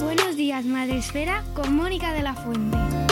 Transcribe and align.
Buenos 0.00 0.36
días, 0.36 0.64
Madre 0.64 0.96
Esfera, 0.96 1.44
con 1.52 1.76
Mónica 1.76 2.14
de 2.14 2.22
la 2.22 2.32
Fuente. 2.32 3.07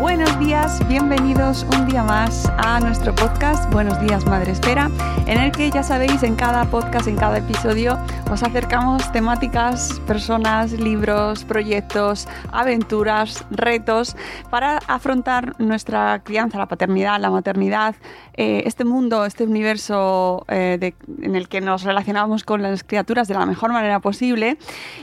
Buenos 0.00 0.38
días, 0.38 0.80
bienvenidos 0.88 1.66
un 1.76 1.86
día 1.86 2.02
más 2.02 2.50
a 2.56 2.80
nuestro 2.80 3.14
podcast 3.14 3.70
Buenos 3.70 4.00
días 4.00 4.24
Madre 4.24 4.52
Espera, 4.52 4.90
en 5.26 5.38
el 5.38 5.52
que 5.52 5.70
ya 5.70 5.82
sabéis 5.82 6.22
en 6.22 6.36
cada 6.36 6.64
podcast, 6.70 7.06
en 7.06 7.16
cada 7.16 7.36
episodio, 7.36 7.98
os 8.30 8.42
acercamos 8.42 9.12
temáticas, 9.12 10.00
personas, 10.06 10.72
libros, 10.72 11.44
proyectos, 11.44 12.28
aventuras, 12.50 13.44
retos 13.50 14.16
para 14.48 14.78
afrontar 14.86 15.60
nuestra 15.60 16.22
crianza, 16.24 16.56
la 16.56 16.66
paternidad, 16.66 17.20
la 17.20 17.30
maternidad, 17.30 17.94
eh, 18.32 18.62
este 18.64 18.86
mundo, 18.86 19.26
este 19.26 19.44
universo 19.44 20.46
eh, 20.48 20.94
en 21.20 21.36
el 21.36 21.46
que 21.50 21.60
nos 21.60 21.82
relacionamos 21.82 22.42
con 22.42 22.62
las 22.62 22.84
criaturas 22.84 23.28
de 23.28 23.34
la 23.34 23.44
mejor 23.44 23.70
manera 23.70 24.00
posible. 24.00 24.56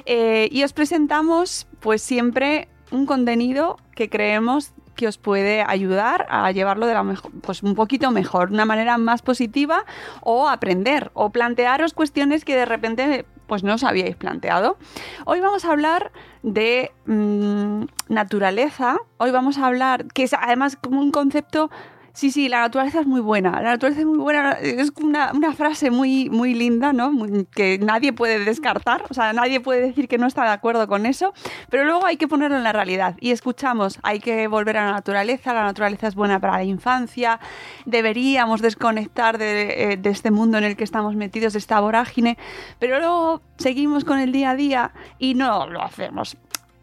Eh, 0.07 0.49
y 0.51 0.63
os 0.63 0.73
presentamos 0.73 1.67
pues 1.81 2.01
siempre 2.01 2.67
un 2.89 3.05
contenido 3.05 3.77
que 3.93 4.09
creemos 4.09 4.73
que 4.97 5.07
os 5.07 5.17
puede 5.17 5.63
ayudar 5.65 6.25
a 6.29 6.51
llevarlo 6.51 6.87
de 6.87 6.93
la 6.93 7.03
mejor, 7.03 7.31
pues 7.41 7.63
un 7.63 7.75
poquito 7.75 8.11
mejor, 8.11 8.51
una 8.51 8.65
manera 8.65 8.97
más 8.97 9.21
positiva 9.21 9.85
o 10.21 10.49
aprender 10.49 11.11
o 11.13 11.29
plantearos 11.29 11.93
cuestiones 11.93 12.43
que 12.43 12.57
de 12.57 12.65
repente 12.65 13.25
pues 13.47 13.63
no 13.63 13.75
os 13.75 13.83
habíais 13.85 14.17
planteado. 14.17 14.77
Hoy 15.25 15.39
vamos 15.39 15.63
a 15.63 15.71
hablar 15.71 16.11
de 16.43 16.91
mm, 17.05 17.85
naturaleza. 18.09 18.97
Hoy 19.17 19.31
vamos 19.31 19.57
a 19.57 19.67
hablar, 19.67 20.07
que 20.07 20.23
es 20.23 20.33
además 20.33 20.75
como 20.75 20.99
un 20.99 21.11
concepto 21.11 21.69
Sí, 22.17 22.31
sí, 22.31 22.49
la 22.49 22.61
naturaleza 22.61 23.01
es 23.01 23.05
muy 23.05 23.21
buena. 23.21 23.51
La 23.61 23.69
naturaleza 23.73 23.99
es 24.01 24.07
muy 24.07 24.17
buena. 24.17 24.53
Es 24.53 24.91
una, 24.99 25.31
una 25.35 25.53
frase 25.53 25.91
muy, 25.91 26.31
muy 26.31 26.55
linda, 26.55 26.91
¿no? 26.91 27.11
Muy- 27.11 27.45
que 27.45 27.77
nadie 27.77 28.11
puede 28.11 28.43
descartar. 28.43 29.03
O 29.11 29.13
sea, 29.13 29.33
nadie 29.33 29.59
puede 29.59 29.81
decir 29.81 30.07
que 30.07 30.17
no 30.17 30.25
está 30.25 30.43
de 30.45 30.49
acuerdo 30.49 30.87
con 30.87 31.05
eso. 31.05 31.35
Pero 31.69 31.85
luego 31.85 32.07
hay 32.07 32.17
que 32.17 32.27
ponerlo 32.27 32.57
en 32.57 32.63
la 32.63 32.73
realidad. 32.73 33.15
Y 33.19 33.29
escuchamos, 33.29 33.99
hay 34.01 34.19
que 34.19 34.47
volver 34.47 34.77
a 34.77 34.85
la 34.87 34.91
naturaleza. 34.93 35.53
La 35.53 35.61
naturaleza 35.61 36.07
es 36.07 36.15
buena 36.15 36.39
para 36.39 36.53
la 36.53 36.63
infancia. 36.63 37.39
Deberíamos 37.85 38.63
desconectar 38.63 39.37
de, 39.37 39.91
eh, 39.93 39.97
de 39.97 40.09
este 40.09 40.31
mundo 40.31 40.57
en 40.57 40.63
el 40.63 40.75
que 40.75 40.85
estamos 40.85 41.15
metidos, 41.15 41.53
de 41.53 41.59
esta 41.59 41.79
vorágine. 41.81 42.35
Pero 42.79 42.97
luego 42.97 43.43
seguimos 43.59 44.05
con 44.05 44.17
el 44.17 44.31
día 44.31 44.49
a 44.49 44.55
día 44.55 44.91
y 45.19 45.35
no 45.35 45.67
lo 45.69 45.83
hacemos. 45.83 46.35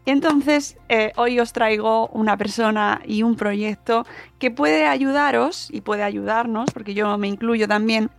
Y 0.05 0.11
entonces 0.11 0.77
eh, 0.87 1.11
hoy 1.15 1.39
os 1.39 1.51
traigo 1.51 2.07
una 2.09 2.37
persona 2.37 3.01
y 3.05 3.23
un 3.23 3.35
proyecto 3.35 4.05
que 4.37 4.51
puede 4.51 4.85
ayudaros 4.85 5.69
y 5.71 5.81
puede 5.81 6.03
ayudarnos, 6.03 6.69
porque 6.71 6.93
yo 6.93 7.17
me 7.17 7.27
incluyo 7.27 7.67
también, 7.67 8.11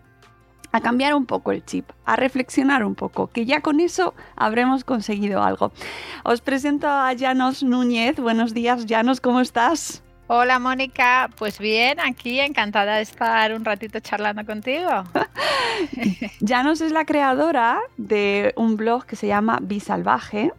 a 0.73 0.81
cambiar 0.81 1.15
un 1.15 1.27
poco 1.27 1.53
el 1.53 1.65
chip, 1.65 1.89
a 2.05 2.17
reflexionar 2.17 2.85
un 2.85 2.97
poco, 2.97 3.29
que 3.29 3.47
ya 3.47 3.61
con 3.61 3.79
eso 3.79 4.15
habremos 4.35 4.83
conseguido 4.85 5.43
algo. 5.43 5.73
Os 6.25 6.41
presento 6.41 6.89
a 6.89 7.13
Janos 7.17 7.63
Núñez. 7.63 8.17
Buenos 8.17 8.53
días, 8.53 8.85
Janos, 8.87 9.21
¿cómo 9.21 9.41
estás? 9.41 10.03
Hola 10.29 10.59
Mónica, 10.59 11.31
pues 11.37 11.61
bien, 11.61 12.01
aquí 12.01 12.41
encantada 12.41 12.97
de 12.97 13.03
estar 13.03 13.55
un 13.55 13.65
ratito 13.65 14.01
charlando 14.01 14.45
contigo. 14.45 14.91
Janos 16.45 16.81
es 16.81 16.91
la 16.91 17.05
creadora 17.05 17.79
de 17.97 18.53
un 18.57 18.77
blog 18.77 19.07
que 19.07 19.15
se 19.15 19.29
llama 19.29 19.61
Bisalvaje 19.63 20.53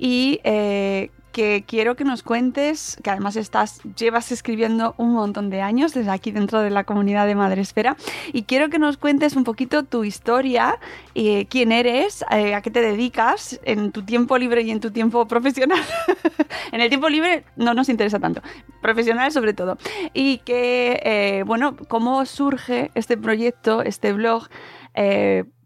y 0.00 0.40
eh, 0.44 1.10
que 1.30 1.62
quiero 1.66 1.94
que 1.94 2.04
nos 2.04 2.22
cuentes, 2.22 2.98
que 3.04 3.10
además 3.10 3.36
estás, 3.36 3.82
llevas 3.96 4.32
escribiendo 4.32 4.94
un 4.96 5.12
montón 5.12 5.50
de 5.50 5.60
años 5.60 5.92
desde 5.92 6.10
aquí 6.10 6.32
dentro 6.32 6.60
de 6.60 6.70
la 6.70 6.84
comunidad 6.84 7.26
de 7.26 7.34
Madresfera 7.34 7.96
y 8.32 8.44
quiero 8.44 8.70
que 8.70 8.78
nos 8.78 8.96
cuentes 8.96 9.36
un 9.36 9.44
poquito 9.44 9.84
tu 9.84 10.02
historia, 10.02 10.78
eh, 11.14 11.46
quién 11.50 11.70
eres, 11.70 12.24
eh, 12.30 12.54
a 12.54 12.62
qué 12.62 12.70
te 12.70 12.80
dedicas 12.80 13.60
en 13.62 13.92
tu 13.92 14.02
tiempo 14.02 14.38
libre 14.38 14.62
y 14.62 14.70
en 14.70 14.80
tu 14.80 14.90
tiempo 14.90 15.28
profesional. 15.28 15.84
en 16.72 16.80
el 16.80 16.88
tiempo 16.88 17.10
libre 17.10 17.44
no 17.56 17.74
nos 17.74 17.90
interesa 17.90 18.18
tanto, 18.18 18.40
profesional 18.80 19.30
sobre 19.32 19.52
todo. 19.52 19.76
Y 20.14 20.38
que, 20.38 21.44
bueno, 21.46 21.76
cómo 21.88 22.24
surge 22.24 22.90
este 22.94 23.18
proyecto, 23.18 23.82
este 23.82 24.14
blog 24.14 24.48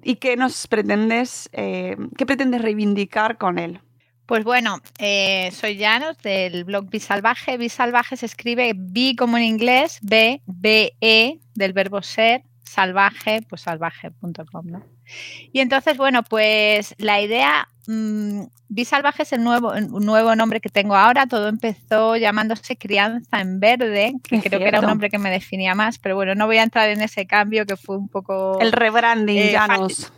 y 0.02 0.16
qué 0.16 0.36
nos 0.36 0.66
pretendes, 0.66 1.48
qué 1.52 2.26
pretendes 2.26 2.60
reivindicar 2.60 3.38
con 3.38 3.60
él. 3.60 3.80
Pues 4.26 4.42
bueno, 4.42 4.80
eh, 4.98 5.50
soy 5.52 5.78
Janos 5.78 6.16
del 6.18 6.64
blog 6.64 6.88
Bisalvaje. 6.88 7.58
Bisalvaje 7.58 8.16
se 8.16 8.26
escribe 8.26 8.72
bi 8.74 9.14
como 9.16 9.36
en 9.36 9.44
inglés, 9.44 9.98
B, 10.00 10.40
B, 10.46 10.94
E 11.00 11.40
del 11.54 11.74
verbo 11.74 12.00
ser, 12.00 12.42
salvaje, 12.62 13.42
pues 13.48 13.62
salvaje.com, 13.62 14.66
¿no? 14.66 14.82
Y 15.52 15.60
entonces, 15.60 15.98
bueno, 15.98 16.22
pues 16.22 16.94
la 16.96 17.20
idea, 17.20 17.68
mmm, 17.86 18.44
Bisalvaje 18.68 19.24
es 19.24 19.32
el 19.34 19.44
nuevo, 19.44 19.72
un 19.72 20.06
nuevo 20.06 20.34
nombre 20.34 20.60
que 20.60 20.70
tengo 20.70 20.96
ahora. 20.96 21.26
Todo 21.26 21.48
empezó 21.48 22.16
llamándose 22.16 22.76
Crianza 22.78 23.40
en 23.42 23.60
Verde, 23.60 24.14
que 24.22 24.36
Es 24.36 24.42
creo 24.44 24.58
que 24.58 24.68
era 24.68 24.80
un 24.80 24.86
nombre 24.86 25.10
que 25.10 25.18
me 25.18 25.30
definía 25.30 25.74
más, 25.74 25.98
pero 25.98 26.16
bueno, 26.16 26.34
no 26.34 26.46
voy 26.46 26.56
a 26.56 26.62
entrar 26.62 26.88
en 26.88 27.02
ese 27.02 27.26
cambio 27.26 27.66
que 27.66 27.76
fue 27.76 27.98
un 27.98 28.08
poco... 28.08 28.58
El 28.58 28.72
rebranding, 28.72 29.36
Eh, 29.36 29.52
Janos. 29.52 30.10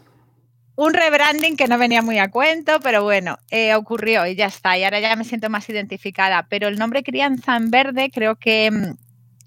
Un 0.76 0.92
rebranding 0.92 1.56
que 1.56 1.69
no 1.69 1.78
venía 1.78 2.03
muy 2.03 2.19
a 2.19 2.31
cuento, 2.31 2.81
pero 2.82 3.03
bueno, 3.03 3.38
eh, 3.50 3.75
ocurrió 3.75 4.26
y 4.26 4.37
ya 4.37 4.47
está. 4.47 4.76
Y 4.76 4.84
ahora 4.84 5.00
ya 5.00 5.16
me 5.16 5.25
siento 5.25 5.48
más 5.48 5.69
identificada. 5.70 6.47
Pero 6.48 6.69
el 6.69 6.78
nombre 6.78 7.03
Crianza 7.03 7.56
en 7.56 7.70
Verde 7.70 8.10
creo 8.12 8.37
que 8.37 8.70
mm, 8.70 8.94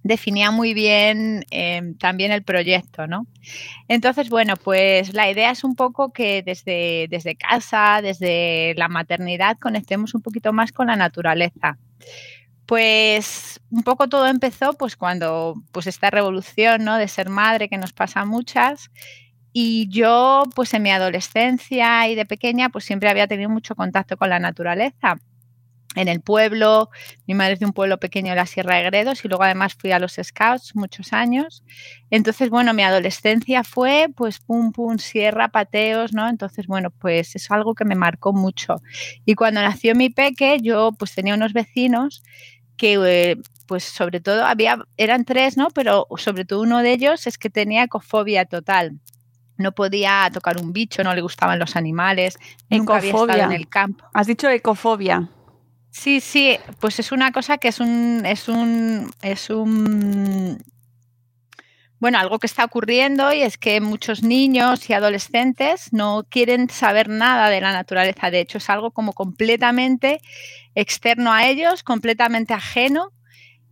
definía 0.01 0.49
muy 0.49 0.73
bien 0.73 1.45
eh, 1.51 1.93
también 1.99 2.31
el 2.31 2.43
proyecto, 2.43 3.05
¿no? 3.05 3.27
Entonces, 3.87 4.29
bueno, 4.29 4.55
pues 4.57 5.13
la 5.13 5.29
idea 5.29 5.51
es 5.51 5.63
un 5.63 5.75
poco 5.75 6.11
que 6.11 6.41
desde, 6.41 7.07
desde 7.11 7.35
casa, 7.35 8.01
desde 8.01 8.73
la 8.75 8.87
maternidad, 8.87 9.57
conectemos 9.59 10.15
un 10.15 10.23
poquito 10.23 10.51
más 10.51 10.71
con 10.71 10.87
la 10.87 10.95
naturaleza. 10.95 11.77
Pues 12.65 13.59
un 13.69 13.83
poco 13.83 14.09
todo 14.09 14.27
empezó 14.27 14.73
pues 14.73 14.95
cuando 14.95 15.55
pues 15.71 15.87
esta 15.87 16.09
revolución 16.09 16.83
¿no? 16.85 16.97
de 16.97 17.07
ser 17.07 17.29
madre 17.29 17.67
que 17.67 17.77
nos 17.77 17.93
pasa 17.93 18.21
a 18.21 18.25
muchas 18.25 18.91
y 19.53 19.87
yo 19.89 20.43
pues 20.55 20.73
en 20.73 20.83
mi 20.83 20.91
adolescencia 20.91 22.07
y 22.07 22.15
de 22.15 22.25
pequeña 22.25 22.69
pues 22.69 22.85
siempre 22.85 23.09
había 23.09 23.27
tenido 23.27 23.49
mucho 23.49 23.75
contacto 23.75 24.17
con 24.17 24.29
la 24.29 24.39
naturaleza. 24.39 25.17
En 25.95 26.07
el 26.07 26.21
pueblo, 26.21 26.89
mi 27.25 27.33
madre 27.33 27.53
es 27.53 27.59
de 27.59 27.65
un 27.65 27.73
pueblo 27.73 27.99
pequeño 27.99 28.29
de 28.29 28.35
la 28.35 28.45
Sierra 28.45 28.75
de 28.75 28.83
Gredos 28.83 29.25
y 29.25 29.27
luego 29.27 29.43
además 29.43 29.73
fui 29.73 29.91
a 29.91 29.97
los 29.97 30.19
Scouts 30.21 30.75
muchos 30.75 31.13
años. 31.13 31.63
Entonces, 32.11 32.51
bueno, 32.51 32.75
mi 32.75 32.83
adolescencia 32.83 33.63
fue 33.63 34.07
pues 34.15 34.39
pum, 34.39 34.71
pum, 34.71 34.99
sierra, 34.99 35.47
pateos, 35.49 36.13
¿no? 36.13 36.29
Entonces, 36.29 36.67
bueno, 36.67 36.91
pues 36.91 37.35
es 37.35 37.49
algo 37.49 37.73
que 37.73 37.85
me 37.85 37.95
marcó 37.95 38.33
mucho. 38.33 38.83
Y 39.25 39.33
cuando 39.33 39.61
nació 39.61 39.95
mi 39.95 40.11
peque, 40.11 40.59
yo 40.61 40.91
pues 40.91 41.15
tenía 41.15 41.33
unos 41.33 41.53
vecinos 41.53 42.21
que 42.77 42.93
eh, 43.05 43.37
pues 43.67 43.83
sobre 43.83 44.21
todo 44.21 44.45
había, 44.45 44.77
eran 44.95 45.25
tres, 45.25 45.57
¿no? 45.57 45.69
Pero 45.71 46.07
sobre 46.17 46.45
todo 46.45 46.61
uno 46.61 46.83
de 46.83 46.93
ellos 46.93 47.25
es 47.25 47.39
que 47.39 47.49
tenía 47.49 47.83
ecofobia 47.83 48.45
total. 48.45 48.99
No 49.59 49.73
podía 49.73 50.29
tocar 50.33 50.57
un 50.57 50.73
bicho, 50.73 51.03
no 51.03 51.13
le 51.13 51.21
gustaban 51.21 51.59
los 51.59 51.75
animales, 51.75 52.39
nunca 52.69 52.95
había 52.95 53.09
estado 53.11 53.25
Ecofobia. 53.25 53.45
en 53.45 53.51
el 53.51 53.69
campo. 53.69 54.05
Has 54.13 54.25
dicho 54.25 54.49
ecofobia. 54.49 55.29
Sí, 55.91 56.21
sí, 56.21 56.57
pues 56.79 56.99
es 56.99 57.11
una 57.11 57.31
cosa 57.31 57.57
que 57.57 57.67
es 57.67 57.79
un, 57.79 58.23
es 58.25 58.47
un, 58.47 59.11
es 59.21 59.49
un, 59.49 60.63
bueno, 61.99 62.19
algo 62.19 62.39
que 62.39 62.47
está 62.47 62.63
ocurriendo 62.63 63.33
y 63.33 63.41
es 63.41 63.57
que 63.57 63.81
muchos 63.81 64.23
niños 64.23 64.89
y 64.89 64.93
adolescentes 64.93 65.91
no 65.91 66.25
quieren 66.29 66.69
saber 66.69 67.09
nada 67.09 67.49
de 67.49 67.59
la 67.59 67.73
naturaleza. 67.73 68.31
De 68.31 68.39
hecho, 68.39 68.59
es 68.59 68.69
algo 68.69 68.91
como 68.91 69.13
completamente 69.13 70.21
externo 70.73 71.33
a 71.33 71.45
ellos, 71.47 71.83
completamente 71.83 72.53
ajeno 72.53 73.11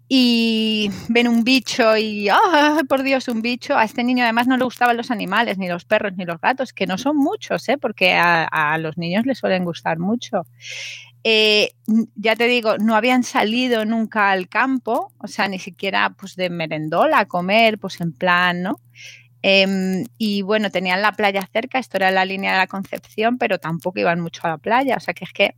y 0.09 0.89
ven 1.09 1.27
un 1.27 1.43
bicho 1.43 1.97
y, 1.97 2.29
¡oh, 2.29 2.79
por 2.87 3.03
Dios, 3.03 3.27
un 3.27 3.41
bicho! 3.41 3.77
A 3.77 3.83
este 3.83 4.03
niño 4.03 4.23
además 4.23 4.47
no 4.47 4.55
le 4.57 4.63
gustaban 4.63 4.95
los 4.95 5.11
animales, 5.11 5.57
ni 5.57 5.67
los 5.67 5.83
perros, 5.83 6.13
ni 6.15 6.23
los 6.23 6.39
gatos, 6.39 6.71
que 6.71 6.87
no 6.87 6.97
son 6.97 7.17
muchos, 7.17 7.67
¿eh? 7.67 7.77
porque 7.77 8.13
a, 8.13 8.77
los 8.79 8.97
niños 8.97 9.25
les 9.25 9.37
suelen 9.37 9.65
gustar 9.65 9.99
mucho. 9.99 10.47
Eh, 11.23 11.71
ya 12.15 12.37
te 12.37 12.47
digo, 12.47 12.77
no 12.77 12.95
habían 12.95 13.23
salido 13.23 13.83
nunca 13.83 14.31
al 14.31 14.47
campo, 14.47 15.11
o 15.17 15.27
sea, 15.27 15.49
ni 15.49 15.59
siquiera 15.59 16.11
pues 16.11 16.35
de 16.37 16.49
merendola 16.49 17.19
a 17.19 17.25
comer, 17.25 17.77
pues 17.77 17.99
en 17.99 18.13
plan, 18.13 18.63
¿no? 18.63 18.79
Em, 19.41 20.05
y 20.17 20.41
bueno, 20.41 20.71
tenían 20.71 21.01
la 21.01 21.11
playa 21.11 21.47
cerca, 21.51 21.79
esto 21.79 21.97
era 21.97 22.11
la 22.11 22.23
línea 22.25 22.53
de 22.53 22.57
la 22.59 22.67
Concepción, 22.67 23.37
pero 23.37 23.59
tampoco 23.59 23.99
iban 23.99 24.21
mucho 24.21 24.41
a 24.45 24.51
la 24.51 24.57
playa, 24.57 24.95
o 24.97 24.99
sea 25.01 25.13
que 25.13 25.25
es 25.25 25.33
que 25.33 25.55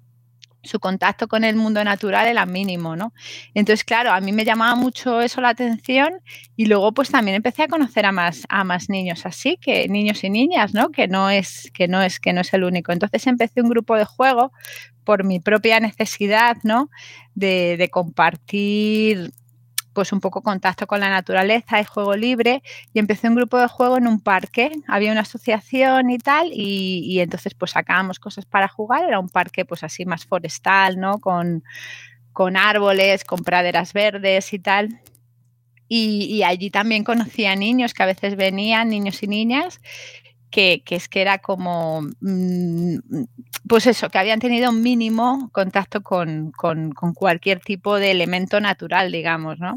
su 0.63 0.79
contacto 0.79 1.27
con 1.27 1.43
el 1.43 1.55
mundo 1.55 1.83
natural 1.83 2.27
era 2.27 2.45
mínimo, 2.45 2.95
¿no? 2.95 3.13
Entonces, 3.53 3.83
claro, 3.83 4.11
a 4.11 4.19
mí 4.21 4.31
me 4.31 4.45
llamaba 4.45 4.75
mucho 4.75 5.21
eso 5.21 5.41
la 5.41 5.49
atención 5.49 6.21
y 6.55 6.65
luego 6.65 6.91
pues 6.93 7.09
también 7.09 7.35
empecé 7.35 7.63
a 7.63 7.67
conocer 7.67 8.05
a 8.05 8.11
más, 8.11 8.43
a 8.49 8.63
más 8.63 8.89
niños 8.89 9.25
así, 9.25 9.57
que 9.57 9.87
niños 9.87 10.23
y 10.23 10.29
niñas, 10.29 10.73
¿no? 10.73 10.89
Que 10.91 11.07
no 11.07 11.29
es, 11.29 11.71
que 11.73 11.87
no 11.87 12.01
es, 12.01 12.19
que 12.19 12.33
no 12.33 12.41
es 12.41 12.53
el 12.53 12.63
único. 12.63 12.91
Entonces 12.91 13.25
empecé 13.27 13.61
un 13.61 13.69
grupo 13.69 13.95
de 13.95 14.05
juego 14.05 14.51
por 15.03 15.23
mi 15.23 15.39
propia 15.39 15.79
necesidad, 15.79 16.57
¿no? 16.63 16.89
De, 17.35 17.77
de 17.77 17.89
compartir 17.89 19.31
pues 19.93 20.11
un 20.11 20.19
poco 20.19 20.41
contacto 20.41 20.87
con 20.87 20.99
la 20.99 21.09
naturaleza 21.09 21.79
y 21.79 21.83
juego 21.83 22.15
libre 22.15 22.61
y 22.93 22.99
empecé 22.99 23.27
un 23.27 23.35
grupo 23.35 23.57
de 23.57 23.67
juego 23.67 23.97
en 23.97 24.07
un 24.07 24.19
parque, 24.19 24.71
había 24.87 25.11
una 25.11 25.21
asociación 25.21 26.09
y 26.09 26.17
tal 26.17 26.49
y, 26.53 27.19
entonces 27.19 27.53
pues 27.55 27.71
sacábamos 27.71 28.19
cosas 28.19 28.45
para 28.45 28.67
jugar, 28.67 29.05
era 29.05 29.19
un 29.19 29.29
parque 29.29 29.65
pues 29.65 29.83
así 29.83 30.05
más 30.05 30.25
forestal, 30.25 30.99
¿no? 30.99 31.19
Con, 31.19 31.63
con 32.33 32.57
árboles, 32.57 33.23
con 33.23 33.43
praderas 33.43 33.93
verdes 33.93 34.53
y 34.53 34.59
tal. 34.59 35.01
Y, 35.91 36.25
y, 36.25 36.43
allí 36.43 36.69
también 36.69 37.03
conocía 37.03 37.55
niños 37.55 37.95
que 37.95 38.03
a 38.03 38.05
veces 38.05 38.35
venían, 38.35 38.89
niños 38.89 39.23
y 39.23 39.27
niñas, 39.27 39.81
que, 40.49 40.83
es 40.89 41.07
que 41.07 41.21
era 41.21 41.39
como, 41.39 42.01
mm, 42.21 42.97
pues 43.67 43.87
eso, 43.87 44.09
que 44.09 44.17
habían 44.17 44.39
tenido 44.39 44.69
un 44.69 44.81
mínimo 44.81 45.49
contacto 45.51 46.01
con, 46.01 46.51
con, 46.51 46.91
con, 46.91 47.13
cualquier 47.13 47.59
tipo 47.59 47.97
de 47.97 48.11
elemento 48.11 48.59
natural, 48.59 49.11
digamos, 49.11 49.59
¿no? 49.59 49.75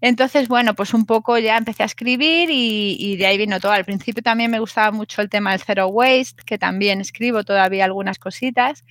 Entonces, 0.00 0.48
bueno, 0.48 0.74
pues 0.74 0.92
un 0.92 1.06
poco 1.06 1.38
ya 1.38 1.56
empecé 1.56 1.82
a 1.82 1.86
escribir 1.86 2.50
y, 2.50 2.96
y, 2.98 3.16
de 3.16 3.26
ahí 3.26 3.38
vino 3.38 3.58
todo. 3.58 3.72
Al 3.72 3.86
principio 3.86 4.22
también 4.22 4.50
me 4.50 4.58
gustaba 4.58 4.90
mucho 4.90 5.22
el 5.22 5.30
tema 5.30 5.52
del 5.52 5.60
zero 5.60 5.88
waste, 5.88 6.42
que 6.44 6.58
también 6.58 7.00
escribo 7.00 7.42
todavía 7.44 7.86
algunas 7.86 8.18
cositas 8.18 8.84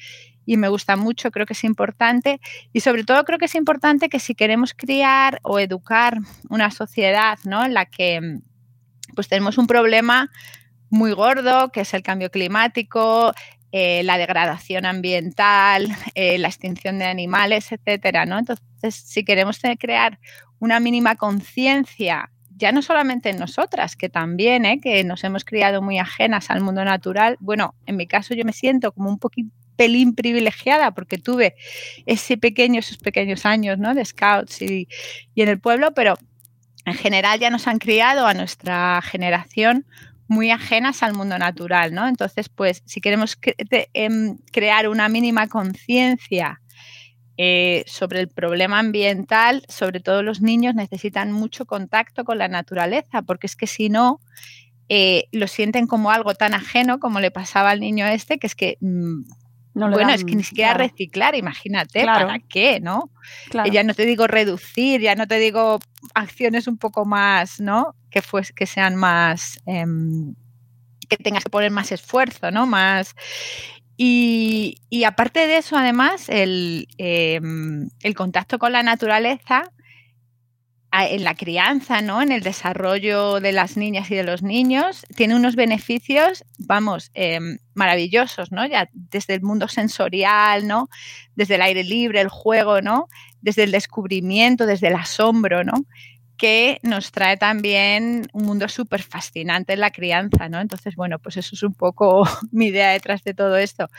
y 0.45 0.57
me 0.57 0.67
gusta 0.67 0.95
mucho, 0.95 1.31
creo 1.31 1.45
que 1.45 1.53
es 1.53 1.63
importante 1.63 2.39
y 2.73 2.81
sobre 2.81 3.03
todo 3.03 3.23
creo 3.23 3.39
que 3.39 3.45
es 3.45 3.55
importante 3.55 4.09
que 4.09 4.19
si 4.19 4.35
queremos 4.35 4.73
criar 4.73 5.39
o 5.43 5.59
educar 5.59 6.17
una 6.49 6.71
sociedad, 6.71 7.39
¿no? 7.43 7.63
En 7.63 7.73
la 7.73 7.85
que 7.85 8.39
pues 9.15 9.27
tenemos 9.27 9.57
un 9.57 9.67
problema 9.67 10.31
muy 10.93 11.11
gordo, 11.11 11.69
que 11.71 11.81
es 11.81 11.93
el 11.95 12.03
cambio 12.03 12.29
climático, 12.29 13.33
eh, 13.71 14.03
la 14.03 14.19
degradación 14.19 14.85
ambiental, 14.85 15.87
eh, 16.13 16.37
la 16.37 16.47
extinción 16.47 16.99
de 16.99 17.05
animales, 17.05 17.71
etcétera, 17.71 18.27
¿no? 18.27 18.37
Entonces, 18.37 18.93
si 18.93 19.25
queremos 19.25 19.59
crear 19.79 20.19
una 20.59 20.79
mínima 20.79 21.15
conciencia, 21.15 22.29
ya 22.55 22.71
no 22.71 22.83
solamente 22.83 23.31
en 23.31 23.39
nosotras, 23.39 23.95
que 23.95 24.07
también, 24.07 24.65
¿eh? 24.65 24.79
que 24.79 25.03
nos 25.03 25.23
hemos 25.23 25.43
criado 25.43 25.81
muy 25.81 25.97
ajenas 25.97 26.51
al 26.51 26.61
mundo 26.61 26.85
natural, 26.85 27.37
bueno, 27.39 27.73
en 27.87 27.97
mi 27.97 28.05
caso 28.05 28.35
yo 28.35 28.45
me 28.45 28.53
siento 28.53 28.91
como 28.91 29.09
un 29.09 29.17
poquito 29.17 29.49
pelín 29.75 30.13
privilegiada 30.13 30.91
porque 30.91 31.17
tuve 31.17 31.55
ese 32.05 32.37
pequeño, 32.37 32.79
esos 32.79 32.99
pequeños 32.99 33.47
años 33.47 33.79
¿no? 33.79 33.95
de 33.95 34.05
scouts 34.05 34.61
y, 34.61 34.87
y 35.33 35.41
en 35.41 35.49
el 35.49 35.59
pueblo, 35.59 35.95
pero 35.95 36.19
en 36.85 36.93
general 36.93 37.39
ya 37.39 37.49
nos 37.49 37.67
han 37.67 37.79
criado 37.79 38.27
a 38.27 38.35
nuestra 38.35 39.01
generación 39.01 39.87
muy 40.33 40.51
ajenas 40.51 41.03
al 41.03 41.13
mundo 41.13 41.37
natural, 41.37 41.93
¿no? 41.93 42.07
Entonces, 42.07 42.49
pues, 42.49 42.81
si 42.85 42.99
queremos 42.99 43.37
em, 43.93 44.37
crear 44.51 44.89
una 44.89 45.07
mínima 45.07 45.47
conciencia 45.47 46.59
eh, 47.37 47.83
sobre 47.87 48.19
el 48.19 48.27
problema 48.27 48.79
ambiental, 48.79 49.63
sobre 49.69 49.99
todo 49.99 50.21
los 50.23 50.41
niños 50.41 50.75
necesitan 50.75 51.31
mucho 51.31 51.65
contacto 51.65 52.25
con 52.25 52.37
la 52.37 52.47
naturaleza, 52.47 53.21
porque 53.21 53.47
es 53.47 53.55
que 53.55 53.67
si 53.67 53.89
no, 53.89 54.19
eh, 54.89 55.25
lo 55.31 55.47
sienten 55.47 55.87
como 55.87 56.11
algo 56.11 56.35
tan 56.35 56.53
ajeno 56.53 56.99
como 56.99 57.19
le 57.19 57.31
pasaba 57.31 57.71
al 57.71 57.79
niño 57.79 58.05
este, 58.05 58.37
que 58.37 58.47
es 58.47 58.55
que 58.55 58.77
mmm, 58.81 59.21
no 59.73 59.89
bueno, 59.89 60.09
dan, 60.09 60.11
es 60.11 60.23
que 60.23 60.35
ni 60.35 60.43
siquiera 60.43 60.75
claro. 60.75 60.89
reciclar, 60.89 61.35
imagínate, 61.35 62.01
claro. 62.03 62.27
¿para 62.27 62.39
qué, 62.39 62.79
no? 62.79 63.09
Claro. 63.49 63.71
Ya 63.71 63.83
no 63.83 63.93
te 63.93 64.05
digo 64.05 64.27
reducir, 64.27 65.01
ya 65.01 65.15
no 65.15 65.27
te 65.27 65.39
digo 65.39 65.79
acciones 66.13 66.67
un 66.67 66.77
poco 66.77 67.05
más, 67.05 67.59
¿no? 67.59 67.95
Que, 68.11 68.21
pues, 68.21 68.51
que 68.51 68.65
sean 68.65 68.95
más, 68.95 69.59
eh, 69.65 69.85
que 71.09 71.17
tengas 71.17 71.43
que 71.43 71.49
poner 71.49 71.71
más 71.71 71.91
esfuerzo, 71.91 72.51
¿no? 72.51 72.65
Más... 72.65 73.15
Y, 73.95 74.77
y 74.89 75.03
aparte 75.03 75.45
de 75.45 75.57
eso, 75.57 75.77
además, 75.77 76.27
el, 76.27 76.87
eh, 76.97 77.39
el 78.01 78.15
contacto 78.15 78.57
con 78.57 78.71
la 78.71 78.81
naturaleza 78.81 79.71
en 80.93 81.23
la 81.23 81.33
crianza, 81.35 82.01
¿no? 82.01 82.21
En 82.21 82.31
el 82.31 82.41
desarrollo 82.43 83.39
de 83.39 83.51
las 83.51 83.77
niñas 83.77 84.11
y 84.11 84.15
de 84.15 84.23
los 84.23 84.43
niños, 84.43 85.05
tiene 85.15 85.35
unos 85.35 85.55
beneficios, 85.55 86.45
vamos, 86.59 87.09
eh, 87.15 87.39
maravillosos, 87.73 88.51
¿no? 88.51 88.65
Ya 88.67 88.87
desde 88.93 89.33
el 89.33 89.41
mundo 89.41 89.67
sensorial, 89.67 90.67
¿no? 90.67 90.89
Desde 91.35 91.55
el 91.55 91.63
aire 91.63 91.83
libre, 91.83 92.21
el 92.21 92.29
juego, 92.29 92.81
¿no? 92.81 93.07
Desde 93.41 93.63
el 93.63 93.71
descubrimiento, 93.71 94.67
desde 94.67 94.87
el 94.87 94.95
asombro, 94.95 95.63
¿no? 95.63 95.73
Que 96.37 96.79
nos 96.83 97.11
trae 97.11 97.37
también 97.37 98.27
un 98.33 98.45
mundo 98.45 98.67
súper 98.67 99.03
fascinante 99.03 99.73
en 99.73 99.79
la 99.79 99.91
crianza, 99.91 100.49
¿no? 100.49 100.59
Entonces, 100.59 100.95
bueno, 100.95 101.19
pues 101.19 101.37
eso 101.37 101.55
es 101.55 101.63
un 101.63 101.73
poco 101.73 102.23
mi 102.51 102.67
idea 102.67 102.91
detrás 102.91 103.23
de 103.23 103.33
todo 103.33 103.57
esto. 103.57 103.89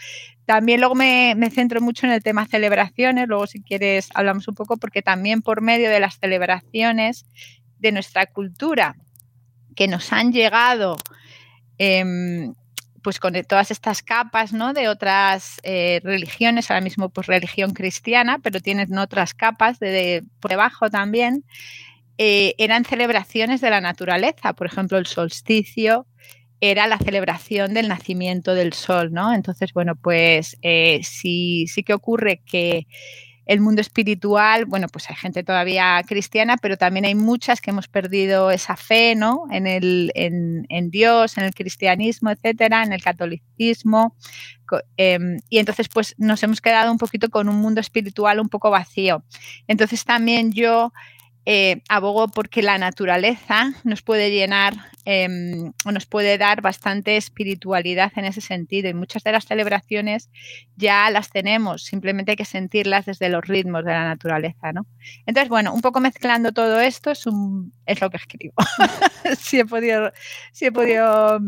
También 0.45 0.81
luego 0.81 0.95
me, 0.95 1.35
me, 1.37 1.51
centro 1.51 1.81
mucho 1.81 2.07
en 2.07 2.13
el 2.13 2.23
tema 2.23 2.47
celebraciones, 2.47 3.29
luego 3.29 3.47
si 3.47 3.63
quieres 3.63 4.09
hablamos 4.15 4.49
un 4.49 4.55
poco, 4.55 4.77
porque 4.77 5.03
también 5.03 5.43
por 5.43 5.63
medio 5.63 5.89
de 5.91 6.01
las 6.01 6.19
celebraciones 6.19 7.25
de 7.79 7.93
nuestra 7.93 8.27
cultura 8.27 8.97
que 9.75 9.89
nos 9.89 10.13
han 10.13 10.33
llegado, 10.33 10.97
eh, 11.79 12.53
pues 13.03 13.21
con 13.21 13.35
todas 13.45 13.71
estas 13.71 14.03
capas, 14.03 14.53
¿no? 14.53 14.73
De 14.73 14.89
otras 14.89 15.61
eh, 15.63 16.01
religiones, 16.03 16.71
ahora 16.71 16.81
mismo 16.81 17.11
pues 17.11 17.27
religión 17.27 17.75
cristiana, 17.75 18.39
pero 18.43 18.61
tienen 18.61 18.97
otras 18.97 19.35
capas 19.35 19.79
de, 19.79 19.91
de 19.91 20.25
por 20.41 20.51
debajo 20.51 20.89
también, 20.89 21.45
eh, 22.19 22.55
eran 22.59 22.85
celebraciones 22.85 23.61
de 23.61 23.71
la 23.71 23.81
naturaleza. 23.81 24.53
Por 24.53 24.67
ejemplo, 24.67 24.99
el 24.99 25.07
solsticio 25.07 26.07
era 26.61 26.87
la 26.87 26.99
celebración 26.99 27.75
del 27.75 27.89
nacimiento 27.89 28.55
del 28.55 28.73
sol, 28.73 29.13
¿no? 29.13 29.35
Entonces, 29.35 29.73
bueno, 29.73 29.97
pues 29.97 30.57
eh, 30.63 31.01
sí, 31.03 31.67
sí 31.67 31.83
que 31.83 31.95
ocurre 31.95 32.41
que 32.47 32.87
el 33.47 33.61
mundo 33.61 33.81
espiritual, 33.83 34.65
bueno, 34.65 34.89
pues 34.89 35.11
hay 35.11 35.17
gente 35.17 35.43
todavía 35.43 36.03
cristiana, 36.07 36.57
pero 36.57 36.79
también 36.79 37.05
hay 37.05 37.15
muchas 37.15 37.61
que 37.61 37.71
hemos 37.71 37.89
perdido 37.89 38.51
esa 38.51 38.77
fe, 38.77 39.15
¿no? 39.15 39.45
En, 39.51 39.67
el, 39.67 40.11
en, 40.15 40.91
Dios, 40.91 41.37
en 41.37 41.45
el 41.45 41.55
cristianismo, 41.55 42.31
etcétera, 42.31 42.83
en 42.83 42.93
el 42.93 43.03
catolicismo. 43.03 44.17
Eh, 44.97 45.19
y 45.51 45.59
entonces, 45.59 45.89
pues 45.89 46.15
nos 46.17 46.43
hemos 46.43 46.63
quedado 46.63 46.91
un 46.91 46.99
poquito 46.99 47.29
con 47.29 47.49
un 47.51 47.57
mundo 47.57 47.81
espiritual 47.83 48.41
un 48.41 48.49
poco 48.49 48.71
vacío. 48.71 49.25
Entonces, 49.69 50.05
también 50.05 50.53
yo 50.53 50.93
eh, 51.47 51.83
abogo 51.89 52.29
porque 52.29 52.63
la 52.63 52.79
naturaleza 52.79 53.73
nos 53.85 54.03
puede 54.03 54.31
llenar 54.31 54.75
eh, 55.05 55.29
o 55.85 55.93
nos 55.93 56.07
puede 56.07 56.39
dar 56.39 56.63
bastante 56.63 57.19
espiritualidad 57.19 58.13
en 58.17 58.25
ese 58.25 58.41
sentido 58.41 58.89
y 58.89 58.95
muchas 58.95 59.23
de 59.25 59.33
las 59.33 59.45
celebraciones 59.45 60.31
ya 60.77 61.11
las 61.11 61.29
tenemos, 61.29 61.83
simplemente 61.83 62.33
hay 62.33 62.37
que 62.37 62.47
sentirlas 62.47 63.05
desde 63.05 63.29
los 63.29 63.47
ritmos 63.47 63.85
de 63.85 63.93
la 63.93 64.05
naturaleza, 64.05 64.73
¿no? 64.73 64.87
Entonces, 65.27 65.51
bueno, 65.51 65.75
un 65.75 65.83
poco 65.83 66.01
mezclando 66.01 66.53
todo 66.53 66.81
esto 66.81 67.11
es, 67.11 67.25
es 67.85 68.01
lo 68.01 68.09
que 68.09 68.17
escribo. 68.17 68.55
si, 69.39 69.61
he 69.61 69.67
podido, 69.67 70.13
si 70.53 70.65
he 70.65 70.73
podido 70.73 71.41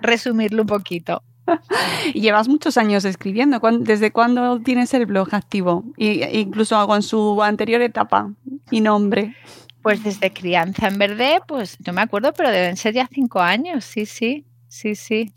resumirlo 0.00 0.62
un 0.62 0.68
poquito. 0.68 1.22
y 2.14 2.20
llevas 2.20 2.48
muchos 2.48 2.76
años 2.76 3.04
escribiendo. 3.04 3.60
¿Desde 3.80 4.10
cuándo 4.10 4.60
tienes 4.60 4.92
el 4.94 5.06
blog 5.06 5.34
activo? 5.34 5.84
Y, 5.96 6.24
incluso 6.24 6.76
algo 6.76 6.96
en 6.96 7.02
su 7.02 7.42
anterior 7.42 7.80
etapa 7.82 8.30
y 8.70 8.80
nombre. 8.80 9.34
Pues 9.82 10.02
desde 10.02 10.32
Crianza 10.32 10.88
en 10.88 10.98
Verde, 10.98 11.40
pues 11.46 11.78
no 11.86 11.92
me 11.92 12.02
acuerdo, 12.02 12.32
pero 12.32 12.50
deben 12.50 12.76
ser 12.76 12.94
ya 12.94 13.08
cinco 13.12 13.40
años, 13.40 13.84
sí, 13.84 14.04
sí, 14.04 14.44
sí, 14.68 14.94
sí. 14.96 15.32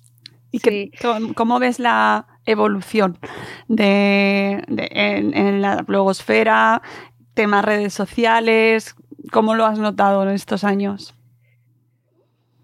¿Y 0.52 0.60
sí. 0.60 0.92
Que, 0.92 0.92
cómo 1.36 1.60
ves 1.60 1.78
la 1.78 2.26
evolución 2.46 3.20
de, 3.68 4.64
en, 4.68 5.62
la 5.62 5.84
blogosfera, 5.84 6.82
temas 7.36 7.64
redes 7.64 7.94
sociales? 7.94 8.96
¿Cómo 9.32 9.54
lo 9.54 9.68
has 9.68 9.78
notado 9.78 10.24
en 10.24 10.30
estos 10.30 10.64
años? 10.64 11.14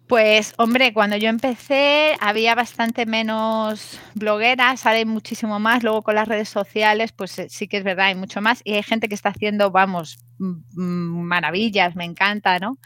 Pues 0.07 0.53
hombre, 0.57 0.93
cuando 0.93 1.17
yo 1.17 1.29
empecé 1.29 2.15
había 2.19 2.53
bastante 2.53 3.07
menos 3.07 3.99
blogueras, 4.13 4.85
ahora 4.85 4.99
hay 4.99 5.05
muchísimo 5.05 5.59
más, 5.59 5.81
luego 5.81 6.03
con 6.03 6.13
las 6.13 6.27
redes 6.27 6.47
sociales 6.47 7.11
pues 7.11 7.39
eh, 7.39 7.47
sí 7.49 7.67
que 7.67 7.77
es 7.77 7.83
verdad, 7.83 8.07
hay 8.07 8.15
mucho 8.15 8.39
más. 8.39 8.61
Y 8.63 8.73
hay 8.73 8.83
gente 8.83 9.09
que 9.09 9.15
está 9.15 9.29
haciendo, 9.29 9.71
vamos, 9.71 10.19
maravillas, 10.37 11.95
me 11.95 12.05
encanta, 12.05 12.59
¿no? 12.59 12.77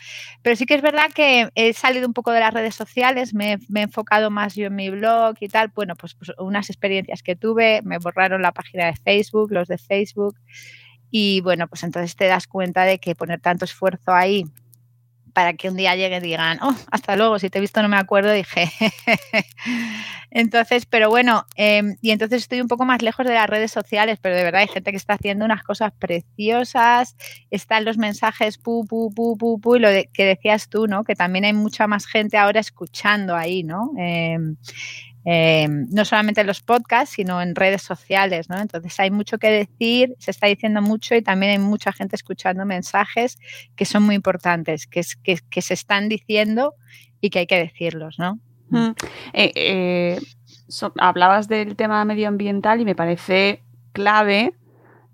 Pero 0.43 0.55
sí 0.55 0.65
que 0.65 0.75
es 0.75 0.81
verdad 0.81 1.11
que 1.13 1.49
he 1.55 1.73
salido 1.73 2.07
un 2.07 2.13
poco 2.13 2.31
de 2.31 2.39
las 2.39 2.53
redes 2.53 2.75
sociales, 2.75 3.33
me, 3.33 3.53
he 3.53 3.81
enfocado 3.81 4.31
más 4.31 4.55
yo 4.55 4.67
en 4.67 4.75
mi 4.75 4.89
blog 4.89 5.35
y 5.41 5.49
tal, 5.49 5.73
bueno, 5.75 5.95
pues, 5.97 6.15
pues 6.15 6.31
unas 6.38 6.69
experiencias 6.69 7.21
que 7.21 7.35
tuve, 7.35 7.81
me 7.83 7.97
borraron 7.97 8.41
la 8.41 8.53
página 8.53 8.85
de 8.85 8.95
Facebook, 8.95 9.51
los 9.51 9.67
de 9.67 9.77
Facebook. 9.77 10.38
Y 11.11 11.41
bueno, 11.41 11.67
pues 11.67 11.83
entonces 11.83 12.15
te 12.15 12.27
das 12.27 12.47
cuenta 12.47 12.83
de 12.83 12.99
que 12.99 13.15
poner 13.15 13.41
tanto 13.41 13.65
esfuerzo 13.65 14.13
ahí 14.13 14.45
para 15.33 15.53
que 15.53 15.69
un 15.69 15.75
día 15.75 15.95
llegue 15.95 16.17
y 16.17 16.21
digan, 16.21 16.59
oh, 16.62 16.75
hasta 16.91 17.15
luego, 17.15 17.39
si 17.39 17.50
te 17.50 17.57
he 17.57 17.62
visto 17.62 17.81
no 17.81 17.89
me 17.89 17.98
acuerdo, 17.98 18.31
dije. 18.31 18.69
entonces, 20.31 20.86
pero 20.86 21.09
bueno, 21.09 21.45
em, 21.55 21.98
y 22.01 22.12
entonces 22.12 22.41
estoy 22.43 22.62
un 22.62 22.67
poco 22.67 22.86
más 22.86 23.01
lejos 23.01 23.25
de 23.25 23.33
las 23.33 23.50
redes 23.50 23.71
sociales, 23.71 24.19
pero 24.21 24.36
de 24.36 24.43
verdad 24.43 24.62
hay 24.62 24.67
gente 24.67 24.91
que 24.91 24.98
está 24.98 25.13
haciendo 25.13 25.45
unas 25.45 25.63
cosas 25.63 25.91
preciosas, 25.98 27.15
están 27.51 27.86
los 27.86 27.98
mensajes 27.98 28.57
pu, 28.57 28.86
pu, 28.86 29.13
pu, 29.13 29.38
pu, 29.38 29.59
pu, 29.59 29.75
y 29.75 29.79
lo 29.79 29.89
que 30.13 30.25
decías 30.25 30.69
tú, 30.69 30.88
¿no? 30.88 31.03
Que 31.03 31.15
también 31.15 31.45
hay 31.45 31.53
mucha 31.53 31.88
más 31.88 32.05
gente 32.05 32.38
ahora 32.38 32.59
escuchando 32.59 33.36
ahí, 33.36 33.63
¿no? 33.63 33.91
Em, 33.98 34.57
eh, 35.25 35.67
no 35.69 36.05
solamente 36.05 36.41
en 36.41 36.47
los 36.47 36.61
podcasts, 36.61 37.15
sino 37.15 37.41
en 37.41 37.55
redes 37.55 37.81
sociales, 37.81 38.49
¿no? 38.49 38.57
Entonces 38.57 38.97
hay 38.99 39.11
mucho 39.11 39.38
que 39.38 39.51
decir, 39.51 40.15
se 40.17 40.31
está 40.31 40.47
diciendo 40.47 40.81
mucho 40.81 41.15
y 41.15 41.21
también 41.21 41.51
hay 41.51 41.59
mucha 41.59 41.91
gente 41.91 42.15
escuchando 42.15 42.65
mensajes 42.65 43.38
que 43.75 43.85
son 43.85 44.03
muy 44.03 44.15
importantes, 44.15 44.88
que, 44.88 45.01
que, 45.23 45.61
se 45.61 45.73
están 45.73 46.07
diciendo 46.07 46.73
y 47.19 47.29
que 47.29 47.39
hay 47.39 47.47
que 47.47 47.57
decirlos, 47.57 48.17
¿no? 48.17 48.39
Mm. 48.69 48.91
Eh, 49.33 49.51
eh, 49.55 50.19
hablabas 50.99 51.47
del 51.47 51.75
tema 51.75 52.05
medioambiental 52.05 52.79
y 52.79 52.85
me 52.85 52.95
parece 52.95 53.63
clave 53.91 54.53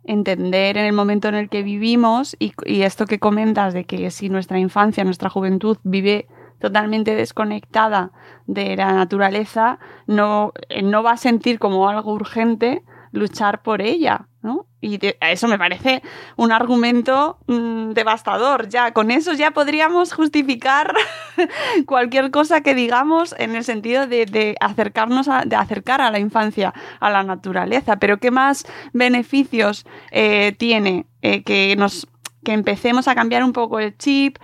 entender 0.03 0.77
en 0.77 0.85
el 0.85 0.93
momento 0.93 1.29
en 1.29 1.35
el 1.35 1.49
que 1.49 1.63
vivimos 1.63 2.35
y, 2.37 2.53
y, 2.63 2.83
esto 2.83 3.07
que 3.07 3.17
comentas 3.17 3.73
de 3.73 3.85
que 3.85 4.11
si 4.11 4.29
nuestra 4.29 4.59
infancia, 4.59 5.03
nuestra 5.03 5.31
juventud 5.31 5.77
vive 5.83 6.27
totalmente 6.59 7.15
desconectada 7.15 8.11
de 8.47 8.75
la 8.75 8.93
naturaleza, 8.93 9.79
no, 10.07 10.53
no 10.83 11.03
va 11.03 11.11
a 11.11 11.17
sentir 11.17 11.59
como 11.59 11.89
algo 11.89 12.13
urgente 12.13 12.83
luchar 13.11 13.61
por 13.63 13.81
ella, 13.81 14.27
¿no? 14.41 14.67
Y 14.81 14.99
eso 15.21 15.47
me 15.47 15.57
parece 15.57 16.03
un 16.35 16.51
argumento 16.51 17.39
mm, 17.47 17.91
devastador. 17.91 18.69
Ya, 18.69 18.91
con 18.91 19.09
eso 19.09 19.33
ya 19.33 19.51
podríamos 19.51 20.13
justificar 20.13 20.93
cualquier 21.87 22.29
cosa 22.29 22.61
que 22.61 22.75
digamos 22.75 23.33
en 23.39 23.55
el 23.55 23.63
sentido 23.63 24.05
de, 24.05 24.55
acercarnos 24.59 25.27
a, 25.27 25.43
de 25.45 25.55
acercar 25.55 26.01
a 26.01 26.11
la 26.11 26.19
infancia 26.19 26.73
a 26.99 27.09
la 27.09 27.23
naturaleza. 27.23 27.95
Pero 27.95 28.19
¿qué 28.19 28.29
más 28.29 28.67
beneficios 28.93 29.85
eh, 30.11 30.53
tiene 30.57 31.07
eh, 31.21 31.43
que 31.43 31.75
nos 31.75 32.07
que 32.43 32.53
empecemos 32.53 33.07
a 33.07 33.15
cambiar 33.15 33.43
un 33.43 33.53
poco 33.53 33.79
el 33.79 33.97
chip, 33.97 34.37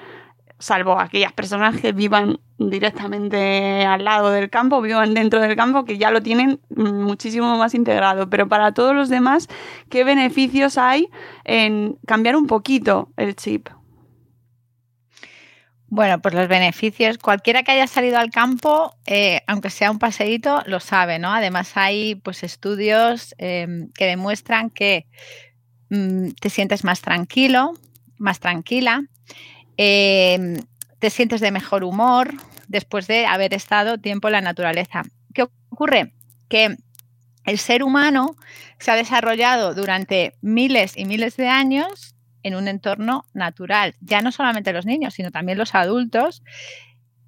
salvo 0.61 0.99
aquellas 0.99 1.33
personas 1.33 1.79
que 1.79 1.91
vivan 1.91 2.39
directamente 2.57 3.85
al 3.85 4.05
lado 4.05 4.31
del 4.31 4.49
campo, 4.49 4.81
vivan 4.81 5.13
dentro 5.13 5.41
del 5.41 5.55
campo, 5.55 5.83
que 5.83 5.97
ya 5.97 6.11
lo 6.11 6.21
tienen 6.21 6.59
muchísimo 6.69 7.57
más 7.57 7.73
integrado. 7.73 8.29
Pero 8.29 8.47
para 8.47 8.73
todos 8.73 8.95
los 8.95 9.09
demás, 9.09 9.47
¿qué 9.89 10.03
beneficios 10.03 10.77
hay 10.77 11.09
en 11.43 11.97
cambiar 12.05 12.35
un 12.35 12.47
poquito 12.47 13.09
el 13.17 13.35
chip? 13.35 13.69
Bueno, 15.93 16.21
pues 16.21 16.33
los 16.33 16.47
beneficios, 16.47 17.17
cualquiera 17.17 17.63
que 17.63 17.73
haya 17.73 17.85
salido 17.85 18.17
al 18.17 18.29
campo, 18.29 18.95
eh, 19.05 19.41
aunque 19.45 19.69
sea 19.69 19.91
un 19.91 19.99
paseíto, 19.99 20.63
lo 20.65 20.79
sabe, 20.79 21.19
¿no? 21.19 21.33
Además 21.33 21.75
hay 21.75 22.15
pues 22.15 22.43
estudios 22.43 23.35
em, 23.37 23.91
que 23.91 24.05
demuestran 24.05 24.69
que 24.69 25.05
mm, 25.89 26.29
te 26.39 26.49
sientes 26.49 26.85
más 26.85 27.01
tranquilo, 27.01 27.73
más 28.17 28.39
tranquila, 28.39 29.03
Em, 29.77 30.57
te 30.99 31.09
sientes 31.09 31.41
de 31.41 31.51
mejor 31.51 31.83
humor 31.83 32.31
después 32.67 33.07
de 33.07 33.25
haber 33.25 33.53
estado 33.53 33.97
tiempo 33.97 34.27
en 34.27 34.33
la 34.33 34.41
naturaleza. 34.41 35.03
¿Qué 35.33 35.47
ocurre? 35.69 36.13
Que 36.49 36.77
el 37.45 37.57
ser 37.57 37.83
humano 37.83 38.35
se 38.79 38.91
ha 38.91 38.95
desarrollado 38.95 39.73
durante 39.73 40.35
miles 40.41 40.95
y 40.95 41.05
miles 41.05 41.37
de 41.37 41.47
años 41.47 42.15
en 42.43 42.55
un 42.55 42.67
entorno 42.67 43.25
natural. 43.33 43.95
Ya 44.01 44.21
no 44.21 44.31
solamente 44.31 44.73
los 44.73 44.85
niños, 44.85 45.13
sino 45.13 45.31
también 45.31 45.57
los 45.57 45.75
adultos. 45.75 46.43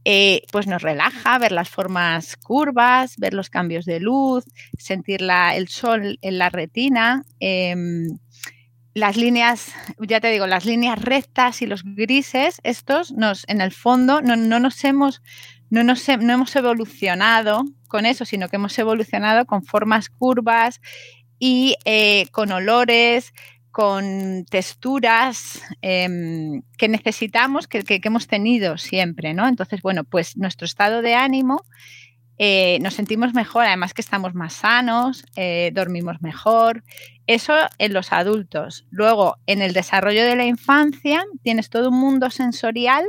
Eh, 0.05 0.41
pues 0.51 0.67
nos 0.67 0.81
relaja 0.81 1.39
ver 1.39 1.53
las 1.53 1.69
formas 1.69 2.35
curvas, 2.35 3.15
ver 3.17 3.33
los 3.33 3.49
cambios 3.49 3.85
de 3.85 4.01
luz, 4.01 4.43
sentir 4.77 5.21
el 5.21 5.67
sol 5.69 6.19
en 6.21 6.37
la 6.37 6.49
retina. 6.49 7.23
Em, 7.39 8.19
las 8.93 9.17
líneas, 9.17 9.73
ya 9.99 10.19
te 10.19 10.29
digo, 10.29 10.45
las 10.47 10.65
líneas 10.65 11.01
rectas 11.01 11.61
y 11.61 11.65
los 11.65 11.83
grises, 11.83 12.61
estos 12.63 13.11
nos, 13.11 13.43
en 13.47 13.61
el 13.61 13.71
fondo, 13.71 14.21
no, 14.21 14.35
nos 14.35 14.83
hemos, 14.83 15.23
no, 15.69 15.83
nos, 15.83 16.07
no 16.07 16.33
hemos 16.33 16.55
evolucionado 16.55 17.63
con 17.87 18.05
eso, 18.05 18.25
sino 18.25 18.49
que 18.49 18.57
hemos 18.57 18.77
evolucionado 18.77 19.45
con 19.45 19.63
formas 19.63 20.09
curvas 20.09 20.79
y 21.39 21.75
eh, 21.85 22.27
con 22.31 22.51
olores, 22.51 23.33
con 23.71 24.45
texturas 24.45 25.63
em, 25.81 26.61
que 26.77 26.87
necesitamos, 26.87 27.67
que, 27.67 27.83
que, 27.83 27.99
hemos 28.03 28.27
tenido 28.27 28.77
siempre, 28.77 29.33
¿no? 29.33 29.47
Entonces, 29.47 29.81
bueno, 29.81 30.03
pues 30.03 30.37
nuestro 30.37 30.65
estado 30.65 31.01
de 31.01 31.15
ánimo 31.15 31.65
eh, 32.37 32.79
nos 32.81 32.95
sentimos 32.95 33.33
mejor, 33.33 33.65
además 33.65 33.93
que 33.93 34.01
estamos 34.01 34.33
más 34.33 34.53
sanos, 34.53 35.25
eh, 35.35 35.71
dormimos 35.73 36.21
mejor. 36.21 36.83
Eso 37.27 37.53
en 37.77 37.93
los 37.93 38.11
adultos. 38.11 38.85
Luego, 38.89 39.37
en 39.45 39.61
el 39.61 39.73
desarrollo 39.73 40.23
de 40.23 40.35
la 40.35 40.45
infancia, 40.45 41.23
tienes 41.41 41.69
todo 41.69 41.89
un 41.89 41.99
mundo 41.99 42.29
sensorial 42.29 43.05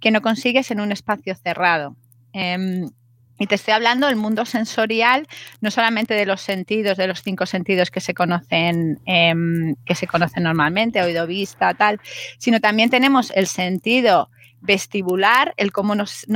que 0.00 0.10
no 0.10 0.20
consigues 0.22 0.70
en 0.70 0.80
un 0.80 0.92
espacio 0.92 1.34
cerrado. 1.36 1.96
Em, 2.32 2.90
y 3.38 3.46
te 3.46 3.54
estoy 3.56 3.74
hablando 3.74 4.06
del 4.06 4.16
mundo 4.16 4.44
sensorial, 4.44 5.26
no 5.60 5.70
solamente 5.70 6.14
de 6.14 6.26
los 6.26 6.40
sentidos, 6.40 6.96
de 6.96 7.06
los 7.06 7.22
cinco 7.22 7.46
sentidos 7.46 7.90
que 7.90 8.00
se 8.00 8.14
conocen, 8.14 9.00
em, 9.06 9.74
que 9.84 9.94
se 9.94 10.06
conocen 10.06 10.42
normalmente, 10.42 11.02
oído, 11.02 11.26
vista, 11.26 11.74
tal, 11.74 12.00
sino 12.38 12.60
también 12.60 12.90
tenemos 12.90 13.32
el 13.34 13.46
sentido 13.46 14.30
vestibular, 14.64 15.52
el 15.58 15.72
cómo 15.72 15.94
nos, 15.94 16.26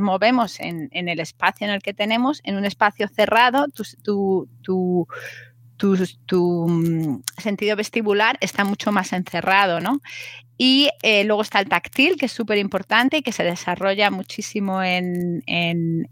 movemos 0.00 0.60
en, 0.60 0.90
el 0.92 1.20
espacio 1.20 1.66
en 1.66 1.72
el 1.72 1.82
que 1.82 1.94
tenemos, 1.94 2.40
en 2.44 2.56
un 2.56 2.66
espacio 2.66 3.08
cerrado, 3.08 3.66
tu, 4.02 4.46
tu, 6.26 6.68
mm, 6.68 7.22
sentido 7.38 7.76
vestibular 7.76 8.36
está 8.40 8.64
mucho 8.64 8.92
más 8.92 9.12
encerrado, 9.14 9.80
¿no? 9.80 10.00
Y 10.58 10.90
eh, 11.02 11.24
luego 11.24 11.42
está 11.42 11.60
el 11.60 11.68
táctil, 11.68 12.16
que 12.16 12.26
es 12.26 12.32
súper 12.32 12.58
importante 12.58 13.18
y 13.18 13.22
que 13.22 13.32
se 13.32 13.44
desarrolla 13.44 14.10
muchísimo 14.10 14.82
en, 14.82 15.42
en, 15.46 16.08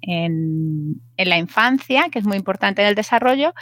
la 1.19 1.37
infancia, 1.37 2.09
que 2.11 2.21
es 2.21 2.25
muy 2.25 2.37
importante 2.39 2.81
en 2.81 2.89
el 2.89 2.95
desarrollo. 2.95 3.53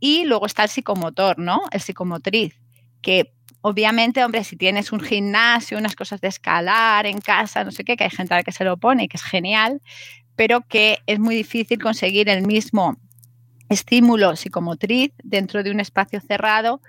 Y 0.00 0.24
luego 0.24 0.46
está 0.46 0.64
el 0.64 0.70
psicomotor, 0.70 1.38
¿no? 1.38 1.60
El 1.70 1.80
psicomotriz, 1.80 2.58
que 3.02 3.34
Obviamente, 3.62 4.24
hombre, 4.24 4.44
si 4.44 4.56
tienes 4.56 4.92
un 4.92 5.00
gimnasio, 5.00 5.78
unas 5.78 5.94
cosas 5.94 6.20
de 6.20 6.28
escalar 6.28 7.06
en 7.06 7.20
casa, 7.20 7.64
no 7.64 7.70
sé 7.70 7.84
qué, 7.84 7.96
que 7.96 8.04
hay 8.04 8.10
gente 8.10 8.34
a 8.34 8.38
la 8.38 8.42
que 8.42 8.52
se 8.52 8.64
lo 8.64 8.76
pone 8.76 9.04
y 9.04 9.08
que 9.08 9.16
es 9.16 9.22
genial, 9.22 9.80
pero 10.36 10.62
que 10.62 10.98
es 11.06 11.18
muy 11.18 11.34
difícil 11.36 11.80
conseguir 11.80 12.28
el 12.28 12.46
mismo 12.46 12.96
estímulo 13.68 14.36
psicomotriz 14.36 15.12
dentro 15.22 15.62
de 15.62 15.70
un 15.70 15.80
espacio 15.80 16.20
cerrado 16.20 16.80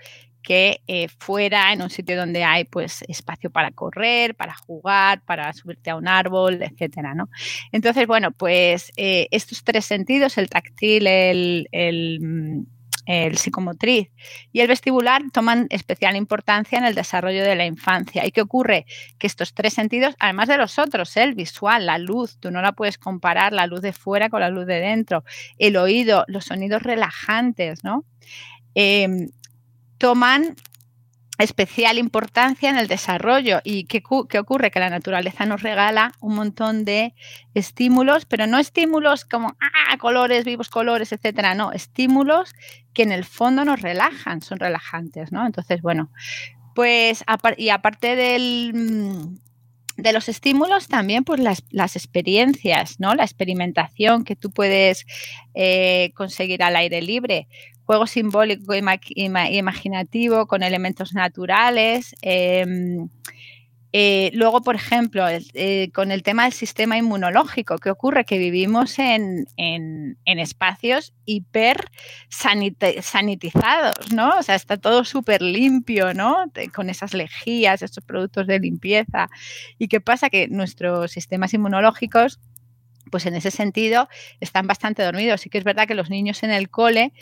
que 0.44 0.82
eh, 0.88 1.08
fuera 1.08 1.72
en 1.72 1.82
un 1.82 1.90
sitio 1.90 2.18
donde 2.18 2.44
hay 2.44 2.66
pues 2.66 3.04
espacio 3.08 3.50
para 3.50 3.72
correr, 3.72 4.36
para 4.36 4.54
jugar, 4.54 5.22
para 5.22 5.54
subirte 5.54 5.90
a 5.90 5.96
un 5.96 6.08
árbol, 6.08 6.62
etcétera, 6.62 7.16
¿no? 7.16 7.30
Entonces, 7.72 8.06
bueno, 8.06 8.32
pues 8.32 8.92
eh, 8.98 9.28
estos 9.32 9.64
tres 9.64 9.86
sentidos, 9.86 10.38
el 10.38 10.50
táctil, 10.50 11.08
el, 11.08 11.70
el, 11.72 12.66
el 13.06 13.38
psicomotriz 13.38 14.10
y 14.52 14.62
el 14.62 14.68
vestibular 14.68 15.22
toman 15.32 15.68
especial 15.70 16.16
importancia 16.16 16.78
en 16.78 16.86
el 16.86 16.96
desarrollo 16.96 17.44
de 17.44 17.56
la 17.56 17.66
infancia. 17.66 18.26
¿Y 18.26 18.32
qué 18.32 18.42
ocurre? 18.42 18.86
Que 19.18 19.28
estos 19.28 19.54
tres 19.54 19.74
sentidos, 19.74 20.16
además 20.20 20.48
de 20.48 20.58
los 20.58 20.80
otros, 20.80 21.16
¿eh? 21.18 21.24
el 21.24 21.36
visual, 21.36 21.86
la 21.86 21.98
luz, 21.98 22.38
tú 22.40 22.52
no 22.52 22.62
la 22.62 22.72
puedes 22.72 22.98
comparar 22.98 23.54
la 23.54 23.68
luz 23.68 23.82
de 23.82 23.94
fuera 23.94 24.30
con 24.30 24.42
la 24.42 24.50
luz 24.50 24.66
de 24.66 24.80
dentro, 24.80 25.24
el 25.58 25.78
oído, 25.78 26.26
los 26.28 26.46
sonidos 26.46 26.84
relajantes, 26.84 27.84
¿no? 27.84 28.06
Em, 28.76 29.30
toman 29.98 30.56
especial 31.40 31.98
importancia 31.98 32.70
en 32.70 32.78
el 32.78 32.88
desarrollo. 32.88 33.60
¿Y 33.64 33.86
qué, 33.86 34.04
ocurre? 34.40 34.72
Que 34.72 34.80
la 34.80 34.90
naturaleza 34.90 35.46
nos 35.46 35.64
regala 35.64 36.14
un 36.20 36.36
montón 36.36 36.86
de 36.86 37.14
estímulos, 37.54 38.26
pero 38.26 38.48
no 38.48 38.60
estímulos 38.60 39.26
como 39.26 39.56
ah, 39.60 39.98
colores, 39.98 40.46
vivos 40.46 40.70
colores, 40.70 41.12
etcétera, 41.12 41.56
no, 41.56 41.72
estímulos 41.72 42.54
que 42.94 43.04
en 43.04 43.12
el 43.12 43.26
fondo 43.26 43.66
nos 43.66 43.82
relajan, 43.82 44.42
son 44.42 44.60
relajantes, 44.60 45.32
¿no? 45.32 45.46
Entonces, 45.46 45.82
bueno, 45.82 46.12
pues 46.76 47.24
y 47.58 47.70
aparte 47.70 48.16
del, 48.16 48.72
mm, 48.74 49.38
de 49.98 50.14
los 50.14 50.30
estímulos 50.30 50.88
también 50.88 51.24
pues 51.24 51.40
las, 51.40 51.64
las, 51.70 51.96
experiencias, 51.96 53.00
¿no? 53.00 53.16
La 53.16 53.24
experimentación 53.24 54.24
que 54.24 54.36
tú 54.36 54.52
puedes 54.52 55.06
eh, 55.54 56.12
conseguir 56.16 56.64
al 56.64 56.76
aire 56.76 57.02
libre 57.02 57.48
juego 57.86 58.08
simbólico 58.08 58.74
y 58.74 58.84
imaginativo 59.58 60.48
con 60.48 60.64
elementos 60.64 61.14
naturales. 61.14 62.16
Em, 62.22 63.10
eh, 63.96 64.32
luego, 64.34 64.62
por 64.62 64.74
ejemplo, 64.74 65.24
eh, 65.30 65.92
con 65.94 66.12
el 66.12 66.24
tema 66.24 66.46
del 66.46 66.54
sistema 66.54 66.98
inmunológico, 66.98 67.78
¿qué 67.78 67.92
ocurre? 67.92 68.26
Que 68.26 68.40
vivimos 68.40 68.98
en, 68.98 69.46
espacios 70.26 71.14
hiper 71.26 71.92
sanitizados, 72.28 74.12
¿no? 74.12 74.40
O 74.40 74.42
sea, 74.42 74.56
está 74.56 74.78
todo 74.78 75.04
súper 75.04 75.44
limpio, 75.44 76.16
¿no? 76.16 76.38
Con 76.74 76.90
esas 76.90 77.14
lejías, 77.14 77.84
esos 77.84 78.04
productos 78.04 78.48
de 78.48 78.60
limpieza. 78.60 79.30
¿Y 79.78 79.88
qué 79.90 80.02
pasa? 80.02 80.32
Que 80.32 80.48
nuestros 80.48 81.12
sistemas 81.12 81.54
inmunológicos 81.54 82.40
pues 83.12 83.28
en 83.28 83.36
ese 83.36 83.52
sentido 83.52 84.10
están 84.40 84.66
bastante 84.66 85.04
dormidos. 85.04 85.42
Sí 85.42 85.50
que 85.52 85.60
es 85.60 85.64
verdad 85.64 85.88
que 85.88 85.94
los 85.94 86.10
niños 86.10 86.42
en 86.42 86.50
el 86.50 86.72
cole 86.72 87.14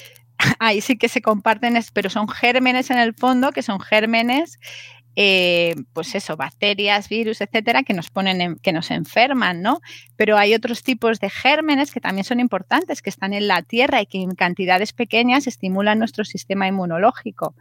ahí 0.60 0.81
sí 0.81 0.98
que 0.98 1.10
se 1.10 1.21
comparten, 1.21 1.79
pero 1.93 2.10
son 2.10 2.27
gérmenes 2.27 2.89
en 2.91 2.98
el 2.98 3.13
fondo, 3.13 3.51
que 3.51 3.63
son 3.63 3.79
gérmenes, 3.79 4.60
eh, 5.17 5.75
pues 5.93 6.15
eso, 6.15 6.38
bacterias, 6.38 7.10
virus, 7.10 7.41
etcétera, 7.41 7.83
que 7.83 7.93
nos 7.93 8.10
ponen, 8.10 8.55
que 8.62 8.71
nos 8.71 8.91
enferman, 8.91 9.62
¿no? 9.62 9.81
Pero 10.15 10.38
hay 10.38 10.53
otros 10.53 10.83
tipos 10.83 11.19
de 11.19 11.29
gérmenes 11.29 11.91
que 11.91 12.00
también 12.00 12.24
son 12.24 12.39
importantes, 12.39 13.01
que 13.01 13.10
están 13.10 13.33
en 13.33 13.48
la 13.48 13.62
tierra 13.62 14.01
y 14.01 14.05
que 14.05 14.21
en 14.21 14.36
cantidades 14.36 14.93
pequeñas 14.93 15.48
estimulan 15.48 16.00
nuestro 16.00 16.24
sistema 16.24 16.67
inmunológico. 16.67 17.55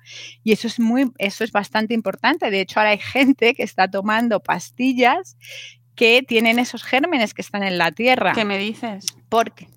Y 0.45 0.53
eso 0.53 0.69
es 0.69 0.79
muy, 0.79 1.11
eso 1.19 1.43
es 1.43 1.51
bastante 1.51 1.93
importante. 1.93 2.51
De 2.51 2.61
hecho, 2.61 2.79
ahora 2.79 2.91
hay 2.91 2.99
gente 2.99 3.55
que 3.55 3.65
está 3.65 3.91
tomando 3.91 4.41
pastillas 4.41 5.37
que 5.97 6.23
tienen 6.23 6.61
esos 6.61 6.85
gérmenes 6.85 7.35
que 7.35 7.43
están 7.43 7.65
en 7.65 7.79
la 7.79 7.91
tierra. 7.91 8.33
¿Qué 8.33 8.45
me 8.45 8.59
dices? 8.59 9.07
Porque 9.29 9.69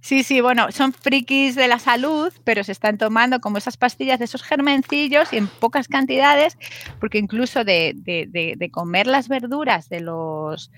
Sí, 0.00 0.22
sí, 0.22 0.40
bueno, 0.40 0.72
son 0.72 0.94
frikis 0.94 1.54
de 1.54 1.68
la 1.68 1.78
salud, 1.78 2.32
pero 2.44 2.64
se 2.64 2.72
están 2.72 2.96
tomando 2.96 3.40
como 3.40 3.58
esas 3.58 3.76
pastillas 3.76 4.18
de 4.18 4.24
esos 4.24 4.42
germencillos 4.42 5.32
y 5.32 5.36
en 5.36 5.46
pocas 5.46 5.88
cantidades, 5.88 6.56
porque 6.98 7.18
incluso 7.18 7.64
de, 7.64 8.70
comer 8.72 9.06
las 9.06 9.28
verduras 9.28 9.90
de 9.90 10.00
los 10.00 10.70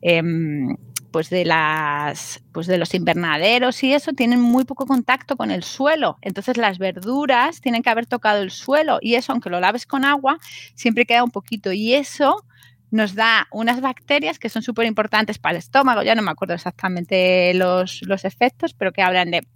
em, 0.00 0.76
pues 1.12 1.28
de 1.28 1.44
las 1.44 2.42
pues 2.52 2.66
de 2.66 2.78
los 2.78 2.94
invernaderos 2.94 3.82
y 3.84 3.92
eso 3.92 4.12
tienen 4.14 4.40
muy 4.40 4.64
poco 4.64 4.86
contacto 4.86 5.36
con 5.36 5.50
el 5.50 5.62
suelo. 5.62 6.16
Entonces 6.22 6.56
las 6.56 6.78
verduras 6.78 7.60
tienen 7.60 7.82
que 7.82 7.90
haber 7.90 8.06
tocado 8.06 8.42
el 8.42 8.50
suelo 8.50 8.98
y 9.02 9.14
eso, 9.14 9.32
aunque 9.32 9.50
lo 9.50 9.60
laves 9.60 9.86
con 9.86 10.04
agua, 10.04 10.38
siempre 10.74 11.04
queda 11.04 11.22
un 11.22 11.30
poquito. 11.30 11.72
Y 11.72 11.92
eso 11.94 12.44
nos 12.92 13.14
da 13.14 13.48
unas 13.50 13.80
bacterias 13.80 14.38
que 14.38 14.50
son 14.50 14.62
súper 14.62 14.86
importantes 14.86 15.38
para 15.38 15.52
el 15.52 15.58
estómago, 15.58 16.02
ya 16.02 16.14
no 16.14 16.22
me 16.22 16.30
acuerdo 16.30 16.54
exactamente 16.54 17.52
los, 17.54 18.02
efectos, 18.24 18.74
pero 18.74 18.92
que 18.92 19.02
hablan 19.02 19.30
de 19.30 19.46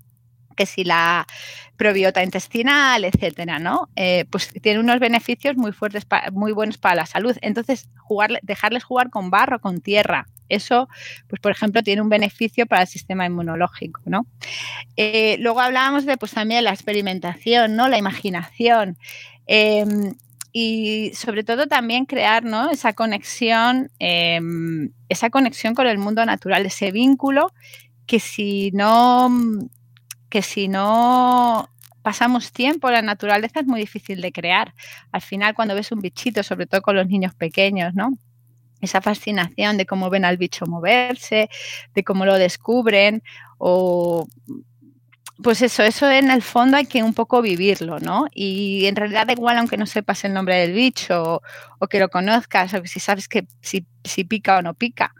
que 0.56 0.64
si 0.64 0.84
la 0.84 1.26
probiota 1.76 2.22
intestinal, 2.22 3.04
etcétera, 3.04 3.58
¿no? 3.58 3.90
Eh, 3.94 4.24
pues 4.30 4.48
tiene 4.62 4.80
unos 4.80 4.98
beneficios 4.98 5.54
muy 5.54 5.72
fuertes, 5.72 6.06
muy 6.32 6.52
buenos 6.52 6.78
para 6.78 6.94
la 6.94 7.04
salud. 7.04 7.36
Entonces, 7.42 7.90
jugar, 7.98 8.40
dejarles 8.42 8.82
jugar 8.82 9.10
con 9.10 9.28
barro, 9.28 9.60
con 9.60 9.82
tierra, 9.82 10.26
eso, 10.48 10.88
pues 11.28 11.40
por 11.40 11.52
ejemplo, 11.52 11.82
tiene 11.82 12.00
un 12.00 12.08
beneficio 12.08 12.66
para 12.66 12.82
el 12.82 12.88
sistema 12.88 13.26
inmunológico, 13.26 14.00
¿no? 14.06 14.26
Eh, 14.96 15.36
luego 15.40 15.60
hablábamos 15.60 16.06
de, 16.06 16.16
pues 16.16 16.32
también 16.32 16.64
la 16.64 16.70
experimentación, 16.70 17.76
¿no? 17.76 17.88
La 17.88 17.98
imaginación. 17.98 18.96
Em, 19.46 20.14
y 20.58 21.12
sobre 21.12 21.44
todo 21.44 21.66
también 21.66 22.06
crear 22.06 22.42
¿no? 22.42 22.70
esa 22.70 22.94
conexión, 22.94 23.90
em, 23.98 24.90
esa 25.10 25.28
conexión 25.28 25.74
con 25.74 25.86
el 25.86 25.98
mundo 25.98 26.24
natural, 26.24 26.64
ese 26.64 26.92
vínculo 26.92 27.52
que 28.06 28.20
si 28.20 28.70
no, 28.72 29.28
que 30.30 30.40
si 30.40 30.68
no 30.68 31.68
pasamos 32.00 32.52
tiempo 32.52 32.90
la 32.90 33.02
naturaleza 33.02 33.60
es 33.60 33.66
muy 33.66 33.80
difícil 33.80 34.22
de 34.22 34.32
crear. 34.32 34.72
Al 35.12 35.20
final, 35.20 35.54
cuando 35.54 35.74
ves 35.74 35.92
un 35.92 36.00
bichito, 36.00 36.42
sobre 36.42 36.66
todo 36.66 36.80
con 36.80 36.96
los 36.96 37.06
niños 37.06 37.34
pequeños, 37.34 37.92
¿no? 37.92 38.16
Esa 38.80 39.02
fascinación 39.02 39.76
de 39.76 39.84
cómo 39.84 40.08
ven 40.08 40.24
al 40.24 40.38
bicho 40.38 40.64
moverse, 40.64 41.50
de 41.94 42.02
cómo 42.02 42.24
lo 42.24 42.38
descubren, 42.38 43.22
o 43.58 44.26
pues 45.42 45.60
eso, 45.62 45.82
eso 45.82 46.10
en 46.10 46.30
el 46.30 46.42
fondo 46.42 46.76
hay 46.76 46.86
que 46.86 47.02
un 47.02 47.12
poco 47.12 47.42
vivirlo, 47.42 47.98
¿no? 47.98 48.26
Y 48.32 48.86
en 48.86 48.96
realidad 48.96 49.26
da 49.26 49.32
igual 49.32 49.58
aunque 49.58 49.76
no 49.76 49.86
sepas 49.86 50.24
el 50.24 50.32
nombre 50.32 50.56
del 50.56 50.72
bicho 50.72 51.42
o, 51.78 51.86
que 51.88 52.00
lo 52.00 52.08
conozcas 52.08 52.72
o 52.74 52.82
que 52.82 52.88
si 52.88 53.00
sabes 53.00 53.28
que 53.28 53.46
si, 53.60 53.84
pica 54.24 54.58
o 54.58 54.62
no 54.62 54.74
pica. 54.74 55.14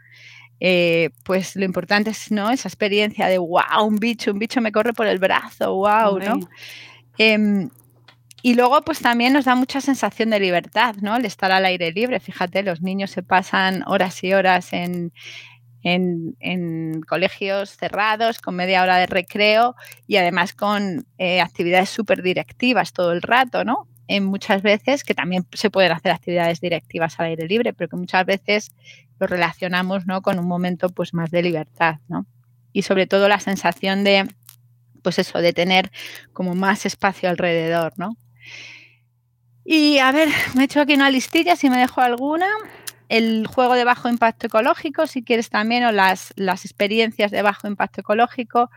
Eh, 0.59 1.11
pues 1.23 1.55
lo 1.55 1.67
importante 1.67 2.11
es 2.11 2.31
¿no? 2.31 2.51
esa 2.51 2.67
experiencia 2.69 3.27
de 3.27 3.37
wow, 3.37 3.85
un 3.87 3.97
bicho, 3.97 4.33
un 4.33 4.39
bicho 4.39 4.63
me 4.63 4.73
corre 4.73 4.95
por 4.95 5.07
el 5.07 5.19
brazo, 5.19 5.75
wow, 5.75 6.19
¿no? 6.19 6.41
Em, 7.19 7.69
y 8.43 8.55
luego, 8.55 8.81
pues 8.83 9.01
también 9.01 9.33
nos 9.33 9.45
da 9.45 9.55
mucha 9.55 9.81
sensación 9.81 10.31
de 10.31 10.39
libertad, 10.39 10.95
¿no? 11.01 11.17
El 11.17 11.25
estar 11.25 11.51
al 11.51 11.65
aire 11.65 11.91
libre. 11.93 12.21
Fíjate, 12.21 12.63
los 12.63 12.81
niños 12.81 13.11
se 13.11 13.23
pasan 13.23 13.83
horas 13.87 14.23
y 14.23 14.33
horas 14.33 14.73
en, 14.73 15.13
en, 15.87 17.01
colegios 17.03 17.77
cerrados, 17.77 18.41
con 18.41 18.57
media 18.57 18.83
hora 18.83 18.97
de 18.97 19.07
recreo 19.07 19.77
y 20.07 20.17
además 20.17 20.53
con 20.53 21.07
eh, 21.19 21.41
actividades 21.41 21.91
súper 21.91 22.23
directivas 22.23 22.93
todo 22.93 23.13
el 23.13 23.23
rato, 23.23 23.65
¿no? 23.65 23.87
En 24.09 24.25
muchas 24.25 24.63
veces, 24.63 25.05
que 25.05 25.15
también 25.15 25.47
se 25.53 25.71
pueden 25.71 25.93
hacer 25.93 26.13
actividades 26.13 26.61
directivas 26.61 27.19
al 27.19 27.27
aire 27.27 27.47
libre, 27.47 27.73
pero 27.73 27.89
que 27.89 27.97
muchas 27.97 28.27
veces 28.27 28.73
lo 29.19 29.27
relacionamos 29.27 30.07
¿no? 30.07 30.23
con 30.23 30.39
un 30.39 30.47
momento 30.47 30.89
pues 30.89 31.15
más 31.15 31.31
de 31.31 31.43
libertad, 31.43 31.97
¿no? 32.09 32.27
Y 32.73 32.83
sobre 32.83 33.07
todo 33.07 33.29
la 33.29 33.41
sensación 33.41 34.05
de, 34.05 34.29
pues 35.03 35.19
eso, 35.19 35.39
de 35.39 35.53
tener 35.53 35.91
como 36.33 36.55
más 36.55 36.85
espacio 36.85 37.29
alrededor, 37.29 37.95
¿no? 37.97 38.17
Y 39.65 39.99
a 39.99 40.13
ver, 40.13 40.29
me 40.55 40.63
he 40.63 40.65
hecho 40.67 40.81
aquí 40.81 40.95
una 40.95 41.11
listilla, 41.11 41.57
si 41.57 41.71
me 41.71 41.79
dejo 41.79 42.01
alguna 42.01 42.47
el 43.09 43.47
juego 43.47 43.75
de 43.75 43.85
bajo 43.85 44.09
impacto 44.09 44.47
ecológico, 44.47 45.07
si 45.07 45.23
quieres 45.23 45.51
también, 45.51 45.85
o 45.85 45.93
las, 45.93 46.33
las 46.37 46.65
experiencias 46.65 47.31
de 47.31 47.43
bajo 47.43 47.69
impacto 47.69 48.01
ecológico, 48.01 48.71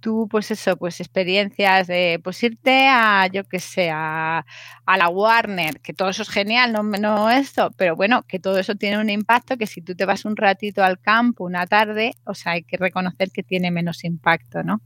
tú, 0.00 0.28
pues 0.30 0.50
eso, 0.50 0.76
pues 0.76 1.00
experiencias 1.00 1.86
de, 1.86 2.20
pues 2.22 2.42
irte 2.42 2.86
a, 2.88 3.26
yo 3.26 3.44
que 3.44 3.58
sé, 3.58 3.90
a, 3.92 4.44
la 4.86 5.08
Warner, 5.08 5.80
que 5.80 5.94
todo 5.94 6.10
eso 6.10 6.22
es 6.22 6.28
genial, 6.28 6.72
no, 6.72 6.82
no 6.82 7.30
esto, 7.30 7.72
pero 7.76 7.96
bueno, 7.96 8.22
que 8.22 8.38
todo 8.38 8.58
eso 8.58 8.76
tiene 8.76 8.98
un 8.98 9.10
impacto 9.10 9.56
que 9.56 9.66
si 9.66 9.82
tú 9.82 9.94
te 9.94 10.04
vas 10.04 10.24
un 10.24 10.36
ratito 10.36 10.84
al 10.84 11.00
campo, 11.00 11.44
una 11.44 11.66
tarde, 11.66 12.12
o 12.24 12.34
sea, 12.34 12.52
hay 12.52 12.62
que 12.62 12.76
reconocer 12.76 13.30
que 13.32 13.42
tiene 13.42 13.70
menos 13.70 14.04
impacto, 14.04 14.62
¿no? 14.62 14.80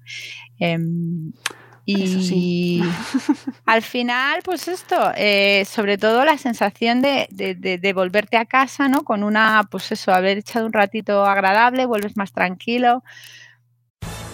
Y 1.93 2.83
al 3.67 3.83
final, 3.83 4.41
pues 4.45 4.69
esto, 4.69 5.13
eh, 5.17 5.65
sobre 5.65 5.99
todo 5.99 6.25
la 6.25 6.39
sensación 6.39 7.01
de, 7.01 7.27
de, 7.31 7.55
de, 7.55 7.93
volverte 7.93 8.37
a 8.37 8.45
casa, 8.45 8.89
¿no? 8.89 9.05
Con 9.05 9.23
una, 9.23 9.67
pues 9.71 9.93
eso, 9.93 10.13
haber 10.13 10.39
echado 10.39 10.67
un 10.67 10.73
ratito 10.73 11.25
agradable, 11.25 11.87
vuelves 11.87 12.17
más 12.17 12.33
tranquilo, 12.33 13.03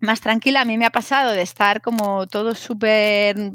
más 0.00 0.20
tranquila. 0.20 0.62
A 0.62 0.64
mí 0.64 0.78
me 0.78 0.86
ha 0.86 0.90
pasado 0.90 1.32
de 1.32 1.42
estar 1.42 1.80
como 1.80 2.26
todo 2.26 2.54
súper 2.54 3.52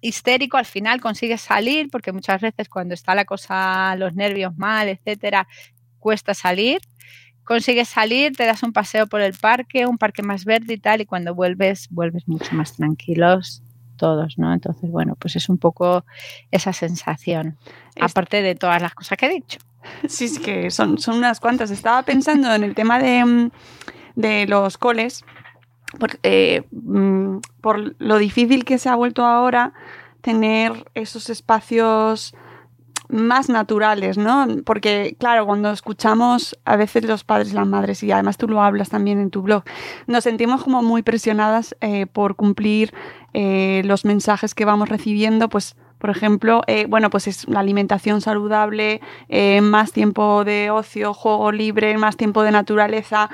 histérico, 0.00 0.56
al 0.56 0.64
final 0.64 1.00
consigues 1.00 1.42
salir, 1.42 1.90
porque 1.90 2.12
muchas 2.12 2.40
veces 2.40 2.68
cuando 2.68 2.94
está 2.94 3.14
la 3.14 3.24
cosa, 3.24 3.94
los 3.96 4.14
nervios 4.14 4.56
mal, 4.56 4.88
etcétera, 4.88 5.46
cuesta 5.98 6.34
salir. 6.34 6.80
Consigues 7.44 7.88
salir, 7.88 8.36
te 8.36 8.46
das 8.46 8.62
un 8.62 8.72
paseo 8.72 9.06
por 9.06 9.20
el 9.20 9.34
parque, 9.34 9.86
un 9.86 9.98
parque 9.98 10.22
más 10.22 10.44
verde 10.44 10.74
y 10.74 10.78
tal, 10.78 11.00
y 11.00 11.06
cuando 11.06 11.34
vuelves, 11.34 11.88
vuelves 11.90 12.28
mucho 12.28 12.54
más 12.54 12.76
tranquilos, 12.76 13.62
todos, 13.96 14.38
¿no? 14.38 14.52
Entonces, 14.52 14.88
bueno, 14.88 15.16
pues 15.16 15.36
es 15.36 15.48
un 15.48 15.58
poco 15.58 16.04
esa 16.50 16.72
sensación, 16.72 17.58
aparte 18.00 18.40
de 18.42 18.54
todas 18.54 18.80
las 18.80 18.94
cosas 18.94 19.18
que 19.18 19.26
he 19.26 19.30
dicho. 19.30 19.58
Sí, 20.08 20.26
es 20.26 20.38
que 20.38 20.70
son, 20.70 20.98
son 20.98 21.16
unas 21.16 21.40
cuantas. 21.40 21.70
Estaba 21.70 22.02
pensando 22.02 22.54
en 22.54 22.64
el 22.64 22.74
tema 22.74 22.98
de, 22.98 23.24
mm, 23.24 23.50
de 24.16 24.46
los 24.46 24.78
coles, 24.78 25.24
por, 25.98 26.18
eh, 26.22 26.62
mm, 26.70 27.38
por 27.60 27.94
lo 27.98 28.18
difícil 28.18 28.64
que 28.64 28.78
se 28.78 28.88
ha 28.88 28.94
vuelto 28.94 29.24
ahora 29.24 29.72
tener 30.20 30.90
esos 30.94 31.30
espacios 31.30 32.34
más 33.10 33.48
naturales, 33.48 34.18
¿no? 34.18 34.46
Porque, 34.64 35.16
claro, 35.18 35.44
cuando 35.46 35.70
escuchamos 35.70 36.58
a 36.64 36.76
veces 36.76 37.04
los 37.04 37.24
padres 37.24 37.52
las 37.52 37.66
madres, 37.66 38.02
y 38.02 38.12
además 38.12 38.36
tú 38.36 38.48
lo 38.48 38.62
hablas 38.62 38.88
también 38.88 39.20
en 39.20 39.30
tu 39.30 39.42
blog, 39.42 39.64
nos 40.06 40.24
sentimos 40.24 40.62
como 40.62 40.82
muy 40.82 41.02
presionadas 41.02 41.76
eh, 41.80 42.06
por 42.06 42.36
cumplir 42.36 42.94
eh, 43.34 43.82
los 43.84 44.04
mensajes 44.04 44.54
que 44.54 44.64
vamos 44.64 44.88
recibiendo, 44.88 45.48
pues 45.48 45.76
por 46.00 46.10
ejemplo, 46.10 46.62
eh, 46.66 46.86
bueno, 46.88 47.10
pues 47.10 47.28
es 47.28 47.48
la 47.48 47.60
alimentación 47.60 48.20
saludable, 48.20 49.00
más 49.62 49.92
tiempo 49.92 50.44
de 50.44 50.70
ocio, 50.70 51.14
juego 51.14 51.52
libre, 51.52 51.96
más 51.98 52.16
tiempo 52.16 52.42
de 52.42 52.50
naturaleza, 52.50 53.30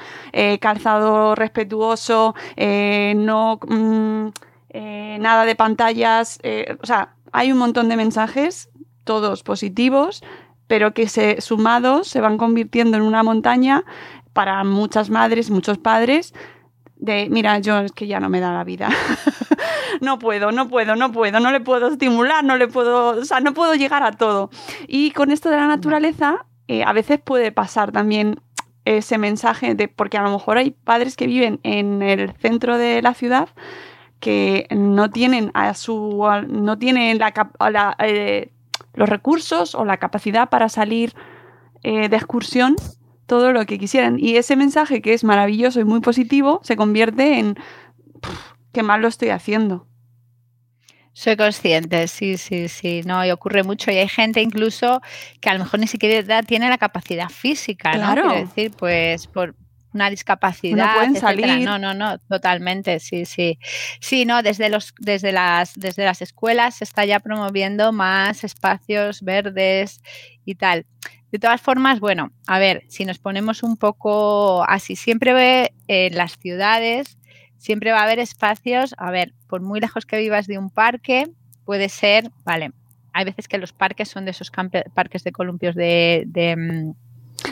calzado 0.60 1.34
respetuoso, 1.34 2.34
no 2.56 3.58
mm, 3.66 4.28
nada 5.20 5.44
de 5.44 5.54
pantallas, 5.54 6.38
o 6.82 6.86
sea, 6.86 7.14
hay 7.32 7.52
un 7.52 7.58
montón 7.58 7.88
de 7.88 7.96
mensajes 7.96 8.68
todos 9.04 9.42
positivos, 9.42 10.22
pero 10.66 10.92
que 10.92 11.08
sumados 11.40 12.08
se 12.08 12.20
van 12.20 12.36
convirtiendo 12.36 12.96
en 12.96 13.04
una 13.04 13.22
montaña 13.22 13.84
para 14.32 14.62
muchas 14.64 15.08
madres, 15.08 15.50
muchos 15.50 15.78
padres, 15.78 16.34
de, 16.96 17.28
mira, 17.30 17.58
yo 17.58 17.80
es 17.80 17.92
que 17.92 18.06
ya 18.06 18.20
no 18.20 18.28
me 18.28 18.40
da 18.40 18.52
la 18.52 18.64
vida. 18.64 18.88
no 20.00 20.18
puedo, 20.18 20.52
no 20.52 20.68
puedo, 20.68 20.96
no 20.96 21.12
puedo, 21.12 21.40
no 21.40 21.50
le 21.50 21.60
puedo 21.60 21.88
estimular, 21.88 22.44
no 22.44 22.56
le 22.56 22.68
puedo, 22.68 23.18
o 23.18 23.24
sea, 23.24 23.40
no 23.40 23.54
puedo 23.54 23.74
llegar 23.74 24.02
a 24.02 24.12
todo. 24.12 24.50
Y 24.86 25.10
con 25.12 25.30
esto 25.30 25.50
de 25.50 25.56
la 25.56 25.66
naturaleza, 25.66 26.46
eh, 26.68 26.84
a 26.84 26.92
veces 26.92 27.20
puede 27.20 27.52
pasar 27.52 27.92
también 27.92 28.40
ese 28.84 29.18
mensaje 29.18 29.74
de, 29.74 29.88
porque 29.88 30.16
a 30.16 30.22
lo 30.22 30.30
mejor 30.30 30.58
hay 30.58 30.70
padres 30.70 31.16
que 31.16 31.26
viven 31.26 31.60
en 31.64 32.02
el 32.02 32.32
centro 32.34 32.78
de 32.78 33.02
la 33.02 33.14
ciudad 33.14 33.48
que 34.20 34.66
no 34.70 35.10
tienen 35.10 35.50
a 35.54 35.74
su, 35.74 36.24
no 36.48 36.78
tienen 36.78 37.18
la, 37.18 37.96
eh, 37.98 38.50
los 38.94 39.08
recursos 39.08 39.74
o 39.74 39.84
la 39.84 39.98
capacidad 39.98 40.48
para 40.48 40.68
salir 40.68 41.14
eh, 41.82 42.08
de 42.08 42.16
excursión 42.16 42.76
todo 43.26 43.52
lo 43.52 43.66
que 43.66 43.78
quisieran. 43.78 44.18
Y 44.18 44.36
ese 44.36 44.56
mensaje 44.56 45.02
que 45.02 45.12
es 45.12 45.24
maravilloso 45.24 45.80
y 45.80 45.84
muy 45.84 46.00
positivo 46.00 46.60
se 46.62 46.76
convierte 46.76 47.38
en 47.38 47.56
qué 48.72 48.82
mal 48.82 49.02
lo 49.02 49.08
estoy 49.08 49.30
haciendo. 49.30 49.86
Soy 51.12 51.36
consciente, 51.36 52.08
sí, 52.08 52.36
sí, 52.36 52.68
sí, 52.68 53.00
no, 53.06 53.24
y 53.24 53.30
ocurre 53.30 53.62
mucho. 53.62 53.90
Y 53.90 53.96
hay 53.96 54.08
gente 54.08 54.42
incluso 54.42 55.00
que 55.40 55.48
a 55.48 55.54
lo 55.54 55.60
mejor 55.60 55.80
ni 55.80 55.86
siquiera 55.86 56.42
tiene 56.42 56.68
la 56.68 56.76
capacidad 56.76 57.30
física, 57.30 57.92
claro. 57.92 58.24
¿no? 58.24 58.30
Quiero 58.30 58.46
decir, 58.46 58.72
pues 58.76 59.26
por, 59.26 59.54
una 59.96 60.10
discapacidad. 60.10 60.86
No 60.86 60.94
pueden 60.94 61.16
salir. 61.16 61.64
No, 61.64 61.78
no, 61.78 61.94
no, 61.94 62.18
totalmente, 62.18 63.00
sí, 63.00 63.24
sí. 63.24 63.58
Sí, 64.00 64.24
no, 64.24 64.42
desde, 64.42 64.68
los, 64.68 64.94
desde, 65.00 65.32
las, 65.32 65.74
desde 65.74 66.04
las 66.04 66.22
escuelas 66.22 66.76
se 66.76 66.84
está 66.84 67.04
ya 67.04 67.18
promoviendo 67.18 67.92
más 67.92 68.44
espacios 68.44 69.22
verdes 69.22 70.02
y 70.44 70.54
tal. 70.54 70.86
De 71.36 71.40
todas 71.40 71.60
formas, 71.60 72.00
bueno, 72.00 72.32
a 72.46 72.58
ver, 72.58 72.84
si 72.88 73.04
nos 73.04 73.18
ponemos 73.18 73.62
un 73.62 73.76
poco 73.76 74.64
así, 74.66 74.96
siempre 74.96 75.34
ve 75.34 75.74
en 75.86 76.16
las 76.16 76.38
ciudades, 76.38 77.18
siempre 77.58 77.92
va 77.92 78.00
a 78.00 78.04
haber 78.04 78.20
espacios, 78.20 78.94
a 78.96 79.10
ver, 79.10 79.34
por 79.46 79.60
muy 79.60 79.78
lejos 79.78 80.06
que 80.06 80.16
vivas 80.16 80.46
de 80.46 80.56
un 80.56 80.70
parque, 80.70 81.28
puede 81.66 81.90
ser, 81.90 82.30
vale, 82.46 82.72
hay 83.12 83.26
veces 83.26 83.48
que 83.48 83.58
los 83.58 83.74
parques 83.74 84.08
son 84.08 84.24
de 84.24 84.30
esos 84.30 84.50
parques 84.94 85.24
de 85.24 85.32
columpios 85.32 85.74
de, 85.74 86.24
de 86.26 86.56
mm, 86.56 86.94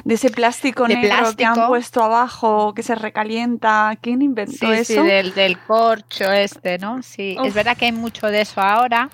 de 0.02 0.14
ese 0.14 0.30
plástico 0.30 0.88
negro 0.88 1.36
que 1.36 1.44
han 1.44 1.66
puesto 1.66 2.02
abajo, 2.02 2.72
que 2.72 2.82
se 2.82 2.94
recalienta. 2.94 3.98
¿Quién 4.00 4.22
inventó 4.22 4.72
eso? 4.72 5.02
Sí, 5.02 5.06
del, 5.06 5.34
del, 5.34 5.58
corcho 5.58 6.32
este, 6.32 6.78
¿no? 6.78 7.02
Sí, 7.02 7.36
es 7.44 7.52
verdad 7.52 7.76
que 7.76 7.84
hay 7.84 7.92
mucho 7.92 8.28
de 8.28 8.40
eso 8.40 8.62
ahora, 8.62 9.10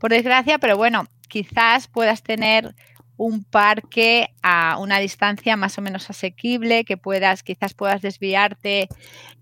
por 0.00 0.10
desgracia, 0.10 0.58
pero 0.58 0.76
bueno, 0.76 1.06
quizás 1.28 1.88
puedas 1.88 2.22
tener 2.22 2.74
un 3.16 3.44
parque 3.44 4.34
a 4.42 4.78
una 4.78 4.98
distancia 4.98 5.56
más 5.56 5.78
o 5.78 5.82
menos 5.82 6.08
asequible, 6.10 6.84
que 6.84 6.96
puedas, 6.96 7.42
quizás 7.42 7.74
puedas 7.74 8.02
desviarte 8.02 8.88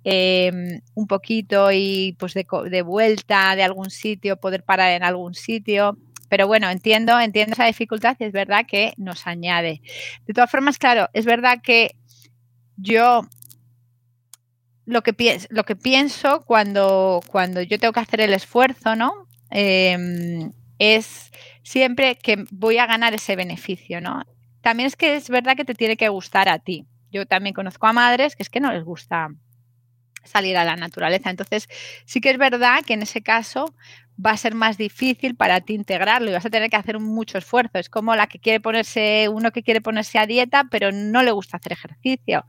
em, 0.05 0.81
un 0.95 1.07
poquito 1.07 1.71
y 1.73 2.17
pues 2.19 2.35
de, 2.35 2.83
vuelta 2.83 3.55
de 3.57 3.63
algún 3.63 3.91
sitio, 3.91 4.37
poder 4.37 4.65
parar 4.65 4.93
en 4.93 5.03
algún 5.03 5.35
sitio. 5.35 5.97
Pero 6.29 6.47
bueno, 6.47 6.71
entiendo, 6.71 7.19
entiendo 7.19 7.55
esa 7.55 7.65
dificultad 7.65 8.17
y 8.21 8.25
es 8.25 8.33
verdad 8.33 8.65
que 8.67 8.93
nos 8.97 9.27
añade. 9.27 9.83
De 10.27 10.35
todas 10.35 10.51
formas, 10.51 10.79
claro, 10.79 11.09
es 11.13 11.25
verdad 11.25 11.59
que 11.63 11.97
yo 12.77 13.23
lo 14.85 15.03
que, 15.03 15.13
pienso, 15.13 15.47
lo 15.51 15.65
que 15.65 15.77
pienso 15.77 16.45
cuando, 16.45 17.21
cuando 17.29 17.63
yo 17.63 17.79
tengo 17.79 17.93
que 17.93 18.01
hacer 18.01 18.21
el 18.21 18.33
esfuerzo, 18.33 18.97
¿no? 18.97 19.27
Em, 19.51 20.53
es 20.79 21.31
siempre 21.63 22.17
que 22.17 22.45
voy 22.51 22.79
a 22.79 22.87
ganar 22.87 23.15
ese 23.15 23.37
beneficio, 23.37 24.01
¿no? 24.01 24.23
También 24.61 24.87
es 24.87 24.97
que 24.97 25.17
es 25.17 25.29
verdad 25.31 25.57
que 25.57 25.65
te 25.65 25.75
tiene 25.75 25.97
que 25.97 26.09
gustar 26.09 26.49
a 26.49 26.59
ti. 26.59 26.87
Yo 27.11 27.27
también 27.27 27.55
conozco 27.55 27.87
a 27.87 27.93
madres 27.93 28.37
que 28.37 28.43
es 28.43 28.51
que 28.51 28.61
no 28.61 28.73
les 28.73 28.85
gusta 28.85 29.29
salir 30.25 30.57
a 30.57 30.65
la 30.65 30.77
naturaleza. 30.77 31.31
Entonces, 31.31 31.69
sí 32.05 32.21
que 32.21 32.31
es 32.31 32.39
verdad 32.39 32.85
que 32.85 32.95
en 32.95 33.03
ese 33.03 33.23
caso 33.23 33.75
va 34.25 34.33
a 34.33 34.37
ser 34.37 34.55
más 34.55 34.77
difícil 34.77 35.35
para 35.35 35.61
ti 35.63 35.75
integrarlo 35.75 36.31
y 36.31 36.35
vas 36.35 36.45
a 36.45 36.51
tener 36.51 36.69
que 36.69 36.77
hacer 36.77 36.99
mucho 36.99 37.39
esfuerzo. 37.39 37.79
Es 37.79 37.89
como 37.89 38.15
la 38.15 38.27
que 38.27 38.39
quiere 38.39 38.61
ponerse, 38.61 39.29
uno 39.31 39.51
que 39.51 39.63
quiere 39.63 39.81
ponerse 39.81 40.19
a 40.19 40.27
dieta, 40.27 40.65
pero 40.71 40.93
no 40.93 41.23
le 41.23 41.31
gusta 41.31 41.57
hacer 41.57 41.73
ejercicio. 41.73 42.45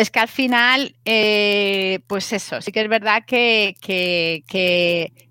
Es 0.00 0.10
que 0.10 0.18
al 0.18 0.28
final, 0.28 0.96
eh, 1.04 2.00
pues 2.06 2.32
eso, 2.32 2.62
sí 2.62 2.72
que 2.72 2.80
es 2.80 2.88
verdad 2.88 3.22
que, 3.26 3.74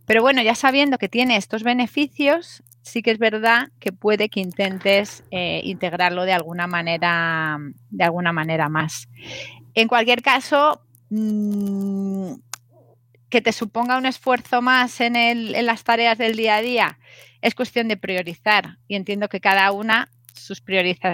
pero 0.05 0.21
bueno, 0.21 0.43
ya 0.43 0.53
sabiendo 0.53 0.99
que 0.99 1.09
tiene 1.09 1.37
estos 1.37 1.63
beneficios, 1.63 2.61
sí 2.83 3.01
que 3.01 3.09
es 3.09 3.17
verdad 3.17 3.69
que 3.79 3.91
puede 3.91 4.29
que 4.29 4.41
intentes 4.41 5.23
eh, 5.31 5.61
integrarlo 5.63 6.23
de 6.23 6.33
alguna 6.33 6.67
manera, 6.67 7.57
de 7.89 8.03
alguna 8.03 8.31
manera 8.31 8.69
más. 8.69 9.09
En 9.73 9.87
cualquier 9.87 10.21
caso, 10.21 10.83
mm, 11.09 12.33
que 13.27 13.41
te 13.41 13.51
suponga 13.53 13.97
un 13.97 14.05
esfuerzo 14.05 14.61
más 14.61 15.01
en 15.01 15.65
las 15.65 15.83
tareas 15.83 16.19
del 16.19 16.35
día 16.35 16.57
a 16.57 16.61
día, 16.61 16.99
es 17.41 17.55
cuestión 17.55 17.87
de 17.87 17.97
priorizar. 17.97 18.77
Y 18.87 18.93
entiendo 18.93 19.29
que 19.29 19.39
cada 19.39 19.71
una 19.71 20.09
sus, 20.39 20.63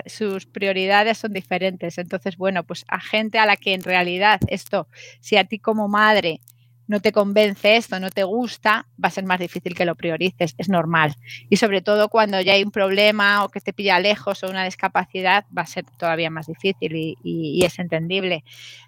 sus 0.05 0.45
prioridades 0.45 1.17
son 1.17 1.33
diferentes. 1.33 1.97
Entonces, 1.97 2.37
bueno, 2.37 2.63
pues 2.63 2.85
a 2.87 2.99
gente 2.99 3.39
a 3.39 3.45
la 3.45 3.57
que 3.57 3.73
en 3.73 3.83
realidad 3.83 4.39
esto, 4.47 4.87
si 5.19 5.37
a 5.37 5.43
ti 5.45 5.59
como 5.59 5.87
madre 5.87 6.41
no 6.87 6.99
te 6.99 7.11
convence 7.11 7.77
esto, 7.77 7.99
no 7.99 8.11
te 8.11 8.23
gusta, 8.23 8.87
va 9.03 9.07
a 9.07 9.11
ser 9.11 9.23
más 9.25 9.39
difícil 9.39 9.73
que 9.73 9.85
lo 9.85 9.95
priorices, 9.95 10.53
es 10.57 10.69
normal. 10.69 11.15
Y 11.49 11.57
sobre 11.57 11.81
todo 11.81 12.09
cuando 12.09 12.39
ya 12.41 12.53
hay 12.53 12.63
un 12.63 12.69
problema 12.69 13.43
o 13.43 13.49
que 13.49 13.59
te 13.59 13.73
pilla 13.73 13.99
lejos 13.99 14.43
o 14.43 14.49
una 14.49 14.65
discapacidad, 14.65 15.45
va 15.57 15.63
a 15.63 15.67
ser 15.67 15.85
todavía 15.97 16.29
más 16.29 16.45
difícil 16.45 16.95
y, 16.95 17.17
y 17.23 17.65
es 17.65 17.79
entendible 17.79 18.43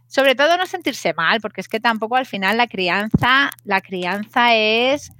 sobre 0.07 0.35
todo 0.35 0.57
no 0.57 0.65
sentirse 0.65 1.13
mal, 1.13 1.41
porque 1.41 1.61
es 1.61 1.67
que 1.67 1.79
tampoco 1.79 2.15
al 2.15 2.25
final 2.25 2.57
la 2.57 2.67
crianza, 2.67 3.51
la 3.65 3.81
crianza 3.81 4.55
es, 4.55 5.11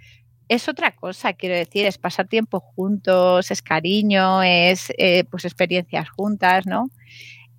es 0.50 0.68
otra 0.70 0.96
cosa, 0.96 1.34
quiero 1.34 1.56
decir, 1.56 1.86
es 1.86 1.98
pasar 1.98 2.28
tiempo 2.28 2.60
juntos, 2.60 3.52
es 3.52 3.62
cariño, 3.62 4.44
es 4.44 4.92
eh, 4.98 5.24
pues 5.26 5.46
experiencias 5.46 6.10
juntas, 6.10 6.66
¿no? 6.66 6.90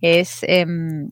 Es 0.01 0.41
em, 0.43 1.11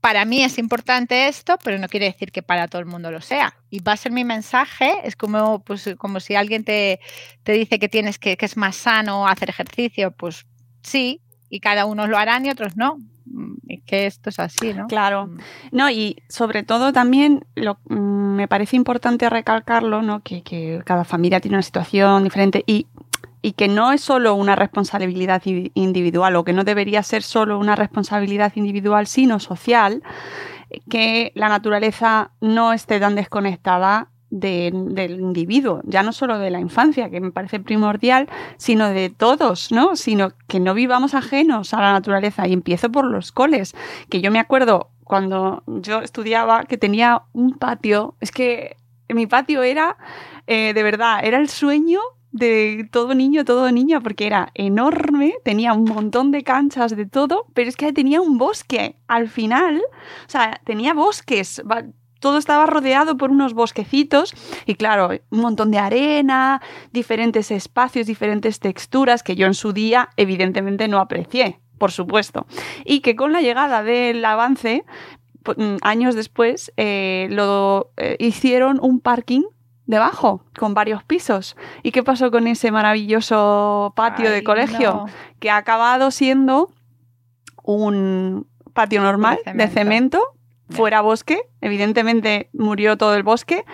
para 0.00 0.24
mí 0.24 0.42
es 0.42 0.58
importante 0.58 1.28
esto, 1.28 1.58
pero 1.62 1.78
no 1.78 1.88
quiere 1.88 2.06
decir 2.06 2.32
que 2.32 2.42
para 2.42 2.68
todo 2.68 2.80
el 2.80 2.86
mundo 2.86 3.10
lo 3.10 3.20
sea. 3.20 3.54
Y 3.68 3.80
va 3.80 3.92
a 3.92 3.96
ser 3.96 4.12
mi 4.12 4.24
mensaje, 4.24 4.92
es 5.04 5.14
como, 5.16 5.62
pues, 5.62 5.90
como 5.98 6.20
si 6.20 6.34
alguien 6.34 6.64
te, 6.64 7.00
te 7.42 7.52
dice 7.52 7.78
que 7.78 7.88
tienes 7.88 8.18
que, 8.18 8.36
que 8.36 8.46
es 8.46 8.56
más 8.56 8.76
sano 8.76 9.28
hacer 9.28 9.50
ejercicio, 9.50 10.10
pues 10.12 10.46
sí, 10.82 11.20
y 11.50 11.60
cada 11.60 11.84
uno 11.84 12.06
lo 12.06 12.16
harán 12.16 12.46
y 12.46 12.50
otros 12.50 12.76
no. 12.76 12.98
Es 13.68 13.82
que 13.84 14.06
esto 14.06 14.30
es 14.30 14.38
así, 14.38 14.72
¿no? 14.74 14.86
Claro. 14.86 15.26
Mm. 15.26 15.38
No, 15.72 15.90
y 15.90 16.22
sobre 16.28 16.62
todo 16.62 16.92
también 16.92 17.44
lo, 17.54 17.78
mm, 17.88 18.34
me 18.36 18.48
parece 18.48 18.76
importante 18.76 19.28
recalcarlo, 19.30 20.02
¿no? 20.02 20.20
Que, 20.20 20.42
que, 20.42 20.82
cada 20.84 21.04
familia 21.04 21.40
tiene 21.40 21.56
una 21.56 21.62
situación 21.62 22.24
diferente 22.24 22.64
y, 22.66 22.86
y 23.42 23.52
que 23.52 23.68
no 23.68 23.92
es 23.92 24.00
solo 24.00 24.34
una 24.34 24.56
responsabilidad 24.56 25.42
individual 25.44 26.36
o 26.36 26.44
que 26.44 26.52
no 26.52 26.64
debería 26.64 27.02
ser 27.02 27.22
solo 27.22 27.58
una 27.58 27.76
responsabilidad 27.76 28.52
individual, 28.56 29.06
sino 29.06 29.40
social, 29.40 30.02
que 30.88 31.32
la 31.34 31.48
naturaleza 31.48 32.32
no 32.40 32.72
esté 32.72 33.00
tan 33.00 33.14
desconectada 33.14 34.10
del 34.30 35.10
individuo, 35.10 35.80
ya 35.84 36.02
no 36.02 36.12
solo 36.12 36.38
de 36.38 36.50
la 36.50 36.60
infancia, 36.60 37.10
que 37.10 37.20
me 37.20 37.32
parece 37.32 37.60
primordial, 37.60 38.28
sino 38.56 38.88
de 38.88 39.10
todos, 39.10 39.72
¿no? 39.72 39.96
Sino 39.96 40.32
que 40.46 40.60
no 40.60 40.74
vivamos 40.74 41.14
ajenos 41.14 41.74
a 41.74 41.80
la 41.80 41.92
naturaleza. 41.92 42.46
Y 42.46 42.52
empiezo 42.52 42.90
por 42.90 43.04
los 43.04 43.32
coles, 43.32 43.74
que 44.08 44.20
yo 44.20 44.30
me 44.30 44.38
acuerdo 44.38 44.90
cuando 45.04 45.64
yo 45.66 46.00
estudiaba 46.02 46.64
que 46.64 46.78
tenía 46.78 47.22
un 47.32 47.58
patio, 47.58 48.14
es 48.20 48.30
que 48.30 48.76
mi 49.08 49.26
patio 49.26 49.64
era, 49.64 49.96
eh, 50.46 50.72
de 50.72 50.82
verdad, 50.84 51.24
era 51.24 51.38
el 51.38 51.48
sueño 51.48 52.00
de 52.32 52.88
todo 52.92 53.14
niño, 53.14 53.44
todo 53.44 53.70
niña, 53.72 54.00
porque 54.00 54.26
era 54.26 54.50
enorme, 54.54 55.34
tenía 55.44 55.72
un 55.72 55.84
montón 55.84 56.30
de 56.30 56.44
canchas 56.44 56.94
de 56.94 57.06
todo, 57.06 57.46
pero 57.54 57.68
es 57.68 57.76
que 57.76 57.92
tenía 57.92 58.20
un 58.20 58.38
bosque 58.38 58.96
al 59.08 59.28
final, 59.28 59.82
o 60.26 60.30
sea, 60.30 60.60
tenía 60.64 60.94
bosques, 60.94 61.60
todo 62.20 62.38
estaba 62.38 62.66
rodeado 62.66 63.16
por 63.16 63.30
unos 63.30 63.54
bosquecitos 63.54 64.34
y 64.66 64.76
claro, 64.76 65.10
un 65.30 65.40
montón 65.40 65.70
de 65.70 65.78
arena, 65.78 66.62
diferentes 66.92 67.50
espacios, 67.50 68.06
diferentes 68.06 68.60
texturas 68.60 69.22
que 69.22 69.34
yo 69.34 69.46
en 69.46 69.54
su 69.54 69.72
día 69.72 70.10
evidentemente 70.16 70.86
no 70.86 70.98
aprecié, 70.98 71.60
por 71.78 71.90
supuesto. 71.90 72.46
Y 72.84 73.00
que 73.00 73.16
con 73.16 73.32
la 73.32 73.40
llegada 73.40 73.82
del 73.82 74.24
avance, 74.24 74.84
mm, 75.56 75.76
años 75.82 76.14
después, 76.14 76.72
eh, 76.76 77.26
lo 77.30 77.90
eh, 77.96 78.16
hicieron 78.20 78.78
un 78.80 79.00
parking 79.00 79.42
debajo, 79.86 80.44
con 80.56 80.72
varios 80.72 81.02
pisos. 81.02 81.56
¿Y 81.82 81.90
qué 81.90 82.02
pasó 82.02 82.30
con 82.30 82.46
ese 82.46 82.70
maravilloso 82.70 83.92
patio 83.96 84.30
de 84.30 84.44
colegio? 84.44 85.06
Que 85.40 85.50
ha 85.50 85.56
acabado 85.56 86.12
siendo 86.12 86.70
un 87.64 88.46
patio 88.72 89.02
normal 89.02 89.40
de 89.52 89.68
cemento, 89.68 90.22
fuera 90.70 91.00
bosque. 91.00 91.42
Evidentemente 91.60 92.50
murió 92.52 92.96
todo 92.96 93.14
el 93.14 93.22
bosque 93.22 93.64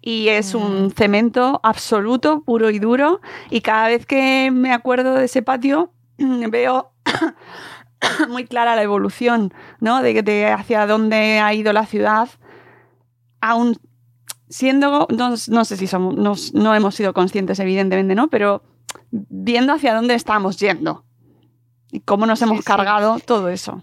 y 0.00 0.28
es 0.28 0.54
un 0.54 0.90
cemento 0.90 1.60
absoluto, 1.62 2.42
puro 2.42 2.70
y 2.70 2.78
duro. 2.78 3.20
Y 3.50 3.60
cada 3.60 3.88
vez 3.88 4.06
que 4.06 4.50
me 4.52 4.72
acuerdo 4.72 5.14
de 5.14 5.26
ese 5.26 5.42
patio, 5.42 5.92
veo 6.18 6.92
muy 8.28 8.44
clara 8.44 8.76
la 8.76 8.82
evolución, 8.82 9.52
¿no? 9.80 10.02
De, 10.02 10.22
de 10.22 10.46
hacia 10.46 10.86
dónde 10.86 11.40
ha 11.40 11.54
ido 11.54 11.72
la 11.72 11.86
ciudad. 11.86 12.28
Aún 13.40 13.78
siendo, 14.48 15.08
no, 15.10 15.64
sé 15.64 15.76
si 15.76 15.86
somos, 15.86 16.54
no, 16.54 16.74
hemos 16.74 16.94
sido 16.94 17.12
conscientes, 17.12 17.58
evidentemente, 17.58 18.14
¿no? 18.14 18.28
Pero 18.28 18.62
viendo 19.10 19.72
hacia 19.72 19.94
dónde 19.94 20.14
estamos 20.14 20.58
yendo 20.58 21.04
y 21.90 22.00
cómo 22.00 22.26
nos 22.26 22.42
hemos 22.42 22.64
cargado 22.64 23.18
todo 23.24 23.48
eso. 23.48 23.82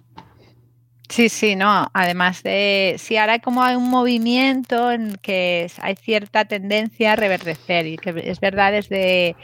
Sí, 1.14 1.30
sí, 1.30 1.56
no. 1.56 1.92
Además 1.94 2.42
de, 2.42 2.96
sí, 2.98 3.18
ahora 3.18 3.38
como 3.38 3.62
hay 3.62 3.76
un 3.76 3.88
movimiento 3.88 4.92
en 4.92 5.16
que 5.18 5.70
hay 5.80 5.96
cierta 5.96 6.46
tendencia 6.46 7.14
a 7.14 7.16
reverdecer 7.16 7.86
y 7.86 7.98
que 7.98 8.16
es 8.26 8.40
verdad 8.40 8.72
desde 8.72 9.36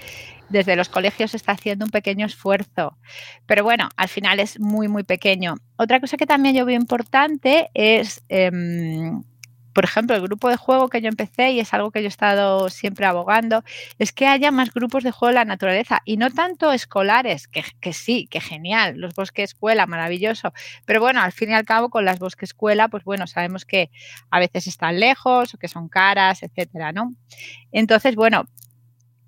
desde 0.49 0.75
los 0.75 0.89
colegios 0.89 1.29
se 1.31 1.37
está 1.37 1.51
haciendo 1.51 1.85
un 1.85 1.91
pequeño 1.91 2.25
esfuerzo. 2.25 2.97
Pero 3.45 3.63
bueno, 3.63 3.89
al 3.97 4.07
final 4.09 4.39
es 4.39 4.59
muy, 4.59 4.87
muy 4.87 5.03
pequeño. 5.03 5.57
Otra 5.77 5.99
cosa 5.99 6.17
que 6.17 6.25
también 6.25 6.55
yo 6.55 6.65
veo 6.65 6.75
importante 6.75 7.69
es 7.75 8.23
em, 8.29 9.21
por 9.79 9.85
ejemplo, 9.85 10.13
el 10.13 10.21
grupo 10.21 10.49
de 10.49 10.57
juego 10.57 10.89
que 10.89 10.99
yo 10.99 11.07
empecé 11.07 11.51
y 11.51 11.61
es 11.61 11.73
algo 11.73 11.89
que 11.89 12.01
yo 12.01 12.07
he 12.07 12.09
estado 12.09 12.67
siempre 12.67 13.05
abogando, 13.05 13.63
es 13.97 14.11
que 14.11 14.27
haya 14.27 14.51
más 14.51 14.73
grupos 14.73 15.05
de 15.05 15.11
juego 15.11 15.29
en 15.29 15.35
la 15.35 15.45
naturaleza 15.45 16.01
y 16.03 16.17
no 16.17 16.29
tanto 16.31 16.73
escolares, 16.73 17.47
que, 17.47 17.63
que 17.79 17.93
sí, 17.93 18.27
que 18.29 18.41
genial, 18.41 18.97
los 18.97 19.15
bosques 19.15 19.51
escuela, 19.51 19.85
maravilloso, 19.85 20.51
pero 20.83 20.99
bueno, 20.99 21.21
al 21.21 21.31
fin 21.31 21.51
y 21.51 21.53
al 21.53 21.63
cabo 21.63 21.87
con 21.87 22.03
las 22.03 22.19
bosques 22.19 22.49
escuela, 22.49 22.89
pues 22.89 23.05
bueno, 23.05 23.25
sabemos 23.25 23.63
que 23.63 23.89
a 24.29 24.39
veces 24.39 24.67
están 24.67 24.99
lejos 24.99 25.53
o 25.53 25.57
que 25.57 25.69
son 25.69 25.87
caras, 25.87 26.43
etcétera, 26.43 26.91
¿no? 26.91 27.15
Entonces, 27.71 28.17
bueno, 28.17 28.49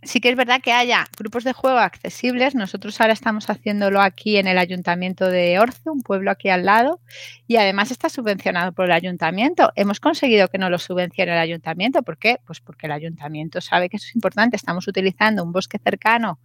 sí 0.04 0.20
que 0.20 0.30
es 0.30 0.36
verdad 0.36 0.62
que 0.62 0.72
haya 0.72 1.08
grupos 1.18 1.44
de 1.44 1.54
juego 1.54 1.78
accesibles. 1.78 2.56
Nosotros 2.56 3.00
ahora 3.00 3.14
estamos 3.14 3.50
haciéndolo 3.50 4.02
aquí 4.02 4.38
en 4.38 4.48
el 4.48 4.58
Ayuntamiento 4.58 5.28
de 5.28 5.60
Orce, 5.60 5.90
un 5.90 6.02
pueblo 6.02 6.32
aquí 6.32 6.50
al 6.50 6.66
lado, 6.66 7.00
y 7.48 7.58
además 7.58 7.92
está 7.92 8.10
subvencionado 8.10 8.72
por 8.72 8.86
el 8.86 8.92
Ayuntamiento. 8.92 9.72
Hemos 9.76 10.00
conseguido 10.00 10.48
que 10.48 10.58
no 10.58 10.70
lo 10.70 10.80
subvencione 10.80 11.32
el 11.34 11.38
Ayuntamiento. 11.38 12.02
¿Por 12.04 12.18
qué? 12.18 12.40
Pues 12.46 12.60
porque 12.60 12.88
el 12.88 12.94
Ayuntamiento 12.94 13.62
sabe 13.62 13.90
que 13.90 13.98
eso 13.98 14.08
es 14.08 14.16
importante. 14.16 14.56
Estamos 14.56 14.88
utilizando 14.88 15.44
un 15.44 15.52
bosque 15.52 15.78
cercano 15.78 16.40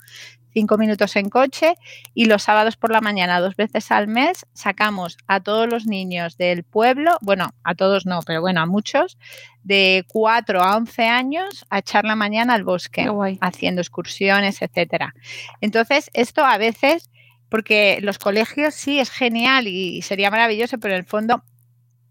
cinco 0.57 0.79
minutos 0.79 1.16
en 1.16 1.29
coche 1.29 1.75
y 2.14 2.25
los 2.25 2.45
sábados 2.45 2.79
por 2.79 2.90
la 2.90 3.03
mañana, 3.03 3.40
dos 3.40 3.57
veces 3.57 3.90
al 3.90 4.09
mes, 4.09 4.47
sacamos 4.55 5.19
a 5.27 5.40
todos 5.40 5.71
los 5.71 5.85
niños 5.85 6.38
del 6.38 6.64
pueblo, 6.64 7.19
bueno, 7.21 7.51
a 7.62 7.75
todos 7.75 8.07
no, 8.07 8.21
pero 8.25 8.40
bueno, 8.40 8.62
a 8.62 8.66
muchos, 8.66 9.19
de 9.64 10.07
4 10.09 10.62
a 10.62 10.79
11 10.79 11.03
años 11.09 11.66
a 11.69 11.81
echar 11.81 12.07
la 12.07 12.16
mañana 12.16 12.55
al 12.55 12.64
bosque, 12.64 13.07
haciendo 13.42 13.83
excursiones, 13.83 14.62
etcétera. 14.62 15.14
Entonces, 15.61 16.09
esto 16.14 16.42
a 16.42 16.57
veces, 16.57 17.11
porque 17.51 17.99
los 18.01 18.16
colegios 18.19 18.73
sí 18.75 18.99
es 18.99 19.11
genial 19.11 19.69
y, 19.69 20.01
sería 20.01 20.31
maravilloso, 20.31 20.79
pero 20.79 20.95
en 20.95 21.01
el 21.01 21.07
fondo 21.07 21.45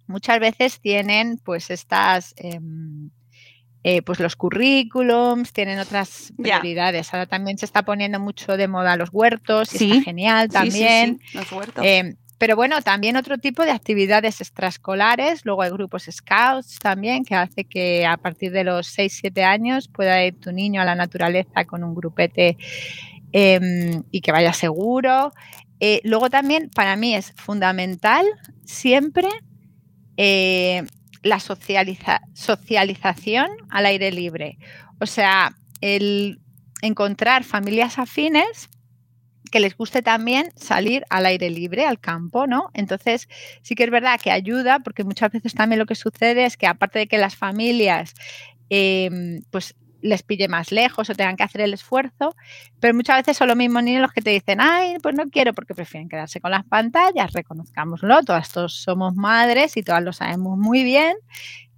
muchas 0.06 0.40
veces 0.40 0.80
tienen 0.80 1.40
pues 1.44 1.72
estas... 1.72 2.36
Em, 2.38 3.10
eh, 3.88 4.02
pues 4.02 4.20
los 4.20 4.36
currículums, 4.36 5.54
tienen 5.54 5.78
otras 5.78 6.34
prioridades. 6.42 7.14
Ahora 7.14 7.28
también 7.28 7.60
se 7.60 7.68
está 7.68 7.84
poniendo 7.84 8.20
mucho 8.20 8.58
de 8.58 8.68
moda 8.68 8.98
los 8.98 9.10
huertos, 9.12 9.76
y 9.76 9.78
sí. 9.78 9.92
está 9.92 10.06
genial 10.06 10.50
también. 10.50 11.20
los 11.36 11.52
huertos. 11.52 11.86
Eh, 11.86 12.16
pero 12.40 12.56
bueno, 12.56 12.82
también 12.82 13.16
otro 13.16 13.38
tipo 13.38 13.64
de 13.64 13.70
actividades 13.70 14.42
extraescolares. 14.42 15.46
Luego 15.46 15.62
hay 15.62 15.70
grupos 15.70 16.10
scouts 16.10 16.80
también, 16.80 17.24
que 17.24 17.36
hace 17.36 17.66
que 17.66 18.08
a 18.08 18.18
partir 18.18 18.52
de 18.52 18.64
los 18.64 18.88
6-7 18.98 19.44
años 19.44 19.88
pueda 19.88 20.26
ir 20.26 20.40
tu 20.40 20.52
niño 20.52 20.82
a 20.82 20.86
la 20.86 20.96
naturaleza 20.96 21.66
con 21.66 21.84
un 21.84 21.94
grupete 21.94 22.58
em, 23.34 24.02
y 24.10 24.22
que 24.22 24.32
vaya 24.32 24.54
seguro. 24.54 25.32
Eh, 25.80 26.02
luego 26.04 26.32
también 26.32 26.72
para 26.74 26.96
mí 26.96 27.14
es 27.14 27.34
fundamental 27.36 28.26
siempre 28.64 29.30
la 31.26 31.40
socialización 31.40 33.48
al 33.70 33.86
aire 33.88 34.12
libre. 34.12 34.60
O 35.00 35.08
sea, 35.08 35.58
el 35.82 36.40
encontrar 36.84 37.44
familias 37.44 37.98
afines 37.98 38.70
que 39.52 39.60
les 39.60 39.76
guste 39.76 40.04
también 40.04 40.52
salir 40.56 41.04
al 41.10 41.26
aire 41.26 41.50
libre, 41.50 41.86
al 41.86 42.00
campo, 42.00 42.46
¿no? 42.46 42.70
Entonces, 42.76 43.28
sí 43.64 43.74
que 43.74 43.86
es 43.86 43.90
verdad 43.90 44.22
que 44.22 44.30
ayuda, 44.30 44.78
porque 44.80 45.04
muchas 45.04 45.32
veces 45.32 45.56
también 45.56 45.80
lo 45.80 45.88
que 45.88 45.96
sucede 45.96 46.46
es 46.46 46.58
que 46.58 46.68
aparte 46.68 47.00
de 47.00 47.08
que 47.08 47.18
las 47.18 47.36
familias 47.36 48.14
em, 48.70 49.42
pues 49.50 49.74
les 50.06 50.24
pille 50.24 50.48
más 50.48 50.72
lejos 50.72 51.10
o 51.10 51.16
tengan 51.16 51.36
que 51.36 51.44
hacer 51.44 51.62
el 51.62 51.74
esfuerzo, 51.74 52.36
pero 52.80 52.94
muchas 52.94 53.18
veces 53.18 53.38
son 53.38 53.48
los 53.48 53.58
mismos 53.58 53.84
niños 53.84 54.02
los 54.02 54.12
que 54.12 54.22
te 54.22 54.30
dicen, 54.30 54.62
ay, 54.62 54.98
pues 55.02 55.16
no 55.16 55.30
quiero 55.30 55.54
porque 55.54 55.74
prefieren 55.74 56.10
quedarse 56.10 56.40
con 56.40 56.52
las 56.52 56.64
pantallas, 56.66 57.34
reconozcámoslo, 57.34 58.24
todas 58.24 58.50
somos 58.68 59.16
madres 59.16 59.78
y 59.78 59.84
todas 59.84 60.04
lo 60.04 60.14
sabemos 60.14 60.58
muy 60.58 60.84
bien, 60.84 61.16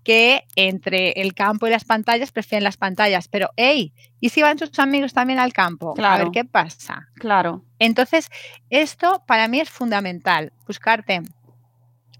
que 0.03 0.43
entre 0.55 1.11
el 1.21 1.33
campo 1.33 1.67
y 1.67 1.69
las 1.69 1.83
pantallas 1.83 2.31
prefieren 2.31 2.63
las 2.63 2.77
pantallas, 2.77 3.27
pero 3.27 3.49
hey, 3.57 3.93
¿y 4.19 4.29
si 4.29 4.41
van 4.41 4.57
sus 4.57 4.77
amigos 4.79 5.13
también 5.13 5.39
al 5.39 5.53
campo? 5.53 5.93
Claro. 5.93 6.15
A 6.15 6.23
ver 6.25 6.31
qué 6.31 6.45
pasa. 6.45 7.09
Claro. 7.15 7.63
Entonces, 7.79 8.29
esto 8.69 9.23
para 9.27 9.47
mí 9.47 9.59
es 9.59 9.69
fundamental, 9.69 10.53
buscarte 10.65 11.23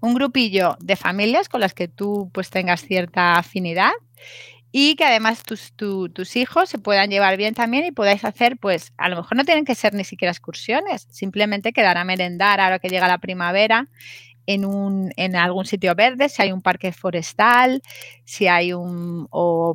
un 0.00 0.14
grupillo 0.14 0.76
de 0.80 0.96
familias 0.96 1.48
con 1.48 1.60
las 1.60 1.74
que 1.74 1.88
tú 1.88 2.30
pues 2.32 2.50
tengas 2.50 2.82
cierta 2.82 3.38
afinidad 3.38 3.92
y 4.70 4.96
que 4.96 5.04
además 5.04 5.42
tus, 5.44 5.72
tus 5.74 6.36
hijos 6.36 6.68
se 6.68 6.78
puedan 6.78 7.10
llevar 7.10 7.36
bien 7.36 7.54
también 7.54 7.86
y 7.86 7.92
podáis 7.92 8.24
hacer, 8.24 8.58
pues 8.58 8.92
a 8.98 9.08
lo 9.08 9.16
mejor 9.16 9.36
no 9.36 9.44
tienen 9.44 9.64
que 9.64 9.74
ser 9.74 9.94
ni 9.94 10.04
siquiera 10.04 10.32
excursiones, 10.32 11.06
simplemente 11.10 11.72
quedar 11.72 11.96
a 11.96 12.04
merendar 12.04 12.60
ahora 12.60 12.78
que 12.78 12.88
llega 12.88 13.08
la 13.08 13.18
primavera 13.18 13.88
en, 14.46 14.64
un, 14.64 15.12
en 15.16 15.36
algún 15.36 15.66
sitio 15.66 15.94
verde, 15.94 16.28
si 16.28 16.42
hay 16.42 16.52
un 16.52 16.62
parque 16.62 16.90
forestal, 16.92 17.82
si 18.24 18.46
hay 18.46 18.72
un... 18.72 19.26
O, 19.30 19.74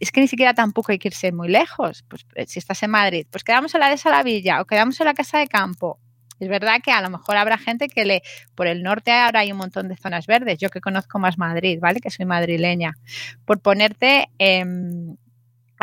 es 0.00 0.12
que 0.12 0.20
ni 0.20 0.28
siquiera 0.28 0.54
tampoco 0.54 0.92
hay 0.92 0.98
que 0.98 1.08
irse 1.08 1.32
muy 1.32 1.48
lejos, 1.48 2.04
pues 2.08 2.24
eh, 2.36 2.46
si 2.46 2.60
estás 2.60 2.82
en 2.84 2.90
Madrid, 2.90 3.26
pues 3.30 3.42
quedamos 3.42 3.74
en 3.74 3.80
la 3.80 3.90
de 3.90 3.98
Salavilla 3.98 4.60
o 4.60 4.66
quedamos 4.66 5.00
en 5.00 5.06
la 5.06 5.14
casa 5.14 5.38
de 5.38 5.48
campo 5.48 5.98
es 6.44 6.50
verdad 6.50 6.80
que 6.82 6.92
a 6.92 7.00
lo 7.00 7.10
mejor 7.10 7.36
habrá 7.36 7.58
gente 7.58 7.88
que 7.88 8.04
le, 8.04 8.22
por 8.54 8.66
el 8.66 8.82
norte 8.82 9.10
ahora 9.12 9.40
hay 9.40 9.52
un 9.52 9.58
montón 9.58 9.88
de 9.88 9.96
zonas 9.96 10.26
verdes, 10.26 10.58
yo 10.58 10.68
que 10.70 10.80
conozco 10.80 11.18
más 11.18 11.38
Madrid, 11.38 11.78
¿vale? 11.80 12.00
Que 12.00 12.10
soy 12.10 12.26
madrileña. 12.26 12.96
Por 13.44 13.60
ponerte 13.60 14.28
em, 14.38 15.16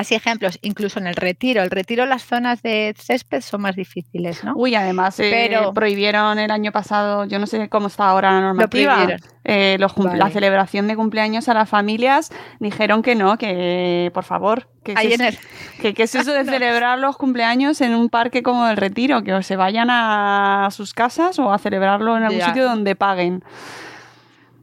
Así 0.02 0.16
ejemplos, 0.16 0.58
incluso 0.64 0.98
en 0.98 1.06
el 1.06 1.16
retiro. 1.16 1.62
El 1.62 1.70
retiro, 1.70 2.08
las 2.08 2.24
zonas 2.24 2.64
de 2.64 2.96
césped 2.98 3.42
son 3.42 3.62
más 3.62 3.76
difíciles, 3.76 4.44
¿no? 4.44 4.54
Uy, 4.56 4.74
además, 4.74 5.20
eh, 5.20 5.30
Pero, 5.30 5.76
prohibieron 5.76 6.40
el 6.40 6.50
año 6.50 6.72
pasado, 6.72 7.26
yo 7.26 7.38
no 7.38 7.46
sé 7.46 7.70
cómo 7.70 7.86
está 7.86 8.10
ahora 8.10 8.32
la 8.32 8.42
normativa, 8.42 9.08
eh, 9.44 9.78
la 9.78 10.30
celebración 10.32 10.88
de 10.88 10.96
cumpleaños 10.96 11.50
a 11.50 11.54
las 11.54 11.70
familias 11.70 12.32
dijeron 12.60 13.04
que 13.04 13.14
no, 13.14 13.38
que 13.38 14.10
por 14.12 14.24
favor, 14.24 14.70
que, 14.84 14.94
es, 14.94 15.40
que, 15.80 15.94
es 15.96 16.16
eso 16.16 16.34
de 16.34 16.46
celebrar 16.52 16.98
los 16.98 17.16
cumpleaños 17.16 17.80
en 17.82 17.94
un 17.94 18.10
parque 18.10 18.42
como 18.42 18.68
el 18.68 18.78
retiro, 18.78 19.22
que 19.22 19.36
o 19.36 19.44
se 19.44 19.56
vayan 19.56 19.90
a 19.92 20.68
sus 20.72 20.96
casas 20.96 21.38
o 21.38 21.54
a 21.54 21.60
celebrarlo 21.60 22.18
en 22.18 22.24
algún 22.24 22.42
sitio 22.42 22.64
donde 22.64 22.96
paguen. 22.96 23.44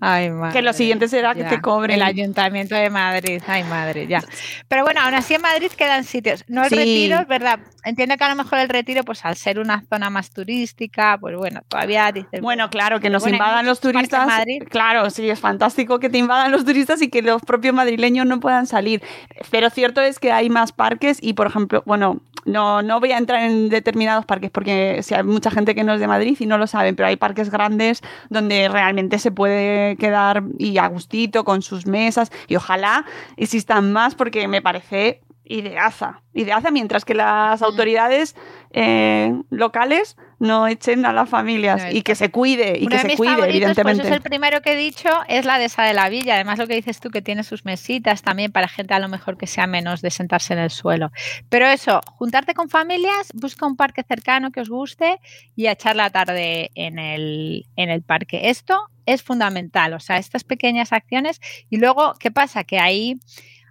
Ay, 0.01 0.31
madre, 0.31 0.53
que 0.53 0.63
lo 0.63 0.73
siguiente 0.73 1.09
será 1.09 1.35
que 1.35 1.45
te 1.45 1.61
cobren. 1.61 1.97
El 1.97 2.03
Ayuntamiento 2.03 2.75
de 2.75 2.89
Madrid. 2.91 3.43
Ay, 3.47 3.65
madre, 3.65 4.07
ya. 4.07 4.23
Pero 4.69 4.85
bueno, 4.85 5.01
aún 5.01 5.15
así 5.15 5.35
en 5.35 5.43
Madrid 5.43 5.71
quedan 5.77 6.05
sitios. 6.05 6.45
No 6.49 6.63
el 6.65 6.69
Sí. 6.71 6.77
retiro, 6.77 7.21
es 7.21 7.27
verdad. 7.29 7.59
Entiendo 7.85 8.17
que 8.17 8.25
a 8.25 8.29
lo 8.29 8.37
mejor 8.37 8.59
el 8.59 8.69
retiro, 8.69 9.03
pues 9.05 9.25
al 9.25 9.37
ser 9.37 9.59
una 9.59 9.83
zona 9.89 10.11
más 10.11 10.31
turística, 10.31 11.17
pues 11.21 11.37
bueno, 11.37 11.61
todavía 11.69 12.13
dices. 12.13 12.41
Bueno, 12.41 12.71
claro, 12.71 13.01
que 13.01 13.11
nos 13.11 13.23
bueno, 13.23 13.37
invadan 13.37 13.67
los 13.67 13.81
turistas. 13.81 14.27
Madrid. 14.27 14.63
Claro, 14.69 15.11
sí, 15.11 15.29
es 15.31 15.41
fantástico 15.41 15.99
que 15.99 16.09
te 16.11 16.19
invadan 16.19 16.53
los 16.53 16.65
turistas 16.65 17.01
y 17.03 17.09
que 17.09 17.23
los 17.23 17.43
propios 17.43 17.75
madrileños 17.75 18.27
no 18.27 18.41
puedan 18.41 18.67
salir. 18.67 19.03
Pero 19.51 19.71
cierto 19.71 20.01
es 20.01 20.19
que 20.19 20.33
hay 20.33 20.51
más 20.51 20.73
parques 20.73 21.19
y, 21.21 21.33
por 21.33 21.47
ejemplo, 21.47 21.83
bueno, 21.87 22.21
no, 22.49 22.83
no 22.83 23.01
voy 23.01 23.13
a 23.13 23.19
entrar 23.19 23.43
en 23.43 23.69
determinados 23.69 24.25
parques 24.25 24.51
porque 24.51 25.03
si 25.03 25.15
hay 25.15 25.23
mucha 25.23 25.51
gente 25.51 25.75
que 25.75 25.85
no 25.85 25.95
es 25.95 26.01
de 26.01 26.09
Madrid 26.09 26.37
y 26.39 26.47
no 26.47 26.59
lo 26.59 26.67
saben, 26.67 26.97
pero 26.97 27.09
hay 27.09 27.17
parques 27.17 27.51
grandes 27.51 28.03
donde 28.31 28.69
realmente 28.69 29.19
se 29.19 29.31
puede 29.31 29.97
quedar 29.97 30.43
y 30.59 30.79
a 30.79 30.87
gustito 30.87 31.45
con 31.45 31.63
sus 31.63 31.87
mesas 31.87 32.33
y 32.49 32.57
ojalá 32.57 33.05
existan 33.37 33.93
más 33.93 34.15
porque 34.15 34.49
me 34.49 34.63
parece 34.63 35.21
ideaza, 35.49 36.23
ideaza 36.35 36.71
mientras 36.71 37.05
que 37.05 37.15
las 37.15 37.63
autoridades 37.63 38.37
eh, 38.71 39.33
locales 39.51 40.17
no 40.39 40.69
echen 40.69 41.07
a 41.07 41.13
las 41.13 41.29
familias 41.29 41.83
No, 41.83 41.91
y 41.91 42.03
que 42.03 42.15
se 42.15 42.31
cuide 42.31 42.79
y 42.79 42.83
Uno 42.83 42.91
que 42.91 42.97
de 42.97 43.01
se 43.01 43.09
mis 43.09 43.17
cuide, 43.17 43.31
favoritos, 43.33 43.57
evidentemente. 43.57 44.03
Pues 44.03 44.11
es 44.13 44.17
el 44.17 44.23
primero 44.23 44.61
que 44.61 44.73
he 44.73 44.77
dicho, 44.77 45.09
es 45.27 45.47
la 45.47 45.59
de 45.59 45.65
esa 45.65 45.85
de 45.85 45.95
la 45.95 46.09
villa. 46.11 46.35
Además, 46.35 46.59
lo 46.59 46.67
que 46.67 46.75
dices 46.75 47.01
tú, 47.01 47.11
que 47.11 47.23
tiene 47.23 47.43
sus 47.45 47.65
mesitas 47.65 48.23
también 48.23 48.53
para 48.53 48.69
gente 48.69 48.95
a 48.95 48.99
lo 48.99 49.09
mejor 49.09 49.39
que 49.39 49.47
sea 49.47 49.67
menos 49.67 50.03
de 50.03 50.11
sentarse 50.11 50.53
en 50.53 50.61
el 50.61 50.71
suelo. 50.71 51.11
Pero 51.49 51.67
eso, 51.67 52.01
juntarte 52.19 52.55
con 52.55 52.69
familias, 52.69 53.29
busca 53.35 53.67
un 53.67 53.77
parque 53.77 54.03
cercano 54.03 54.53
que 54.53 54.61
os 54.61 54.69
guste 54.69 55.19
y 55.57 55.67
a 55.67 55.73
echar 55.73 55.97
la 55.97 56.11
tarde 56.11 56.71
en 56.75 56.99
el, 56.99 57.67
en 57.77 57.89
el 57.89 58.03
parque. 58.03 58.51
Esto 58.51 58.79
es 59.07 59.23
fundamental, 59.23 59.95
o 59.95 60.01
sea, 60.01 60.19
estas 60.19 60.45
pequeñas 60.45 60.93
acciones. 60.93 61.41
Y 61.71 61.79
luego, 61.79 62.15
¿qué 62.21 62.31
pasa? 62.31 62.65
Que 62.65 62.79
ahí 62.79 63.19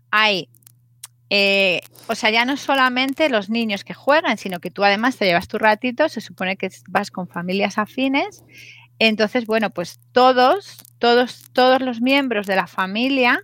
hay 0.10 0.50
eh, 1.30 1.82
o 2.08 2.16
sea, 2.16 2.30
ya 2.30 2.46
no 2.46 2.58
solamente 2.58 3.30
los 3.30 3.50
niños 3.50 3.84
que 3.84 3.94
juegan, 3.94 4.38
sino 4.38 4.60
que 4.60 4.72
tú 4.72 4.84
además 4.84 5.18
te 5.18 5.26
llevas 5.26 5.48
tu 5.48 5.58
ratito, 5.58 6.08
se 6.10 6.22
supone 6.22 6.58
que 6.58 6.70
vas 6.90 7.12
con 7.12 7.28
familias 7.28 7.78
afines. 7.78 8.44
Entonces, 9.00 9.46
bueno, 9.46 9.70
pues 9.70 10.00
todos, 10.12 10.78
todos, 11.00 11.50
todos 11.54 11.82
los 11.82 12.02
miembros 12.02 12.48
de 12.48 12.56
la 12.56 12.68
familia 12.68 13.42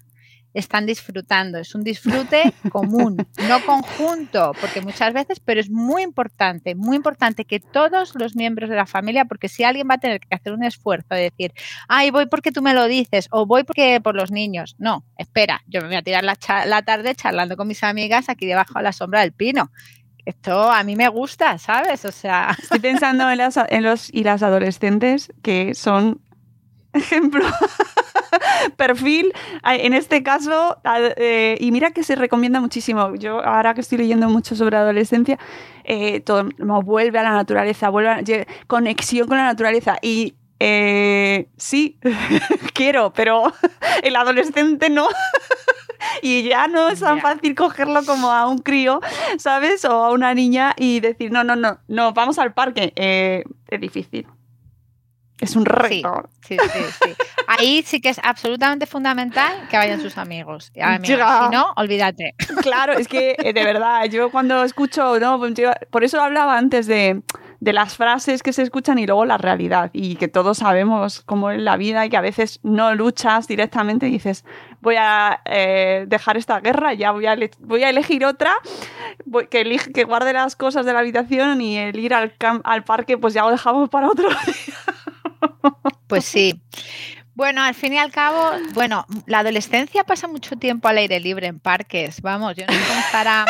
están 0.53 0.85
disfrutando. 0.85 1.57
Es 1.57 1.75
un 1.75 1.83
disfrute 1.83 2.53
común, 2.71 3.17
no 3.47 3.65
conjunto, 3.65 4.53
porque 4.59 4.81
muchas 4.81 5.13
veces, 5.13 5.39
pero 5.39 5.59
es 5.59 5.69
muy 5.69 6.03
importante, 6.03 6.75
muy 6.75 6.95
importante 6.95 7.45
que 7.45 7.59
todos 7.59 8.15
los 8.15 8.35
miembros 8.35 8.69
de 8.69 8.75
la 8.75 8.85
familia, 8.85 9.25
porque 9.25 9.49
si 9.49 9.63
alguien 9.63 9.87
va 9.89 9.95
a 9.95 9.99
tener 9.99 10.19
que 10.19 10.35
hacer 10.35 10.53
un 10.53 10.63
esfuerzo 10.63 11.15
de 11.15 11.31
decir, 11.31 11.53
ay, 11.87 12.11
voy 12.11 12.27
porque 12.27 12.51
tú 12.51 12.61
me 12.61 12.73
lo 12.73 12.87
dices, 12.87 13.27
o 13.31 13.45
voy 13.45 13.63
porque 13.63 13.99
por 14.01 14.15
los 14.15 14.31
niños. 14.31 14.75
No, 14.77 15.03
espera, 15.17 15.63
yo 15.67 15.81
me 15.81 15.87
voy 15.87 15.95
a 15.95 16.01
tirar 16.01 16.23
la, 16.23 16.37
la 16.65 16.81
tarde 16.83 17.15
charlando 17.15 17.57
con 17.57 17.67
mis 17.67 17.83
amigas 17.83 18.29
aquí 18.29 18.45
debajo 18.45 18.79
de 18.79 18.83
la 18.83 18.93
sombra 18.93 19.21
del 19.21 19.33
pino. 19.33 19.71
Esto 20.25 20.71
a 20.71 20.83
mí 20.83 20.95
me 20.95 21.09
gusta, 21.09 21.57
¿sabes? 21.57 22.05
O 22.05 22.11
sea, 22.11 22.55
Estoy 22.57 22.79
pensando 22.79 23.29
en, 23.29 23.37
las, 23.37 23.59
en 23.67 23.83
los 23.83 24.13
y 24.13 24.23
las 24.23 24.41
adolescentes 24.41 25.33
que 25.41 25.75
son 25.75 26.21
ejemplo, 26.93 27.45
perfil, 28.77 29.33
en 29.63 29.93
este 29.93 30.23
caso, 30.23 30.77
eh, 31.17 31.57
y 31.59 31.71
mira 31.71 31.91
que 31.91 32.03
se 32.03 32.15
recomienda 32.15 32.59
muchísimo. 32.59 33.15
Yo 33.15 33.43
ahora 33.43 33.73
que 33.73 33.81
estoy 33.81 33.99
leyendo 33.99 34.29
mucho 34.29 34.55
sobre 34.55 34.77
adolescencia, 34.77 35.37
eh, 35.83 36.19
todo 36.21 36.49
vuelve 36.83 37.19
a 37.19 37.23
la 37.23 37.31
naturaleza, 37.31 37.89
vuelve 37.89 38.09
a, 38.09 38.45
conexión 38.67 39.27
con 39.27 39.37
la 39.37 39.43
naturaleza 39.43 39.97
y 40.01 40.35
eh, 40.59 41.49
sí, 41.57 41.99
quiero, 42.73 43.11
pero 43.13 43.51
el 44.03 44.15
adolescente 44.15 44.89
no. 44.89 45.07
Y 46.21 46.43
ya 46.43 46.67
no 46.67 46.89
es 46.89 46.99
tan 46.99 47.19
fácil 47.21 47.55
cogerlo 47.55 48.05
como 48.05 48.31
a 48.31 48.47
un 48.47 48.59
crío, 48.59 49.01
¿sabes? 49.37 49.83
O 49.85 49.91
a 49.91 50.11
una 50.11 50.33
niña 50.33 50.73
y 50.77 50.99
decir, 50.99 51.31
no, 51.31 51.43
no, 51.43 51.55
no, 51.55 51.79
no, 51.87 52.13
vamos 52.13 52.39
al 52.39 52.53
parque. 52.53 52.93
Eh, 52.95 53.43
es 53.67 53.81
difícil. 53.81 54.27
Es 55.39 55.55
un 55.55 55.65
reto. 55.65 56.29
sí, 56.47 56.57
sí, 56.57 56.79
sí. 57.03 57.13
Ahí 57.47 57.83
sí 57.83 57.99
que 57.99 58.09
es 58.09 58.19
absolutamente 58.23 58.85
fundamental 58.85 59.67
que 59.69 59.77
vayan 59.77 59.99
sus 59.99 60.17
amigos. 60.17 60.71
y. 60.73 60.79
Si 61.49 61.55
no, 61.55 61.73
olvídate. 61.75 62.35
Claro, 62.61 62.93
es 62.93 63.07
que 63.07 63.35
eh, 63.39 63.51
de 63.53 63.63
verdad, 63.65 64.05
yo 64.05 64.31
cuando 64.31 64.63
escucho, 64.63 65.19
no, 65.19 65.37
Pues 65.39 65.53
por 65.89 66.03
eso 66.03 66.21
hablaba 66.21 66.57
antes 66.57 66.87
de, 66.87 67.21
de 67.59 67.73
las 67.73 67.97
frases 67.97 68.41
que 68.43 68.53
se 68.53 68.61
escuchan 68.61 68.99
y 68.99 69.05
luego 69.05 69.25
la 69.25 69.37
realidad 69.37 69.89
y 69.91 70.15
que 70.15 70.27
todos 70.29 70.59
sabemos 70.59 71.21
cómo 71.25 71.51
es 71.51 71.59
la 71.61 71.75
vida 71.77 72.05
y 72.05 72.09
que 72.09 72.17
a 72.17 72.21
veces 72.21 72.59
no 72.63 72.93
luchas 72.95 73.47
directamente 73.47 74.07
y 74.07 74.11
dices, 74.11 74.45
voy 74.81 74.95
a 74.97 75.41
eh, 75.45 76.05
dejar 76.07 76.37
esta 76.37 76.59
guerra, 76.61 76.93
ya 76.93 77.11
voy 77.11 77.25
a, 77.25 77.35
voy 77.59 77.83
a 77.83 77.89
elegir 77.89 78.23
otra, 78.25 78.53
voy- 79.25 79.47
que, 79.47 79.61
elige- 79.65 79.91
que 79.91 80.03
guarde 80.05 80.31
las 80.31 80.55
cosas 80.55 80.85
de 80.85 80.93
la 80.93 80.99
habitación 80.99 81.59
y 81.59 81.77
el 81.77 81.97
ir 81.99 82.13
al, 82.13 82.33
al 82.63 82.83
parque 82.85 83.17
pues 83.17 83.33
ya 83.33 83.41
lo 83.43 83.51
dejamos 83.51 83.89
para 83.89 84.07
otro 84.09 84.29
día. 84.45 84.75
Pues 86.07 86.25
sí. 86.25 86.61
Bueno, 87.35 87.63
al 87.63 87.73
fin 87.73 87.93
y 87.93 87.97
al 87.97 88.11
cabo, 88.11 88.51
bueno, 88.73 89.07
la 89.25 89.39
adolescencia 89.39 90.03
pasa 90.03 90.27
mucho 90.27 90.55
tiempo 90.55 90.87
al 90.87 90.99
aire 90.99 91.19
libre 91.19 91.47
en 91.47 91.59
parques. 91.59 92.21
Vamos, 92.21 92.55
yo 92.55 92.65
no 92.67 92.99
estará 92.99 93.45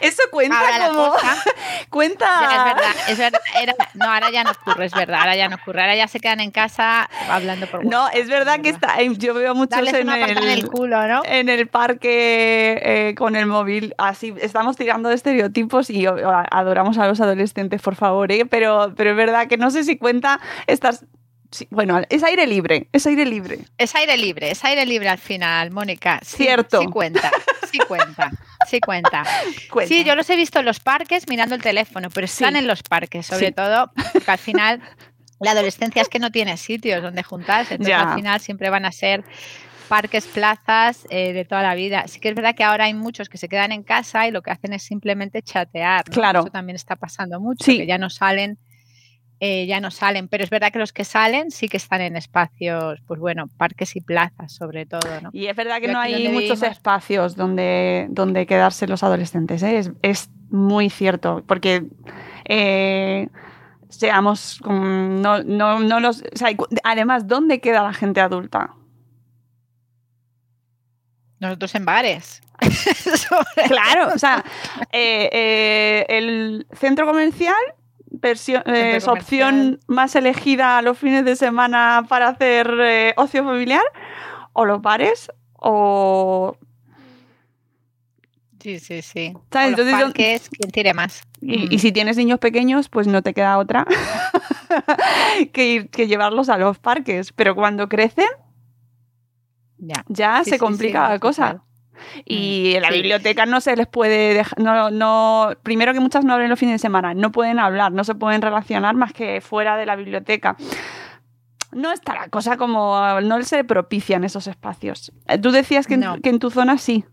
Eso 0.00 0.22
cuenta 0.30 0.58
ahora 0.58 0.88
como... 0.88 1.10
cosa. 1.12 1.36
Cuenta... 1.90 2.26
Ya, 2.26 2.56
es 2.56 2.64
verdad, 2.64 2.94
es 3.08 3.18
verdad. 3.18 3.40
Era- 3.60 3.74
no, 3.94 4.04
ahora 4.06 4.30
ya 4.30 4.44
no 4.44 4.50
ocurre, 4.52 4.86
es 4.86 4.92
verdad. 4.92 5.20
Ahora 5.20 5.36
ya 5.36 5.48
no 5.48 5.56
ocurre. 5.56 5.80
Ahora 5.80 5.96
ya 5.96 6.08
se 6.08 6.20
quedan 6.20 6.40
en 6.40 6.50
casa 6.50 7.08
hablando 7.28 7.66
por 7.66 7.84
No, 7.84 8.02
WhatsApp, 8.04 8.16
es 8.20 8.28
verdad 8.28 8.60
que 8.60 8.68
está, 8.70 9.00
yo 9.02 9.34
veo 9.34 9.54
muchos 9.54 9.78
en 9.78 10.06
patada 10.06 10.28
en 10.30 10.38
el, 10.38 10.48
el 10.48 10.68
culo, 10.68 11.06
¿no? 11.08 11.22
en 11.24 11.48
el 11.48 11.66
parque 11.68 12.80
eh, 12.82 13.14
con 13.16 13.36
el 13.36 13.46
móvil. 13.46 13.94
Así 13.98 14.34
estamos 14.40 14.76
tirando 14.76 15.08
de 15.08 15.14
estereotipos 15.16 15.90
y 15.90 16.06
adoramos 16.06 16.98
a 16.98 17.06
los 17.06 17.20
adolescentes, 17.20 17.80
por 17.82 17.94
favor, 17.96 18.30
¿eh? 18.32 18.46
pero, 18.46 18.92
pero 18.96 19.10
es 19.10 19.16
verdad 19.16 19.46
que 19.48 19.56
no 19.56 19.70
sé 19.70 19.84
si 19.84 19.96
cuenta 19.98 20.40
estas. 20.66 21.04
sí, 21.50 21.66
bueno, 21.70 22.00
es 22.08 22.22
aire 22.22 22.46
libre, 22.46 22.88
es 22.92 23.06
aire 23.06 23.24
libre. 23.26 23.58
Es 23.78 23.94
aire 23.94 24.16
libre, 24.16 24.50
es 24.50 24.64
aire 24.64 24.86
libre 24.86 25.08
al 25.08 25.18
final, 25.18 25.70
Mónica. 25.70 26.20
Sí, 26.22 26.44
Cierto. 26.44 26.80
Sí 26.80 26.86
cuenta, 26.88 27.30
sí 27.70 27.78
cuenta, 27.86 28.30
sí 28.68 28.80
cuenta. 28.80 29.24
Cuenta. 29.70 29.88
Sí, 29.88 30.04
yo 30.04 30.14
los 30.14 30.28
he 30.30 30.36
visto 30.36 30.58
en 30.60 30.64
los 30.66 30.80
parques 30.80 31.28
mirando 31.28 31.54
el 31.54 31.62
teléfono, 31.62 32.08
pero 32.10 32.24
están 32.24 32.52
Sí. 32.54 32.58
en 32.60 32.66
los 32.66 32.82
parques, 32.82 33.26
sobre 33.26 33.46
Sí. 33.48 33.52
todo 33.52 33.92
porque 34.12 34.30
al 34.30 34.38
final 34.38 34.80
la 35.40 35.52
adolescencia 35.52 36.02
es 36.02 36.08
que 36.08 36.18
no 36.18 36.30
tiene 36.30 36.56
sitios 36.56 37.02
donde 37.02 37.22
juntarse, 37.22 37.74
entonces 37.74 37.90
Ya. 37.96 38.10
al 38.10 38.14
final 38.16 38.40
siempre 38.40 38.70
van 38.70 38.84
a 38.84 38.92
ser 38.92 39.24
parques, 39.88 40.26
plazas 40.26 41.04
eh, 41.10 41.32
de 41.32 41.44
toda 41.44 41.62
la 41.62 41.74
vida. 41.74 42.04
Sí 42.06 42.20
que 42.20 42.28
es 42.28 42.34
verdad 42.36 42.54
que 42.54 42.62
ahora 42.62 42.84
hay 42.84 42.94
muchos 42.94 43.28
que 43.28 43.38
se 43.38 43.48
quedan 43.48 43.72
en 43.72 43.82
casa 43.82 44.28
y 44.28 44.30
lo 44.30 44.40
que 44.40 44.52
hacen 44.52 44.72
es 44.72 44.84
simplemente 44.84 45.42
chatear. 45.42 46.04
¿no? 46.08 46.12
Claro. 46.14 46.40
Eso 46.40 46.50
también 46.50 46.76
está 46.76 46.94
pasando 46.94 47.40
mucho, 47.40 47.64
Sí. 47.64 47.78
que 47.78 47.86
ya 47.86 47.98
no 47.98 48.08
salen. 48.08 48.56
Eh, 49.40 49.66
ya 49.66 49.80
no 49.80 49.90
salen, 49.90 50.28
pero 50.28 50.44
es 50.44 50.50
verdad 50.50 50.70
que 50.70 50.78
los 50.78 50.92
que 50.92 51.04
salen 51.04 51.50
sí 51.50 51.68
que 51.68 51.78
están 51.78 52.02
en 52.02 52.14
espacios, 52.16 53.00
pues 53.06 53.18
bueno, 53.18 53.48
parques 53.56 53.96
y 53.96 54.00
plazas 54.02 54.52
sobre 54.52 54.84
todo, 54.86 55.00
¿no? 55.22 55.30
Y 55.32 55.46
es 55.46 55.56
verdad 55.56 55.80
que 55.80 55.86
Yo 55.86 55.92
no 55.94 55.98
hay 56.00 56.28
muchos 56.28 56.60
vivimos- 56.60 56.62
espacios 56.62 57.36
donde, 57.36 58.06
donde 58.10 58.46
quedarse 58.46 58.86
los 58.86 59.02
adolescentes. 59.02 59.62
¿eh? 59.62 59.78
Es, 59.78 59.90
es 60.02 60.30
muy 60.50 60.90
cierto, 60.90 61.42
porque 61.46 61.86
eh, 62.44 63.28
seamos 63.88 64.60
no, 64.66 65.42
no, 65.42 65.78
no 65.80 66.00
los. 66.00 66.22
o 66.22 66.36
sea, 66.36 66.50
además, 66.84 67.26
¿dónde 67.26 67.60
queda 67.60 67.82
la 67.82 67.94
gente 67.94 68.20
adulta? 68.20 68.74
Nosotros 71.38 71.74
en 71.74 71.84
bares. 71.84 72.42
Claro, 73.68 74.12
o 74.14 74.18
sea, 74.18 74.44
eh, 74.92 75.28
eh, 75.32 76.06
el 76.08 76.66
centro 76.74 77.06
comercial 77.06 77.54
versión, 78.20 78.62
eh, 78.66 78.96
es 78.96 79.08
opción 79.08 79.80
más 79.86 80.14
elegida 80.16 80.78
a 80.78 80.82
los 80.82 80.98
fines 80.98 81.24
de 81.24 81.36
semana 81.36 82.04
para 82.08 82.28
hacer 82.28 82.70
eh, 82.80 83.14
ocio 83.16 83.44
familiar, 83.44 83.82
o 84.52 84.64
los 84.64 84.80
bares, 84.82 85.30
o... 85.54 86.56
Sí, 88.60 88.78
sí, 88.78 89.00
sí. 89.00 89.32
¿Sabes? 89.50 89.68
O 89.68 89.70
los 89.70 89.80
Entonces, 89.80 90.02
parques, 90.04 90.48
quien 90.50 90.70
tire 90.70 90.92
más. 90.92 91.22
Y, 91.40 91.58
Mm. 91.66 91.72
y 91.72 91.78
si 91.78 91.92
tienes 91.92 92.16
niños 92.18 92.38
pequeños, 92.38 92.90
pues 92.90 93.06
no 93.06 93.22
te 93.22 93.32
queda 93.32 93.56
otra 93.56 93.86
que, 95.52 95.74
ir- 95.74 95.90
que 95.90 96.06
llevarlos 96.06 96.48
a 96.50 96.58
los 96.58 96.78
parques. 96.78 97.32
Pero 97.32 97.54
cuando 97.54 97.88
crecen, 97.88 98.28
Ya. 99.78 100.04
ya 100.08 100.44
Sí, 100.44 100.50
se 100.50 100.56
sí, 100.56 100.60
complica 100.60 101.06
sí, 101.06 101.12
la 101.12 101.18
cosa. 101.18 101.62
Total. 102.00 102.22
Y 102.26 102.74
en 102.74 102.82
la 102.82 102.88
sí. 102.88 102.94
biblioteca 102.94 103.46
no 103.46 103.60
se 103.60 103.76
les 103.76 103.86
puede 103.86 104.34
dejar, 104.34 104.58
no, 104.58 104.90
no, 104.90 105.50
primero 105.62 105.92
que 105.92 106.00
muchas 106.00 106.24
no 106.24 106.34
abren 106.34 106.50
los 106.50 106.58
fines 106.58 106.74
de 106.74 106.78
semana, 106.78 107.14
no 107.14 107.32
pueden 107.32 107.58
hablar, 107.58 107.92
no 107.92 108.04
se 108.04 108.14
pueden 108.14 108.42
relacionar 108.42 108.94
más 108.94 109.12
que 109.12 109.40
fuera 109.40 109.76
de 109.76 109.86
la 109.86 109.96
biblioteca. 109.96 110.56
No 111.72 111.92
está 111.92 112.14
la 112.14 112.28
cosa 112.28 112.56
como, 112.56 113.20
no 113.20 113.42
se 113.42 113.62
propician 113.64 114.24
esos 114.24 114.46
espacios. 114.48 115.12
Eh, 115.28 115.38
Tú 115.38 115.52
decías 115.52 115.86
que 115.86 115.94
en, 115.94 116.20
que 116.20 116.30
en 116.30 116.38
tu 116.40 116.50
zona 116.50 116.78
sí. 116.78 117.04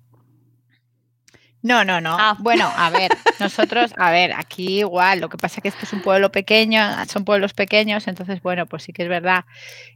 No, 1.63 1.83
no, 1.83 1.99
no. 1.99 2.15
Ah. 2.17 2.37
Bueno, 2.39 2.71
a 2.77 2.89
ver, 2.91 3.11
nosotros, 3.39 3.91
a 3.97 4.11
ver, 4.11 4.31
aquí 4.33 4.79
igual, 4.79 5.19
lo 5.19 5.27
que 5.27 5.37
pasa 5.37 5.55
es 5.57 5.63
que 5.63 5.67
esto 5.69 5.81
es 5.83 5.91
un 5.91 6.01
pueblo 6.01 6.31
pequeño, 6.31 6.79
son 7.07 7.25
pueblos 7.25 7.53
pequeños, 7.53 8.07
entonces, 8.07 8.41
bueno, 8.41 8.67
pues 8.67 8.83
sí 8.83 8.93
que 8.93 9.03
es 9.03 9.09
verdad. 9.09 9.43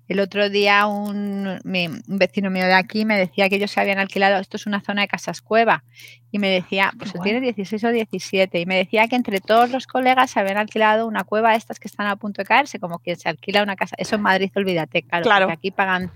El 0.08 0.20
otro 0.20 0.50
día 0.50 0.88
un, 0.88 1.60
mi- 1.64 1.86
un 1.88 2.02
vecino 2.18 2.50
mío 2.50 2.66
de 2.66 2.74
aquí 2.74 3.06
me 3.06 3.16
decía 3.18 3.48
que 3.48 3.56
ellos 3.58 3.72
se 3.72 3.80
habían 3.80 4.00
alquilado, 4.00 4.40
esto 4.40 4.58
es 4.58 4.66
una 4.66 4.82
zona 4.82 5.04
de 5.04 5.08
casas 5.08 5.42
cueva, 5.42 5.84
y 6.32 6.40
me 6.40 6.50
decía, 6.50 6.92
pues 6.98 7.14
tiene 7.24 7.40
16 7.40 7.84
o 7.84 7.90
17, 7.92 8.60
y 8.60 8.66
me 8.66 8.76
decía 8.76 9.08
que 9.08 9.16
entre 9.16 9.40
todos 9.40 9.70
los 9.70 9.86
colegas 9.88 10.32
se 10.32 10.40
habían 10.40 10.58
alquilado 10.58 11.08
una 11.08 11.24
cueva 11.24 11.52
de 11.52 11.58
estas 11.58 11.80
que 11.80 11.88
están 11.88 12.08
a 12.08 12.16
punto 12.16 12.42
de 12.42 12.46
caerse, 12.48 12.80
como 12.80 13.00
quien 13.00 13.18
se 13.18 13.30
alquila 13.30 13.62
una 13.64 13.76
casa. 13.76 13.96
Eso 14.00 14.16
en 14.16 14.22
Madrid, 14.24 14.52
olvídate, 14.56 15.04
claro, 15.04 15.24
Claro. 15.24 15.46
porque 15.46 15.54
aquí 15.60 15.72
pagan 15.72 16.12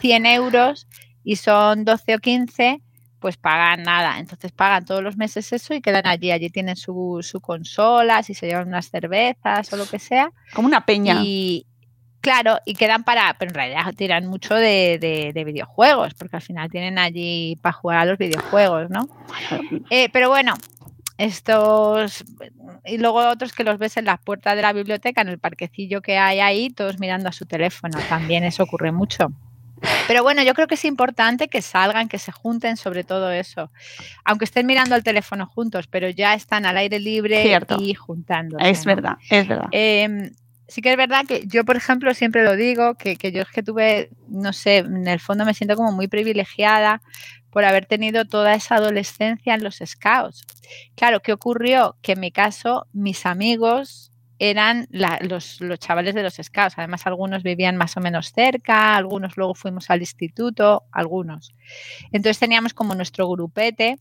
100 0.00 0.24
euros 0.26 0.88
y 1.22 1.36
son 1.36 1.84
12 1.84 2.14
o 2.14 2.18
15 2.18 2.80
pues 3.20 3.36
pagan 3.36 3.82
nada. 3.82 4.18
Entonces 4.18 4.52
pagan 4.52 4.84
todos 4.84 5.02
los 5.02 5.16
meses 5.16 5.52
eso 5.52 5.74
y 5.74 5.80
quedan 5.80 6.06
allí. 6.06 6.30
Allí 6.30 6.50
tienen 6.50 6.76
su, 6.76 7.18
su 7.22 7.40
consola, 7.40 8.22
si 8.22 8.34
se 8.34 8.46
llevan 8.46 8.68
unas 8.68 8.88
cervezas 8.90 9.72
o 9.72 9.76
lo 9.76 9.86
que 9.86 9.98
sea. 9.98 10.30
Como 10.54 10.68
una 10.68 10.84
peña. 10.86 11.20
Y 11.24 11.66
claro, 12.20 12.58
y 12.64 12.74
quedan 12.74 13.04
para, 13.04 13.34
pero 13.38 13.50
en 13.50 13.54
realidad 13.54 13.94
tiran 13.96 14.26
mucho 14.26 14.54
de, 14.54 14.98
de- 15.00 15.32
de 15.32 15.44
videojuegos, 15.44 16.14
porque 16.14 16.36
al 16.36 16.42
final 16.42 16.70
tienen 16.70 16.98
allí 16.98 17.56
para 17.62 17.72
jugar 17.72 17.98
a 17.98 18.04
los 18.04 18.18
videojuegos, 18.18 18.90
¿no? 18.90 19.08
Eh, 19.90 20.08
pero 20.12 20.28
bueno, 20.28 20.54
estos 21.16 22.24
y 22.84 22.98
luego 22.98 23.18
otros 23.28 23.52
que 23.52 23.64
los 23.64 23.78
ves 23.78 23.96
en 23.96 24.04
las 24.06 24.20
puertas 24.20 24.56
de 24.56 24.62
la 24.62 24.72
biblioteca, 24.72 25.20
en 25.20 25.28
el 25.28 25.38
parquecillo 25.38 26.00
que 26.00 26.16
hay 26.18 26.40
ahí, 26.40 26.70
todos 26.70 26.98
mirando 26.98 27.28
a 27.28 27.32
su 27.32 27.44
teléfono. 27.44 27.98
También 28.08 28.44
eso 28.44 28.62
ocurre 28.62 28.92
mucho. 28.92 29.28
Pero 30.08 30.22
bueno, 30.22 30.42
yo 30.42 30.54
creo 30.54 30.66
que 30.66 30.76
es 30.76 30.86
importante 30.86 31.48
que 31.48 31.60
salgan, 31.60 32.08
que 32.08 32.18
se 32.18 32.32
junten 32.32 32.78
sobre 32.78 33.04
todo 33.04 33.30
eso. 33.30 33.70
Aunque 34.24 34.46
estén 34.46 34.66
mirando 34.66 34.96
el 34.96 35.04
teléfono 35.04 35.44
juntos, 35.44 35.86
pero 35.86 36.08
ya 36.08 36.32
están 36.32 36.64
al 36.64 36.78
aire 36.78 36.98
libre 36.98 37.42
Cierto. 37.42 37.76
y 37.78 37.92
juntándose. 37.92 38.70
es 38.70 38.86
¿no? 38.86 38.94
verdad, 38.94 39.18
es 39.28 39.46
verdad. 39.46 39.68
Eh, 39.70 40.32
sí 40.66 40.80
que 40.80 40.92
es 40.92 40.96
verdad 40.96 41.26
que 41.28 41.46
yo, 41.46 41.62
por 41.66 41.76
ejemplo, 41.76 42.14
siempre 42.14 42.42
lo 42.42 42.56
digo, 42.56 42.94
que, 42.94 43.16
que 43.16 43.32
yo 43.32 43.42
es 43.42 43.48
que 43.48 43.62
tuve, 43.62 44.08
no 44.28 44.54
sé, 44.54 44.78
en 44.78 45.06
el 45.06 45.20
fondo 45.20 45.44
me 45.44 45.52
siento 45.52 45.76
como 45.76 45.92
muy 45.92 46.08
privilegiada 46.08 47.02
por 47.50 47.66
haber 47.66 47.84
tenido 47.84 48.24
toda 48.24 48.54
esa 48.54 48.76
adolescencia 48.76 49.54
en 49.54 49.62
los 49.62 49.82
scouts. 49.84 50.46
Claro, 50.94 51.20
¿qué 51.20 51.34
ocurrió? 51.34 51.96
Que 52.00 52.12
en 52.12 52.20
mi 52.20 52.32
caso, 52.32 52.86
mis 52.94 53.26
amigos 53.26 54.07
eran 54.38 54.86
los, 54.90 55.60
los 55.60 55.78
chavales 55.78 56.14
de 56.14 56.22
los 56.22 56.34
scouts. 56.34 56.78
Además, 56.78 57.06
algunos 57.06 57.42
vivían 57.42 57.76
más 57.76 57.96
o 57.96 58.00
menos 58.00 58.32
cerca, 58.32 58.96
algunos 58.96 59.36
luego 59.36 59.54
fuimos 59.54 59.90
al 59.90 60.00
instituto, 60.00 60.84
algunos. 60.92 61.54
Entonces 62.12 62.38
teníamos 62.38 62.74
como 62.74 62.94
nuestro 62.94 63.28
grupete. 63.28 63.98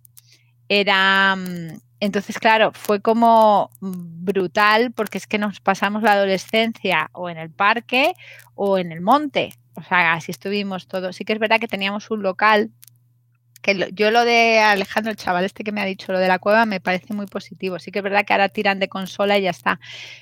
Era, 0.69 1.35
mm, 1.35 1.79
entonces, 1.99 2.37
claro, 2.37 2.71
fue 2.73 3.01
como 3.01 3.71
brutal 3.81 4.91
porque 4.91 5.17
es 5.17 5.27
que 5.27 5.39
nos 5.39 5.59
pasamos 5.59 6.03
la 6.03 6.13
adolescencia 6.13 7.09
o 7.13 7.29
en 7.29 7.37
el 7.37 7.49
parque 7.49 8.13
o 8.53 8.77
en 8.77 8.91
el 8.91 9.01
monte. 9.01 9.53
O 9.73 9.83
sea, 9.83 10.13
así 10.13 10.31
estuvimos 10.31 10.87
todos. 10.87 11.15
Sí 11.15 11.25
que 11.25 11.33
es 11.33 11.39
verdad 11.39 11.59
que 11.59 11.67
teníamos 11.67 12.11
un 12.11 12.21
local 12.21 12.71
que 13.67 13.73
lo- 13.73 13.89
yo 13.89 14.11
lo 14.11 14.23
de 14.23 14.59
Alejandro, 14.59 15.11
el 15.11 15.17
chaval 15.17 15.43
este 15.43 15.65
que 15.65 15.73
me 15.73 15.81
ha 15.81 15.85
dicho 15.85 16.13
lo 16.13 16.19
de 16.19 16.27
la 16.29 16.39
cueva, 16.39 16.65
me 16.65 16.79
parece 16.79 17.13
muy 17.13 17.25
positivo. 17.25 17.79
Sí 17.79 17.91
que 17.91 17.99
es 17.99 18.03
verdad 18.03 18.23
que 18.25 18.31
ahora 18.31 18.47
tiran 18.47 18.79
de 18.79 18.87
consola 18.87 19.37
y 19.37 19.41
ya 19.41 19.49
está. 19.49 19.81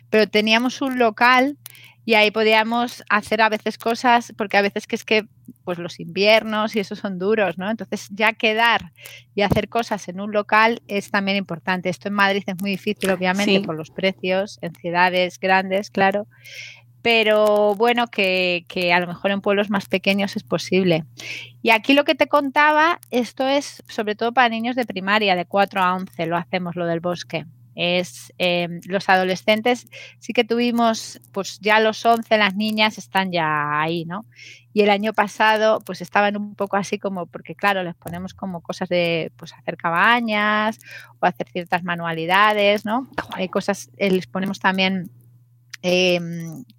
Pero 0.09 0.27
teníamos 0.27 0.81
un 0.81 0.97
local 0.97 1.55
y 2.05 2.15
ahí 2.15 2.31
podíamos 2.31 3.03
hacer 3.09 3.41
a 3.43 3.49
veces 3.49 3.77
cosas, 3.77 4.33
porque 4.35 4.57
a 4.57 4.61
veces 4.63 4.87
que 4.87 4.95
es 4.95 5.05
que 5.05 5.27
pues 5.63 5.77
los 5.77 5.99
inviernos 5.99 6.75
y 6.75 6.79
eso 6.79 6.95
son 6.95 7.17
duros, 7.19 7.57
¿no? 7.59 7.69
Entonces 7.69 8.07
ya 8.11 8.33
quedar 8.33 8.91
y 9.35 9.41
hacer 9.43 9.69
cosas 9.69 10.07
en 10.07 10.19
un 10.19 10.31
local 10.31 10.81
es 10.87 11.11
también 11.11 11.37
importante. 11.37 11.89
Esto 11.89 12.07
en 12.07 12.15
Madrid 12.15 12.43
es 12.47 12.59
muy 12.61 12.71
difícil, 12.71 13.09
obviamente, 13.11 13.53
Sí. 13.53 13.59
por 13.59 13.75
los 13.75 13.91
precios, 13.91 14.57
en 14.61 14.73
ciudades 14.75 15.39
grandes, 15.39 15.89
claro. 15.91 16.27
Pero 17.05 17.75
bueno, 17.75 18.07
que, 18.07 18.65
a 18.91 18.99
lo 18.99 19.05
mejor 19.05 19.29
en 19.29 19.39
pueblos 19.39 19.69
más 19.69 19.85
pequeños 19.85 20.35
es 20.35 20.41
posible. 20.41 21.05
Y 21.61 21.69
aquí 21.69 21.93
lo 21.93 22.03
que 22.03 22.15
te 22.15 22.25
contaba, 22.25 22.99
esto 23.11 23.47
es 23.47 23.83
sobre 23.87 24.15
todo 24.15 24.31
para 24.31 24.49
niños 24.49 24.75
de 24.75 24.87
primaria, 24.87 25.35
de 25.35 25.45
4 25.45 25.83
a 25.83 25.93
11, 25.93 26.25
lo 26.25 26.35
hacemos 26.35 26.75
lo 26.75 26.87
del 26.87 27.01
bosque. 27.01 27.45
Es 27.75 28.33
eh, 28.39 28.79
los 28.87 29.07
adolescentes, 29.07 29.87
sí 30.17 30.33
que 30.33 30.43
tuvimos, 30.43 31.21
pues 31.31 31.59
ya 31.59 31.79
los 31.79 32.03
11 32.03 32.39
las 32.39 32.55
niñas 32.55 32.97
están 32.97 33.31
ya 33.31 33.79
ahí, 33.79 34.05
¿no? 34.05 34.25
Y 34.73 34.81
el 34.81 34.89
año 34.89 35.13
pasado, 35.13 35.81
pues 35.81 36.01
estaban 36.01 36.35
un 36.35 36.55
poco 36.55 36.75
así 36.75 36.97
como, 36.97 37.27
porque 37.27 37.53
claro, 37.53 37.83
les 37.83 37.93
ponemos 37.93 38.33
como 38.33 38.61
cosas 38.61 38.89
de, 38.89 39.31
pues 39.35 39.53
hacer 39.53 39.77
cabañas 39.77 40.79
o 41.19 41.27
hacer 41.27 41.49
ciertas 41.51 41.83
manualidades, 41.83 42.83
¿no? 42.83 43.07
Hay 43.33 43.47
cosas, 43.47 43.91
eh, 43.97 44.09
les 44.09 44.25
ponemos 44.25 44.59
también 44.59 45.11
eh, 45.87 46.19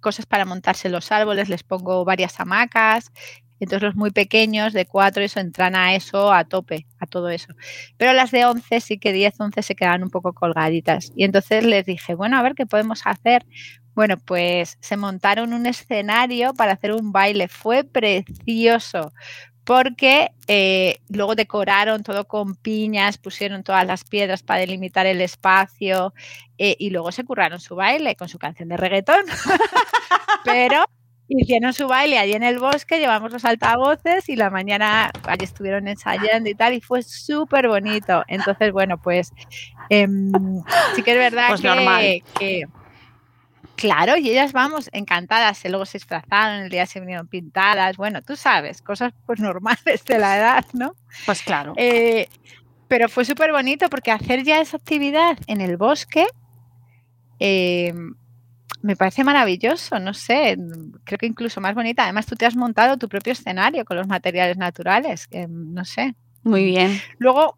cosas 0.01 0.25
para 0.25 0.43
montarse 0.43 0.89
los 0.89 1.13
árboles, 1.13 1.47
les 1.47 1.63
pongo 1.63 2.03
varias 2.03 2.39
hamacas. 2.41 3.11
Entonces 3.59 3.83
los 3.83 3.95
muy 3.95 4.11
pequeños 4.11 4.73
de 4.73 4.85
4 4.85 5.23
eso 5.23 5.39
entran 5.39 5.75
a 5.75 5.95
eso 5.95 6.33
a 6.33 6.43
tope, 6.43 6.85
a 6.99 7.05
todo 7.07 7.29
eso. 7.29 7.53
Pero 7.97 8.11
las 8.13 8.31
de 8.31 8.45
11 8.45 8.81
sí 8.81 8.99
que 8.99 9.13
10, 9.13 9.39
11 9.39 9.63
se 9.63 9.75
quedan 9.75 10.03
un 10.03 10.09
poco 10.09 10.33
colgaditas. 10.33 11.11
Y 11.15 11.23
entonces 11.23 11.63
les 11.65 11.85
dije, 11.85 12.15
bueno, 12.15 12.37
a 12.37 12.43
ver 12.43 12.53
qué 12.53 12.65
podemos 12.65 13.01
hacer. 13.05 13.45
Bueno, 13.95 14.17
pues 14.17 14.77
se 14.81 14.97
montaron 14.97 15.53
un 15.53 15.65
escenario 15.65 16.53
para 16.53 16.73
hacer 16.73 16.91
un 16.91 17.11
baile. 17.13 17.47
Fue 17.47 17.83
precioso 17.85 19.11
porque 19.67 20.31
eh, 20.47 21.01
luego 21.09 21.35
decoraron 21.35 22.01
todo 22.01 22.25
con 22.25 22.55
piñas, 22.55 23.17
pusieron 23.17 23.63
todas 23.63 23.85
las 23.85 24.05
piedras 24.05 24.41
para 24.41 24.61
delimitar 24.61 25.05
el 25.05 25.19
espacio 25.19 26.13
eh, 26.57 26.77
y 26.79 26.89
luego 26.89 27.11
se 27.11 27.25
curraron 27.25 27.59
su 27.59 27.75
baile 27.75 28.15
con 28.15 28.29
su 28.29 28.39
canción 28.39 28.69
de 28.69 28.77
reggaetón. 28.77 29.25
Pero 30.45 30.85
hicieron 31.27 31.73
su 31.73 31.89
baile 31.89 32.17
allí 32.17 32.31
en 32.31 32.43
el 32.43 32.59
bosque, 32.59 32.97
llevamos 32.97 33.33
los 33.33 33.43
altavoces 33.43 34.29
y 34.29 34.37
la 34.37 34.49
mañana 34.49 35.11
allí 35.23 35.43
estuvieron 35.43 35.89
ensayando 35.89 36.49
y 36.49 36.55
tal 36.55 36.73
y 36.73 36.79
fue 36.79 37.03
súper 37.03 37.67
bonito. 37.67 38.23
Entonces, 38.29 38.71
bueno, 38.71 38.97
pues 38.97 39.33
em, 39.89 40.31
sí 40.95 41.03
que 41.03 41.11
es 41.11 41.17
verdad 41.17 41.49
Pues 41.49 41.59
que, 42.39 42.65
Claro, 43.77 44.17
y 44.17 44.29
ellas 44.29 44.53
vamos 44.53 44.89
encantadas, 44.91 45.63
y 45.63 45.69
luego 45.69 45.85
se 45.85 45.99
disfrazaron, 45.99 46.63
el 46.63 46.69
día 46.69 46.87
se 46.87 46.99
vinieron 46.99 47.27
pintadas, 47.27 47.95
bueno, 47.95 48.23
tú 48.23 48.35
sabes, 48.35 48.81
cosas 48.81 49.13
pues 49.25 49.39
normales 49.39 50.03
de 50.03 50.17
la 50.17 50.37
edad, 50.37 50.65
¿no? 50.73 50.95
Pues 51.27 51.43
claro. 51.43 51.73
Eh, 51.77 52.27
pero 52.87 53.07
fue 53.07 53.23
súper 53.23 53.51
bonito 53.51 53.87
porque 53.89 54.11
hacer 54.11 54.43
ya 54.43 54.59
esa 54.59 54.77
actividad 54.77 55.37
en 55.45 55.61
el 55.61 55.77
bosque 55.77 56.25
eh, 57.39 57.93
me 58.81 58.95
parece 58.95 59.23
maravilloso, 59.23 59.99
no 59.99 60.13
sé, 60.13 60.57
creo 61.03 61.19
que 61.19 61.25
incluso 61.25 61.61
más 61.61 61.75
bonita. 61.75 62.03
Además, 62.03 62.25
tú 62.25 62.35
te 62.35 62.45
has 62.45 62.55
montado 62.55 62.97
tu 62.97 63.07
propio 63.07 63.33
escenario 63.33 63.85
con 63.85 63.97
los 63.97 64.07
materiales 64.07 64.57
naturales, 64.57 65.27
que, 65.27 65.47
no 65.47 65.85
sé. 65.85 66.15
Muy 66.43 66.65
bien. 66.65 66.99
Luego, 67.19 67.57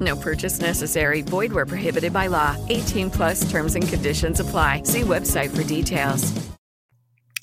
No 0.00 0.16
purchase 0.16 0.60
necessary. 0.60 1.22
Void 1.22 1.52
where 1.52 1.66
prohibited 1.66 2.12
by 2.12 2.28
law. 2.28 2.56
18 2.70 3.10
plus 3.10 3.48
terms 3.50 3.76
and 3.76 3.86
conditions 3.86 4.40
apply. 4.40 4.82
See 4.84 5.02
website 5.02 5.54
for 5.54 5.62
details. 5.62 6.32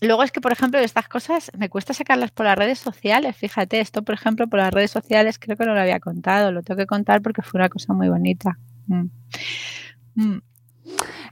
luego 0.02 0.24
es 0.24 0.32
que, 0.32 0.42
por 0.42 0.52
ejemplo, 0.52 0.80
estas 0.80 1.08
cosas 1.08 1.52
me 1.58 1.70
cuesta 1.70 1.94
sacarlas 1.94 2.32
por 2.32 2.46
las 2.46 2.58
redes 2.58 2.80
sociales. 2.80 3.36
Fíjate, 3.38 3.80
esto, 3.80 4.04
por 4.04 4.16
ejemplo, 4.16 4.48
por 4.48 4.60
las 4.60 4.74
redes 4.74 4.92
sociales 4.92 5.38
creo 5.40 5.56
que 5.56 5.66
no 5.66 5.74
lo 5.74 5.80
había 5.80 6.00
contado. 6.00 6.52
Lo 6.52 6.64
tengo 6.64 6.80
que 6.80 6.88
contar 6.88 7.22
porque 7.22 7.42
fue 7.42 7.60
una 7.60 7.70
cosa 7.70 7.94
muy 7.94 8.10
bonita. 8.10 8.58
Mm. 8.88 9.06
Mm. 10.16 10.42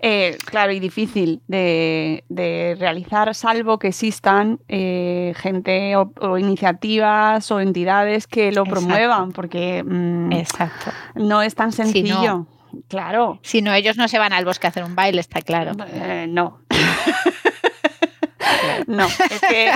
Eh, 0.01 0.37
claro, 0.45 0.71
y 0.71 0.79
difícil 0.79 1.41
de, 1.47 2.23
de 2.29 2.75
realizar, 2.79 3.33
salvo 3.35 3.79
que 3.79 3.87
existan 3.89 4.59
eh, 4.67 5.33
gente 5.37 5.95
o, 5.97 6.11
o 6.21 6.37
iniciativas 6.37 7.49
o 7.51 7.59
entidades 7.59 8.27
que 8.27 8.51
lo 8.51 8.61
Exacto. 8.63 8.71
promuevan, 8.71 9.31
porque 9.31 9.83
mm, 9.83 10.31
Exacto. 10.33 10.91
no 11.15 11.41
es 11.41 11.55
tan 11.55 11.71
Si 11.71 11.83
sencillo. 11.83 12.21
no- 12.23 12.47
Claro. 12.87 13.39
Si 13.41 13.63
no, 13.63 13.73
ellos 13.73 13.97
no 13.97 14.07
se 14.07 14.19
van 14.19 14.31
al 14.31 14.45
bosque 14.45 14.67
a 14.67 14.69
hacer 14.69 14.83
un 14.83 14.93
baile, 14.93 15.19
está 15.21 15.41
claro. 15.41 15.71
Eh, 15.91 16.27
no. 16.29 16.59
no, 18.87 19.05
es 19.05 19.41
que. 19.49 19.71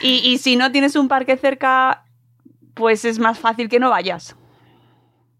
Y, 0.00 0.20
y 0.30 0.38
si 0.38 0.56
no 0.56 0.72
tienes 0.72 0.96
un 0.96 1.08
parque 1.08 1.36
cerca, 1.36 2.04
pues 2.72 3.04
es 3.04 3.18
más 3.18 3.38
fácil 3.38 3.68
que 3.68 3.78
no 3.78 3.90
vayas. 3.90 4.34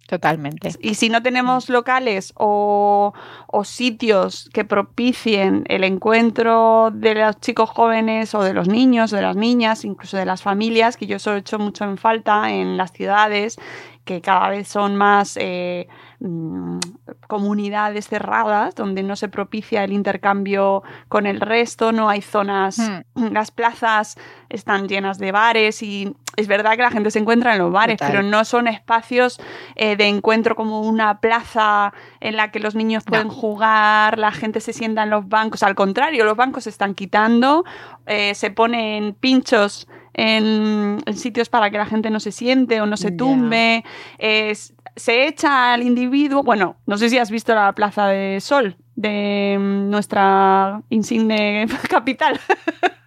Totalmente. 0.08 0.70
Y 0.80 0.94
si 0.94 1.10
no 1.10 1.22
tenemos 1.22 1.68
locales 1.68 2.32
o, 2.34 3.12
o 3.46 3.64
sitios 3.64 4.48
que 4.54 4.64
propicien 4.64 5.64
el 5.68 5.84
encuentro 5.84 6.90
de 6.94 7.14
los 7.14 7.38
chicos 7.40 7.68
jóvenes 7.68 8.34
o 8.34 8.42
de 8.42 8.54
los 8.54 8.68
niños, 8.68 9.10
de 9.10 9.20
las 9.20 9.36
niñas, 9.36 9.84
incluso 9.84 10.16
de 10.16 10.24
las 10.24 10.40
familias, 10.40 10.96
que 10.96 11.06
yo 11.06 11.16
eso 11.16 11.34
he 11.34 11.38
hecho 11.40 11.58
mucho 11.58 11.84
en 11.84 11.98
falta 11.98 12.50
en 12.50 12.78
las 12.78 12.90
ciudades, 12.92 13.58
que 14.06 14.22
cada 14.22 14.48
vez 14.48 14.66
son 14.66 14.96
más 14.96 15.36
eh, 15.38 15.88
mm, 16.20 16.78
comunidades 17.26 18.08
cerradas, 18.08 18.74
donde 18.74 19.02
no 19.02 19.16
se 19.16 19.28
propicia 19.28 19.84
el 19.84 19.92
intercambio 19.92 20.82
con 21.08 21.26
el 21.26 21.40
resto, 21.40 21.92
no 21.92 22.08
hay 22.08 22.22
zonas, 22.22 22.78
Hmm. 22.78 23.26
las 23.32 23.50
plazas 23.50 24.16
están 24.48 24.88
llenas 24.88 25.18
de 25.18 25.32
bares 25.32 25.82
y 25.82 26.14
es 26.36 26.46
verdad 26.48 26.72
que 26.76 26.82
la 26.82 26.90
gente 26.90 27.10
se 27.10 27.18
encuentra 27.18 27.52
en 27.52 27.58
los 27.58 27.72
bares, 27.72 27.98
Total. 27.98 28.12
pero 28.12 28.22
no 28.22 28.44
son 28.44 28.68
espacios 28.68 29.40
eh, 29.76 29.96
de 29.96 30.06
encuentro 30.06 30.54
como 30.56 30.80
una 30.82 31.20
plaza 31.20 31.92
en 32.20 32.36
la 32.36 32.50
que 32.50 32.60
los 32.60 32.74
niños 32.74 33.04
pueden 33.04 33.28
jugar, 33.28 34.18
la 34.18 34.30
gente 34.32 34.60
se 34.60 34.72
sienta 34.72 35.02
en 35.02 35.10
los 35.10 35.28
bancos. 35.28 35.62
Al 35.62 35.74
contrario, 35.74 36.24
los 36.24 36.36
bancos 36.36 36.64
se 36.64 36.70
están 36.70 36.94
quitando, 36.94 37.64
eh, 38.06 38.34
se 38.34 38.50
ponen 38.50 39.14
pinchos 39.14 39.88
en, 40.14 40.98
en 41.06 41.16
sitios 41.16 41.48
para 41.48 41.70
que 41.70 41.78
la 41.78 41.86
gente 41.86 42.10
no 42.10 42.18
se 42.20 42.32
siente 42.32 42.80
o 42.80 42.86
no 42.86 42.96
se 42.96 43.10
tumbe. 43.12 43.84
Es- 44.18 44.74
se 44.98 45.26
echa 45.26 45.72
al 45.72 45.82
individuo. 45.82 46.42
Bueno, 46.42 46.76
no 46.86 46.98
sé 46.98 47.08
si 47.10 47.18
has 47.18 47.30
visto 47.30 47.54
la 47.54 47.72
Plaza 47.72 48.06
de 48.08 48.40
Sol 48.40 48.76
de 48.96 49.56
mm, 49.58 49.90
nuestra 49.90 50.82
insigne 50.90 51.66
capital. 51.88 52.40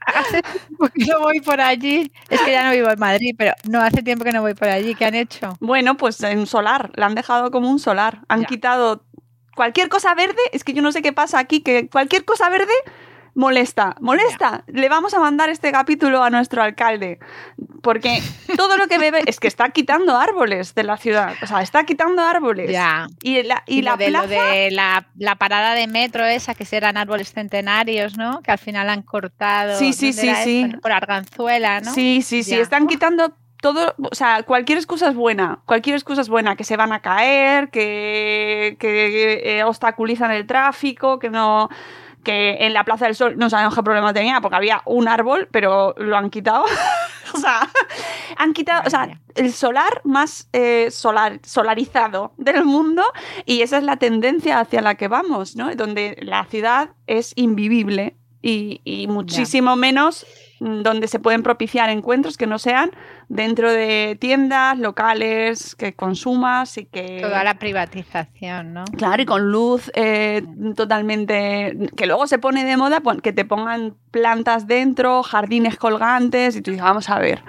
Hace 0.06 0.42
no 1.08 1.20
voy 1.20 1.40
por 1.42 1.62
allí. 1.62 2.12
Es 2.30 2.42
que 2.42 2.52
ya 2.52 2.66
no 2.66 2.72
vivo 2.72 2.90
en 2.90 3.00
Madrid, 3.00 3.36
pero 3.38 3.54
no 3.70 3.82
hace 3.82 4.02
tiempo 4.04 4.24
que 4.26 4.32
no 4.32 4.42
voy 4.42 4.54
por 4.54 4.68
allí. 4.68 4.96
¿Qué 4.96 5.06
han 5.06 5.16
hecho? 5.16 5.58
Bueno, 5.60 5.96
pues 5.98 6.22
en 6.24 6.48
solar, 6.48 6.92
la 6.96 7.06
han 7.06 7.16
dejado 7.16 7.52
como 7.52 7.70
un 7.70 7.80
solar. 7.80 8.20
Han 8.28 8.42
Ya. 8.42 8.48
quitado 8.48 9.06
cualquier 9.56 9.90
cosa 9.90 10.14
verde, 10.16 10.42
es 10.54 10.64
que 10.64 10.74
yo 10.74 10.82
no 10.82 10.92
sé 10.92 11.02
qué 11.02 11.14
pasa 11.14 11.38
aquí, 11.40 11.62
que 11.62 11.88
cualquier 11.90 12.26
cosa 12.26 12.50
verde 12.50 12.74
molesta, 13.34 13.96
molesta. 14.02 14.64
Le 14.68 14.90
vamos 14.90 15.14
a 15.14 15.20
mandar 15.20 15.50
este 15.50 15.72
capítulo 15.72 16.24
a 16.24 16.30
nuestro 16.30 16.62
alcalde, 16.62 17.20
porque 17.82 18.22
todo 18.58 18.78
lo 18.78 18.88
que 18.88 18.98
bebe 18.98 19.22
es 19.26 19.40
que 19.40 19.48
está 19.48 19.70
quitando 19.70 20.18
árboles 20.18 20.76
de 20.76 20.84
la 20.84 20.98
ciudad, 20.98 21.34
o 21.42 21.48
sea, 21.48 21.62
está 21.62 21.86
quitando 21.86 22.22
árboles. 22.22 22.72
Ya. 22.72 23.08
Y 23.24 23.44
la, 23.44 23.64
y 23.68 23.80
Y, 23.80 23.82
la 23.82 23.92
lo 23.92 23.98
de, 23.98 24.08
plaza... 24.08 24.26
lo 24.28 24.30
de 24.52 24.72
la, 24.72 25.08
la 25.18 25.36
parada 25.36 25.74
de 25.74 25.88
metro 25.88 26.26
esa, 26.26 26.56
que 26.56 26.66
eran 26.72 26.98
árboles 26.98 27.34
centenarios, 27.34 28.18
¿no? 28.18 28.42
Que 28.42 28.52
al 28.52 28.58
final 28.60 28.90
han 28.90 29.02
cortado. 29.02 29.78
Sí, 29.78 29.94
sí, 29.94 30.12
¿dónde 30.12 30.36
sí, 30.36 30.44
sí. 30.44 30.72
Por 30.82 30.92
Arganzuela, 30.92 31.82
¿no? 31.82 31.94
Sí, 31.94 32.22
sí, 32.22 32.44
sí, 32.44 32.52
Ya. 32.52 32.60
están 32.62 32.88
quitando 32.88 33.36
todo, 33.62 33.94
o 34.12 34.16
sea, 34.16 34.44
cualquier 34.44 34.78
excusa 34.80 35.10
es 35.10 35.16
buena, 35.16 35.60
cualquier 35.66 35.96
excusa 35.96 36.22
es 36.22 36.30
buena, 36.30 36.56
que 36.56 36.64
se 36.64 36.78
van 36.78 36.92
a 36.92 37.02
caer, 37.02 37.70
que, 37.70 38.76
que 38.80 39.60
eh, 39.60 39.64
obstaculizan 39.64 40.32
el 40.32 40.48
tráfico, 40.48 41.20
que 41.20 41.30
no 41.30 41.70
que 42.24 42.58
en 42.66 42.74
la 42.74 42.84
Plaza 42.84 43.06
del 43.06 43.16
Sol 43.16 43.38
no 43.38 43.50
sabemos 43.50 43.76
qué 43.76 43.84
problema 43.84 44.14
tenía 44.14 44.42
porque 44.42 44.56
había 44.56 44.82
un 44.86 45.08
árbol, 45.08 45.48
pero 45.52 45.94
lo 45.98 46.18
han 46.18 46.30
quitado. 46.30 46.66
o 47.34 47.38
sea, 47.38 47.70
han 48.38 48.54
quitado, 48.54 48.84
o 48.86 48.90
sea, 48.90 49.20
el 49.36 49.52
solar 49.54 50.02
más 50.04 50.50
eh, 50.54 50.90
solar, 50.92 51.40
solarizado 51.44 52.34
del 52.38 52.66
mundo 52.66 53.04
y 53.46 53.62
esa 53.62 53.78
es 53.78 53.84
la 53.84 53.98
tendencia 53.98 54.60
hacia 54.60 54.82
la 54.82 54.96
que 54.96 55.08
vamos, 55.08 55.56
¿no? 55.56 55.74
Donde 55.76 56.18
la 56.22 56.46
ciudad 56.46 56.92
es 57.08 57.34
invivible 57.36 58.16
y, 58.42 58.82
y 58.84 59.08
muchísimo 59.08 59.76
menos 59.76 60.26
donde 60.64 61.08
se 61.08 61.18
pueden 61.18 61.42
propiciar 61.42 61.90
encuentros 61.90 62.38
que 62.38 62.46
no 62.46 62.60
sean 62.60 62.92
dentro 63.30 63.72
de 63.72 64.16
tiendas, 64.22 64.78
locales, 64.78 65.76
que 65.76 65.94
consumas 65.94 66.78
y 66.78 66.86
que... 66.86 67.18
Toda 67.20 67.44
la 67.44 67.56
privatización, 67.56 68.72
¿no? 68.72 68.84
Claro, 68.96 69.24
y 69.24 69.26
con 69.26 69.52
luz 69.52 69.92
eh, 69.96 70.44
totalmente... 70.76 71.76
Que 71.98 72.06
luego 72.06 72.28
se 72.28 72.38
pone 72.38 72.64
de 72.64 72.78
moda 72.78 73.00
pon- 73.00 73.22
que 73.22 73.34
te 73.34 73.44
pongan 73.44 73.96
plantas 74.12 74.68
dentro, 74.68 75.24
jardines 75.24 75.78
colgantes, 75.78 76.56
y 76.56 76.62
tú 76.62 76.70
dices, 76.70 76.84
vamos 76.84 77.10
a 77.10 77.18
ver. 77.18 77.42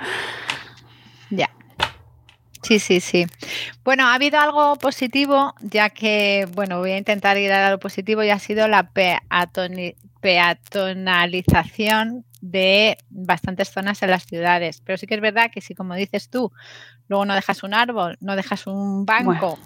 Ya. 1.29 1.51
Sí, 2.63 2.79
sí, 2.79 3.01
sí. 3.01 3.27
Bueno, 3.85 4.07
ha 4.07 4.15
habido 4.15 4.41
algo 4.41 4.77
positivo, 4.77 5.55
ya 5.61 5.91
que, 5.91 6.49
bueno, 6.55 6.79
voy 6.79 6.93
a 6.93 6.97
intentar 6.97 7.37
ir 7.37 7.53
a 7.53 7.71
lo 7.71 7.79
positivo 7.79 8.23
y 8.23 8.31
ha 8.31 8.39
sido 8.39 8.69
la 8.69 8.91
peatonalización 10.23 12.25
de 12.41 12.97
bastantes 13.11 13.69
zonas 13.71 14.03
en 14.03 14.11
las 14.11 14.25
ciudades. 14.25 14.81
Pero 14.85 14.97
sí 14.99 15.07
que 15.07 15.15
es 15.17 15.21
verdad 15.21 15.51
que 15.53 15.61
si, 15.61 15.75
como 15.75 15.95
dices 15.95 16.31
tú, 16.31 16.51
luego 17.09 17.25
no 17.27 17.35
dejas 17.35 17.63
un 17.63 17.75
árbol, 17.75 18.17
no 18.21 18.37
dejas 18.37 18.67
un 18.67 19.05
banco, 19.05 19.59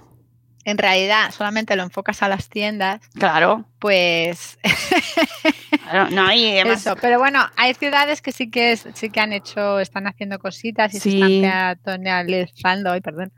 en 0.64 0.78
realidad 0.78 1.30
solamente 1.30 1.76
lo 1.76 1.84
enfocas 1.84 2.22
a 2.22 2.28
las 2.28 2.48
tiendas, 2.48 3.00
Claro, 3.14 3.64
pues 3.78 4.59
claro, 5.82 6.11
no, 6.11 6.32
y 6.32 6.59
además... 6.59 6.80
eso, 6.84 6.96
pero 7.00 7.18
bueno, 7.20 7.46
hay 7.57 7.74
ciudades 7.74 8.20
que 8.20 8.32
sí 8.32 8.50
que 8.50 8.72
es- 8.72 8.88
sí 8.94 9.11
que 9.11 9.20
han 9.20 9.32
hecho, 9.32 9.78
están 9.78 10.09
haciendo 10.09 10.38
cositas 10.40 10.92
y 10.94 10.98
Sí. 11.00 11.11
se 11.12 11.16
están 11.18 11.40
peatonalizando, 11.40 12.90
ay, 12.90 13.00
perdón, 13.00 13.32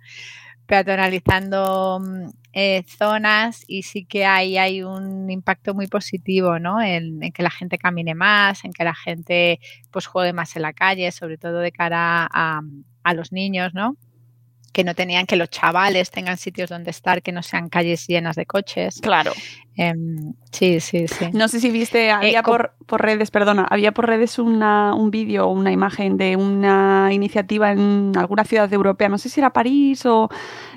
peatonalizando 0.68 1.98
mm, 2.00 2.28
eh, 2.52 2.84
zonas 2.86 3.64
y 3.66 3.82
sí 3.84 4.04
que 4.04 4.26
hay, 4.26 4.58
hay 4.58 4.82
un 4.82 5.30
impacto 5.30 5.74
muy 5.74 5.86
positivo, 5.88 6.58
¿no? 6.58 6.80
En, 6.82 7.22
en 7.22 7.32
que 7.32 7.42
la 7.42 7.50
gente 7.50 7.78
camine 7.78 8.14
más, 8.14 8.64
en 8.64 8.72
que 8.72 8.84
la 8.84 8.94
gente 8.94 9.60
pues 9.90 10.06
juegue 10.06 10.32
más 10.34 10.54
en 10.56 10.62
la 10.62 10.74
calle, 10.74 11.10
sobre 11.10 11.38
todo 11.38 11.60
de 11.60 11.72
cara 11.72 12.28
a, 12.30 12.60
a 13.02 13.14
los 13.14 13.32
niños, 13.32 13.72
¿no? 13.74 13.96
Que 14.72 14.84
no 14.84 14.94
tenían 14.94 15.26
que 15.26 15.36
los 15.36 15.50
chavales 15.50 16.10
tengan 16.10 16.36
sitios 16.36 16.70
donde 16.70 16.90
estar, 16.90 17.22
que 17.22 17.32
no 17.32 17.42
sean 17.42 17.68
calles 17.68 18.06
llenas 18.06 18.36
de 18.36 18.46
coches. 18.46 19.00
Claro. 19.00 19.32
Em, 19.76 20.34
sí, 20.50 20.80
sí, 20.80 21.06
sí. 21.08 21.26
No 21.32 21.46
sé 21.48 21.60
si 21.60 21.70
viste, 21.70 22.10
había 22.10 22.42
com- 22.42 22.56
por, 22.56 22.74
por 22.86 23.00
redes, 23.00 23.30
perdona, 23.30 23.64
había 23.70 23.92
por 23.92 24.06
redes 24.06 24.38
una, 24.38 24.92
un 24.94 25.10
vídeo 25.10 25.46
o 25.46 25.52
una 25.52 25.70
imagen 25.72 26.16
de 26.16 26.34
una 26.36 27.10
iniciativa 27.12 27.70
en 27.70 28.12
alguna 28.16 28.44
ciudad 28.44 28.72
europea, 28.72 29.08
no 29.08 29.18
sé 29.18 29.28
si 29.28 29.40
era 29.40 29.52
París 29.52 30.04
o 30.04 30.28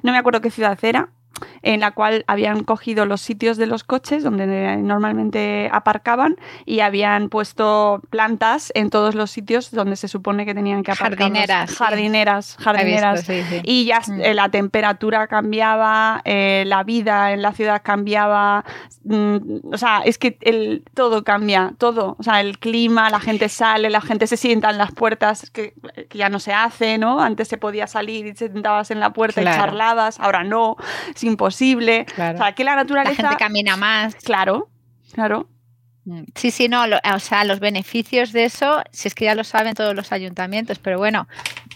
no 0.03 0.11
me 0.11 0.17
acuerdo 0.19 0.39
qué 0.41 0.51
ciudad 0.51 0.77
era, 0.83 1.09
en 1.63 1.79
la 1.79 1.91
cual 1.91 2.23
habían 2.27 2.63
cogido 2.63 3.05
los 3.05 3.21
sitios 3.21 3.57
de 3.57 3.65
los 3.65 3.84
coches 3.84 4.23
donde 4.23 4.45
normalmente 4.77 5.69
aparcaban 5.71 6.36
y 6.65 6.82
habían 6.82 7.29
puesto 7.29 8.01
plantas 8.09 8.71
en 8.75 8.89
todos 8.89 9.15
los 9.15 9.32
sitios 9.32 9.71
donde 9.71 9.95
se 9.95 10.07
supone 10.07 10.45
que 10.45 10.53
tenían 10.53 10.84
que 10.84 10.91
aparcar. 10.91 11.17
Jardineras, 11.19 11.69
sí. 11.69 11.75
Jardineras, 11.77 12.47
visto, 12.57 12.63
jardineras. 12.63 13.21
sí, 13.21 13.41
sí. 13.49 13.61
Y 13.63 13.86
ya 13.86 14.01
Mm. 14.07 14.21
eh, 14.21 14.34
la 14.34 14.49
temperatura 14.49 15.27
cambiaba, 15.27 16.21
eh, 16.25 16.63
la 16.67 16.84
vida 16.84 17.34
en 17.34 17.41
la 17.41 17.53
ciudad 17.53 17.82
cambiaba, 17.84 18.65
mm, 19.03 19.38
o 19.71 19.77
sea, 19.77 20.01
es 20.05 20.17
que 20.17 20.38
el, 20.41 20.84
todo 20.93 21.23
cambia, 21.23 21.73
todo. 21.77 22.15
O 22.19 22.23
sea, 22.23 22.41
el 22.41 22.57
clima, 22.59 23.09
la 23.09 23.19
gente 23.19 23.47
sale, 23.49 23.89
la 23.89 24.01
gente 24.01 24.27
se 24.27 24.38
sienta 24.38 24.69
en 24.69 24.77
las 24.77 24.91
puertas, 24.91 25.49
que, 25.51 25.73
que 26.09 26.17
ya 26.17 26.29
no 26.29 26.39
se 26.39 26.53
hace, 26.53 26.97
¿no? 26.97 27.21
Antes 27.21 27.47
se 27.47 27.57
podía 27.57 27.88
salir 27.88 28.25
y 28.25 28.34
te 28.34 28.47
sentabas 28.47 28.91
en 28.91 28.99
la 28.99 29.11
puerta 29.13 29.41
y 29.41 29.45
charlabas, 29.45 30.19
ahora 30.19 30.43
no, 30.43 30.77
es 31.22 31.32
imposible. 31.32 32.05
Claro. 32.05 32.39
O 32.39 32.41
sea, 32.41 32.53
que 32.53 32.63
la 32.63 32.72
La 32.76 32.78
naturaleza... 32.84 33.15
gente 33.15 33.36
camina 33.38 33.78
más. 33.78 34.15
Claro, 34.15 34.69
claro. 35.13 35.47
Mm, 36.05 36.24
Sí, 36.36 36.49
sí, 36.51 36.67
no, 36.67 36.88
lo- 36.88 36.97
o 37.15 37.19
sea, 37.19 37.43
los 37.45 37.59
beneficios 37.59 38.32
de 38.34 38.45
eso, 38.45 38.82
si 38.91 39.07
es 39.07 39.13
que 39.15 39.26
ya 39.26 39.36
lo 39.36 39.43
saben 39.43 39.76
todos 39.76 39.93
los 39.95 40.11
ayuntamientos, 40.11 40.80
pero 40.80 40.97
bueno, 40.97 41.28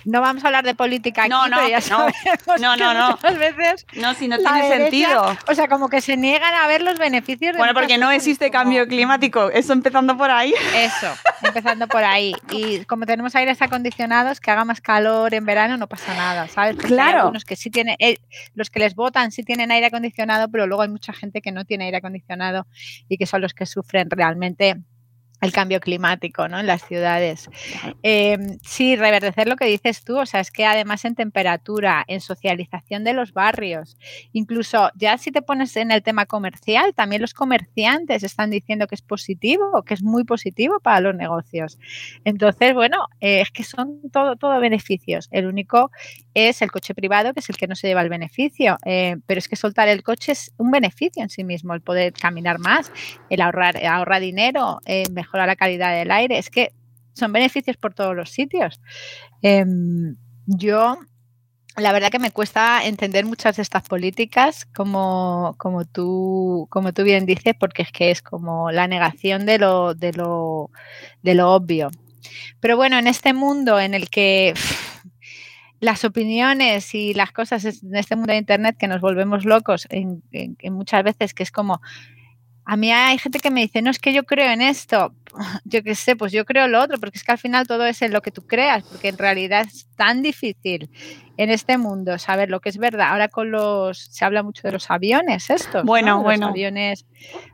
no 0.06 0.22
vamos 0.22 0.44
a 0.44 0.48
hablar 0.48 0.64
de 0.64 0.76
política 0.76 1.24
aquí, 1.24 1.30
No, 1.30 1.48
no, 1.48 1.58
pero 1.58 1.70
ya 1.70 1.80
no. 1.80 1.82
sabemos 1.86 2.62
No, 2.62 2.76
no, 2.78 2.94
no. 2.94 3.12
muchas 3.12 3.38
veces 3.38 3.86
No, 3.96 4.14
si 4.14 4.28
no 4.28 4.38
tiene 4.38 4.62
derecha, 4.70 4.78
sentido. 4.78 5.38
O 5.48 5.56
sea, 5.56 5.68
como 5.68 5.90
que 5.90 6.02
se 6.02 6.16
niegan 6.18 6.54
a 6.54 6.68
ver 6.68 6.82
los 6.82 6.98
beneficios 6.98 7.54
de 7.54 7.58
Bueno, 7.58 7.74
porque 7.74 7.98
no 7.98 8.12
existe 8.12 8.50
cambio 8.52 8.88
climático, 8.88 9.50
eso 9.50 9.74
empezando 9.74 10.16
por 10.18 10.32
ahí. 10.32 10.54
Eso, 10.76 11.14
empezando 11.44 11.88
por 11.88 12.04
ahí. 12.04 12.34
Y 12.52 12.86
como 12.86 13.06
tenemos 13.06 13.36
aires 13.36 13.62
acondicionados, 13.62 14.40
que 14.40 14.52
haga 14.52 14.64
más 14.66 14.82
calor 14.82 15.34
en 15.34 15.46
verano 15.46 15.78
no 15.78 15.88
pasa 15.88 16.14
nada, 16.14 16.48
¿sabes? 16.48 16.76
Porque 16.76 16.88
hay 16.88 16.94
Claro. 16.94 17.20
algunos 17.20 17.44
que 17.46 17.56
sí 17.56 17.70
tienen, 17.70 17.96
eh, 18.00 18.18
los 18.54 18.70
que 18.70 18.80
les 18.80 18.96
votan 18.96 19.32
sí 19.32 19.44
tienen 19.44 19.72
aire 19.72 19.88
acondicionado, 19.88 20.50
pero 20.50 20.68
luego 20.68 20.84
hay 20.84 20.90
mucha 20.90 21.14
gente 21.14 21.42
que 21.42 21.52
no 21.52 21.66
tiene 21.66 21.86
aire 21.86 21.98
acondicionado 21.98 22.68
y 23.10 23.18
que 23.18 23.26
son 23.26 23.42
los 23.42 23.54
que 23.54 23.66
sufren 23.66 24.10
realmente 24.10 24.78
el 25.46 25.52
cambio 25.52 25.80
climático 25.80 26.48
¿no? 26.48 26.60
en 26.60 26.68
las 26.68 26.86
ciudades. 26.86 27.50
Eh, 28.04 28.58
sí, 28.64 28.96
reverdecer 28.96 29.48
lo 29.48 29.56
que 29.56 29.66
dices 29.66 30.04
tú, 30.04 30.18
o 30.18 30.26
sea, 30.26 30.40
es 30.40 30.52
que 30.52 30.66
además 30.66 31.06
en 31.06 31.16
temperatura, 31.16 32.04
en 32.08 32.22
socialización 32.22 33.04
de 33.04 33.14
los 33.14 33.34
barrios, 33.34 33.98
incluso 34.34 34.92
ya 34.96 35.18
si 35.18 35.32
te 35.32 35.42
pones 35.42 35.76
en 35.78 35.92
el 35.92 36.04
tema 36.04 36.26
comercial, 36.26 36.94
también 36.94 37.22
los 37.22 37.34
comerciantes 37.34 38.24
están 38.24 38.50
diciendo 38.50 38.88
que 38.88 38.96
es 38.96 39.02
positivo, 39.02 39.84
que 39.84 39.94
es 39.94 40.04
muy 40.04 40.24
positivo 40.24 40.80
para 40.80 41.00
los 41.00 41.16
negocios. 41.16 41.80
Entonces, 42.24 42.74
bueno, 42.74 43.08
eh, 43.20 43.42
es 43.42 43.52
que 43.52 43.64
son 43.64 44.02
todo, 44.12 44.36
todo 44.36 44.60
beneficios. 44.60 45.28
El 45.32 45.46
único 45.46 45.92
es 46.36 46.62
el 46.62 46.72
coche 46.72 46.94
privado, 46.94 47.34
que 47.34 47.40
es 47.40 47.50
el 47.50 47.58
que 47.58 47.66
no 47.66 47.76
se 47.76 47.88
lleva 47.88 48.02
el 48.02 48.10
beneficio, 48.10 48.78
eh, 48.86 49.18
pero 49.26 49.40
es 49.40 49.48
que 49.48 49.56
soltar 49.56 49.88
el 49.88 50.04
coche 50.04 50.34
es 50.34 50.52
un 50.58 50.70
beneficio 50.70 51.24
en 51.24 51.30
sí 51.30 51.44
mismo, 51.44 51.74
el 51.74 51.82
poder 51.82 52.14
caminar 52.14 52.60
más, 52.60 52.92
el 53.30 53.42
ahorrar, 53.42 53.84
ahorrar 53.84 54.22
dinero, 54.22 54.80
mejorar 55.12 55.48
la 55.48 55.56
calidad 55.56 55.96
del 55.98 56.12
aire, 56.12 56.38
es 56.38 56.50
que 56.50 56.74
son 57.16 57.32
beneficios 57.32 57.78
por 57.78 57.94
todos 57.94 58.16
los 58.16 58.30
sitios. 58.30 58.82
Em, 59.42 60.18
yo, 60.46 60.98
la 61.78 61.92
verdad 61.92 62.10
que 62.10 62.20
me 62.20 62.32
cuesta 62.32 62.86
entender 62.86 63.26
muchas 63.26 63.56
de 63.56 63.62
estas 63.62 63.84
políticas, 63.88 64.66
como, 64.76 65.56
como, 65.58 65.86
tú, 65.86 66.68
como 66.70 66.94
tú 66.94 67.04
bien 67.04 67.26
dices, 67.26 67.56
porque 67.60 67.84
es 67.84 67.92
que 67.92 68.12
es 68.12 68.22
como 68.22 68.72
la 68.72 68.88
negación 68.88 69.46
de 69.46 69.58
lo, 69.60 69.94
de 69.94 70.14
lo, 70.14 70.70
de 71.24 71.36
lo 71.36 71.54
obvio. 71.54 71.90
Pero 72.60 72.76
bueno, 72.76 72.98
en 72.98 73.08
este 73.08 73.34
mundo 73.34 73.80
en 73.80 73.94
el 73.94 74.10
que 74.10 74.54
las 75.86 76.04
opiniones 76.04 76.94
y 76.94 77.14
las 77.14 77.32
cosas 77.32 77.64
en 77.64 77.96
este 77.96 78.16
mundo 78.16 78.34
de 78.34 78.40
Internet 78.40 78.76
que 78.78 78.88
nos 78.88 79.00
volvemos 79.00 79.46
locos 79.46 79.88
en 79.90 80.22
muchas 80.72 81.04
veces, 81.04 81.34
que 81.34 81.44
es 81.44 81.52
como, 81.52 81.82
a 82.66 82.78
mí 82.78 82.92
hay 82.92 83.20
gente 83.20 83.40
que 83.40 83.52
me 83.52 83.62
dice, 83.62 83.82
no 83.82 83.92
es 83.92 84.00
que 84.00 84.12
yo 84.12 84.24
creo 84.24 84.52
en 84.52 84.62
esto, 84.62 85.14
yo 85.66 85.84
qué 85.84 85.94
sé, 85.94 86.16
pues 86.16 86.32
yo 86.32 86.46
creo 86.46 86.68
lo 86.68 86.82
otro, 86.82 87.00
porque 87.00 87.18
es 87.18 87.24
que 87.24 87.32
al 87.32 87.38
final 87.38 87.68
todo 87.68 87.86
es 87.86 88.02
en 88.02 88.12
lo 88.12 88.22
que 88.22 88.32
tú 88.32 88.46
creas, 88.48 88.84
porque 88.84 89.10
en 89.10 89.18
realidad 89.18 89.68
es 89.68 89.88
tan 89.96 90.24
difícil 90.24 90.90
en 91.38 91.52
este 91.52 91.78
mundo 91.78 92.18
saber 92.18 92.50
lo 92.50 92.62
que 92.62 92.70
es 92.70 92.78
verdad. 92.78 93.10
Ahora 93.12 93.28
con 93.28 93.52
los, 93.52 94.00
se 94.00 94.26
habla 94.26 94.42
mucho 94.42 94.64
de 94.64 94.72
los 94.72 94.90
aviones 94.90 95.50
estos, 95.50 95.84
bueno, 95.84 96.24
bueno. 96.24 96.48
Los 96.48 96.52
aviones 96.52 97.06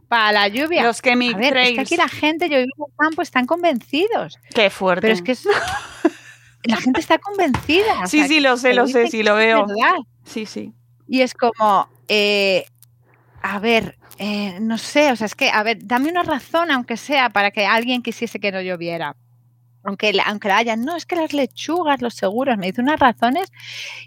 para 0.08 0.32
la 0.32 0.48
lluvia. 0.48 0.84
Los 0.84 1.02
que 1.02 1.12
a 1.12 1.16
ver, 1.16 1.58
es 1.58 1.72
que 1.74 1.82
aquí 1.82 1.98
la 1.98 2.08
gente, 2.08 2.48
yo 2.48 2.58
vivo 2.60 2.88
en 2.90 2.96
campo, 2.98 3.22
están 3.22 3.46
convencidos. 3.46 4.40
Qué 4.54 4.70
fuerte. 4.70 5.02
Pero 5.02 5.14
es 5.14 5.22
que 5.22 5.36
la 6.64 6.78
gente 6.78 7.00
está 7.00 7.18
convencida. 7.18 8.08
Sí, 8.08 8.28
sí, 8.28 8.40
lo 8.40 8.58
sé, 8.58 8.74
lo 8.74 8.88
sé, 8.88 9.08
sí, 9.08 9.24
lo 9.24 9.36
veo. 9.36 9.66
Sí, 10.24 10.46
sí. 10.46 10.74
Y 11.08 11.22
es 11.22 11.34
como, 11.34 11.90
eh, 12.08 12.66
a 13.42 13.60
ver, 13.60 13.98
eh, 14.18 14.60
no 14.62 14.78
sé, 14.78 15.12
o 15.12 15.16
sea, 15.16 15.26
es 15.26 15.36
que, 15.36 15.50
a 15.50 15.64
ver, 15.64 15.80
dame 15.82 16.10
una 16.10 16.24
razón, 16.24 16.72
aunque 16.72 16.98
sea, 16.98 17.30
para 17.30 17.52
que 17.52 17.66
alguien 17.66 18.04
quisiese 18.04 18.40
que 18.40 18.52
no 18.52 18.62
lloviera. 18.62 19.16
Aunque, 19.84 20.14
aunque 20.26 20.48
la 20.48 20.58
haya, 20.58 20.76
no, 20.76 20.96
es 20.96 21.08
que 21.08 21.16
las 21.16 21.34
lechugas, 21.34 22.02
los 22.02 22.14
seguros, 22.14 22.56
me 22.58 22.68
dice 22.68 22.82
unas 22.82 23.00
razones 23.00 23.52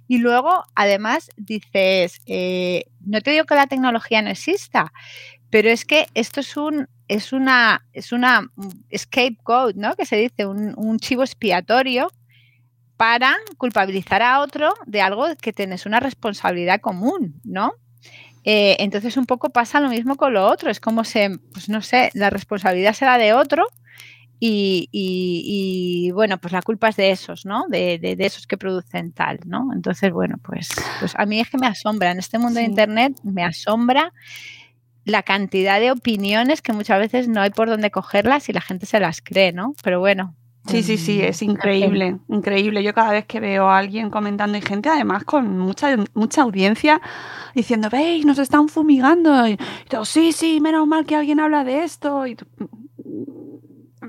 y 0.06 0.18
luego, 0.18 0.64
además, 0.76 1.30
dices, 1.36 2.20
eh, 2.26 2.84
no 3.00 3.20
te 3.20 3.32
digo 3.32 3.44
que 3.44 3.56
la 3.56 3.66
tecnología 3.66 4.22
no 4.22 4.30
exista, 4.30 4.92
pero 5.50 5.68
es 5.68 5.84
que 5.84 6.06
esto 6.14 6.40
es 6.40 6.56
un, 6.56 6.88
es 7.08 7.32
una, 7.32 7.84
es 7.92 8.12
una 8.12 8.48
scapegoat, 8.96 9.74
¿no? 9.74 9.96
Que 9.96 10.06
se 10.06 10.16
dice, 10.16 10.46
un, 10.46 10.74
un 10.76 11.00
chivo 11.00 11.24
expiatorio 11.24 12.08
para 13.04 13.36
culpabilizar 13.58 14.22
a 14.22 14.40
otro 14.40 14.72
de 14.86 15.02
algo 15.02 15.26
que 15.38 15.52
tienes 15.52 15.84
una 15.84 16.00
responsabilidad 16.00 16.80
común, 16.80 17.38
¿no? 17.44 17.74
Eh, 18.44 18.76
entonces 18.78 19.18
un 19.18 19.26
poco 19.26 19.50
pasa 19.50 19.78
lo 19.78 19.90
mismo 19.90 20.16
con 20.16 20.32
lo 20.32 20.46
otro, 20.46 20.70
es 20.70 20.80
como 20.80 21.04
se, 21.04 21.38
pues 21.52 21.68
no 21.68 21.82
sé, 21.82 22.10
la 22.14 22.30
responsabilidad 22.30 22.94
será 22.94 23.18
de 23.18 23.34
otro 23.34 23.66
y, 24.40 26.10
bueno, 26.14 26.38
pues 26.38 26.52
la 26.54 26.62
culpa 26.62 26.88
es 26.88 26.96
de 26.96 27.10
esos, 27.10 27.44
¿no? 27.44 27.66
De, 27.68 28.16
esos 28.20 28.46
que 28.46 28.56
producen 28.56 29.12
tal, 29.12 29.38
¿no? 29.44 29.68
Entonces, 29.74 30.10
bueno, 30.10 30.36
pues, 30.42 30.70
pues 30.98 31.12
a 31.14 31.26
mí 31.26 31.40
es 31.40 31.50
que 31.50 31.58
me 31.58 31.66
asombra, 31.66 32.10
en 32.10 32.20
este 32.20 32.38
mundo 32.38 32.60
de 32.60 32.64
Internet 32.64 33.20
me 33.22 33.44
asombra 33.44 34.14
la 35.04 35.22
cantidad 35.22 35.78
de 35.78 35.90
opiniones 35.90 36.62
que 36.62 36.72
muchas 36.72 36.98
veces 37.00 37.28
no 37.28 37.42
hay 37.42 37.50
por 37.50 37.68
dónde 37.68 37.90
cogerlas 37.90 38.48
y 38.48 38.54
la 38.54 38.62
gente 38.62 38.86
se 38.86 38.98
las 38.98 39.20
cree, 39.20 39.52
¿no? 39.52 39.74
Pero 39.82 40.00
bueno, 40.00 40.34
Sí, 40.66 40.82
sí, 40.82 40.96
sí, 40.96 41.20
es 41.20 41.42
increíble, 41.42 42.18
increíble. 42.28 42.82
Yo 42.82 42.94
cada 42.94 43.12
vez 43.12 43.26
que 43.26 43.38
veo 43.38 43.68
a 43.68 43.78
alguien 43.78 44.08
comentando 44.08 44.56
y 44.56 44.62
gente 44.62 44.88
además 44.88 45.24
con 45.24 45.58
mucha, 45.58 45.94
mucha 46.14 46.42
audiencia 46.42 47.02
diciendo, 47.54 47.90
veis, 47.90 48.24
nos 48.24 48.38
están 48.38 48.68
fumigando. 48.68 49.46
Y, 49.46 49.58
todo, 49.88 50.06
sí, 50.06 50.32
sí, 50.32 50.60
menos 50.60 50.86
mal 50.86 51.04
que 51.04 51.16
alguien 51.16 51.38
habla 51.38 51.64
de 51.64 51.84
esto. 51.84 52.26
Y 52.26 52.36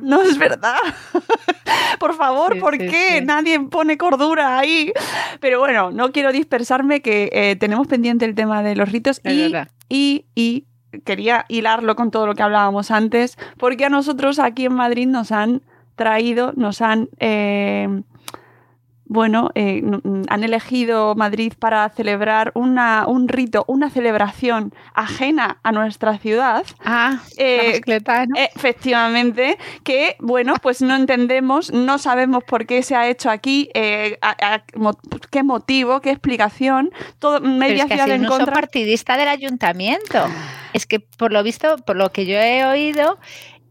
no 0.01 0.21
es 0.21 0.37
verdad. 0.37 0.77
Por 1.99 2.13
favor, 2.13 2.59
¿por 2.59 2.77
qué 2.77 3.21
nadie 3.23 3.59
pone 3.59 3.97
cordura 3.97 4.59
ahí? 4.59 4.91
Pero 5.39 5.59
bueno, 5.59 5.91
no 5.91 6.11
quiero 6.11 6.31
dispersarme 6.31 7.01
que 7.01 7.29
eh, 7.33 7.55
tenemos 7.55 7.87
pendiente 7.87 8.25
el 8.25 8.35
tema 8.35 8.63
de 8.63 8.75
los 8.75 8.91
ritos 8.91 9.21
y, 9.23 9.53
y, 9.89 10.25
y 10.35 10.65
quería 11.05 11.45
hilarlo 11.47 11.95
con 11.95 12.11
todo 12.11 12.27
lo 12.27 12.35
que 12.35 12.43
hablábamos 12.43 12.91
antes, 12.91 13.37
porque 13.57 13.85
a 13.85 13.89
nosotros 13.89 14.39
aquí 14.39 14.65
en 14.65 14.73
Madrid 14.73 15.07
nos 15.07 15.31
han 15.31 15.61
traído, 15.95 16.53
nos 16.55 16.81
han, 16.81 17.09
eh, 17.19 17.87
bueno, 19.05 19.51
eh, 19.55 19.83
han 20.29 20.43
elegido 20.43 21.15
Madrid 21.15 21.53
para 21.57 21.87
celebrar 21.89 22.51
una, 22.55 23.05
un 23.07 23.27
rito, 23.27 23.63
una 23.67 23.89
celebración 23.89 24.73
ajena 24.93 25.59
a 25.63 25.71
nuestra 25.71 26.17
ciudad. 26.17 26.65
Ah, 26.83 27.19
eh, 27.37 27.81
efectivamente, 28.55 29.57
que, 29.83 30.15
bueno, 30.19 30.55
pues 30.61 30.81
no 30.81 30.95
entendemos, 30.95 31.71
no 31.71 31.97
sabemos 31.97 32.43
por 32.43 32.65
qué 32.65 32.81
se 32.83 32.95
ha 32.95 33.07
hecho 33.07 33.29
aquí, 33.29 33.69
qué 33.73 35.43
motivo, 35.43 36.01
qué 36.01 36.09
explicación, 36.09 36.91
todo 37.19 37.39
media 37.41 37.87
ciudad 37.87 38.09
en 38.09 38.25
contra. 38.25 38.53
partidista 38.53 39.17
del 39.17 39.27
ayuntamiento. 39.27 40.25
Es 40.73 40.85
que 40.85 40.99
por 40.99 41.31
lo 41.31 41.41
visto, 41.41 41.77
por 41.77 41.95
lo 41.95 42.11
que 42.11 42.25
yo 42.25 42.37
he 42.37 42.65
oído, 42.65 43.17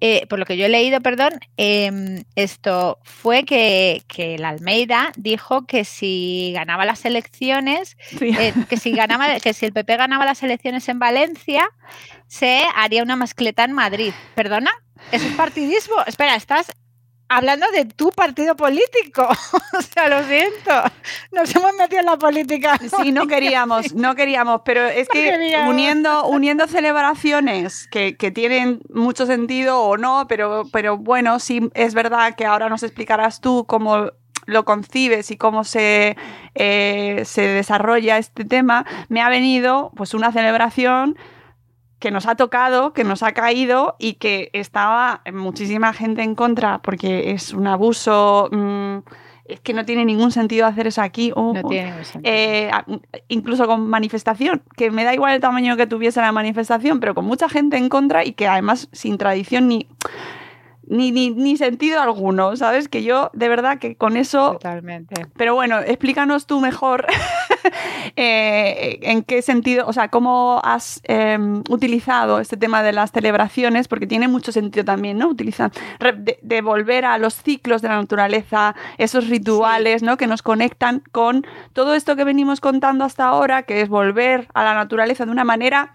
eh, 0.00 0.26
por 0.26 0.38
lo 0.38 0.44
que 0.44 0.56
yo 0.56 0.66
he 0.66 0.68
leído, 0.68 1.00
perdón, 1.00 1.32
em, 1.56 2.24
esto 2.34 2.98
fue 3.02 3.44
que, 3.44 4.02
que, 4.08 4.34
el 4.34 4.44
Almeida 4.44 5.12
dijo 5.16 5.66
que 5.66 5.84
si 5.84 6.52
ganaba 6.54 6.84
las 6.84 7.04
elecciones, 7.04 7.96
eh, 8.20 8.52
que 8.68 8.76
si 8.76 8.92
ganaba, 8.92 9.38
que 9.40 9.52
si 9.52 9.66
el 9.66 9.72
PP 9.72 9.96
ganaba 9.96 10.24
las 10.24 10.42
elecciones 10.42 10.88
en 10.88 10.98
Valencia, 10.98 11.68
se 12.26 12.62
haría 12.74 13.02
una 13.02 13.16
mascleta 13.16 13.64
en 13.64 13.72
Madrid. 13.72 14.12
¿Perdona? 14.34 14.70
¿Eso 15.12 15.26
es 15.26 15.34
partidismo? 15.34 15.96
Espera, 16.06 16.34
estás 16.34 16.72
hablando 17.36 17.66
de 17.72 17.84
tu 17.84 18.10
partido 18.10 18.56
político. 18.56 19.28
o 19.78 19.82
sea, 19.82 20.08
lo 20.08 20.26
siento. 20.26 20.70
Nos 21.32 21.54
hemos 21.54 21.74
metido 21.74 22.00
en 22.00 22.06
la 22.06 22.16
política. 22.16 22.78
Sí, 23.00 23.12
no 23.12 23.26
queríamos, 23.28 23.94
no 23.94 24.14
queríamos, 24.14 24.62
pero 24.64 24.84
es 24.86 25.08
que 25.08 25.56
uniendo, 25.68 26.26
uniendo 26.26 26.66
celebraciones 26.66 27.88
que, 27.88 28.16
que, 28.16 28.30
tienen 28.30 28.80
mucho 28.88 29.26
sentido 29.26 29.80
o 29.80 29.96
no, 29.96 30.26
pero, 30.28 30.64
pero 30.72 30.96
bueno, 30.98 31.38
sí 31.38 31.70
es 31.74 31.94
verdad 31.94 32.34
que 32.34 32.44
ahora 32.44 32.68
nos 32.68 32.82
explicarás 32.82 33.40
tú 33.40 33.64
cómo 33.66 34.10
lo 34.46 34.64
concibes 34.64 35.30
y 35.30 35.36
cómo 35.36 35.64
se, 35.64 36.16
eh, 36.54 37.22
se 37.24 37.42
desarrolla 37.42 38.18
este 38.18 38.44
tema, 38.44 38.84
me 39.08 39.20
ha 39.22 39.28
venido 39.28 39.92
pues 39.96 40.14
una 40.14 40.32
celebración 40.32 41.16
que 42.04 42.10
nos 42.10 42.26
ha 42.26 42.34
tocado, 42.34 42.92
que 42.92 43.02
nos 43.02 43.22
ha 43.22 43.32
caído 43.32 43.96
y 43.98 44.14
que 44.14 44.50
estaba 44.52 45.22
muchísima 45.32 45.94
gente 45.94 46.22
en 46.22 46.34
contra 46.34 46.82
porque 46.82 47.30
es 47.30 47.54
un 47.54 47.66
abuso. 47.66 48.50
Mm, 48.52 48.98
es 49.46 49.60
que 49.60 49.72
no 49.72 49.86
tiene 49.86 50.04
ningún 50.04 50.30
sentido 50.30 50.66
hacer 50.66 50.86
eso 50.86 51.00
aquí. 51.00 51.32
no 51.34 51.62
tiene 51.66 51.88
ningún 51.88 52.04
sentido. 52.04 52.34
Eh, 52.34 52.70
incluso 53.28 53.66
con 53.66 53.88
manifestación, 53.88 54.62
que 54.76 54.90
me 54.90 55.04
da 55.04 55.14
igual 55.14 55.32
el 55.32 55.40
tamaño 55.40 55.78
que 55.78 55.86
tuviese 55.86 56.20
la 56.20 56.30
manifestación, 56.30 57.00
pero 57.00 57.14
con 57.14 57.24
mucha 57.24 57.48
gente 57.48 57.78
en 57.78 57.88
contra 57.88 58.22
y 58.22 58.32
que 58.32 58.48
además 58.48 58.90
sin 58.92 59.16
tradición 59.16 59.66
ni 59.68 59.88
ni, 60.86 61.12
ni, 61.12 61.30
ni, 61.30 61.56
sentido 61.56 62.00
alguno, 62.00 62.56
¿sabes? 62.56 62.88
Que 62.88 63.02
yo, 63.02 63.30
de 63.32 63.48
verdad, 63.48 63.78
que 63.78 63.96
con 63.96 64.16
eso... 64.16 64.52
Totalmente. 64.52 65.26
Pero 65.36 65.54
bueno, 65.54 65.80
explícanos 65.80 66.46
tú 66.46 66.60
mejor 66.60 67.06
eh, 68.16 68.98
en 69.02 69.22
qué 69.22 69.42
sentido, 69.42 69.86
o 69.86 69.92
sea, 69.92 70.08
cómo 70.08 70.60
has 70.64 71.00
em, 71.04 71.62
utilizado 71.68 72.40
este 72.40 72.56
tema 72.56 72.82
de 72.82 72.92
las 72.92 73.10
celebraciones, 73.10 73.88
porque 73.88 74.06
tiene 74.06 74.28
mucho 74.28 74.52
sentido 74.52 74.84
también, 74.84 75.18
¿no? 75.18 75.28
Utilizar, 75.28 75.72
de, 76.42 76.60
volver 76.62 77.04
a 77.04 77.18
los 77.18 77.34
ciclos 77.34 77.82
de 77.82 77.88
la 77.88 77.96
naturaleza, 77.96 78.74
esos 78.98 79.28
rituales, 79.28 80.02
¿no? 80.02 80.16
Que 80.16 80.26
nos 80.26 80.42
conectan 80.42 81.02
con 81.12 81.46
todo 81.72 81.94
esto 81.94 82.16
que 82.16 82.24
venimos 82.24 82.60
contando 82.60 83.04
hasta 83.04 83.26
ahora, 83.26 83.64
que 83.64 83.80
es 83.80 83.88
volver 83.88 84.48
a 84.54 84.64
la 84.64 84.74
naturaleza 84.74 85.24
de 85.26 85.32
una 85.32 85.44
manera 85.44 85.94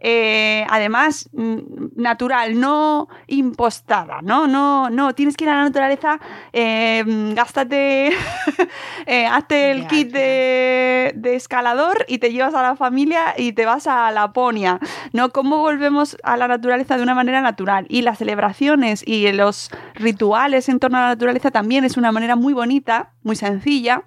eh, 0.00 0.64
además 0.70 1.28
mm, 1.32 1.58
natural, 1.96 2.58
no 2.60 3.08
impostada, 3.26 4.20
¿no? 4.22 4.46
No, 4.46 4.90
no, 4.90 5.14
tienes 5.14 5.36
que 5.36 5.44
ir 5.44 5.50
a 5.50 5.56
la 5.56 5.64
naturaleza, 5.64 6.20
eh, 6.52 7.02
gástate, 7.34 8.12
eh, 9.06 9.26
hazte 9.26 9.70
el 9.72 9.86
kit 9.88 10.12
de, 10.12 11.12
de 11.16 11.34
escalador 11.34 12.04
y 12.08 12.18
te 12.18 12.30
llevas 12.32 12.54
a 12.54 12.62
la 12.62 12.76
familia 12.76 13.34
y 13.36 13.52
te 13.52 13.66
vas 13.66 13.86
a 13.86 14.10
Laponia, 14.12 14.78
¿no? 15.12 15.30
¿Cómo 15.30 15.58
volvemos 15.58 16.16
a 16.22 16.36
la 16.36 16.46
naturaleza 16.48 16.96
de 16.96 17.02
una 17.02 17.14
manera 17.14 17.40
natural? 17.40 17.86
Y 17.88 18.02
las 18.02 18.18
celebraciones 18.18 19.02
y 19.06 19.30
los 19.32 19.70
rituales 19.94 20.68
en 20.68 20.78
torno 20.78 20.98
a 20.98 21.02
la 21.02 21.08
naturaleza 21.08 21.50
también 21.50 21.84
es 21.84 21.96
una 21.96 22.12
manera 22.12 22.36
muy 22.36 22.52
bonita, 22.54 23.12
muy 23.22 23.36
sencilla 23.36 24.04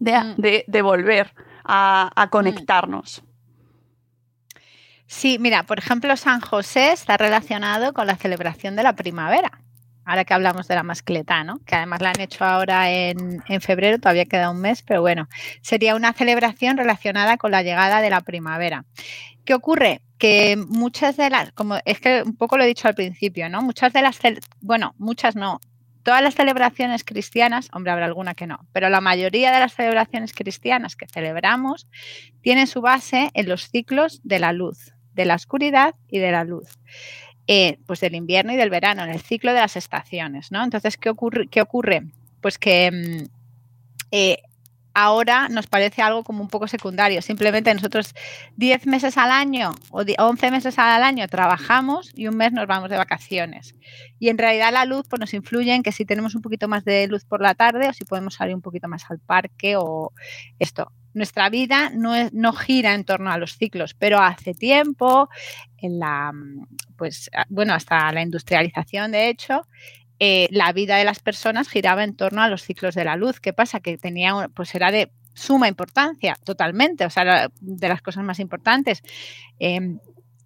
de, 0.00 0.12
Mm. 0.18 0.34
de- 0.36 0.64
de 0.66 0.82
volver 0.82 1.34
a, 1.64 2.10
a 2.14 2.30
conectarnos. 2.30 3.22
Sí, 5.08 5.38
mira, 5.40 5.62
por 5.62 5.78
ejemplo, 5.78 6.14
San 6.18 6.42
José 6.42 6.92
está 6.92 7.16
relacionado 7.16 7.94
con 7.94 8.06
la 8.06 8.16
celebración 8.16 8.76
de 8.76 8.82
la 8.82 8.94
primavera. 8.94 9.62
Ahora 10.04 10.26
que 10.26 10.34
hablamos 10.34 10.68
de 10.68 10.74
la 10.74 10.82
mascleta, 10.82 11.44
¿no? 11.44 11.60
Que 11.64 11.76
además 11.76 12.02
la 12.02 12.10
han 12.10 12.20
hecho 12.20 12.44
ahora 12.44 12.90
en, 12.90 13.42
en 13.48 13.60
febrero, 13.62 13.98
todavía 13.98 14.26
queda 14.26 14.50
un 14.50 14.60
mes, 14.60 14.82
pero 14.82 15.00
bueno, 15.00 15.26
sería 15.62 15.96
una 15.96 16.12
celebración 16.12 16.76
relacionada 16.76 17.38
con 17.38 17.50
la 17.50 17.62
llegada 17.62 18.02
de 18.02 18.10
la 18.10 18.20
primavera. 18.20 18.84
¿Qué 19.46 19.54
ocurre? 19.54 20.02
Que 20.18 20.56
muchas 20.56 21.16
de 21.16 21.30
las, 21.30 21.52
como 21.52 21.78
es 21.86 22.00
que 22.00 22.22
un 22.22 22.36
poco 22.36 22.58
lo 22.58 22.64
he 22.64 22.68
dicho 22.68 22.86
al 22.86 22.94
principio, 22.94 23.48
¿no? 23.48 23.62
Muchas 23.62 23.94
de 23.94 24.02
las, 24.02 24.18
bueno, 24.60 24.94
muchas 24.98 25.36
no, 25.36 25.58
todas 26.02 26.22
las 26.22 26.34
celebraciones 26.34 27.02
cristianas, 27.02 27.70
hombre, 27.72 27.92
habrá 27.92 28.04
alguna 28.04 28.34
que 28.34 28.46
no, 28.46 28.66
pero 28.72 28.90
la 28.90 29.00
mayoría 29.00 29.52
de 29.52 29.60
las 29.60 29.74
celebraciones 29.74 30.34
cristianas 30.34 30.96
que 30.96 31.06
celebramos 31.06 31.88
tienen 32.42 32.66
su 32.66 32.82
base 32.82 33.30
en 33.32 33.48
los 33.48 33.70
ciclos 33.70 34.20
de 34.22 34.38
la 34.38 34.52
luz, 34.52 34.92
de 35.18 35.24
la 35.24 35.34
oscuridad 35.34 35.96
y 36.08 36.20
de 36.20 36.30
la 36.30 36.44
luz. 36.44 36.78
Eh, 37.48 37.78
pues 37.86 38.00
del 38.00 38.14
invierno 38.14 38.52
y 38.52 38.56
del 38.56 38.70
verano, 38.70 39.02
en 39.02 39.10
el 39.10 39.20
ciclo 39.20 39.52
de 39.52 39.60
las 39.60 39.76
estaciones, 39.76 40.52
¿no? 40.52 40.62
Entonces, 40.62 40.96
¿qué 40.96 41.10
ocurre? 41.10 41.48
¿Qué 41.48 41.60
ocurre? 41.60 42.06
Pues 42.40 42.58
que 42.58 42.90
mm, 42.90 43.24
eh, 44.12 44.38
ahora 44.94 45.48
nos 45.48 45.66
parece 45.66 46.02
algo 46.02 46.22
como 46.24 46.42
un 46.42 46.48
poco 46.48 46.68
secundario. 46.68 47.20
Simplemente 47.20 47.72
nosotros 47.74 48.14
10 48.56 48.86
meses 48.86 49.16
al 49.16 49.30
año 49.30 49.74
o 49.90 50.04
11 50.18 50.50
meses 50.50 50.78
al 50.78 51.02
año 51.02 51.26
trabajamos 51.26 52.12
y 52.14 52.28
un 52.28 52.36
mes 52.36 52.52
nos 52.52 52.66
vamos 52.66 52.90
de 52.90 52.96
vacaciones. 52.96 53.74
Y 54.20 54.28
en 54.28 54.38
realidad 54.38 54.72
la 54.72 54.84
luz 54.84 55.06
pues, 55.08 55.18
nos 55.18 55.34
influye 55.34 55.74
en 55.74 55.82
que 55.82 55.90
si 55.90 56.04
tenemos 56.04 56.34
un 56.34 56.42
poquito 56.42 56.68
más 56.68 56.84
de 56.84 57.08
luz 57.08 57.24
por 57.24 57.40
la 57.40 57.54
tarde 57.54 57.88
o 57.88 57.92
si 57.92 58.04
podemos 58.04 58.34
salir 58.34 58.54
un 58.54 58.62
poquito 58.62 58.88
más 58.88 59.10
al 59.10 59.18
parque 59.18 59.74
o 59.76 60.12
esto. 60.58 60.92
Nuestra 61.18 61.50
vida 61.50 61.90
no, 61.90 62.14
es, 62.14 62.32
no 62.32 62.52
gira 62.52 62.94
en 62.94 63.04
torno 63.04 63.30
a 63.30 63.38
los 63.38 63.56
ciclos, 63.56 63.94
pero 63.94 64.20
hace 64.20 64.54
tiempo, 64.54 65.28
en 65.76 65.98
la, 65.98 66.32
pues, 66.96 67.30
bueno, 67.48 67.74
hasta 67.74 68.10
la 68.12 68.22
industrialización, 68.22 69.12
de 69.12 69.28
hecho, 69.28 69.66
eh, 70.20 70.48
la 70.50 70.72
vida 70.72 70.96
de 70.96 71.04
las 71.04 71.20
personas 71.20 71.68
giraba 71.68 72.04
en 72.04 72.16
torno 72.16 72.42
a 72.42 72.48
los 72.48 72.62
ciclos 72.62 72.94
de 72.94 73.04
la 73.04 73.16
luz. 73.16 73.40
¿Qué 73.40 73.52
pasa? 73.52 73.80
Que 73.80 73.98
tenía, 73.98 74.48
pues 74.54 74.74
era 74.74 74.90
de 74.90 75.12
suma 75.34 75.68
importancia, 75.68 76.36
totalmente, 76.44 77.04
o 77.04 77.10
sea, 77.10 77.48
de 77.60 77.88
las 77.88 78.02
cosas 78.02 78.24
más 78.24 78.40
importantes. 78.40 79.02
Eh, 79.60 79.98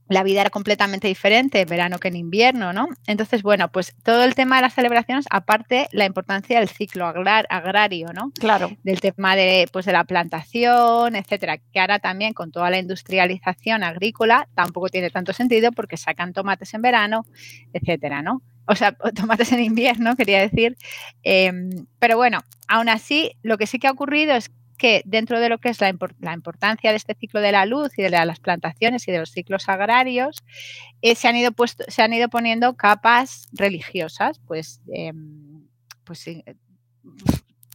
la 0.08 0.22
vida 0.22 0.42
era 0.42 0.50
completamente 0.50 1.08
diferente 1.08 1.60
en 1.60 1.68
verano 1.68 1.98
que 1.98 2.08
en 2.08 2.16
invierno, 2.16 2.72
¿no? 2.72 2.88
Entonces, 3.06 3.42
bueno, 3.42 3.70
pues 3.70 3.94
todo 4.02 4.24
el 4.24 4.34
tema 4.34 4.56
de 4.56 4.62
las 4.62 4.74
celebraciones, 4.74 5.26
aparte 5.30 5.88
la 5.92 6.04
importancia 6.04 6.58
del 6.58 6.68
ciclo 6.68 7.06
agrar 7.06 7.46
agrario, 7.50 8.08
¿no? 8.12 8.30
Claro. 8.38 8.70
Del 8.82 9.00
tema 9.00 9.36
de, 9.36 9.68
pues, 9.72 9.86
de 9.86 9.92
la 9.92 10.04
plantación, 10.04 11.16
etcétera, 11.16 11.58
que 11.58 11.80
ahora 11.80 11.98
también 11.98 12.34
con 12.34 12.52
toda 12.52 12.70
la 12.70 12.78
industrialización 12.78 13.84
agrícola 13.84 14.48
tampoco 14.54 14.88
tiene 14.88 15.10
tanto 15.10 15.32
sentido 15.32 15.72
porque 15.72 15.96
sacan 15.96 16.32
tomates 16.32 16.74
en 16.74 16.82
verano, 16.82 17.24
etcétera, 17.72 18.22
¿no? 18.22 18.42
O 18.66 18.74
sea, 18.74 18.92
tomates 19.14 19.52
en 19.52 19.60
invierno, 19.60 20.16
quería 20.16 20.40
decir. 20.40 20.76
Eh, 21.22 21.52
pero 21.98 22.16
bueno, 22.16 22.40
aún 22.68 22.88
así, 22.88 23.32
lo 23.42 23.58
que 23.58 23.66
sí 23.66 23.78
que 23.78 23.86
ha 23.86 23.92
ocurrido 23.92 24.34
es 24.34 24.50
que 24.82 25.00
dentro 25.04 25.38
de 25.38 25.48
lo 25.48 25.58
que 25.58 25.68
es 25.68 25.80
la, 25.80 25.88
import 25.88 26.16
la, 26.18 26.34
importancia 26.34 26.90
de 26.90 26.96
este 26.96 27.14
ciclo 27.14 27.40
de 27.40 27.52
la 27.52 27.66
luz 27.66 27.96
y 27.96 28.02
de 28.02 28.10
la, 28.10 28.24
las 28.24 28.40
plantaciones 28.40 29.06
y 29.06 29.12
de 29.12 29.18
los 29.18 29.30
ciclos 29.30 29.68
agrarios, 29.68 30.42
eh, 31.02 31.14
se, 31.14 31.28
han 31.28 31.36
ido 31.36 31.52
puesto, 31.52 31.84
se 31.86 32.02
han 32.02 32.12
ido 32.12 32.28
poniendo 32.28 32.74
capas 32.74 33.46
religiosas, 33.52 34.40
pues, 34.44 34.80
eh, 34.92 35.12
pues 36.02 36.26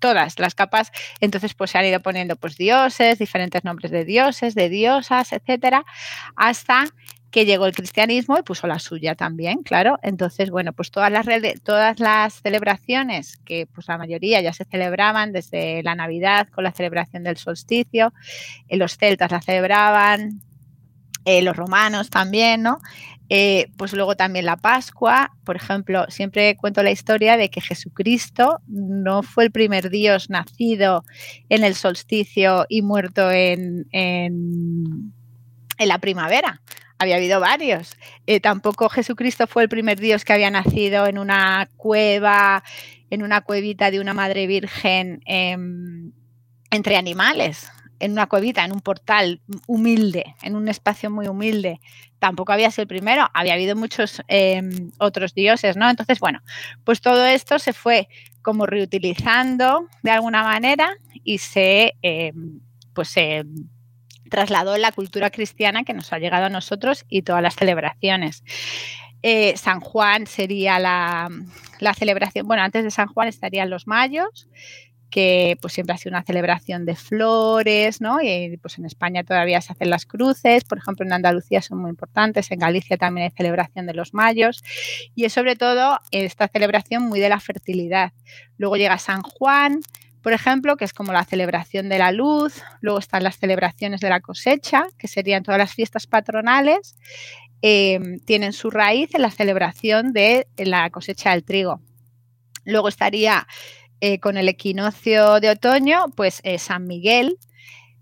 todas 0.02 0.38
las 0.38 0.54
capas, 0.54 0.92
entonces 1.22 1.54
pues 1.54 1.72
se 1.72 1.78
han 1.78 1.86
ido 1.86 2.02
poniendo 2.02 2.36
pues 2.36 2.58
dioses, 2.58 3.20
diferentes 3.20 3.64
nombres 3.64 3.90
de 3.90 4.04
dioses, 4.04 4.54
de 4.54 4.68
diosas, 4.68 5.32
etcétera, 5.32 5.86
hasta 6.36 6.88
que 7.32 7.46
llegó 7.46 7.66
el 7.66 7.76
cristianismo 7.76 8.38
y 8.38 8.44
puso 8.44 8.68
la 8.68 8.80
suya 8.80 9.16
también, 9.16 9.64
claro. 9.64 10.00
Entonces, 10.02 10.50
bueno, 10.50 10.74
pues 10.74 10.92
todas 10.92 11.12
las, 11.12 11.26
todas 11.64 12.00
las 12.00 12.42
celebraciones, 12.42 13.38
que 13.46 13.68
pues 13.68 13.88
la 13.88 13.98
mayoría 13.98 14.42
ya 14.42 14.54
se 14.54 14.66
celebraban 14.66 15.34
desde 15.34 15.84
la 15.84 15.96
Navidad 15.96 16.48
con 16.50 16.64
la 16.64 16.72
celebración 16.72 17.24
del 17.24 17.38
solsticio, 17.38 18.14
eh, 18.70 18.78
los 18.78 18.98
celtas 18.98 19.32
la 19.32 19.42
celebraban, 19.42 20.42
eh, 21.26 21.42
los 21.42 21.56
romanos 21.56 22.10
también, 22.10 22.64
¿no? 22.64 22.80
Eh, 23.30 23.68
pues 23.76 23.92
luego 23.92 24.16
también 24.16 24.46
la 24.46 24.56
Pascua, 24.56 25.32
por 25.44 25.58
ejemplo, 25.58 26.06
siempre 26.08 26.56
cuento 26.56 26.82
la 26.82 26.92
historia 26.92 27.36
de 27.36 27.50
que 27.50 27.60
Jesucristo 27.60 28.62
no 28.68 29.22
fue 29.22 29.44
el 29.44 29.52
primer 29.52 29.90
Dios 29.90 30.30
nacido 30.30 31.04
en 31.50 31.66
el 31.66 31.76
solsticio 31.76 32.66
y 32.70 32.84
muerto 32.84 33.30
en, 33.30 33.86
en, 33.92 35.14
en 35.78 35.88
la 35.90 35.98
primavera 35.98 36.62
había 37.00 37.16
habido 37.18 37.40
varios. 37.40 37.98
Eh, 38.26 38.40
tampoco 38.40 38.90
Jesucristo 38.90 39.48
fue 39.48 39.64
el 39.64 39.70
primer 39.70 40.00
Dios 40.00 40.26
que 40.26 40.34
había 40.34 40.52
nacido 40.52 41.08
en 41.08 41.18
una 41.18 41.70
cueva, 41.78 42.64
en 43.10 43.24
una 43.24 43.42
cuevita 43.42 43.92
de 43.92 44.00
una 44.00 44.14
madre 44.14 44.48
virgen 44.48 45.22
eh, 45.26 45.58
entre 46.72 46.98
animales, 46.98 47.70
en 48.00 48.12
una 48.12 48.28
cuevita, 48.28 48.64
en 48.64 48.72
un 48.72 48.82
portal 48.82 49.42
humilde, 49.68 50.36
en 50.42 50.56
un 50.56 50.68
espacio 50.68 51.10
muy 51.10 51.28
humilde. 51.28 51.80
Tampoco 52.20 52.52
había 52.52 52.72
sido 52.72 52.84
el 52.84 52.88
primero, 52.88 53.28
había 53.34 53.54
habido 53.54 53.76
muchos 53.76 54.22
eh, 54.28 54.62
otros 55.00 55.34
dioses, 55.34 55.78
¿no? 55.78 55.90
Entonces, 55.90 56.20
bueno, 56.20 56.42
pues 56.84 57.02
todo 57.02 57.26
esto 57.26 57.60
se 57.60 57.74
fue 57.74 58.08
como 58.42 58.66
reutilizando 58.66 59.88
de 60.04 60.12
alguna 60.12 60.44
manera 60.44 60.96
y 61.24 61.40
se, 61.40 61.96
eh, 62.02 62.34
pues 62.94 63.10
se 63.10 63.44
trasladó 64.30 64.78
la 64.78 64.92
cultura 64.92 65.30
cristiana 65.30 65.84
que 65.84 65.94
nos 65.94 66.12
ha 66.14 66.20
llegado 66.20 66.46
a 66.46 66.50
nosotros 66.50 67.06
y 67.10 67.22
todas 67.22 67.42
las 67.42 67.56
celebraciones. 67.56 68.44
Eh, 69.24 69.58
San 69.58 69.80
Juan 69.80 70.28
sería 70.28 70.80
la, 70.80 71.30
la, 71.80 71.94
celebración, 71.94 72.48
bueno, 72.48 72.64
antes 72.64 72.84
de 72.84 72.92
San 72.92 73.08
Juan 73.08 73.28
estarían 73.28 73.70
los 73.70 73.88
mayos, 73.88 74.48
que 75.10 75.58
pues 75.62 75.74
siempre 75.74 75.96
ha 75.96 75.98
sido 75.98 76.12
una 76.12 76.24
celebración 76.24 76.86
de 76.86 76.96
flores, 76.96 78.02
¿no? 78.02 78.22
Y 78.22 78.58
pues 78.58 78.78
en 78.78 78.86
España 78.86 79.24
todavía 79.24 79.62
se 79.62 79.74
hacen 79.74 79.90
las 79.90 80.06
cruces, 80.06 80.64
por 80.64 80.78
ejemplo 80.78 81.06
en 81.06 81.14
Andalucía 81.14 81.62
son 81.62 81.80
muy 81.80 81.90
importantes, 81.90 82.52
en 82.52 82.60
Galicia 82.60 82.98
también 82.98 83.26
hay 83.26 83.32
celebración 83.32 83.88
de 83.88 83.94
los 83.94 84.14
mayos 84.14 84.64
y 85.16 85.26
es 85.26 85.34
sobre 85.34 85.56
todo 85.56 86.00
esta 86.12 86.48
celebración 86.48 87.04
muy 87.04 87.20
de 87.20 87.30
la 87.30 87.40
fertilidad. 87.40 88.12
Luego 88.58 88.78
llega 88.78 88.98
San 88.98 89.22
Juan, 89.22 89.82
por 90.22 90.34
ejemplo, 90.34 90.78
que 90.78 90.86
es 90.86 90.94
como 90.94 91.14
la 91.14 91.24
celebración 91.24 91.90
de 91.90 92.00
la 92.00 92.12
luz, 92.12 92.62
luego 92.82 93.00
están 93.00 93.24
las 93.24 93.38
celebraciones 93.38 94.02
de 94.02 94.10
la 94.10 94.20
cosecha, 94.20 94.88
que 94.98 95.08
serían 95.08 95.44
todas 95.44 95.60
las 95.60 95.74
fiestas 95.74 96.08
patronales, 96.08 96.98
eh, 97.62 98.00
tienen 98.26 98.54
su 98.54 98.70
raíz 98.70 99.14
en 99.16 99.22
la 99.22 99.32
celebración 99.32 100.14
de 100.14 100.48
la 100.58 100.90
cosecha 100.90 101.32
del 101.32 101.44
trigo. 101.44 101.82
Luego 102.66 102.90
estaría 102.90 103.48
eh, 104.00 104.20
con 104.20 104.38
el 104.38 104.48
equinoccio 104.48 105.40
de 105.40 105.50
otoño, 105.50 106.06
pues 106.16 106.42
eh, 106.44 106.60
San 106.60 106.86
Miguel. 106.86 107.40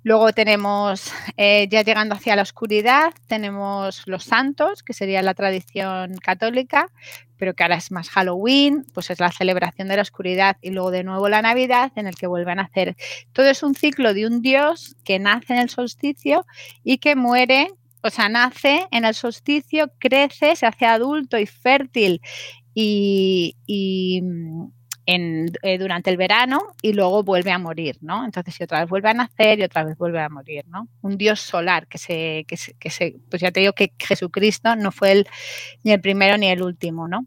Luego 0.06 0.34
tenemos, 0.34 1.12
eh, 1.36 1.68
ya 1.68 1.82
llegando 1.82 2.14
hacia 2.14 2.36
la 2.36 2.44
oscuridad, 2.44 3.12
tenemos 3.26 4.04
los 4.06 4.24
santos, 4.24 4.84
que 4.84 4.94
sería 4.94 5.24
la 5.24 5.34
tradición 5.34 6.18
católica, 6.18 6.92
pero 7.38 7.56
que 7.56 7.64
ahora 7.64 7.78
es 7.78 7.92
más 7.92 8.12
Halloween, 8.12 8.86
pues 8.94 9.10
es 9.10 9.20
la 9.20 9.32
celebración 9.32 9.88
de 9.88 9.96
la 9.96 10.04
oscuridad 10.04 10.58
y 10.62 10.70
luego 10.70 10.92
de 10.92 11.04
nuevo 11.04 11.28
la 11.28 11.42
Navidad 11.42 11.92
en 11.96 12.06
el 12.06 12.14
que 12.14 12.28
vuelven 12.28 12.60
a 12.60 12.66
hacer. 12.66 12.96
Todo 13.34 13.50
es 13.50 13.64
un 13.64 13.74
ciclo 13.74 14.14
de 14.14 14.28
un 14.28 14.44
dios 14.44 14.96
que 15.04 15.18
nace 15.18 15.54
en 15.54 15.60
el 15.62 15.70
solsticio 15.72 16.46
y 16.84 17.00
que 17.00 17.16
muere, 17.16 17.70
o 18.04 18.12
sea, 18.12 18.30
nace 18.30 18.86
en 18.92 19.06
el 19.06 19.16
solsticio, 19.16 19.92
crece, 19.98 20.56
se 20.56 20.68
hace 20.68 20.86
adulto 20.86 21.40
y 21.40 21.48
fértil 21.48 22.22
y, 22.76 23.56
y 23.66 24.22
en, 25.06 25.52
eh, 25.62 25.78
durante 25.78 26.10
el 26.10 26.18
verano 26.18 26.74
y 26.82 26.94
luego 26.94 27.24
vuelve 27.24 27.52
a 27.52 27.60
morir, 27.60 27.98
¿no? 28.02 28.26
Entonces, 28.26 28.60
y 28.60 28.64
otra 28.64 28.82
vez 28.82 28.90
vuelve 28.90 29.10
a 29.10 29.14
nacer 29.14 29.60
y 29.60 29.64
otra 29.64 29.84
vez 29.84 29.98
vuelve 29.98 30.20
a 30.20 30.30
morir, 30.30 30.66
¿no? 30.68 30.88
Un 31.02 31.18
dios 31.18 31.40
solar 31.40 31.88
que 31.88 31.98
se, 31.98 32.46
que 32.48 32.58
se, 32.58 32.74
que 32.74 32.90
se 32.90 33.16
pues 33.30 33.42
ya 33.42 33.52
te 33.52 33.60
digo 33.60 33.74
que 33.74 33.94
Jesucristo 34.00 34.76
no 34.76 34.92
fue 34.92 35.12
el, 35.12 35.28
ni 35.84 35.92
el 35.92 36.02
primero 36.02 36.38
ni 36.38 36.48
el 36.48 36.62
último, 36.62 37.08
¿no? 37.08 37.26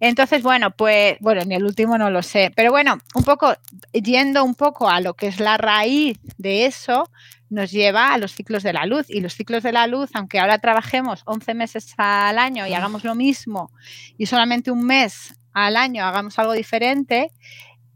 Entonces, 0.00 0.42
bueno, 0.42 0.70
pues, 0.70 1.16
bueno, 1.20 1.42
ni 1.44 1.54
el 1.54 1.64
último 1.64 1.98
no 1.98 2.10
lo 2.10 2.22
sé, 2.22 2.52
pero 2.54 2.70
bueno, 2.70 2.98
un 3.14 3.24
poco, 3.24 3.54
yendo 3.92 4.44
un 4.44 4.54
poco 4.54 4.88
a 4.88 5.00
lo 5.00 5.14
que 5.14 5.26
es 5.26 5.40
la 5.40 5.56
raíz 5.58 6.18
de 6.38 6.66
eso, 6.66 7.10
nos 7.50 7.70
lleva 7.70 8.12
a 8.12 8.18
los 8.18 8.34
ciclos 8.34 8.62
de 8.62 8.72
la 8.72 8.86
luz. 8.86 9.06
Y 9.08 9.20
los 9.20 9.34
ciclos 9.34 9.62
de 9.62 9.72
la 9.72 9.86
luz, 9.86 10.10
aunque 10.14 10.38
ahora 10.38 10.58
trabajemos 10.58 11.22
11 11.24 11.54
meses 11.54 11.94
al 11.96 12.38
año 12.38 12.66
y 12.66 12.74
hagamos 12.74 13.04
lo 13.04 13.14
mismo 13.14 13.72
y 14.16 14.26
solamente 14.26 14.70
un 14.70 14.84
mes 14.84 15.37
al 15.66 15.76
año 15.76 16.04
hagamos 16.04 16.38
algo 16.38 16.52
diferente, 16.52 17.32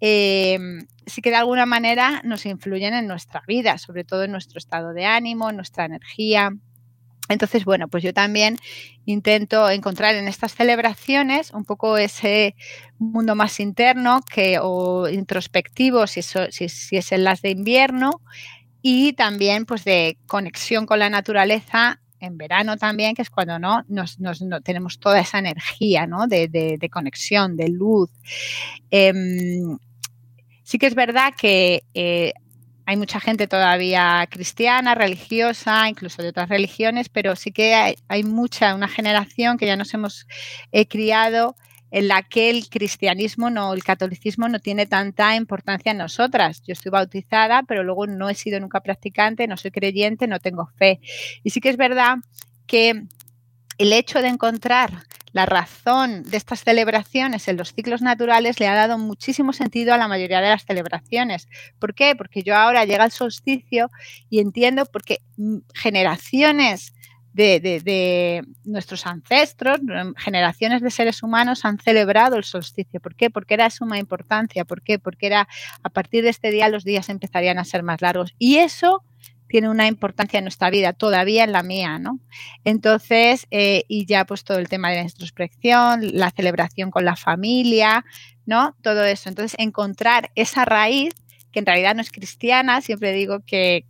eh, 0.01 0.59
sí 1.07 1.23
que 1.23 1.31
de 1.31 1.37
alguna 1.37 1.67
manera 1.67 2.21
nos 2.25 2.47
influyen 2.47 2.95
en 2.95 3.07
nuestra 3.07 3.43
vida, 3.47 3.79
sobre 3.79 4.05
todo 4.05 4.25
en 4.25 4.33
nuestro 4.33 4.59
estado 4.59 4.93
de 4.93 5.07
ánimo, 5.07 5.51
en 5.51 5.57
nuestra 5.57 5.85
energía. 5.85 6.51
Entonces, 7.29 7.65
bueno, 7.65 7.89
pues 7.89 8.03
yo 8.03 8.13
también 8.13 8.59
intento 9.07 9.71
encontrar 9.71 10.15
en 10.17 10.29
estas 10.29 10.55
celebraciones 10.55 11.53
un 11.53 11.65
poco 11.65 11.97
ese 11.97 12.55
mundo 12.99 13.35
más 13.35 13.61
interno 13.61 14.21
que, 14.23 14.59
o 14.61 15.09
introspectivo, 15.09 16.07
si, 16.07 16.23
si, 16.23 16.97
es 16.97 17.13
en 17.13 17.25
las 17.25 17.41
de 17.43 17.51
invierno, 17.51 18.21
y 18.83 19.13
también 19.13 19.65
pues 19.65 19.85
de 19.85 20.19
conexión 20.27 20.87
con 20.87 20.99
la 20.99 21.09
naturaleza 21.09 22.01
en 22.23 22.39
verano 22.39 22.77
también, 22.77 23.15
que 23.15 23.23
es 23.23 23.31
cuando 23.31 23.59
no, 23.59 23.85
nos, 23.89 24.19
tenemos 24.63 24.99
toda 25.01 25.21
esa 25.21 25.41
energía 25.41 26.07
¿no? 26.07 26.29
de, 26.29 26.89
conexión, 26.91 27.57
de 27.57 27.69
luz. 27.69 28.11
Em, 28.91 29.77
sí 30.63 30.79
que 30.79 30.87
es 30.87 30.95
verdad 30.95 31.35
que 31.37 31.83
eh, 31.95 32.33
hay 32.87 32.97
mucha 32.97 33.21
gente 33.21 33.49
todavía 33.49 34.27
cristiana, 34.31 34.95
religiosa, 34.95 35.89
incluso 35.89 36.23
de 36.23 36.29
otras 36.29 36.49
religiones, 36.49 37.09
pero 37.09 37.35
sí 37.35 37.51
que 37.51 37.97
hay, 38.09 38.23
mucha, 38.23 38.75
una 38.75 38.89
generación 38.89 39.59
que 39.59 39.67
ya 39.67 39.77
nos 39.77 39.93
hemos 39.93 40.27
eh, 40.71 40.87
criado 40.87 41.57
en 41.93 42.09
la 42.09 42.23
que 42.23 42.49
el 42.49 42.69
cristianismo, 42.71 43.51
no, 43.51 43.75
el 43.75 43.85
catolicismo 43.85 44.49
no 44.49 44.59
tiene 44.61 44.87
tanta 44.87 45.37
importancia 45.37 45.93
en 45.93 45.99
nosotras. 45.99 46.63
Yo 46.67 46.73
estoy 46.73 46.91
bautizada, 46.91 47.63
pero 47.65 47.85
luego 47.85 48.07
no 48.07 48.31
he 48.31 48.35
sido 48.35 48.59
nunca 48.59 48.81
practicante, 48.81 49.47
no 49.47 49.59
soy 49.59 49.71
creyente, 49.71 50.27
no 50.27 50.41
tengo 50.41 50.71
fe. 50.79 51.01
Y 51.45 51.51
sí 51.51 51.61
que 51.61 51.69
es 51.69 51.77
verdad 51.77 52.17
que 52.67 53.05
el 53.77 53.93
hecho 53.93 54.23
de 54.23 54.29
encontrar 54.29 55.05
la 55.33 55.45
razón 55.45 56.23
de 56.25 56.39
estas 56.39 56.65
celebraciones 56.65 57.47
en 57.49 57.59
los 57.59 57.75
ciclos 57.75 58.01
naturales 58.01 58.59
le 58.59 58.69
ha 58.69 58.75
dado 58.75 58.97
muchísimo 58.97 59.53
sentido 59.53 59.93
a 59.93 59.99
la 59.99 60.09
mayoría 60.09 60.41
de 60.41 60.49
las 60.49 60.65
celebraciones. 60.65 61.47
¿Por 61.79 61.95
qué? 61.95 62.15
Porque 62.17 62.43
yo 62.43 62.57
ahora 62.57 62.87
llega 62.87 63.05
el 63.05 63.11
solsticio 63.11 63.91
y 64.31 64.41
entiendo 64.41 64.87
porque 64.87 65.19
generaciones 65.75 66.95
de, 67.33 68.45
nuestros 68.65 69.07
ancestros, 69.07 69.81
generaciones 70.17 70.83
de 70.83 70.91
seres 70.91 71.23
humanos 71.23 71.65
han 71.65 71.79
celebrado 71.79 72.37
el 72.37 72.45
solsticio. 72.45 73.01
¿Por 73.01 73.15
qué? 73.15 73.31
Porque 73.31 73.55
era 73.55 73.65
de 73.65 73.71
suma 73.71 73.99
importancia. 73.99 74.65
¿Por 74.65 74.83
qué? 74.83 74.99
Porque 74.99 75.27
era 75.27 75.49
a 75.83 75.91
partir 75.91 76.25
de 76.25 76.31
este 76.31 76.51
día 76.51 76.69
los 76.69 76.85
días 76.85 77.09
empezarían 77.09 77.59
a 77.59 77.65
ser 77.65 77.83
más 77.83 78.01
largos. 78.03 78.35
Y 78.39 78.57
eso 78.57 79.05
tiene 79.49 79.69
una 79.69 79.87
importancia 79.87 80.39
en 80.39 80.45
nuestra 80.45 80.71
vida, 80.71 80.95
todavía 80.95 81.45
en 81.45 81.53
la 81.53 81.63
mía, 81.63 81.99
¿no? 81.99 82.21
Entonces, 82.65 83.47
eh, 83.51 83.85
y 83.87 84.07
ya 84.07 84.25
pues 84.25 84.45
todo 84.45 84.59
el 84.59 84.69
tema 84.69 84.89
de 84.89 84.97
la 84.97 85.03
introspección, 85.03 86.17
la 86.17 86.31
celebración 86.31 86.91
con 86.91 87.05
la 87.05 87.17
familia, 87.17 88.03
¿no? 88.47 88.75
Todo 88.83 89.05
eso. 89.05 89.29
Entonces, 89.29 89.55
encontrar 89.59 90.31
esa 90.37 90.65
raíz 90.65 91.13
que 91.53 91.59
en 91.59 91.67
realidad 91.67 91.95
no 91.95 92.01
es 92.01 92.11
cristiana, 92.11 92.81
siempre 92.81 93.13
digo 93.13 93.41
que, 93.47 93.85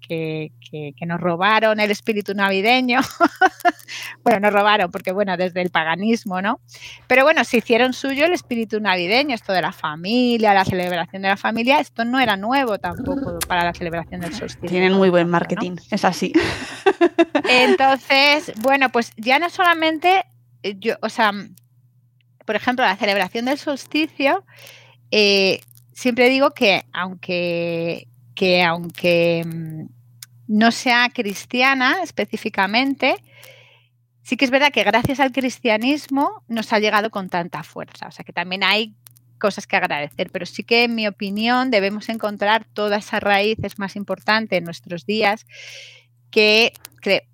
nos 1.07 1.21
robaron 1.21 1.79
el 1.81 1.91
espíritu 1.91 2.35
navideño. 2.35 3.01
bueno, 4.25 4.41
nos 4.41 4.53
robaron 4.53 4.91
porque, 4.91 5.13
bueno, 5.13 5.37
desde 5.37 5.63
el 5.63 5.71
paganismo, 5.71 6.43
¿no? 6.43 6.61
Pero 7.07 7.25
bueno, 7.25 7.45
se 7.45 7.59
hicieron 7.59 7.93
suyo 7.93 8.25
el 8.25 8.33
espíritu 8.33 8.81
navideño, 8.81 9.35
esto 9.35 9.53
de 9.53 9.63
la 9.63 9.73
familia, 9.73 10.55
la 10.55 10.65
celebración 10.65 11.23
de 11.23 11.29
la 11.29 11.37
familia, 11.37 11.79
esto 11.79 12.05
no 12.05 12.19
era 12.19 12.37
nuevo 12.37 12.79
tampoco 12.79 13.39
para 13.47 13.65
la 13.65 13.75
celebración 13.75 14.23
del 14.23 14.35
solsticio. 14.35 14.69
Tienen 14.69 14.95
muy 14.95 15.11
buen 15.11 15.29
marketing, 15.29 15.77
es 15.91 16.05
así. 16.05 16.33
Entonces, 17.49 18.53
bueno, 18.61 18.91
pues 18.91 19.13
ya 19.17 19.39
no 19.39 19.51
solamente, 19.51 20.25
eh, 20.63 20.75
yo, 20.79 20.95
o 21.01 21.09
sea, 21.09 21.33
por 22.45 22.57
ejemplo, 22.57 22.85
la 22.85 22.97
celebración 22.97 23.45
del 23.45 23.59
solsticio, 23.59 24.45
eh, 25.13 25.61
siempre 25.93 26.28
digo 26.28 26.53
que 26.53 26.84
aunque, 26.93 28.09
que 28.34 28.62
aunque 28.62 29.45
mm, 29.47 29.84
no 30.49 30.70
sea 30.70 31.11
cristiana 31.11 32.03
específicamente, 32.03 33.16
sí 34.22 34.36
que 34.36 34.45
es 34.45 34.51
verdad 34.51 34.72
que 34.72 34.84
gracias 34.84 35.20
al 35.20 35.32
cristianismo 35.32 36.43
nos 36.49 36.72
ha 36.72 36.78
llegado 36.78 37.11
con 37.11 37.28
tanta 37.28 37.62
fuerza. 37.62 38.09
O 38.09 38.11
sea 38.11 38.24
que 38.24 38.32
también 38.32 38.64
hay 38.64 38.95
cosas 39.38 39.66
que 39.66 39.76
agradecer, 39.76 40.30
pero 40.30 40.47
sí 40.47 40.62
que 40.62 40.84
en 40.84 40.95
mi 40.95 41.09
opinión 41.09 41.70
debemos 41.70 42.09
encontrar 42.09 42.64
toda 42.64 42.99
esa 42.99 43.18
raíz, 43.18 43.59
es 43.62 43.78
más 43.78 43.97
importante 43.97 44.57
en 44.57 44.64
nuestros 44.64 45.05
días 45.05 45.47
que 46.33 46.72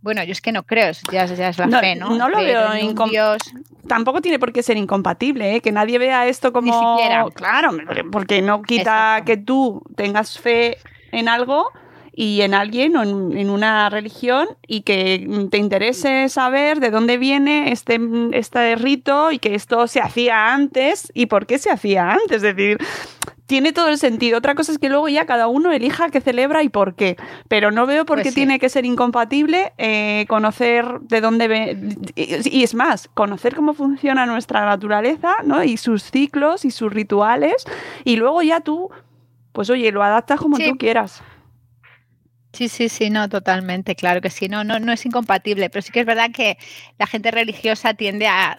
bueno, 0.01 0.25
yo 0.25 0.33
es 0.33 0.41
que 0.41 0.53
no 0.53 0.63
creo, 0.63 0.93
ya, 1.13 1.27
ya 1.27 1.49
es 1.49 1.59
la 1.59 1.69
fe, 1.69 1.95
¿no? 1.95 2.17
No 2.17 2.29
lo 2.29 2.39
veo 2.39 2.77
incompatible. 2.77 3.39
Tampoco 3.87 4.21
tiene 4.21 4.39
por 4.39 4.53
qué 4.53 4.63
ser 4.63 4.77
incompatible, 4.77 5.57
¿eh? 5.57 5.61
que 5.61 5.73
nadie 5.73 5.99
vea 5.99 6.27
esto 6.27 6.53
como. 6.53 6.97
Ni 6.97 7.01
siquiera. 7.01 7.25
Claro, 7.35 7.71
porque 8.11 8.43
no 8.43 8.63
quita 8.63 9.23
que 9.25 9.37
tú 9.37 9.83
tengas 9.97 10.39
fe 10.39 10.79
en 11.13 11.29
algo 11.29 11.71
y 12.13 12.41
en 12.41 12.55
alguien 12.55 12.97
o 12.97 13.03
en, 13.03 13.51
una 13.51 13.89
religión 13.91 14.49
y 14.67 14.83
que 14.83 15.47
te 15.51 15.59
interese 15.59 16.29
saber 16.29 16.81
de 16.81 16.91
dónde 16.91 17.17
viene 17.17 17.71
este, 17.71 18.01
este 18.33 18.75
rito 18.75 19.31
y 19.31 19.39
que 19.39 19.55
esto 19.55 19.87
se 19.87 20.01
hacía 20.01 20.53
antes 20.53 21.13
y 21.15 21.27
por 21.27 21.47
qué 21.47 21.59
se 21.59 21.71
hacía 21.71 22.11
antes. 22.11 22.43
Es 22.43 22.43
decir, 22.43 22.79
tiene 23.49 23.73
todo 23.73 23.89
el 23.89 23.97
sentido. 23.97 24.37
Otra 24.37 24.55
cosa 24.55 24.73
es 24.73 24.79
que 24.79 24.91
luego 24.91 25.09
ya 25.09 25.25
cada 25.25 25.49
uno 25.49 25.73
elija 25.73 26.11
qué 26.11 26.21
celebra 26.21 26.63
y 26.63 26.69
por 26.69 26.95
qué. 26.95 27.17
Pero 27.49 27.71
no 27.71 27.87
veo 27.87 28.05
por 28.05 28.19
qué 28.19 28.25
pues 28.25 28.35
tiene 28.35 28.59
que 28.59 28.69
ser 28.69 28.85
incompatible 28.85 29.73
eh, 29.79 30.27
conocer 30.29 31.01
de 31.01 31.23
dónde 31.23 31.49
ve. 31.49 31.79
Y 32.15 32.63
es 32.63 32.75
más, 32.75 33.09
conocer 33.15 33.57
cómo 33.57 33.73
funciona 33.73 34.27
nuestra 34.27 34.67
naturaleza, 34.67 35.35
¿no? 35.45 35.65
Y 35.65 35.79
sus 35.79 36.03
ciclos 36.03 36.67
y 36.67 36.71
sus 36.71 36.93
rituales. 36.93 37.65
Y 38.05 38.17
luego 38.17 38.43
ya 38.43 38.61
tú, 38.61 38.91
pues 39.53 39.71
oye, 39.71 39.91
lo 39.93 40.03
adaptas 40.03 40.39
como 40.39 40.59
tú 40.59 40.77
quieras. 40.77 41.23
Sí, 42.53 42.69
sí, 42.69 42.91
sí, 42.91 43.09
no, 43.09 43.31
totalmente, 43.31 43.95
claro 43.95 44.21
que 44.21 44.31
sí, 44.31 44.49
no, 44.49 44.63
no, 44.65 44.79
no 44.79 44.93
es 44.93 45.07
incompatible, 45.07 45.71
pero 45.71 45.83
sí 45.83 45.93
que 45.93 46.01
es 46.01 46.07
verdad 46.07 46.31
que 46.33 46.59
la 46.99 47.07
gente 47.07 47.31
religiosa 47.31 47.95
tiende 47.95 48.27
a 48.27 48.59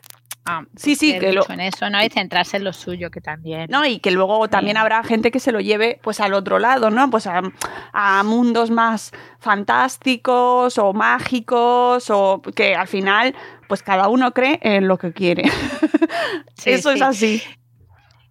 sí, 0.76 0.96
sí, 0.96 1.18
que 1.20 1.34
lo... 1.34 1.50
en 1.50 1.60
eso, 1.62 1.90
¿no? 1.90 2.04
Y 2.04 2.10
centrarse 2.10 2.58
en 2.58 2.64
lo 2.64 2.74
suyo, 2.74 3.10
que 3.12 3.22
también. 3.22 3.68
No, 3.70 3.86
y 3.86 4.00
que 4.00 4.12
luego 4.12 4.48
también 4.48 4.78
habrá 4.78 5.04
gente 5.04 5.32
que 5.32 5.40
se 5.40 5.52
lo 5.52 5.60
lleve 5.60 6.00
pues 6.02 6.20
al 6.20 6.34
otro 6.34 6.60
lado, 6.60 6.90
¿no? 6.90 7.10
Pues 7.10 7.28
a, 7.28 8.24
mundos 8.24 8.72
más 8.72 9.12
fantásticos 9.40 10.78
o 10.78 10.94
mágicos 10.94 12.10
o 12.10 12.42
que 12.56 12.76
al 12.76 12.88
final 12.88 13.36
pues 13.68 13.84
cada 13.84 14.10
uno 14.10 14.34
cree 14.34 14.60
en 14.62 14.88
lo 14.88 14.98
que 14.98 15.14
quiere. 15.14 15.44
eso 16.66 16.92
es 16.92 17.02
así. 17.02 17.42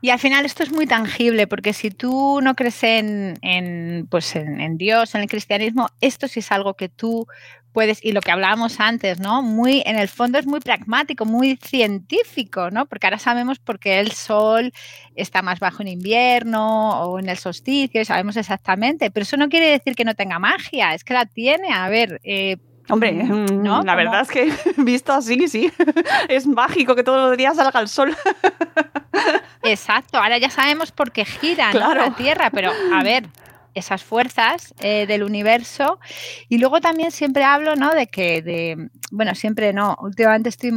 Y 0.01 0.11
al 0.11 0.21
final 0.21 0.45
esto 0.45 0.63
es 0.63 0.71
muy 0.71 0.87
tangible, 0.87 1.49
porque 1.49 1.73
si 1.73 1.91
tú 1.91 2.41
no 2.41 2.55
crees 2.55 2.85
en, 2.85 4.07
pues 4.09 4.37
en, 4.37 4.79
Dios, 4.79 5.15
en 5.17 5.23
el 5.23 5.29
cristianismo, 5.29 5.89
esto 6.01 6.29
sí 6.29 6.39
es 6.39 6.53
algo 6.53 6.75
que 6.75 6.89
tú 6.89 7.27
puedes, 7.79 8.05
y 8.05 8.11
lo 8.11 8.21
que 8.21 8.33
hablábamos 8.33 8.81
antes, 8.81 9.21
¿no? 9.21 9.41
Muy, 9.41 9.85
en 9.87 9.97
el 9.97 10.09
fondo 10.09 10.37
es 10.37 10.47
muy 10.49 10.59
pragmático, 10.59 11.25
muy 11.25 11.61
científico, 11.63 12.73
¿no? 12.73 12.87
Porque 12.87 13.07
ahora 13.07 13.21
sabemos 13.21 13.61
por 13.61 13.79
qué 13.79 14.01
el 14.01 14.11
sol 14.11 14.73
está 15.15 15.43
más 15.43 15.61
bajo 15.61 15.83
en 15.83 15.87
invierno 15.87 17.05
o 17.05 17.21
en 17.21 17.29
el 17.29 17.39
solsticio, 17.39 18.05
sabemos 18.05 18.37
exactamente, 18.37 19.13
pero 19.13 19.23
eso 19.23 19.37
no 19.37 19.49
quiere 19.49 19.71
decir 19.71 19.95
que 19.95 20.05
no 20.05 20.17
tenga 20.17 20.41
magia, 20.41 20.93
es 20.93 21.05
que 21.05 21.15
la 21.15 21.27
tiene. 21.27 21.73
A 21.73 21.89
ver, 21.89 22.21
eh, 22.25 22.57
Hombre, 22.89 23.13
mm, 23.13 23.63
¿no? 23.63 23.85
la 23.85 23.95
verdad 23.95 24.23
es 24.23 24.29
que 24.29 24.53
visto 24.83 25.13
así, 25.13 25.47
sí, 25.47 25.71
es 26.29 26.49
mágico 26.49 26.97
que 26.97 27.05
todos 27.05 27.29
los 27.29 27.39
días 27.39 27.55
salga 27.55 27.79
el 27.79 27.87
sol. 27.87 28.17
Exacto, 29.63 30.19
ahora 30.19 30.39
ya 30.39 30.51
sabemos 30.51 30.91
por 30.91 31.13
qué 31.13 31.25
gira 31.25 31.73
la 31.73 32.13
Tierra, 32.17 32.51
pero 32.51 32.73
a 32.93 33.05
ver, 33.05 33.29
esas 33.75 34.03
fuerzas 34.03 34.75
eh, 34.81 35.07
del 35.07 35.23
universo. 35.23 36.01
Y 36.49 36.59
luego 36.59 36.81
también 36.81 37.11
siempre 37.11 37.45
hablo, 37.45 37.77
¿no? 37.77 37.95
De 37.95 38.07
que, 38.07 38.43
de, 38.43 38.89
bueno, 39.11 39.35
siempre 39.35 39.73
no, 39.73 39.97
últimamente 40.01 40.49
estoy 40.49 40.73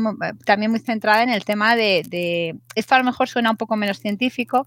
también 0.46 0.72
muy 0.72 0.80
centrada 0.80 1.24
en 1.24 1.30
el 1.30 1.44
tema 1.46 1.76
de, 1.76 2.04
de, 2.08 2.56
esto 2.76 2.96
a 2.96 3.00
lo 3.00 3.04
mejor 3.04 3.28
suena 3.28 3.52
un 3.52 3.58
poco 3.58 3.76
menos 3.76 4.00
científico, 4.00 4.66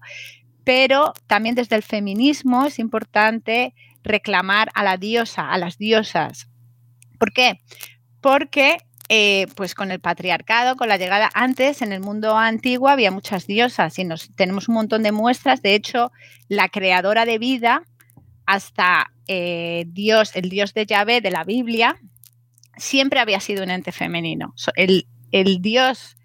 pero 0.63 1.13
también 1.27 1.55
desde 1.55 1.75
el 1.75 1.83
feminismo 1.83 2.65
es 2.65 2.79
importante 2.79 3.73
reclamar 4.03 4.69
a 4.73 4.83
la 4.83 4.97
diosa, 4.97 5.49
a 5.49 5.57
las 5.57 5.77
diosas, 5.77 6.49
¿Por 7.17 7.33
qué? 7.33 7.61
Porque 8.21 8.77
eh, 9.09 9.47
pues 9.55 9.75
con 9.75 9.91
el 9.91 9.99
patriarcado, 9.99 10.75
con 10.75 10.89
la 10.89 10.97
llegada 10.97 11.29
antes, 11.33 11.81
en 11.81 11.91
el 11.91 12.01
mundo 12.01 12.37
antiguo 12.37 12.89
había 12.89 13.11
muchas 13.11 13.45
diosas 13.45 13.97
y 13.99 14.03
nos, 14.03 14.35
tenemos 14.35 14.67
un 14.67 14.75
montón 14.75 15.03
de 15.03 15.11
muestras. 15.11 15.61
De 15.61 15.75
hecho, 15.75 16.11
la 16.47 16.69
creadora 16.69 17.25
de 17.25 17.37
vida, 17.37 17.83
hasta 18.45 19.11
eh, 19.27 19.85
Dios, 19.87 20.35
el 20.35 20.49
Dios 20.49 20.73
de 20.73 20.85
Yahvé 20.85 21.21
de 21.21 21.31
la 21.31 21.43
Biblia, 21.43 21.97
siempre 22.77 23.19
había 23.19 23.39
sido 23.39 23.63
un 23.63 23.71
ente 23.71 23.91
femenino. 23.91 24.53
El, 24.75 25.07
el 25.31 25.61
Dios 25.61 26.17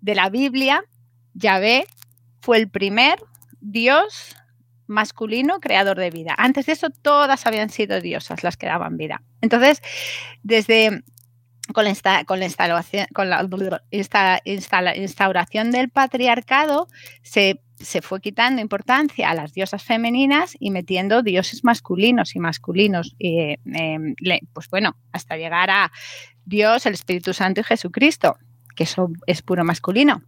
de 0.00 0.14
la 0.14 0.28
Biblia, 0.28 0.84
Yahvé, 1.34 1.86
fue 2.40 2.58
el 2.58 2.68
primer 2.68 3.18
Dios 3.60 4.36
masculino 4.86 5.60
creador 5.60 5.98
de 5.98 6.10
vida. 6.10 6.34
Antes 6.36 6.66
de 6.66 6.72
eso, 6.72 6.90
todas 6.90 7.46
habían 7.46 7.70
sido 7.70 8.00
diosas 8.00 8.42
las 8.44 8.56
que 8.56 8.66
daban 8.66 8.96
vida. 8.96 9.22
Entonces, 9.40 9.82
desde 10.42 11.02
con 11.72 11.84
la, 11.84 12.24
con 12.24 12.38
la, 12.40 12.44
instalación, 12.44 13.06
con 13.12 13.30
la 13.30 13.42
instauración 14.96 15.70
del 15.70 15.90
patriarcado, 15.90 16.88
se, 17.22 17.60
se, 17.76 18.02
fue 18.02 18.20
quitando 18.20 18.60
importancia 18.60 19.30
a 19.30 19.34
las 19.34 19.54
diosas 19.54 19.82
femeninas 19.82 20.56
y 20.58 20.70
metiendo 20.70 21.22
dioses 21.22 21.64
masculinos 21.64 22.36
y 22.36 22.38
masculinos. 22.38 23.16
Eh, 23.18 23.58
pues 24.52 24.68
bueno, 24.68 24.96
hasta 25.12 25.36
llegar 25.36 25.70
a 25.70 25.90
Dios, 26.44 26.84
el 26.86 26.94
Espíritu 26.94 27.32
Santo 27.32 27.62
y 27.62 27.64
Jesucristo, 27.64 28.36
que 28.76 28.84
eso 28.84 29.10
es 29.26 29.42
puro 29.42 29.64
masculino. 29.64 30.22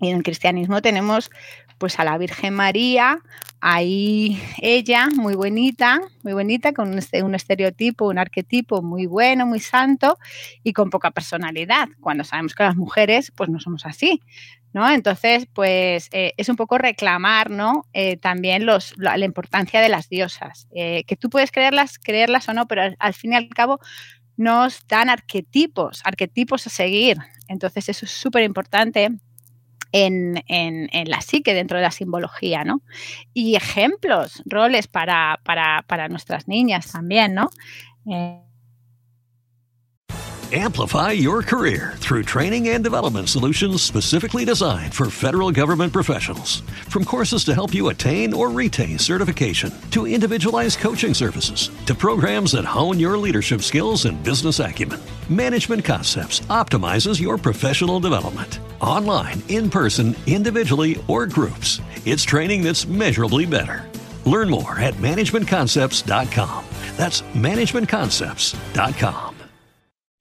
Y 0.00 0.10
en 0.10 0.18
el 0.18 0.22
cristianismo 0.22 0.82
tenemos 0.82 1.30
pues 1.78 1.98
a 1.98 2.04
la 2.04 2.18
Virgen 2.18 2.54
María, 2.54 3.18
ahí 3.60 4.40
ella, 4.60 5.08
muy 5.14 5.34
bonita, 5.34 6.00
muy 6.22 6.32
bonita, 6.32 6.72
con 6.72 6.90
un, 6.90 7.34
estereotipo, 7.34 8.08
un 8.08 8.18
arquetipo 8.18 8.82
muy 8.82 9.06
bueno, 9.06 9.46
muy 9.46 9.60
santo 9.60 10.18
y 10.62 10.72
con 10.72 10.90
poca 10.90 11.10
personalidad, 11.10 11.88
cuando 12.00 12.24
sabemos 12.24 12.54
que 12.54 12.62
las 12.62 12.76
mujeres 12.76 13.32
pues 13.34 13.50
no 13.50 13.60
somos 13.60 13.86
así. 13.86 14.20
¿No? 14.72 14.90
Entonces, 14.90 15.46
pues 15.54 16.10
eh, 16.12 16.34
es 16.36 16.50
un 16.50 16.56
poco 16.56 16.76
reclamar, 16.76 17.50
¿no? 17.50 17.86
Eh, 17.94 18.18
también 18.18 18.66
los, 18.66 18.92
la, 18.98 19.16
importancia 19.24 19.80
de 19.80 19.88
las 19.88 20.10
diosas, 20.10 20.68
eh, 20.74 21.02
que 21.06 21.16
tú 21.16 21.30
puedes 21.30 21.50
creerlas, 21.50 21.98
creerlas 21.98 22.46
o 22.50 22.52
no, 22.52 22.66
pero 22.68 22.82
al, 22.82 22.96
al 22.98 23.14
fin 23.14 23.32
y 23.32 23.36
al 23.36 23.48
cabo 23.48 23.80
nos 24.36 24.86
dan 24.86 25.08
arquetipos, 25.08 26.02
arquetipos 26.04 26.66
a 26.66 26.70
seguir. 26.70 27.16
Entonces, 27.48 27.88
eso 27.88 28.04
es 28.04 28.10
súper 28.10 28.42
importante 28.42 29.12
en, 29.92 30.42
en, 30.48 30.88
en, 30.92 31.10
la 31.10 31.20
psique, 31.20 31.54
dentro 31.54 31.78
de 31.78 31.84
la 31.84 31.90
simbología, 31.90 32.64
¿no? 32.64 32.82
Y 33.32 33.56
ejemplos, 33.56 34.42
roles 34.44 34.86
para, 34.86 35.40
para, 35.44 35.84
para 35.86 36.08
nuestras 36.08 36.48
niñas 36.48 36.92
también, 36.92 37.34
¿no? 37.34 37.50
Eh, 38.10 38.42
Amplify 40.52 41.10
your 41.10 41.42
career 41.42 41.94
through 41.96 42.22
training 42.22 42.68
and 42.68 42.84
development 42.84 43.28
solutions 43.28 43.82
specifically 43.82 44.44
designed 44.44 44.94
for 44.94 45.10
federal 45.10 45.50
government 45.50 45.92
professionals. 45.92 46.60
From 46.86 47.04
courses 47.04 47.42
to 47.46 47.54
help 47.54 47.74
you 47.74 47.88
attain 47.88 48.32
or 48.32 48.48
retain 48.48 48.96
certification, 48.96 49.74
to 49.90 50.06
individualized 50.06 50.78
coaching 50.78 51.14
services, 51.14 51.72
to 51.86 51.96
programs 51.96 52.52
that 52.52 52.64
hone 52.64 53.00
your 53.00 53.18
leadership 53.18 53.62
skills 53.62 54.04
and 54.04 54.22
business 54.22 54.60
acumen, 54.60 55.00
Management 55.28 55.84
Concepts 55.84 56.38
optimizes 56.46 57.20
your 57.20 57.38
professional 57.38 57.98
development. 57.98 58.60
Online, 58.80 59.42
in 59.48 59.68
person, 59.70 60.14
individually, 60.26 61.02
or 61.08 61.26
groups, 61.26 61.80
it's 62.04 62.22
training 62.22 62.62
that's 62.62 62.86
measurably 62.86 63.46
better. 63.46 63.84
Learn 64.24 64.48
more 64.48 64.78
at 64.78 64.94
managementconcepts.com. 64.94 66.64
That's 66.96 67.22
managementconcepts.com. 67.22 69.32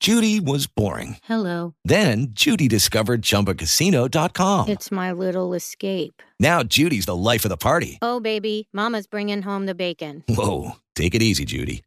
Judy 0.02 0.42
was 0.42 0.68
boring. 0.68 1.18
Hello. 1.24 1.74
Then 1.86 2.28
Judy 2.32 2.68
discovered 2.68 3.22
chumbacasino.com. 3.22 4.68
It's 4.68 4.92
my 4.92 5.12
little 5.12 5.54
escape. 5.54 6.22
Now 6.40 6.64
Judy's 6.64 7.06
the 7.06 7.16
life 7.16 7.46
of 7.46 7.50
the 7.50 7.58
party. 7.58 7.98
Oh, 8.02 8.20
baby, 8.20 8.68
Mama's 8.74 9.08
bringing 9.08 9.42
home 9.42 9.66
the 9.66 9.74
bacon. 9.74 10.24
Whoa. 10.28 10.72
Take 10.96 11.16
it 11.16 11.24
easy, 11.24 11.46
Judy. 11.46 11.82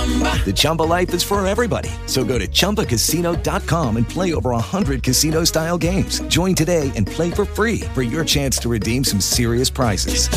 The 0.00 0.52
Chumba 0.52 0.82
life 0.82 1.14
is 1.14 1.22
for 1.22 1.46
everybody. 1.46 1.90
So 2.06 2.24
go 2.24 2.38
to 2.38 2.48
ChumbaCasino.com 2.48 3.96
and 3.96 4.08
play 4.08 4.34
over 4.34 4.50
100 4.50 5.02
casino 5.04 5.44
style 5.44 5.78
games. 5.78 6.20
Join 6.22 6.56
today 6.56 6.90
and 6.96 7.06
play 7.06 7.30
for 7.30 7.44
free 7.44 7.82
for 7.94 8.02
your 8.02 8.24
chance 8.24 8.58
to 8.58 8.68
redeem 8.68 9.04
some 9.04 9.20
serious 9.20 9.70
prizes. 9.70 10.28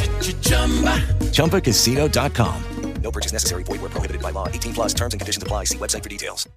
ChumbaCasino.com. 1.32 2.64
No 3.02 3.12
purchase 3.12 3.34
necessary. 3.34 3.64
Void 3.64 3.82
where 3.82 3.90
prohibited 3.90 4.22
by 4.22 4.32
law. 4.32 4.48
18 4.48 4.74
plus 4.74 4.94
terms 4.94 5.14
and 5.14 5.20
conditions 5.20 5.44
apply. 5.44 5.66
See 5.66 5.78
website 5.78 6.04
for 6.04 6.10
details. 6.10 6.48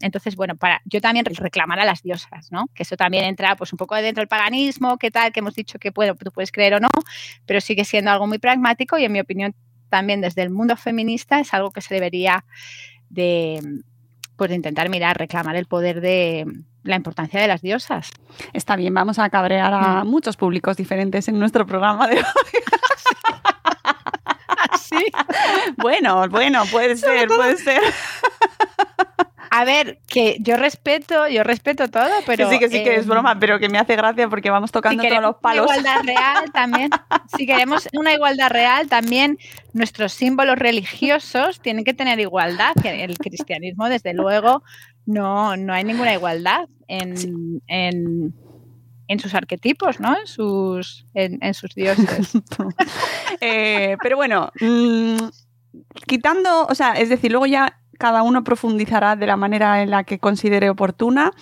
Entonces, 0.00 0.36
bueno, 0.36 0.56
para 0.56 0.80
yo 0.84 1.00
también 1.00 1.24
reclamar 1.24 1.80
a 1.80 1.84
las 1.84 2.02
diosas, 2.02 2.50
¿no? 2.50 2.68
Que 2.74 2.82
eso 2.82 2.96
también 2.96 3.24
entra 3.24 3.56
pues 3.56 3.72
un 3.72 3.76
poco 3.76 3.94
dentro 3.96 4.20
del 4.20 4.28
paganismo, 4.28 4.96
qué 4.96 5.10
tal, 5.10 5.32
que 5.32 5.40
hemos 5.40 5.54
dicho 5.54 5.78
que 5.78 5.90
bueno, 5.90 6.14
tú 6.14 6.30
puedes 6.30 6.52
creer 6.52 6.74
o 6.74 6.80
no, 6.80 6.88
pero 7.46 7.60
sigue 7.60 7.84
siendo 7.84 8.10
algo 8.10 8.26
muy 8.26 8.38
pragmático 8.38 8.96
y 8.98 9.04
en 9.04 9.12
mi 9.12 9.20
opinión 9.20 9.54
también 9.88 10.20
desde 10.20 10.42
el 10.42 10.50
mundo 10.50 10.76
feminista 10.76 11.40
es 11.40 11.52
algo 11.54 11.70
que 11.70 11.80
se 11.80 11.94
debería 11.94 12.44
de, 13.08 13.60
pues, 14.36 14.50
de 14.50 14.56
intentar 14.56 14.88
mirar, 14.88 15.18
reclamar 15.18 15.56
el 15.56 15.66
poder 15.66 16.00
de 16.00 16.46
la 16.82 16.96
importancia 16.96 17.40
de 17.40 17.48
las 17.48 17.62
diosas. 17.62 18.10
Está 18.52 18.76
bien, 18.76 18.94
vamos 18.94 19.18
a 19.18 19.28
cabrear 19.30 19.74
a 19.74 20.04
mm. 20.04 20.08
muchos 20.08 20.36
públicos 20.36 20.76
diferentes 20.76 21.28
en 21.28 21.38
nuestro 21.38 21.66
programa 21.66 22.08
de 22.08 22.16
hoy. 22.16 22.24
¿Sí? 24.80 25.04
Bueno, 25.78 26.28
bueno, 26.28 26.64
puede 26.70 26.96
ser, 26.96 27.28
puede 27.28 27.56
ser. 27.56 27.82
A 29.50 29.64
ver, 29.64 29.98
que 30.06 30.36
yo 30.40 30.56
respeto, 30.56 31.28
yo 31.28 31.42
respeto 31.42 31.88
todo, 31.88 32.10
pero. 32.26 32.50
sí, 32.50 32.58
que 32.58 32.68
sí, 32.68 32.82
que 32.82 32.96
es 32.96 33.06
broma, 33.06 33.38
pero 33.38 33.58
que 33.58 33.68
me 33.68 33.78
hace 33.78 33.96
gracia 33.96 34.28
porque 34.28 34.50
vamos 34.50 34.72
tocando 34.72 35.02
todos 35.02 35.22
los 35.22 35.36
palos. 35.36 35.66
Una 35.66 35.76
igualdad 35.76 36.02
real 36.04 36.52
también. 36.52 36.90
si 37.36 37.46
queremos 37.46 37.88
una 37.92 38.12
igualdad 38.12 38.50
real, 38.50 38.88
también 38.88 39.38
nuestros 39.72 40.12
símbolos 40.12 40.58
religiosos 40.58 41.60
tienen 41.60 41.84
que 41.84 41.94
tener 41.94 42.20
igualdad. 42.20 42.72
El 42.84 43.18
cristianismo, 43.18 43.88
desde 43.88 44.14
luego, 44.14 44.62
no, 45.06 45.56
no 45.56 45.72
hay 45.72 45.84
ninguna 45.84 46.12
igualdad 46.12 46.68
en, 46.88 47.62
en, 47.66 48.34
en 49.08 49.20
sus 49.20 49.34
arquetipos, 49.34 50.00
¿no? 50.00 50.16
En 50.18 50.26
sus, 50.26 51.06
en, 51.14 51.54
sus 51.54 51.74
dioses. 51.74 52.32
eh, 53.40 53.96
pero 54.02 54.16
bueno, 54.16 54.50
mmm, 54.60 55.16
quitando, 56.06 56.66
o 56.66 56.74
sea, 56.74 56.92
es 56.92 57.08
decir, 57.08 57.30
luego 57.30 57.46
ya 57.46 57.80
cada 57.98 58.22
uno 58.22 58.44
profundizará 58.44 59.16
de 59.16 59.26
la 59.26 59.36
manera 59.36 59.82
en 59.82 59.90
la 59.90 60.04
que 60.04 60.18
considere 60.18 60.70
oportuna. 60.70 61.32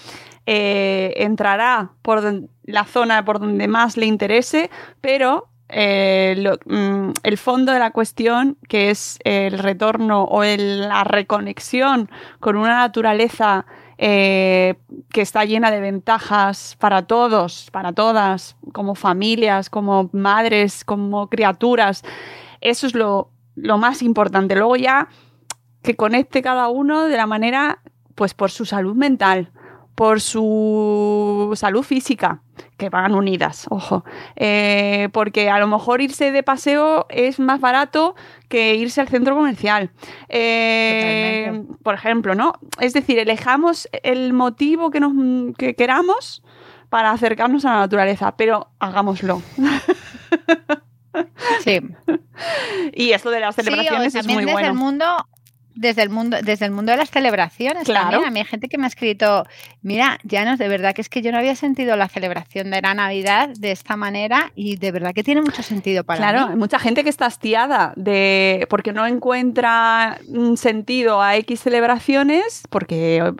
Eh, 0.46 1.14
entrará 1.16 1.92
por 2.02 2.22
la 2.64 2.84
zona 2.84 3.24
por 3.24 3.38
donde 3.38 3.66
más 3.66 3.96
le 3.96 4.06
interese, 4.06 4.70
pero 5.00 5.48
eh, 5.70 6.52
mm, 6.66 7.10
el 7.22 7.38
fondo 7.38 7.72
de 7.72 7.78
la 7.78 7.90
cuestión, 7.90 8.58
que 8.68 8.90
es 8.90 9.18
el 9.24 9.58
retorno 9.58 10.24
o 10.24 10.44
la 10.44 11.04
reconexión 11.04 12.10
con 12.40 12.56
una 12.56 12.76
naturaleza 12.78 13.64
eh, 13.96 14.74
que 15.10 15.22
está 15.22 15.44
llena 15.44 15.70
de 15.70 15.80
ventajas 15.80 16.76
para 16.78 17.02
todos, 17.06 17.70
para 17.72 17.92
todas, 17.92 18.56
como 18.72 18.94
familias, 18.94 19.70
como 19.70 20.10
madres, 20.12 20.84
como 20.84 21.28
criaturas. 21.28 22.02
Eso 22.60 22.86
es 22.86 22.94
lo, 22.94 23.30
lo 23.54 23.78
más 23.78 24.02
importante. 24.02 24.56
Luego 24.56 24.76
ya 24.76 25.08
que 25.84 25.94
conecte 25.94 26.42
cada 26.42 26.68
uno 26.68 27.04
de 27.04 27.16
la 27.16 27.26
manera, 27.26 27.78
pues 28.14 28.34
por 28.34 28.50
su 28.50 28.64
salud 28.64 28.96
mental, 28.96 29.50
por 29.94 30.20
su 30.20 31.52
salud 31.54 31.82
física, 31.82 32.40
que 32.78 32.88
van 32.88 33.14
unidas, 33.14 33.66
ojo. 33.68 34.02
Eh, 34.34 35.10
porque 35.12 35.50
a 35.50 35.58
lo 35.58 35.68
mejor 35.68 36.00
irse 36.00 36.32
de 36.32 36.42
paseo 36.42 37.06
es 37.10 37.38
más 37.38 37.60
barato 37.60 38.16
que 38.48 38.74
irse 38.74 39.02
al 39.02 39.08
centro 39.08 39.36
comercial. 39.36 39.90
Eh, 40.30 41.64
por 41.82 41.94
ejemplo, 41.94 42.34
¿no? 42.34 42.54
Es 42.80 42.94
decir, 42.94 43.18
elijamos 43.18 43.86
el 44.02 44.32
motivo 44.32 44.90
que, 44.90 45.00
nos, 45.00 45.12
que 45.56 45.74
queramos 45.74 46.42
para 46.88 47.10
acercarnos 47.10 47.66
a 47.66 47.74
la 47.74 47.80
naturaleza, 47.80 48.36
pero 48.36 48.70
hagámoslo. 48.78 49.42
Sí. 51.60 51.80
y 52.92 53.12
esto 53.12 53.30
de 53.30 53.40
las 53.40 53.54
celebraciones 53.54 54.12
sí, 54.12 54.18
es 54.18 54.26
muy 54.26 54.44
desde 54.44 54.52
bueno. 54.52 54.68
El 54.68 54.74
mundo 54.74 55.26
desde 55.74 56.02
el 56.02 56.10
mundo, 56.10 56.36
desde 56.42 56.66
el 56.66 56.72
mundo 56.72 56.92
de 56.92 56.98
las 56.98 57.10
celebraciones 57.10 57.84
Claro. 57.84 58.10
también. 58.10 58.24
A 58.24 58.30
mí 58.30 58.40
hay 58.40 58.46
gente 58.46 58.68
que 58.68 58.78
me 58.78 58.84
ha 58.84 58.88
escrito, 58.88 59.44
mira, 59.82 60.18
Janos, 60.28 60.58
de 60.58 60.68
verdad 60.68 60.94
que 60.94 61.00
es 61.00 61.08
que 61.08 61.22
yo 61.22 61.32
no 61.32 61.38
había 61.38 61.56
sentido 61.56 61.96
la 61.96 62.08
celebración 62.08 62.70
de 62.70 62.80
la 62.82 62.94
Navidad 62.94 63.48
de 63.58 63.72
esta 63.72 63.96
manera 63.96 64.52
y 64.54 64.76
de 64.76 64.92
verdad 64.92 65.12
que 65.14 65.24
tiene 65.24 65.40
mucho 65.40 65.62
sentido 65.62 66.04
para 66.04 66.18
Claro, 66.18 66.46
mí. 66.46 66.52
hay 66.52 66.56
mucha 66.58 66.78
gente 66.78 67.02
que 67.02 67.10
está 67.10 67.26
hastiada 67.26 67.92
de 67.96 68.66
porque 68.70 68.92
no 68.92 69.06
encuentra 69.06 70.18
sentido 70.56 71.20
a 71.22 71.36
X 71.36 71.60
celebraciones, 71.60 72.62
porque 72.70 73.32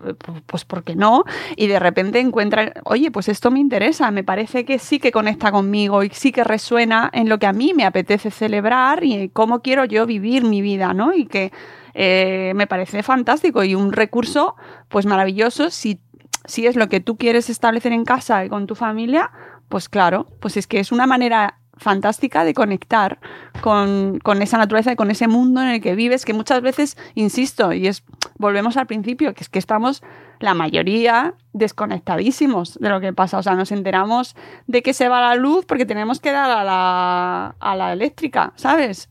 pues 0.47 0.65
porque 0.65 0.97
no, 0.97 1.25
y 1.57 1.67
de 1.67 1.79
repente 1.79 2.21
encuentra, 2.21 2.73
oye, 2.85 3.11
pues 3.11 3.29
esto 3.29 3.51
me 3.51 3.61
interesa, 3.61 4.11
me 4.11 4.25
parece 4.25 4.65
que 4.65 4.79
sí 4.79 4.99
que 4.99 5.13
conecta 5.13 5.51
conmigo 5.53 6.03
y 6.03 6.11
sí 6.11 6.33
que 6.33 6.45
resuena 6.45 7.11
en 7.13 7.29
lo 7.29 7.39
que 7.39 7.47
a 7.47 7.53
mí 7.53 7.73
me 7.75 7.85
apetece 7.85 8.31
celebrar 8.31 9.05
y 9.05 9.29
cómo 9.29 9.61
quiero 9.63 9.85
yo 9.85 10.07
vivir 10.07 10.45
mi 10.45 10.63
vida, 10.63 10.95
¿no? 10.95 11.15
Y 11.15 11.27
que 11.27 11.53
eh, 11.95 12.53
me 12.55 12.67
parece 12.67 13.03
fantástico 13.03 13.65
y 13.65 13.75
un 13.75 13.93
recurso 13.93 14.57
pues 14.89 15.07
maravilloso 15.07 15.71
si, 15.71 16.01
si 16.45 16.67
es 16.67 16.77
lo 16.77 16.89
que 16.89 17.01
tú 17.01 17.17
quieres 17.17 17.49
establecer 17.51 17.93
en 17.93 18.05
casa 18.05 18.45
y 18.45 18.49
con 18.49 18.67
tu 18.67 18.75
familia, 18.75 19.31
pues 19.69 19.89
claro, 19.89 20.27
pues 20.41 20.57
es 20.57 20.67
que 20.67 20.81
es 20.81 20.93
una 20.93 21.07
manera 21.07 21.59
fantástica 21.77 22.45
de 22.45 22.55
conectar 22.55 23.19
con, 23.61 24.19
con 24.23 24.43
esa 24.43 24.59
naturaleza 24.59 24.93
y 24.93 24.97
con 24.97 25.11
ese 25.11 25.29
mundo 25.29 25.61
en 25.63 25.69
el 25.69 25.81
que 25.81 25.95
vives, 25.95 26.25
que 26.25 26.33
muchas 26.33 26.63
veces, 26.63 26.97
insisto, 27.15 27.73
y 27.73 27.89
es 27.89 28.05
volvemos 28.39 28.77
al 28.77 28.87
principio, 28.87 29.35
que 29.35 29.43
es 29.43 29.49
que 29.49 29.59
estamos 29.59 30.03
la 30.41 30.55
mayoría 30.55 31.35
desconectadísimos 31.53 32.79
de 32.79 32.89
lo 32.89 33.01
que 33.01 33.13
pasa. 33.13 33.39
O 33.39 33.43
sea, 33.43 33.55
nos 33.55 33.73
enteramos 33.73 34.37
de 34.67 34.83
que 34.83 34.93
se 34.93 35.09
va 35.09 35.21
la 35.21 35.35
luz 35.35 35.65
porque 35.67 35.87
tenemos 35.87 36.21
que 36.21 36.33
dar 36.33 36.51
a 36.51 36.65
la, 36.65 37.55
a 37.59 37.77
la 37.77 37.93
eléctrica, 37.93 38.53
¿sabes? 38.57 39.09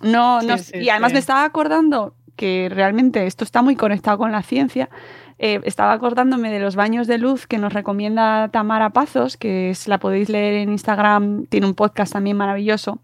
No, 0.00 0.40
Sí, 0.40 0.78
y 0.78 0.90
además 0.90 1.10
sí. 1.10 1.14
me 1.14 1.18
estaba 1.20 1.44
acordando 1.44 2.14
que 2.38 2.70
realmente 2.70 3.26
esto 3.26 3.44
está 3.44 3.60
muy 3.60 3.76
conectado 3.76 4.16
con 4.16 4.32
la 4.32 4.42
ciencia. 4.42 4.88
Eh, 5.38 5.60
estaba 5.64 5.92
acordándome 5.92 6.50
de 6.50 6.60
los 6.60 6.76
baños 6.76 7.06
de 7.06 7.18
luz 7.18 7.46
que 7.46 7.58
nos 7.58 7.74
recomienda 7.74 8.48
Tamara 8.48 8.90
Pazos, 8.90 9.36
que 9.36 9.70
es, 9.70 9.88
la 9.88 9.98
podéis 9.98 10.30
leer 10.30 10.54
en 10.54 10.70
Instagram, 10.70 11.46
tiene 11.46 11.66
un 11.66 11.74
podcast 11.74 12.14
también 12.14 12.36
maravilloso 12.36 13.00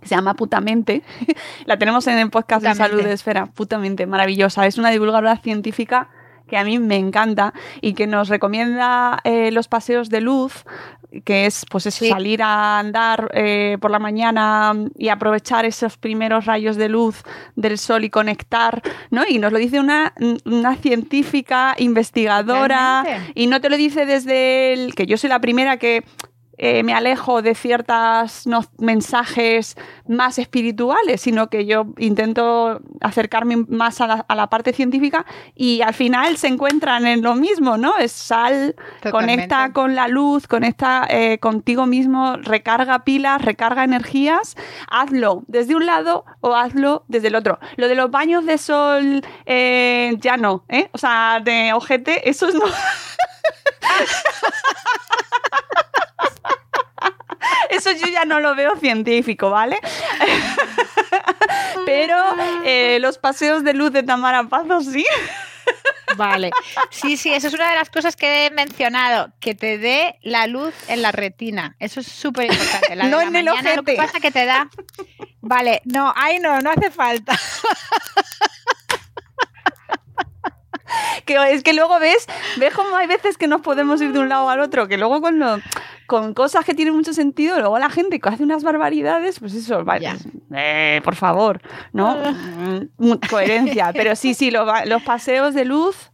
que 0.00 0.08
se 0.08 0.14
llama 0.14 0.34
Putamente. 0.34 1.02
la 1.64 1.78
tenemos 1.78 2.06
en 2.08 2.18
el 2.18 2.28
podcast 2.30 2.62
de 2.62 2.68
Putamente. 2.70 2.96
Salud 2.96 3.08
de 3.08 3.14
Esfera, 3.14 3.46
Putamente, 3.46 4.06
maravillosa. 4.06 4.66
Es 4.66 4.76
una 4.76 4.90
divulgadora 4.90 5.36
científica 5.38 6.10
que 6.46 6.56
a 6.56 6.64
mí 6.64 6.78
me 6.78 6.96
encanta 6.96 7.52
y 7.80 7.94
que 7.94 8.06
nos 8.06 8.28
recomienda 8.28 9.18
eh, 9.24 9.50
los 9.50 9.68
paseos 9.68 10.08
de 10.08 10.20
luz, 10.20 10.64
que 11.24 11.46
es 11.46 11.64
pues 11.70 11.86
eso, 11.86 12.04
salir 12.06 12.42
a 12.42 12.78
andar 12.78 13.30
eh, 13.34 13.78
por 13.80 13.90
la 13.90 13.98
mañana 13.98 14.74
y 14.96 15.08
aprovechar 15.08 15.64
esos 15.64 15.96
primeros 15.96 16.46
rayos 16.46 16.76
de 16.76 16.88
luz 16.88 17.22
del 17.54 17.78
sol 17.78 18.04
y 18.04 18.10
conectar, 18.10 18.82
¿no? 19.10 19.22
Y 19.28 19.38
nos 19.38 19.52
lo 19.52 19.58
dice 19.58 19.80
una, 19.80 20.12
una 20.44 20.76
científica 20.76 21.74
investigadora 21.78 23.02
Realmente. 23.04 23.32
y 23.34 23.46
no 23.46 23.60
te 23.60 23.70
lo 23.70 23.76
dice 23.76 24.06
desde 24.06 24.72
el 24.72 24.94
que 24.94 25.06
yo 25.06 25.16
soy 25.16 25.30
la 25.30 25.40
primera 25.40 25.78
que 25.78 26.04
eh, 26.58 26.82
me 26.82 26.94
alejo 26.94 27.42
de 27.42 27.54
ciertos 27.54 28.46
mensajes 28.78 29.76
más 30.08 30.38
espirituales, 30.38 31.20
sino 31.20 31.48
que 31.48 31.66
yo 31.66 31.86
intento 31.98 32.80
acercarme 33.00 33.56
más 33.68 34.00
a 34.00 34.06
la, 34.06 34.24
a 34.28 34.34
la 34.34 34.48
parte 34.48 34.72
científica 34.72 35.26
y 35.54 35.82
al 35.82 35.94
final 35.94 36.36
se 36.36 36.48
encuentran 36.48 37.06
en 37.06 37.22
lo 37.22 37.34
mismo, 37.34 37.76
¿no? 37.76 37.96
Es 37.98 38.12
sal, 38.12 38.74
Totalmente. 39.02 39.10
conecta 39.10 39.72
con 39.72 39.94
la 39.94 40.08
luz, 40.08 40.46
conecta 40.46 41.06
eh, 41.08 41.38
contigo 41.38 41.86
mismo, 41.86 42.36
recarga 42.36 43.04
pilas, 43.04 43.42
recarga 43.42 43.84
energías, 43.84 44.56
hazlo 44.90 45.44
desde 45.48 45.74
un 45.74 45.86
lado 45.86 46.24
o 46.40 46.54
hazlo 46.54 47.04
desde 47.08 47.28
el 47.28 47.34
otro. 47.34 47.58
Lo 47.76 47.88
de 47.88 47.94
los 47.94 48.10
baños 48.10 48.46
de 48.46 48.58
sol 48.58 49.22
eh, 49.44 50.16
ya 50.20 50.36
no, 50.36 50.64
¿eh? 50.68 50.88
O 50.92 50.98
sea, 50.98 51.40
de 51.42 51.72
ojete, 51.72 52.28
eso 52.28 52.48
es 52.48 52.54
no... 52.54 52.64
Eso 57.70 57.90
yo 57.92 58.06
ya 58.06 58.24
no 58.24 58.40
lo 58.40 58.54
veo 58.54 58.76
científico, 58.76 59.50
¿vale? 59.50 59.78
Pero 61.84 62.16
eh, 62.64 62.98
los 63.00 63.18
paseos 63.18 63.64
de 63.64 63.74
luz 63.74 63.92
de 63.92 64.02
Tamara 64.02 64.44
Pazo 64.44 64.80
sí. 64.80 65.04
Vale. 66.16 66.50
Sí, 66.90 67.16
sí, 67.16 67.32
eso 67.34 67.48
es 67.48 67.54
una 67.54 67.68
de 67.68 67.74
las 67.74 67.90
cosas 67.90 68.14
que 68.16 68.46
he 68.46 68.50
mencionado, 68.50 69.32
que 69.40 69.54
te 69.54 69.76
dé 69.78 70.18
la 70.22 70.46
luz 70.46 70.72
en 70.88 71.02
la 71.02 71.10
retina. 71.12 71.74
Eso 71.80 72.00
es 72.00 72.06
súper 72.06 72.50
importante. 72.50 72.94
La 72.96 73.04
de 73.04 73.10
No 73.10 73.18
la 73.18 73.24
en 73.26 73.36
el 73.36 73.76
Lo 73.76 73.82
que 73.82 73.94
pasa 73.94 74.20
que 74.20 74.30
te 74.30 74.44
da... 74.46 74.68
Vale, 75.40 75.82
no, 75.84 76.12
ay 76.16 76.38
no, 76.38 76.60
no 76.60 76.70
hace 76.70 76.90
falta. 76.90 77.38
Que 81.24 81.36
es 81.52 81.62
que 81.64 81.72
luego 81.72 81.98
ves, 81.98 82.26
ves 82.58 82.72
como 82.72 82.96
hay 82.96 83.08
veces 83.08 83.36
que 83.36 83.48
nos 83.48 83.60
podemos 83.60 84.00
ir 84.00 84.12
de 84.12 84.20
un 84.20 84.28
lado 84.28 84.48
al 84.48 84.60
otro, 84.60 84.86
que 84.86 84.96
luego 84.96 85.20
con 85.20 85.38
lo- 85.40 85.60
con 86.06 86.34
cosas 86.34 86.64
que 86.64 86.74
tienen 86.74 86.94
mucho 86.94 87.12
sentido, 87.12 87.58
luego 87.58 87.78
la 87.78 87.90
gente 87.90 88.18
que 88.20 88.28
hace 88.28 88.42
unas 88.42 88.62
barbaridades, 88.62 89.38
pues 89.40 89.54
eso, 89.54 89.84
vale, 89.84 90.08
pues, 90.10 90.26
eh, 90.54 91.00
por 91.04 91.14
favor, 91.16 91.60
¿no? 91.92 92.16
Mm, 92.98 93.12
Coherencia. 93.28 93.92
Pero 93.96 94.14
sí, 94.16 94.34
sí, 94.34 94.50
lo 94.50 94.64
va- 94.66 94.84
los 94.84 95.02
paseos 95.02 95.54
de 95.54 95.64
luz, 95.64 96.10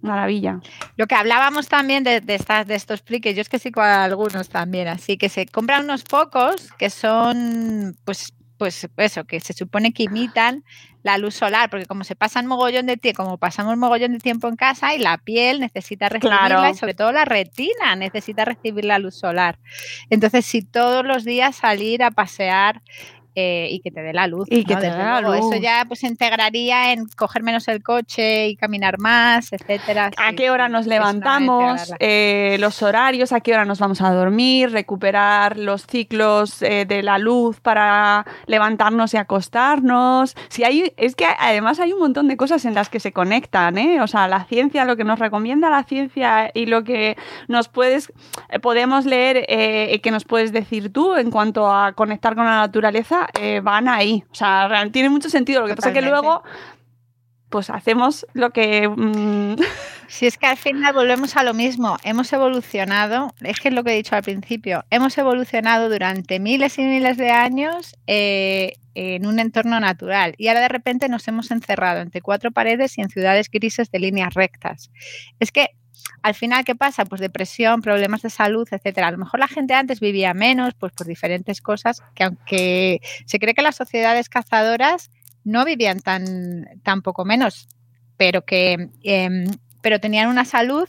maravilla. 0.00 0.60
Lo 0.96 1.06
que 1.06 1.14
hablábamos 1.14 1.68
también 1.68 2.04
de, 2.04 2.20
de 2.20 2.34
estas, 2.36 2.66
de 2.66 2.74
estos 2.76 3.02
pliques, 3.02 3.34
yo 3.34 3.42
es 3.42 3.48
que 3.48 3.58
sí 3.58 3.70
con 3.72 3.84
algunos 3.84 4.48
también, 4.48 4.88
así 4.88 5.16
que 5.18 5.28
se 5.28 5.46
compran 5.46 5.84
unos 5.84 6.04
focos 6.04 6.72
que 6.78 6.88
son, 6.90 7.96
pues, 8.04 8.32
pues 8.58 8.88
eso, 8.96 9.24
que 9.24 9.40
se 9.40 9.52
supone 9.54 9.92
que 9.92 10.02
imitan 10.02 10.64
la 11.04 11.16
luz 11.16 11.34
solar, 11.36 11.70
porque 11.70 11.86
como 11.86 12.04
se 12.04 12.16
pasan 12.16 12.46
mogollón 12.46 12.86
de 12.86 12.96
tiempo, 12.96 13.22
como 13.24 13.38
pasamos 13.38 13.76
mogollón 13.76 14.12
de 14.12 14.18
tiempo 14.18 14.48
en 14.48 14.56
casa 14.56 14.94
y 14.94 14.98
la 14.98 15.16
piel 15.16 15.60
necesita 15.60 16.08
recibirla 16.08 16.46
Claro. 16.48 16.68
y 16.70 16.74
sobre 16.74 16.94
todo 16.94 17.12
la 17.12 17.24
retina 17.24 17.94
necesita 17.96 18.44
recibir 18.44 18.84
la 18.84 18.98
luz 18.98 19.14
solar. 19.14 19.58
Entonces, 20.10 20.44
si 20.44 20.62
todos 20.62 21.06
los 21.06 21.24
días 21.24 21.56
salir 21.56 22.02
a 22.02 22.10
pasear 22.10 22.82
eh, 23.40 23.68
y 23.70 23.78
que 23.78 23.92
te 23.92 24.02
dé 24.02 24.12
la 24.12 24.26
luz. 24.26 24.48
Y 24.50 24.64
que 24.64 24.74
te 24.74 24.90
dé 24.90 24.98
la 24.98 25.20
Eso 25.20 25.54
ya 25.60 25.84
pues 25.86 26.00
se 26.00 26.08
integraría 26.08 26.92
en 26.92 27.06
coger 27.06 27.44
menos 27.44 27.68
el 27.68 27.84
coche 27.84 28.48
y 28.48 28.56
caminar 28.56 28.98
más, 28.98 29.52
etcétera. 29.52 30.10
¿A 30.16 30.30
Sí, 30.30 30.36
qué 30.36 30.50
hora 30.50 30.68
nos 30.68 30.86
levantamos? 30.86 31.94
eh, 32.00 32.56
los 32.58 32.82
horarios, 32.82 33.32
a 33.32 33.40
qué 33.40 33.52
hora 33.52 33.64
nos 33.64 33.78
vamos 33.78 34.00
a 34.00 34.12
dormir, 34.12 34.72
recuperar 34.72 35.56
los 35.56 35.86
ciclos 35.86 36.62
eh, 36.62 36.84
de 36.84 37.04
la 37.04 37.18
luz 37.18 37.60
para 37.60 38.26
levantarnos 38.46 39.14
y 39.14 39.18
acostarnos. 39.18 40.34
Si 40.48 40.64
hay, 40.64 40.92
es 40.96 41.14
que 41.14 41.26
además 41.38 41.78
hay 41.78 41.92
un 41.92 42.00
montón 42.00 42.26
de 42.26 42.36
cosas 42.36 42.64
en 42.64 42.74
las 42.74 42.88
que 42.88 42.98
se 42.98 43.12
conectan, 43.12 43.78
¿eh? 43.78 44.00
O 44.02 44.08
sea, 44.08 44.26
la 44.26 44.46
ciencia, 44.46 44.84
lo 44.84 44.96
que 44.96 45.04
nos 45.04 45.20
recomienda 45.20 45.70
la 45.70 45.84
ciencia 45.84 46.50
y 46.54 46.66
lo 46.66 46.82
que 46.82 47.16
nos 47.46 47.68
puedes, 47.68 48.12
podemos 48.62 49.06
leer 49.06 49.46
que 49.46 50.10
nos 50.10 50.24
puedes 50.24 50.50
decir 50.50 50.92
tú 50.92 51.14
en 51.14 51.30
cuanto 51.30 51.70
a 51.70 51.92
conectar 51.92 52.34
con 52.34 52.46
la 52.46 52.56
naturaleza, 52.56 53.27
eh, 53.40 53.60
van 53.62 53.88
ahí. 53.88 54.24
O 54.30 54.34
sea, 54.34 54.68
tiene 54.92 55.10
mucho 55.10 55.28
sentido. 55.30 55.60
Lo 55.60 55.66
que 55.66 55.76
pasa 55.76 55.88
es 55.88 55.94
que 55.94 56.00
Totalmente. 56.00 56.26
luego 56.28 56.42
pues 57.48 57.70
hacemos 57.70 58.26
lo 58.34 58.50
que... 58.50 58.88
mm, 58.88 59.56
Si 60.08 60.26
es 60.26 60.38
que 60.38 60.46
al 60.46 60.56
final 60.56 60.94
volvemos 60.94 61.36
a 61.36 61.44
lo 61.44 61.52
mismo, 61.52 61.98
hemos 62.02 62.32
evolucionado, 62.32 63.34
es 63.42 63.60
que 63.60 63.68
es 63.68 63.74
lo 63.74 63.84
que 63.84 63.92
he 63.92 63.96
dicho 63.96 64.16
al 64.16 64.22
principio, 64.22 64.86
hemos 64.88 65.18
evolucionado 65.18 65.90
durante 65.90 66.40
miles 66.40 66.78
y 66.78 66.82
miles 66.82 67.18
de 67.18 67.28
años 67.30 67.94
eh, 68.06 68.72
en 68.94 69.26
un 69.26 69.38
entorno 69.38 69.78
natural 69.80 70.34
y 70.38 70.48
ahora 70.48 70.62
de 70.62 70.68
repente 70.68 71.10
nos 71.10 71.28
hemos 71.28 71.50
encerrado 71.50 72.00
entre 72.00 72.22
cuatro 72.22 72.50
paredes 72.52 72.96
y 72.96 73.02
en 73.02 73.10
ciudades 73.10 73.50
grises 73.50 73.90
de 73.90 73.98
líneas 73.98 74.32
rectas. 74.32 74.90
Es 75.40 75.52
que 75.52 75.68
al 76.22 76.34
final, 76.34 76.64
¿qué 76.64 76.74
pasa? 76.74 77.04
Pues 77.04 77.20
depresión, 77.20 77.82
problemas 77.82 78.22
de 78.22 78.30
salud, 78.30 78.68
etcétera. 78.70 79.08
A 79.08 79.10
lo 79.10 79.18
mejor 79.18 79.40
la 79.40 79.48
gente 79.48 79.74
antes 79.74 80.00
vivía 80.00 80.34
menos, 80.34 80.74
pues 80.74 80.92
por 80.92 81.06
diferentes 81.06 81.60
cosas, 81.60 82.02
que 82.14 82.24
aunque 82.24 83.00
se 83.26 83.38
cree 83.38 83.54
que 83.54 83.62
las 83.62 83.76
sociedades 83.76 84.28
cazadoras 84.28 85.10
no 85.44 85.64
vivían 85.64 86.00
tan, 86.00 86.80
tan 86.82 87.02
poco 87.02 87.24
menos, 87.24 87.68
pero 88.16 88.44
que 88.44 88.90
em, 89.02 89.46
pero 89.80 90.00
tenían 90.00 90.28
una 90.28 90.44
salud 90.44 90.88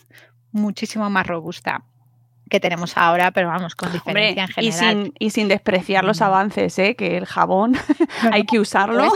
muchísimo 0.52 1.10
más 1.10 1.28
robusta 1.28 1.84
que 2.50 2.60
tenemos 2.60 2.98
ahora, 2.98 3.32
pero 3.32 3.48
vamos, 3.48 3.76
con 3.76 3.90
Hombre, 3.90 4.34
diferencia 4.34 4.44
en 4.44 4.50
y 4.50 4.72
general. 4.72 5.04
sin, 5.04 5.14
y 5.20 5.30
sin 5.30 5.48
despreciar 5.48 6.04
los 6.04 6.22
avances, 6.22 6.78
¿eh? 6.80 6.96
que 6.96 7.16
el 7.16 7.26
jabón 7.26 7.78
hay 8.32 8.44
que 8.46 8.60
usarlo. 8.60 9.12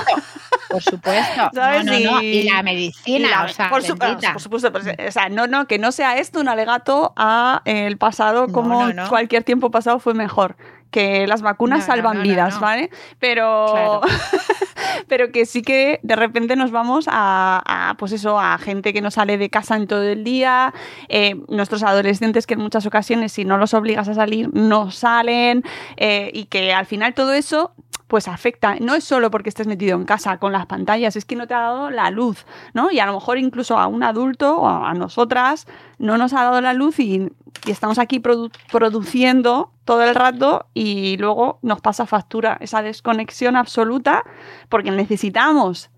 Por 0.74 0.84
supuesto. 0.84 1.50
¿Sabes? 1.54 1.86
No, 1.86 1.94
no, 1.94 2.12
no. 2.14 2.22
Y 2.22 2.44
la 2.44 2.64
medicina, 2.64 3.28
y 3.28 3.32
la- 3.32 3.44
o 3.44 3.48
sea, 3.50 3.70
por, 3.70 3.84
su- 3.84 3.96
bendita. 3.96 4.34
por 4.34 4.42
supuesto, 4.42 4.72
pues, 4.72 4.86
o 4.88 5.12
sea, 5.12 5.30
no, 5.30 5.48
no, 5.48 5.68
que 5.68 5.78
no 5.80 5.92
sea 5.92 6.18
esto 6.18 6.40
un 6.40 6.48
alegato 6.50 7.14
a 7.16 7.62
el 7.66 7.98
pasado 7.98 8.48
como 8.50 8.86
cualquier 9.10 9.44
tiempo 9.44 9.72
pasado 9.72 10.00
fue 10.00 10.14
mejor. 10.14 10.56
Que 10.92 11.26
las 11.26 11.42
vacunas 11.42 11.80
No, 11.80 11.86
salvan 11.88 12.18
no, 12.18 12.24
no, 12.24 12.30
vidas. 12.30 12.60
¿vale? 12.60 12.92
Pero, 13.18 14.02
pero 15.08 15.32
que 15.32 15.46
sí 15.48 15.62
que 15.64 16.00
de 16.04 16.16
repente 16.16 16.56
nos 16.56 16.70
vamos 16.72 17.06
a, 17.10 17.64
a, 17.66 17.96
pues 17.96 18.12
eso, 18.12 18.40
a 18.40 18.58
gente 18.60 18.94
que 18.94 19.02
no 19.02 19.10
sale 19.10 19.40
de 19.40 19.50
casa 19.50 19.76
en 19.76 19.88
todo 19.88 20.04
el 20.04 20.24
día, 20.24 20.72
eh, 21.10 21.36
nuestros 21.50 21.82
adolescentes 21.84 22.46
que 22.46 22.54
en 22.54 22.60
muchas 22.62 22.86
ocasiones 22.86 23.32
si 23.32 23.44
no 23.44 23.58
los 23.58 23.74
obligas 23.74 24.08
a 24.08 24.14
salir 24.14 24.50
no 24.54 24.92
salen 24.92 25.64
eh, 25.98 26.30
y 26.34 26.46
que 26.46 26.74
al 26.74 26.86
final 26.86 27.16
todo 27.16 27.34
eso 27.34 27.74
pues 28.08 28.28
afecta, 28.28 28.76
no 28.80 28.94
es 28.96 29.04
solo 29.04 29.32
porque 29.32 29.50
estés 29.50 29.66
metido 29.66 29.96
en 29.98 30.06
casa 30.06 30.38
con 30.38 30.52
las 30.52 30.66
pantallas, 30.68 31.16
es 31.16 31.26
que 31.26 31.36
no 31.36 31.48
te 31.48 31.54
ha 31.56 31.62
dado 31.62 31.90
la 31.90 32.12
luz, 32.12 32.46
¿no? 32.74 32.92
Y 32.92 33.00
a 33.00 33.06
lo 33.08 33.14
mejor 33.14 33.38
incluso 33.38 33.78
a 33.78 33.88
un 33.88 34.04
adulto 34.04 34.58
o 34.58 34.68
a 34.68 34.94
nosotras 34.94 35.66
no 35.98 36.18
nos 36.18 36.34
ha 36.34 36.44
dado 36.44 36.62
la 36.62 36.74
luz 36.74 37.00
y, 37.00 37.30
y 37.66 37.72
estamos 37.72 37.98
aquí 37.98 38.20
produ- 38.20 38.52
produciendo 38.72 39.72
todo 39.86 40.04
el 40.04 40.14
rato 40.16 40.68
y 40.74 41.18
luego 41.18 41.60
nos 41.62 41.82
pasa 41.82 42.06
factura 42.06 42.58
esa 42.62 42.82
desconexión 42.82 43.56
absoluta 43.56 44.24
porque 44.70 44.92
necesitamos 44.92 45.90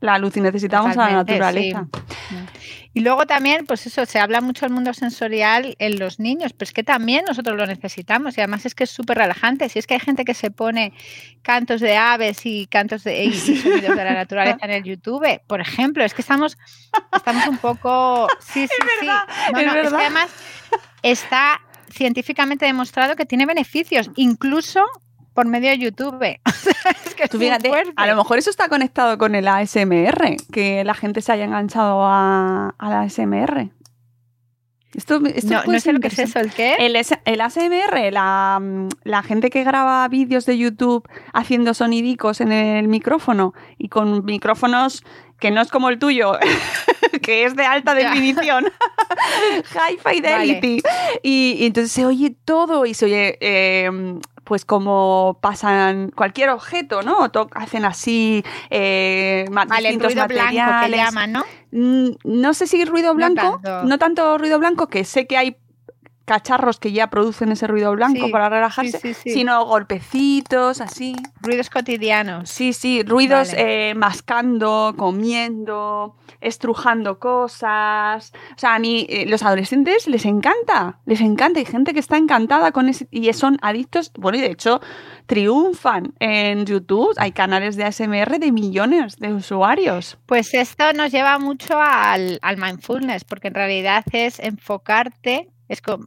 la 0.00 0.18
luz 0.18 0.36
y 0.36 0.40
necesitamos 0.40 0.96
a 0.96 1.04
la 1.10 1.16
naturaleza. 1.16 1.86
sí. 2.28 2.36
Y 2.94 3.00
luego 3.00 3.26
también, 3.26 3.66
pues 3.66 3.86
eso, 3.86 4.04
se 4.06 4.18
habla 4.18 4.40
mucho 4.40 4.66
del 4.66 4.74
mundo 4.74 4.92
sensorial 4.94 5.74
en 5.78 5.98
los 5.98 6.18
niños, 6.18 6.52
pero 6.52 6.68
es 6.68 6.72
que 6.72 6.82
también 6.82 7.24
nosotros 7.26 7.56
lo 7.56 7.66
necesitamos 7.66 8.36
y 8.36 8.40
además 8.40 8.66
es 8.66 8.74
que 8.74 8.84
es 8.84 8.90
súper 8.90 9.18
relajante. 9.18 9.68
Si 9.68 9.78
es 9.78 9.86
que 9.86 9.94
hay 9.94 10.00
gente 10.00 10.24
que 10.24 10.34
se 10.34 10.50
pone 10.50 10.92
cantos 11.42 11.80
de 11.80 11.96
aves 11.96 12.44
y 12.44 12.66
cantos 12.66 13.04
de 13.04 13.24
y 13.24 13.32
sonidos 13.32 13.96
de 13.96 14.04
la 14.04 14.14
naturaleza 14.14 14.58
en 14.62 14.70
el 14.70 14.84
YouTube, 14.84 15.40
por 15.46 15.60
ejemplo, 15.60 16.04
es 16.04 16.14
que 16.14 16.22
estamos, 16.22 16.56
estamos 17.14 17.46
un 17.46 17.58
poco... 17.58 18.28
Sí, 18.40 18.66
sí, 18.66 18.76
sí. 19.00 19.06
No, 19.06 19.22
es 19.46 19.52
no, 19.52 19.58
es 19.60 19.74
verdad. 19.74 19.98
que 19.98 20.04
además 20.04 20.30
está 21.02 21.60
científicamente 21.90 22.64
demostrado 22.66 23.16
que 23.16 23.26
tiene 23.26 23.46
beneficios, 23.46 24.10
incluso 24.16 24.84
por 25.34 25.46
medio 25.46 25.70
de 25.70 25.78
YouTube. 25.78 26.22
es 27.04 27.14
que 27.14 27.28
Tú 27.28 27.38
fíjate, 27.38 27.70
a 27.96 28.06
lo 28.06 28.16
mejor 28.16 28.38
eso 28.38 28.50
está 28.50 28.68
conectado 28.68 29.18
con 29.18 29.34
el 29.34 29.48
ASMR, 29.48 30.36
que 30.52 30.84
la 30.84 30.94
gente 30.94 31.20
se 31.20 31.32
haya 31.32 31.44
enganchado 31.44 32.02
a, 32.04 32.74
al 32.78 32.92
ASMR. 32.92 33.70
Esto, 34.94 35.22
esto 35.24 35.54
No, 35.54 35.62
puede 35.62 35.76
no 35.76 35.80
sé 35.80 35.80
ser 35.80 35.94
lo 35.94 36.00
que 36.00 36.08
es 36.08 36.18
eso, 36.18 36.38
¿el 36.38 36.52
qué? 36.52 36.76
El, 36.78 37.40
ASMR, 37.40 38.12
la, 38.12 38.60
la 39.04 39.22
gente 39.22 39.48
que 39.48 39.64
graba 39.64 40.06
vídeos 40.08 40.44
de 40.44 40.58
YouTube 40.58 41.08
haciendo 41.32 41.72
sonidicos 41.72 42.42
en 42.42 42.52
el 42.52 42.88
micrófono 42.88 43.54
y 43.78 43.88
con 43.88 44.22
micrófonos 44.26 45.02
que 45.42 45.50
no 45.50 45.60
es 45.60 45.70
como 45.70 45.88
el 45.88 45.98
tuyo, 45.98 46.38
que 47.22 47.44
es 47.44 47.56
de 47.56 47.64
alta 47.64 47.94
definición, 47.94 48.64
high 49.66 49.98
fidelity. 49.98 50.82
Y, 51.22 51.56
y 51.58 51.66
entonces 51.66 51.92
se 51.92 52.04
oye 52.06 52.34
todo 52.44 52.86
y 52.86 52.94
se 52.94 53.06
oye, 53.06 53.38
eh, 53.40 53.90
pues 54.44 54.64
como 54.64 55.38
pasan 55.40 56.10
cualquier 56.14 56.50
objeto, 56.50 57.02
¿no? 57.02 57.30
To- 57.30 57.48
hacen 57.54 57.84
así, 57.84 58.42
eh, 58.70 59.44
Vale, 59.50 59.90
distintos 59.90 60.12
ruido 60.14 60.26
blanco 60.28 60.86
que 60.86 60.96
llaman, 60.96 61.32
¿no? 61.32 61.44
Mm, 61.70 62.10
No 62.24 62.52
sé 62.52 62.66
si 62.66 62.84
ruido 62.84 63.10
No 63.10 63.14
blanco, 63.14 63.60
tanto. 63.62 63.84
no 63.86 63.98
tanto 63.98 64.36
ruido 64.38 64.58
blanco, 64.58 64.88
que 64.88 65.04
sé 65.04 65.26
que 65.26 65.36
hay 65.36 65.56
cacharros 66.32 66.78
que 66.78 66.92
ya 66.92 67.08
producen 67.10 67.52
ese 67.52 67.66
ruido 67.66 67.92
blanco 67.92 68.24
Sí, 68.26 68.32
para 68.32 68.48
relajarse, 68.48 68.98
sí, 68.98 69.12
sí, 69.12 69.20
sí. 69.24 69.30
sino 69.30 69.66
golpecitos, 69.66 70.80
así. 70.80 71.14
Ruidos 71.42 71.68
cotidianos. 71.68 72.48
Sí, 72.48 72.72
sí, 72.72 73.02
ruidos 73.02 73.48
Vale. 73.50 73.90
eh, 73.90 73.94
mascando, 73.94 74.94
comiendo, 74.96 76.16
estrujando 76.40 77.18
cosas. 77.18 78.32
O 78.56 78.58
sea, 78.58 78.76
a 78.76 78.78
mí, 78.78 79.04
eh, 79.10 79.26
los 79.26 79.42
adolescentes 79.42 80.06
les 80.08 80.24
encanta, 80.24 81.00
les 81.04 81.20
encanta. 81.20 81.58
Hay 81.60 81.66
gente 81.66 81.92
que 81.92 82.00
está 82.00 82.16
encantada 82.16 82.72
con 82.72 82.88
ese 82.88 83.06
y 83.10 83.30
son 83.34 83.58
adictos. 83.60 84.10
Bueno, 84.18 84.38
y 84.38 84.40
de 84.40 84.52
hecho, 84.52 84.80
triunfan 85.26 86.14
en 86.18 86.64
YouTube. 86.64 87.12
Hay 87.18 87.32
canales 87.32 87.76
de 87.76 87.84
ASMR 87.84 88.38
de 88.38 88.52
millones 88.52 89.16
de 89.18 89.34
usuarios. 89.34 90.16
Pues 90.24 90.54
esto 90.54 90.92
nos 90.94 91.12
lleva 91.12 91.38
mucho 91.38 91.78
al, 91.78 92.38
al 92.40 92.56
mindfulness, 92.56 93.24
porque 93.24 93.48
en 93.48 93.54
realidad 93.54 94.04
es 94.12 94.38
enfocarte, 94.38 95.50
es 95.68 95.80
como, 95.82 96.06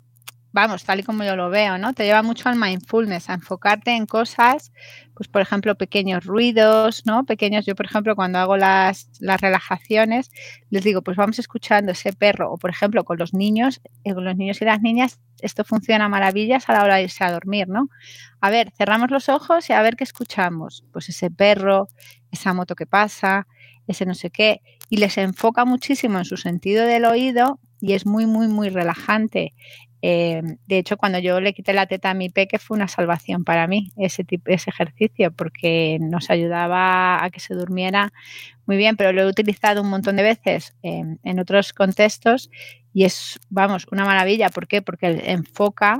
vamos, 0.56 0.86
tal 0.86 1.02
y 1.02 1.03
como 1.03 1.26
yo 1.26 1.36
lo 1.36 1.49
veo, 1.49 1.77
¿no? 1.77 1.94
Te 1.94 2.06
lleva 2.06 2.23
mucho 2.23 2.48
al 2.48 2.56
mindfulness, 2.56 3.30
a 3.30 3.34
enfocarte 3.34 3.91
en 3.91 4.06
cosas, 4.06 4.72
pues 5.14 5.27
por 5.27 5.41
ejemplo, 5.41 5.76
pequeños 5.76 6.23
ruidos, 6.23 7.03
¿no? 7.06 7.26
Pequeños, 7.26 7.65
yo 7.65 7.76
por 7.76 7.86
ejemplo, 7.86 8.15
cuando 8.15 8.40
hago 8.40 8.56
las, 8.56 9.10
las 9.19 9.41
relajaciones, 9.41 10.32
les 10.69 10.86
digo, 10.86 11.02
pues 11.02 11.18
vamos 11.18 11.40
escuchando 11.40 11.91
ese 11.91 12.14
perro, 12.14 12.53
o 12.53 12.57
por 12.57 12.69
ejemplo, 12.69 13.03
con 13.03 13.18
los 13.18 13.34
niños, 13.34 13.82
eh, 14.06 14.14
con 14.14 14.23
los 14.23 14.38
niños 14.38 14.61
y 14.61 14.65
las 14.65 14.82
niñas, 14.82 15.19
esto 15.41 15.65
funciona 15.65 16.07
maravillas 16.07 16.69
a 16.69 16.73
la 16.73 16.84
hora 16.86 16.95
de 16.95 17.03
irse 17.03 17.26
a 17.26 17.32
dormir, 17.34 17.68
¿no? 17.68 17.90
A 18.40 18.49
ver, 18.49 18.72
cerramos 18.77 19.11
los 19.11 19.27
ojos 19.27 19.69
y 19.69 19.73
a 19.73 19.82
ver 19.82 19.98
qué 19.98 20.06
escuchamos. 20.06 20.86
Pues 20.94 21.10
ese 21.10 21.30
perro, 21.30 21.90
esa 22.32 22.53
moto 22.53 22.76
que 22.76 22.86
pasa, 22.86 23.45
ese 23.88 24.06
no 24.06 24.14
sé 24.15 24.30
qué, 24.30 24.61
y 24.90 24.98
les 24.98 25.18
enfoca 25.18 25.65
muchísimo 25.65 26.18
en 26.18 26.26
su 26.26 26.38
sentido 26.38 26.86
del 26.86 27.03
oído 27.03 27.60
y 27.82 27.94
es 27.94 28.06
muy, 28.06 28.26
muy, 28.26 28.48
muy 28.48 28.69
relajante. 28.69 29.53
Eh, 30.07 30.44
de 30.68 30.77
hecho, 30.77 30.98
cuando 30.98 31.18
yo 31.18 31.40
le 31.41 31.52
quité 31.52 31.73
la 31.73 31.88
teta 31.88 32.11
a 32.11 32.14
mi 32.14 32.30
peque 32.30 32.60
fue 32.60 32.77
una 32.77 32.88
salvación 32.88 33.44
para 33.44 33.65
mí 33.65 33.91
ese, 33.98 34.23
tipo, 34.23 34.52
ese 34.52 34.69
ejercicio 34.69 35.32
porque 35.32 35.98
nos 35.99 36.30
ayudaba 36.30 37.23
a 37.23 37.32
que 37.32 37.40
se 37.40 37.56
durmiera 37.56 38.14
muy 38.68 38.77
bien, 38.77 38.98
pero 38.98 39.14
lo 39.14 39.23
he 39.23 39.26
utilizado 39.26 39.82
un 39.82 39.90
montón 39.90 40.15
de 40.18 40.22
veces 40.22 40.76
en, 40.84 41.19
en 41.23 41.40
otros 41.40 41.73
contextos 41.73 42.52
y 42.94 43.06
es, 43.06 43.40
vamos, 43.49 43.88
una 43.91 44.06
maravilla. 44.06 44.49
¿Por 44.49 44.68
qué? 44.68 44.84
Porque 44.84 45.23
enfoca 45.26 45.98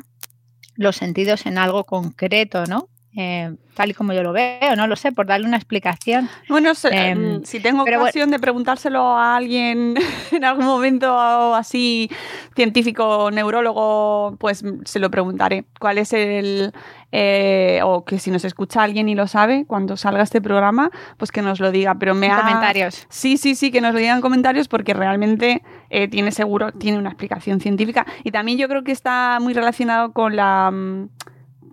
los 0.76 0.98
sentidos 0.98 1.48
en 1.48 1.58
algo 1.58 1.86
concreto, 1.86 2.66
¿no? 2.68 2.90
Eh, 3.18 3.56
tal 3.76 3.90
y 3.92 3.94
como 3.94 4.12
yo 4.14 4.24
lo 4.24 4.34
veo, 4.34 4.76
no 4.76 4.88
lo 4.88 4.96
sé, 4.96 5.12
por 5.14 5.26
darle 5.26 5.48
una 5.48 5.56
explicación. 5.58 6.30
Bueno, 6.50 6.72
Em, 6.92 7.38
mm, 7.40 7.44
si 7.46 7.60
tengo 7.62 7.84
bueno- 7.84 8.02
ocasión 8.02 8.30
de 8.30 8.40
preguntárselo 8.40 9.02
a 9.18 9.36
alguien 9.38 9.96
en 10.32 10.44
algún 10.44 10.66
momento 10.66 11.56
así 11.56 12.10
científico, 12.56 13.30
neurólogo, 13.32 14.36
pues 14.40 14.64
se 14.86 15.00
lo 15.00 15.10
preguntaré. 15.12 15.66
¿Cuál 15.80 15.98
es 15.98 16.14
el... 16.14 16.72
eh, 17.12 17.80
o 17.84 18.04
que 18.04 18.20
si 18.20 18.32
nos 18.32 18.44
escucha 18.44 18.84
alguien 18.84 19.08
y 19.10 19.16
lo 19.16 19.28
sabe, 19.28 19.66
cuando 19.66 19.96
salga 19.98 20.24
este 20.24 20.42
programa, 20.42 20.90
pues 21.18 21.32
que 21.32 21.42
nos 21.42 21.60
lo 21.62 21.72
diga. 21.72 21.96
Pero 21.96 22.16
me 22.16 22.26
En 22.28 22.34
ha... 22.34 22.42
comentarios. 22.42 23.06
Sí, 23.10 23.38
sí, 23.38 23.56
sí, 23.56 23.72
que 23.72 23.80
nos 23.82 23.94
lo 23.94 24.00
digan 24.00 24.18
en 24.18 24.22
comentarios 24.22 24.68
porque 24.68 24.94
realmente 24.94 25.62
eh, 25.90 26.08
tiene 26.10 26.32
seguro, 26.32 26.72
tiene 26.74 26.98
una 26.98 27.10
explicación 27.10 27.60
científica. 27.62 28.06
Y 28.24 28.32
también 28.32 28.58
yo 28.58 28.68
creo 28.68 28.84
que 28.84 28.92
está 28.92 29.38
muy 29.42 29.54
relacionado 29.54 30.12
con 30.12 30.36
la... 30.36 30.70
mm, 30.72 31.10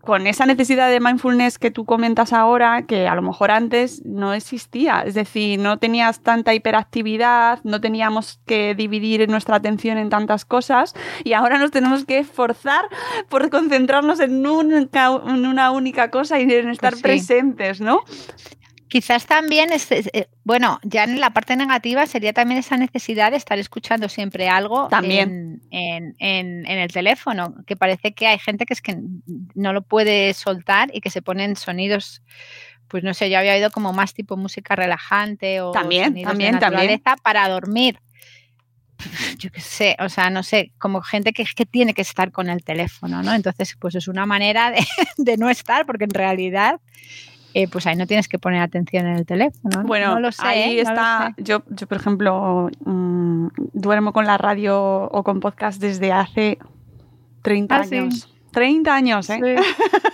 con 0.03 0.27
esa 0.27 0.47
necesidad 0.47 0.91
de 0.91 1.01
mindfulness 1.01 1.59
que 1.59 1.70
tú 1.70 1.85
comentas 1.85 2.33
ahora, 2.33 2.83
que 2.87 3.07
a 3.09 3.15
lo 3.15 3.23
mejor 3.23 3.51
antes 3.51 4.03
no 4.05 4.35
existía. 4.35 5.03
Es 5.07 5.15
decir, 5.15 5.59
no 5.61 5.79
tenías 5.79 6.20
tanta 6.20 6.55
hiperactividad, 6.55 7.61
no 7.62 7.81
teníamos 7.81 8.41
que 8.45 8.74
dividir 8.74 9.29
nuestra 9.29 9.57
atención 9.57 9.99
en 9.99 10.11
tantas 10.11 10.45
cosas 10.45 10.95
y 11.24 11.33
ahora 11.35 11.59
nos 11.59 11.70
tenemos 11.70 12.05
que 12.05 12.19
esforzar 12.19 12.85
por 13.29 13.49
concentrarnos 13.49 14.19
en 14.20 14.45
una, 14.47 14.79
en 15.27 15.47
una 15.47 15.70
única 15.70 16.11
cosa 16.11 16.41
y 16.41 16.43
en 16.53 16.69
estar 16.70 16.91
Pues 16.93 16.99
sí. 16.99 17.03
presentes, 17.03 17.81
¿no? 17.81 18.01
Quizás 18.93 19.24
también, 19.24 19.73
es, 19.73 19.90
es- 19.90 20.10
eh, 20.12 20.28
bueno, 20.44 20.78
ya 20.82 21.05
en 21.05 21.19
la 21.19 21.31
parte 21.31 21.56
negativa 21.56 22.05
sería 22.06 22.35
también 22.35 22.59
esa 22.60 22.77
necesidad 22.77 23.31
de 23.31 23.39
estar 23.39 23.59
escuchando 23.59 24.06
siempre 24.10 24.51
algo 24.51 24.89
También. 24.89 25.62
En, 25.70 26.14
en- 26.14 26.16
en- 26.19 26.66
en 26.66 26.78
el 26.78 26.93
teléfono, 26.93 27.55
que 27.66 27.74
parece 27.74 28.12
que 28.12 28.27
hay 28.27 28.39
gente 28.39 28.66
que 28.66 28.74
es 28.74 28.82
que 28.82 28.98
no 29.55 29.73
lo 29.73 29.81
puede 29.81 30.35
soltar 30.35 30.90
y 30.93 31.01
que 31.01 31.09
se 31.09 31.23
ponen 31.23 31.56
sonidos, 31.56 32.20
pues 32.89 33.02
no 33.02 33.14
sé, 33.14 33.31
yo 33.31 33.39
había 33.39 33.55
oído 33.55 33.70
como 33.70 33.94
más 33.94 34.12
tipo 34.12 34.36
música 34.36 34.77
relajante 34.77 35.62
o 35.62 35.70
También, 35.70 36.23
también, 36.23 36.56
de 36.56 36.60
también. 36.60 37.02
para 37.23 37.48
dormir. 37.48 37.98
Yo 39.39 39.51
qué 39.51 39.60
sé, 39.62 39.97
o 40.01 40.09
sea, 40.10 40.28
no 40.28 40.43
sé, 40.43 40.70
como 40.78 41.01
gente 41.01 41.32
que, 41.32 41.44
que 41.56 41.64
tiene 41.64 41.94
que 41.94 42.02
estar 42.02 42.31
con 42.31 42.51
el 42.51 42.62
teléfono, 42.62 43.23
¿no? 43.23 43.32
Entonces, 43.32 43.74
pues 43.81 43.94
es 43.94 44.06
una 44.06 44.27
manera 44.27 44.70
de, 44.70 44.85
de 45.16 45.36
no 45.39 45.48
estar, 45.48 45.86
porque 45.86 46.05
en 46.05 46.10
realidad 46.10 46.78
eh, 47.55 47.69
pues 47.69 47.87
ahí 47.87 47.97
no 47.97 48.07
tienes 48.07 48.29
que 48.29 48.39
poner 48.39 48.61
atención 48.62 49.07
en 49.07 49.16
el 49.16 49.27
teléfono. 49.27 49.83
Bueno, 49.85 50.15
no 50.15 50.20
lo 50.20 50.33
sé, 50.33 50.47
ahí 50.47 50.79
¿eh? 50.79 50.83
No 50.85 50.91
está. 50.91 51.33
sé. 51.37 51.43
Yo, 51.43 51.62
yo, 51.69 51.87
por 51.87 51.99
ejemplo, 51.99 52.70
mm, 52.85 53.47
duermo 53.73 54.12
con 54.12 54.27
la 54.27 54.39
radio 54.39 55.05
o 55.11 55.23
con 55.23 55.41
podcast 55.41 55.81
desde 55.81 56.12
hace 56.12 56.59
30 57.43 57.77
Ah, 57.77 57.85
sí. 57.85 57.97
años. 57.97 58.29
30 58.53 58.95
años, 58.95 59.31
¿eh? 59.31 59.41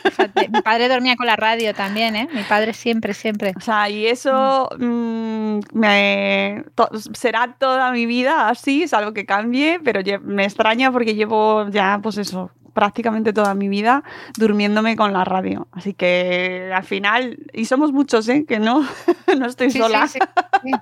Fíjate, 0.04 0.48
mi 0.48 0.60
padre 0.62 0.88
dormía 0.88 1.16
con 1.16 1.26
la 1.26 1.34
radio 1.34 1.74
también, 1.74 2.14
¿eh? 2.14 2.28
Mi 2.32 2.42
padre 2.44 2.72
siempre, 2.72 3.12
siempre. 3.12 3.52
O 3.56 3.60
sea, 3.60 3.90
y 3.90 4.06
eso 4.06 4.68
mm, 4.78 5.58
me, 5.72 6.64
to- 6.76 6.88
será 7.14 7.56
toda 7.58 7.90
mi 7.90 8.06
vida 8.06 8.48
así, 8.48 8.84
es 8.84 8.94
algo 8.94 9.12
que 9.12 9.26
cambie, 9.26 9.80
pero 9.82 10.00
me 10.22 10.44
extraña 10.44 10.92
porque 10.92 11.16
llevo 11.16 11.68
ya, 11.70 11.98
pues 12.00 12.16
eso, 12.16 12.52
prácticamente 12.78 13.32
toda 13.32 13.54
mi 13.54 13.68
vida 13.68 14.04
durmiéndome 14.36 14.94
con 14.94 15.12
la 15.12 15.24
radio. 15.24 15.66
Así 15.72 15.94
que 15.94 16.70
al 16.72 16.84
final, 16.84 17.36
y 17.52 17.64
somos 17.64 17.90
muchos, 17.90 18.28
¿eh? 18.28 18.44
Que 18.46 18.60
no, 18.60 18.86
no 19.36 19.46
estoy 19.46 19.72
Sí, 19.72 19.80
sola. 19.80 20.06
sí, 20.06 20.20
sí. 20.62 20.70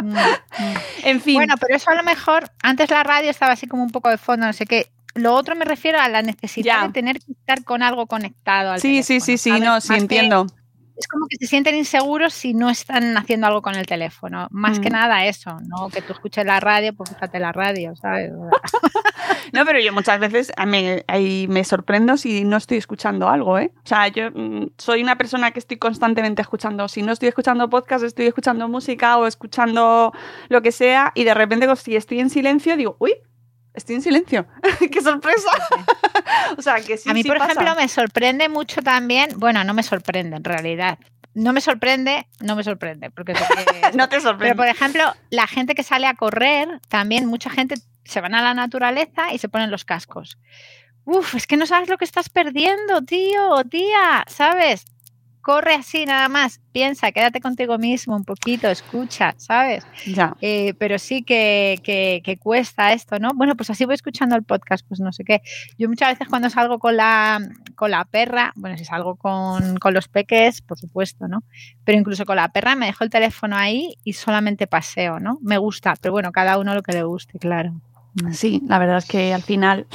Mm, 0.00 0.12
mm. 0.12 0.74
En 1.04 1.20
fin. 1.20 1.34
Bueno, 1.34 1.54
pero 1.60 1.74
eso 1.74 1.90
a 1.90 1.94
lo 1.96 2.04
mejor, 2.04 2.44
antes 2.62 2.88
la 2.90 3.02
radio 3.02 3.30
estaba 3.30 3.52
así 3.52 3.66
como 3.66 3.82
un 3.82 3.90
poco 3.90 4.08
de 4.10 4.16
fondo, 4.18 4.46
no 4.46 4.52
sé 4.52 4.64
qué. 4.66 4.90
Lo 5.14 5.34
otro 5.34 5.56
me 5.56 5.64
refiero 5.64 5.98
a 5.98 6.08
la 6.08 6.22
necesidad 6.22 6.82
Ya. 6.82 6.86
de 6.86 6.92
tener 6.92 7.18
que 7.18 7.32
estar 7.32 7.64
con 7.64 7.82
algo 7.82 8.06
conectado 8.06 8.70
al 8.72 8.80
Sí, 8.80 9.02
sí, 9.02 9.18
teléfono, 9.18 9.24
sí, 9.26 9.38
sí, 9.38 9.60
no, 9.60 9.80
sí, 9.80 9.88
que- 9.88 9.94
entiendo. 9.96 10.46
Es 10.98 11.06
como 11.06 11.26
que 11.28 11.36
se 11.36 11.46
sienten 11.46 11.76
inseguros 11.76 12.34
si 12.34 12.54
no 12.54 12.68
están 12.68 13.16
haciendo 13.16 13.46
algo 13.46 13.62
con 13.62 13.74
el 13.76 13.86
teléfono. 13.86 14.48
Más 14.50 14.80
que 14.80 14.90
Mm. 14.90 14.92
nada 14.92 15.24
eso, 15.26 15.56
¿no? 15.66 15.88
Que 15.88 16.02
tú 16.02 16.12
escuches 16.12 16.44
la 16.44 16.58
radio, 16.60 16.92
pues 16.92 17.10
fíjate 17.10 17.38
la 17.38 17.52
radio, 17.52 17.94
¿sabes? 17.96 18.32
No, 19.52 19.64
pero 19.64 19.80
yo 19.80 19.92
muchas 19.94 20.18
veces 20.20 20.52
a 20.56 20.66
me, 20.66 21.04
ahí 21.08 21.46
me 21.48 21.64
sorprendo 21.64 22.16
si 22.18 22.44
no 22.44 22.56
estoy 22.58 22.76
escuchando 22.78 23.28
algo, 23.28 23.58
¿eh? 23.58 23.72
O 23.76 23.86
sea, 23.86 24.08
yo 24.08 24.30
mm, 24.30 24.72
soy 24.76 25.02
una 25.02 25.16
persona 25.16 25.50
que 25.52 25.58
estoy 25.58 25.78
constantemente 25.78 26.42
escuchando. 26.42 26.86
Si 26.88 27.02
no 27.02 27.12
estoy 27.12 27.28
escuchando 27.28 27.70
podcast, 27.70 28.04
estoy 28.04 28.26
escuchando 28.26 28.68
música 28.68 29.16
o 29.16 29.26
escuchando 29.26 30.12
lo 30.48 30.62
que 30.62 30.72
sea 30.72 31.12
y 31.14 31.24
de 31.24 31.32
repente 31.34 31.66
si 31.76 31.96
estoy 31.96 32.20
en 32.20 32.28
silencio 32.30 32.76
digo, 32.76 32.96
uy, 32.98 33.14
estoy 33.74 33.96
en 33.96 34.02
silencio. 34.02 34.46
¡Qué 34.92 35.00
sorpresa! 35.00 35.50
O 36.56 36.62
sea, 36.62 36.80
que 36.80 36.96
sí, 36.96 37.10
a 37.10 37.14
mí, 37.14 37.22
sí 37.22 37.28
por 37.28 37.38
pasa. 37.38 37.52
ejemplo, 37.52 37.74
me 37.74 37.88
sorprende 37.88 38.48
mucho 38.48 38.82
también, 38.82 39.30
bueno, 39.36 39.64
no 39.64 39.74
me 39.74 39.82
sorprende 39.82 40.36
en 40.36 40.44
realidad. 40.44 40.98
No 41.34 41.52
me 41.52 41.60
sorprende, 41.60 42.26
no 42.40 42.56
me 42.56 42.64
sorprende, 42.64 43.10
porque 43.10 43.32
No 43.94 44.08
te 44.08 44.20
sorprende. 44.20 44.54
Pero 44.54 44.56
por 44.56 44.66
ejemplo, 44.66 45.04
la 45.30 45.46
gente 45.46 45.74
que 45.74 45.82
sale 45.82 46.06
a 46.06 46.14
correr, 46.14 46.80
también 46.88 47.26
mucha 47.26 47.50
gente 47.50 47.76
se 48.04 48.20
van 48.20 48.34
a 48.34 48.42
la 48.42 48.54
naturaleza 48.54 49.32
y 49.32 49.38
se 49.38 49.48
ponen 49.48 49.70
los 49.70 49.84
cascos. 49.84 50.38
Uf, 51.04 51.34
es 51.34 51.46
que 51.46 51.56
no 51.56 51.66
sabes 51.66 51.88
lo 51.88 51.96
que 51.96 52.04
estás 52.04 52.28
perdiendo, 52.28 53.02
tío 53.02 53.50
o 53.50 53.64
tía, 53.64 54.24
¿sabes? 54.26 54.84
Corre 55.48 55.72
así 55.72 56.04
nada 56.04 56.28
más, 56.28 56.60
piensa, 56.72 57.10
quédate 57.10 57.40
contigo 57.40 57.78
mismo 57.78 58.14
un 58.14 58.24
poquito, 58.24 58.68
escucha, 58.68 59.32
¿sabes? 59.38 59.86
Ya. 60.06 60.36
Eh, 60.42 60.74
pero 60.78 60.98
sí 60.98 61.22
que, 61.22 61.80
que, 61.82 62.20
que 62.22 62.36
cuesta 62.36 62.92
esto, 62.92 63.18
¿no? 63.18 63.30
Bueno, 63.34 63.56
pues 63.56 63.70
así 63.70 63.86
voy 63.86 63.94
escuchando 63.94 64.36
el 64.36 64.42
podcast, 64.42 64.86
pues 64.86 65.00
no 65.00 65.10
sé 65.10 65.24
qué. 65.24 65.40
Yo 65.78 65.88
muchas 65.88 66.10
veces 66.10 66.28
cuando 66.28 66.50
salgo 66.50 66.78
con 66.78 66.98
la, 66.98 67.40
con 67.76 67.90
la 67.90 68.04
perra, 68.04 68.52
bueno, 68.56 68.76
si 68.76 68.84
salgo 68.84 69.16
con, 69.16 69.78
con 69.78 69.94
los 69.94 70.06
peques, 70.08 70.60
por 70.60 70.78
supuesto, 70.78 71.28
¿no? 71.28 71.42
Pero 71.82 71.98
incluso 71.98 72.26
con 72.26 72.36
la 72.36 72.50
perra 72.50 72.74
me 72.74 72.84
dejo 72.84 73.04
el 73.04 73.08
teléfono 73.08 73.56
ahí 73.56 73.94
y 74.04 74.12
solamente 74.12 74.66
paseo, 74.66 75.18
¿no? 75.18 75.38
Me 75.40 75.56
gusta, 75.56 75.94
pero 75.98 76.12
bueno, 76.12 76.30
cada 76.30 76.58
uno 76.58 76.74
lo 76.74 76.82
que 76.82 76.92
le 76.92 77.04
guste, 77.04 77.38
claro. 77.38 77.72
Sí, 78.32 78.60
la 78.68 78.78
verdad 78.78 78.98
es 78.98 79.06
que 79.06 79.32
al 79.32 79.42
final 79.42 79.86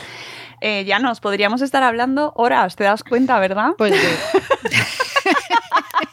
eh, 0.65 0.85
ya 0.85 0.97
nos 0.97 1.19
podríamos 1.19 1.61
estar 1.61 1.83
hablando 1.83 2.31
horas, 2.37 2.77
¿te 2.77 2.85
das 2.85 3.03
cuenta, 3.03 3.37
verdad? 3.37 3.71
Pues 3.77 3.93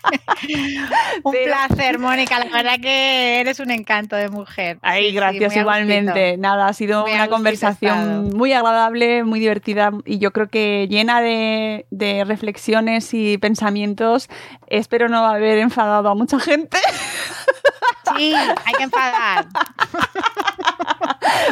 un 1.23 1.33
placer, 1.45 1.99
Mónica. 1.99 2.39
La 2.39 2.47
verdad 2.47 2.81
que 2.81 3.41
eres 3.41 3.61
un 3.61 3.71
encanto 3.71 4.17
de 4.17 4.29
mujer. 4.29 4.79
Ay, 4.83 5.11
Sí, 5.11 5.13
gracias 5.13 5.53
sí, 5.53 5.59
igualmente. 5.61 6.37
Nada, 6.39 6.69
ha 6.69 6.73
sido 6.73 7.03
Muy 7.03 7.13
una 7.13 7.29
conversación 7.29 7.99
estado. 7.99 8.23
muy 8.37 8.53
agradable, 8.53 9.25
muy 9.25 9.41
divertida 9.41 9.93
y 10.05 10.19
yo 10.19 10.33
creo 10.33 10.49
que 10.49 10.87
llena 10.89 11.21
de, 11.21 11.87
de 11.91 12.25
reflexiones 12.25 13.13
y 13.15 13.39
pensamientos. 13.39 14.29
Espero 14.67 15.09
no 15.09 15.25
haber 15.27 15.59
enfadado 15.59 16.09
a 16.09 16.15
mucha 16.15 16.39
gente. 16.41 16.79
Sí, 18.16 18.35
hay 18.35 18.74
que 18.77 18.82
enfadar. 18.85 19.47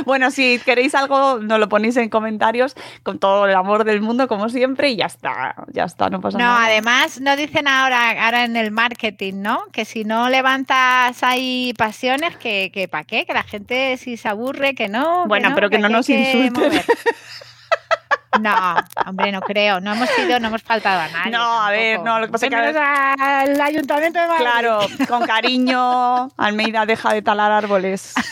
Bueno, 0.04 0.30
si 0.30 0.58
queréis 0.60 0.94
algo, 0.94 1.38
nos 1.40 1.58
lo 1.60 1.68
ponéis 1.68 1.96
en 1.96 2.08
comentarios 2.08 2.74
con 3.02 3.18
todo 3.18 3.46
el 3.46 3.54
amor 3.54 3.84
del 3.84 4.00
mundo, 4.00 4.26
como 4.28 4.48
siempre, 4.48 4.90
y 4.90 4.96
ya 4.96 5.06
está, 5.06 5.54
ya 5.72 5.84
está, 5.84 6.08
no 6.08 6.20
pasa 6.20 6.38
No, 6.38 6.44
nada. 6.44 6.66
además 6.66 7.20
no 7.20 7.36
dicen 7.36 7.68
ahora, 7.68 8.24
ahora 8.24 8.44
en 8.44 8.56
el 8.56 8.70
marketing, 8.70 9.34
¿no? 9.42 9.64
Que 9.72 9.84
si 9.84 10.04
no 10.04 10.28
levantas 10.30 11.22
ahí 11.22 11.74
pasiones, 11.76 12.36
que, 12.36 12.70
que 12.72 12.88
para 12.88 13.04
qué, 13.04 13.26
que 13.26 13.34
la 13.34 13.42
gente 13.42 13.96
si 13.98 14.16
se 14.16 14.28
aburre, 14.28 14.74
que 14.74 14.88
no. 14.88 15.26
Bueno, 15.26 15.50
pero 15.54 15.68
que 15.68 15.76
aquí 15.76 15.82
no 15.82 15.88
nos 15.88 16.08
insulten. 16.08 16.72
No, 18.40 18.76
hombre, 19.06 19.32
no 19.32 19.40
creo. 19.40 19.80
No 19.80 19.94
hemos 19.94 20.08
sido, 20.10 20.38
no 20.38 20.48
hemos 20.48 20.62
faltado 20.62 21.00
a 21.00 21.08
nadie. 21.08 21.30
No, 21.32 21.60
a 21.62 21.70
ver, 21.70 22.00
no, 22.00 22.20
lo 22.20 22.26
que 22.26 22.32
pasa 22.32 22.46
es 22.46 22.50
que... 22.50 22.56
Al 22.78 23.60
ayuntamiento 23.60 24.20
de 24.20 24.26
Madrid. 24.28 24.42
Claro, 24.44 24.78
con 25.08 25.26
cariño, 25.26 26.28
Almeida 26.36 26.86
deja 26.86 27.12
de 27.14 27.22
talar 27.22 27.50
árboles. 27.52 28.14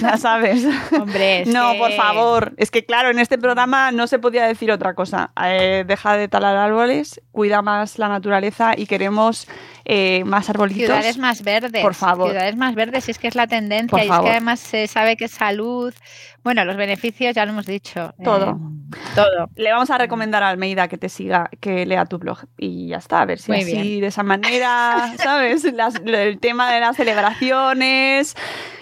Ya 0.00 0.16
sabes. 0.16 0.66
Hombre, 0.92 1.42
es 1.42 1.48
No, 1.48 1.72
que- 1.72 1.78
por 1.78 1.92
favor. 1.92 2.52
Es 2.56 2.72
que 2.72 2.84
claro, 2.84 3.10
en 3.10 3.20
este 3.20 3.38
programa 3.38 3.92
no 3.92 4.08
se 4.08 4.18
podía 4.18 4.44
decir 4.44 4.72
otra 4.72 4.94
cosa. 4.94 5.30
Eh, 5.40 5.84
deja 5.86 6.16
de 6.16 6.26
talar 6.26 6.56
árboles, 6.56 7.20
cuida 7.30 7.62
más 7.62 7.96
la 7.96 8.08
naturaleza 8.08 8.72
y 8.76 8.86
queremos 8.86 9.46
eh, 9.84 10.24
más 10.24 10.50
arbolitos. 10.50 10.86
Ciudades 10.86 11.16
más 11.16 11.42
verdes. 11.44 11.80
Por 11.80 11.94
favor. 11.94 12.30
Ciudades 12.30 12.56
más 12.56 12.74
verdes, 12.74 13.04
si 13.04 13.12
es 13.12 13.18
que 13.20 13.28
es 13.28 13.36
la 13.36 13.46
tendencia. 13.46 13.88
Por 13.88 14.00
y 14.00 14.10
es 14.10 14.20
que 14.20 14.30
además 14.30 14.58
se 14.58 14.88
sabe 14.88 15.16
que 15.16 15.26
es 15.26 15.30
salud. 15.32 15.94
Bueno, 16.42 16.64
los 16.64 16.76
beneficios 16.76 17.34
ya 17.36 17.44
lo 17.44 17.52
hemos 17.52 17.66
dicho. 17.66 18.14
Todo. 18.24 18.50
Eh, 18.50 18.98
todo. 19.14 19.48
Le 19.56 19.70
vamos 19.72 19.90
a 19.90 19.98
recomendar 19.98 20.42
a 20.42 20.48
Almeida 20.48 20.88
que 20.88 20.98
te 20.98 21.08
siga, 21.08 21.50
que 21.60 21.86
lea 21.86 22.04
tu 22.06 22.18
blog 22.18 22.38
y 22.58 22.88
ya 22.88 22.96
está, 22.98 23.20
a 23.22 23.24
ver 23.26 23.38
si 23.38 23.50
Muy 23.50 23.62
así 23.62 23.72
bien. 23.72 24.00
de 24.00 24.06
esa 24.08 24.22
manera, 24.22 25.12
¿sabes? 25.22 25.64
Las- 25.72 26.00
el 26.04 26.38
tema 26.40 26.72
de 26.72 26.80
las 26.80 26.96
celebraciones, 26.96 28.34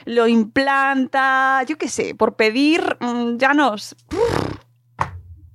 lo 0.04 0.26
implanta, 0.28 1.62
yo 1.68 1.76
qué 1.78 1.88
sé, 1.88 2.14
por 2.14 2.36
pedir, 2.36 2.96
mm, 3.00 3.36
ya 3.38 3.54
nos... 3.54 3.96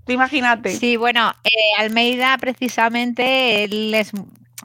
Imagínate. 0.08 0.76
Sí, 0.76 0.98
bueno, 0.98 1.32
eh, 1.44 1.82
Almeida 1.82 2.38
precisamente, 2.40 3.64
él 3.64 3.94
es, 3.94 4.12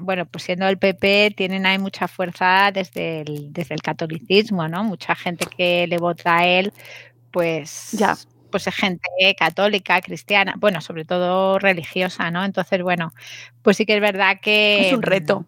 bueno, 0.00 0.26
pues 0.26 0.44
siendo 0.44 0.66
el 0.66 0.78
PP, 0.78 1.34
tienen 1.36 1.66
ahí 1.66 1.78
mucha 1.78 2.08
fuerza 2.08 2.70
desde 2.72 3.20
el, 3.20 3.52
desde 3.52 3.74
el 3.74 3.82
catolicismo, 3.82 4.66
¿no? 4.66 4.82
Mucha 4.82 5.14
gente 5.14 5.46
que 5.46 5.86
le 5.86 5.98
vota 5.98 6.38
a 6.38 6.46
él, 6.46 6.72
pues, 7.30 7.90
Ya. 7.92 8.16
Pues 8.56 8.66
es 8.68 8.74
gente 8.74 9.06
católica, 9.38 10.00
cristiana, 10.00 10.54
bueno, 10.56 10.80
sobre 10.80 11.04
todo 11.04 11.58
religiosa, 11.58 12.30
¿no? 12.30 12.42
Entonces, 12.42 12.82
bueno, 12.82 13.12
pues 13.60 13.76
sí 13.76 13.84
que 13.84 13.96
es 13.96 14.00
verdad 14.00 14.38
que... 14.40 14.88
Es 14.88 14.94
un 14.94 15.02
reto. 15.02 15.44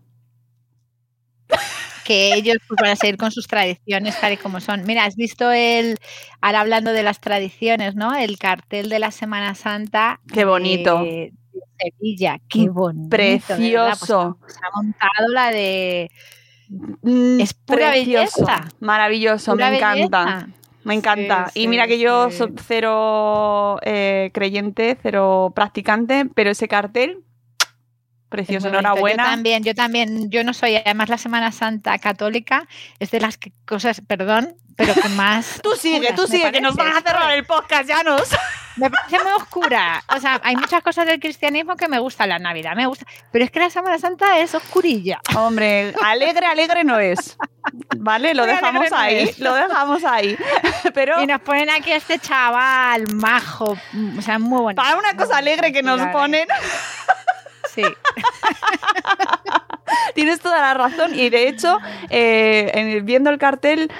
que 2.04 2.34
ellos 2.34 2.58
pues, 2.68 2.78
van 2.82 2.90
a 2.90 2.96
seguir 2.96 3.16
con 3.16 3.30
sus 3.30 3.46
tradiciones 3.46 4.20
tal 4.20 4.34
y 4.34 4.36
como 4.36 4.60
son. 4.60 4.84
Mira, 4.84 5.06
has 5.06 5.16
visto 5.16 5.50
el, 5.50 5.96
ahora 6.42 6.60
hablando 6.60 6.92
de 6.92 7.02
las 7.02 7.18
tradiciones, 7.18 7.94
¿no? 7.94 8.14
El 8.14 8.36
cartel 8.36 8.90
de 8.90 8.98
la 8.98 9.10
Semana 9.10 9.54
Santa. 9.54 10.20
Qué 10.30 10.44
bonito. 10.44 11.02
De, 11.02 11.32
de 11.54 11.60
Sevilla, 11.80 12.38
qué 12.46 12.68
bonito. 12.68 13.16
de 13.16 13.40
verdad. 13.40 13.46
Pues, 13.46 13.46
Precioso. 13.46 14.38
se 14.48 14.58
ha 14.58 14.70
montado 14.76 15.28
la 15.32 15.50
de... 15.50 16.10
Mm, 16.68 17.40
Es 17.40 17.54
pura 17.54 17.90
precioso, 17.90 18.44
belleza. 18.44 18.68
Maravilloso, 18.80 19.52
Pura 19.52 19.70
me 19.70 19.76
encanta. 19.78 20.48
Me 20.88 20.94
encanta. 20.94 21.50
Sí, 21.52 21.62
y 21.62 21.68
mira 21.68 21.86
que 21.86 21.98
yo 21.98 22.30
sí. 22.30 22.38
soy 22.38 22.54
cero 22.66 23.78
eh, 23.82 24.30
creyente, 24.32 24.96
cero 25.02 25.52
practicante, 25.54 26.24
pero 26.34 26.50
ese 26.50 26.66
cartel, 26.66 27.18
precioso, 28.30 28.68
enhorabuena. 28.68 29.24
Yo 29.24 29.30
también, 29.30 29.64
yo 29.64 29.74
también, 29.74 30.30
yo 30.30 30.44
no 30.44 30.54
soy, 30.54 30.76
además 30.76 31.10
la 31.10 31.18
Semana 31.18 31.52
Santa 31.52 31.98
católica 31.98 32.66
es 32.98 33.10
de 33.10 33.20
las 33.20 33.36
que- 33.36 33.52
cosas, 33.66 34.00
perdón, 34.00 34.54
pero 34.76 34.94
que 34.94 35.08
más... 35.10 35.60
Tú 35.62 35.72
sigue, 35.76 36.12
tú 36.14 36.26
sigue, 36.26 36.50
que 36.52 36.60
nos 36.62 36.74
van 36.74 36.96
a 36.96 37.00
cerrar 37.02 37.32
el 37.36 37.44
podcast, 37.44 37.86
ya 37.88 38.02
nos. 38.02 38.22
Me 38.78 38.90
parece 38.90 39.18
muy 39.22 39.32
oscura. 39.36 40.02
O 40.14 40.20
sea, 40.20 40.40
hay 40.42 40.56
muchas 40.56 40.82
cosas 40.82 41.06
del 41.06 41.20
cristianismo 41.20 41.76
que 41.76 41.88
me 41.88 41.98
gustan. 41.98 42.28
La 42.28 42.38
Navidad 42.38 42.74
me 42.76 42.86
gusta. 42.86 43.06
Pero 43.32 43.44
es 43.44 43.50
que 43.50 43.60
la 43.60 43.70
Semana 43.70 43.98
Santa 43.98 44.38
es 44.38 44.54
oscurilla. 44.54 45.20
Hombre, 45.36 45.94
alegre, 46.02 46.46
alegre 46.46 46.84
no 46.84 46.98
es. 46.98 47.36
¿Vale? 47.96 48.34
Lo 48.34 48.46
dejamos 48.46 48.90
ahí, 48.92 49.30
lo 49.38 49.54
dejamos 49.54 50.04
ahí. 50.04 50.36
Pero 50.94 51.22
Y 51.22 51.26
nos 51.26 51.40
ponen 51.42 51.68
aquí 51.70 51.92
a 51.92 51.96
este 51.96 52.18
chaval 52.18 53.04
majo. 53.14 53.76
O 54.16 54.22
sea, 54.22 54.38
muy 54.38 54.60
bonito. 54.60 54.82
para 54.82 54.96
una 54.96 55.14
cosa 55.16 55.38
alegre 55.38 55.72
que 55.72 55.82
nos 55.82 56.00
ponen, 56.08 56.46
Sí. 57.74 57.82
tienes 60.14 60.40
toda 60.40 60.60
la 60.60 60.74
razón. 60.74 61.18
Y 61.18 61.30
de 61.30 61.48
hecho, 61.48 61.78
eh, 62.10 62.70
en- 62.74 63.04
viendo 63.04 63.30
el 63.30 63.38
cartel, 63.38 63.90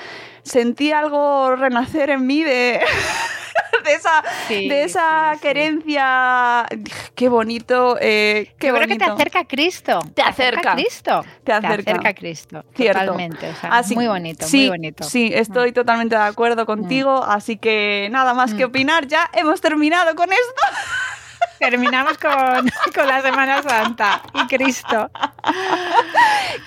sentí 0.49 0.93
algo 0.93 1.55
renacer 1.57 2.11
en 2.11 2.27
mí 2.27 2.43
de, 2.43 2.81
de 3.85 3.93
esa, 3.93 4.23
Sí, 4.49 4.69
de 4.69 4.83
esa 4.85 5.33
sí, 5.35 5.41
querencia. 5.41 6.66
Qué 7.15 7.29
bonito, 7.29 7.97
eh, 8.01 8.55
qué 8.59 8.69
Yo 8.69 8.75
creo 8.75 8.87
que 8.89 8.95
te 8.97 9.05
bonito. 9.05 9.15
acerca 9.15 9.39
a 9.41 9.45
Cristo. 9.45 10.01
Te 10.15 10.23
acerca. 10.23 10.73
a 10.73 10.75
Cristo. 10.75 11.25
Te 11.45 11.53
acerca. 11.53 12.01
a 12.09 12.15
Cristo. 12.15 12.65
Cierto. 12.75 13.01
Totalmente. 13.01 13.49
O 13.51 13.55
sea, 13.57 13.70
Así- 13.70 13.95
muy 13.95 14.07
bonito, 14.07 14.47
sí, 14.47 14.61
muy 14.61 14.69
bonito. 14.70 15.05
Mm. 15.05 15.09
Sí, 15.09 15.31
estoy 15.35 15.73
totalmente 15.73 16.16
de 16.16 16.23
acuerdo 16.23 16.66
contigo, 16.66 17.23
así 17.25 17.57
que 17.57 18.09
nada 18.11 18.35
más 18.35 18.55
que 18.55 18.65
opinar, 18.65 19.07
ya 19.07 19.29
hemos 19.35 19.61
terminado 19.61 20.15
con 20.15 20.31
esto. 20.33 20.62
Terminamos 21.59 22.19
con, 22.19 22.33
con 22.95 23.07
la 23.07 23.21
Semana 23.21 23.63
Santa 23.63 24.23
y 24.35 24.47
Cristo. 24.47 25.11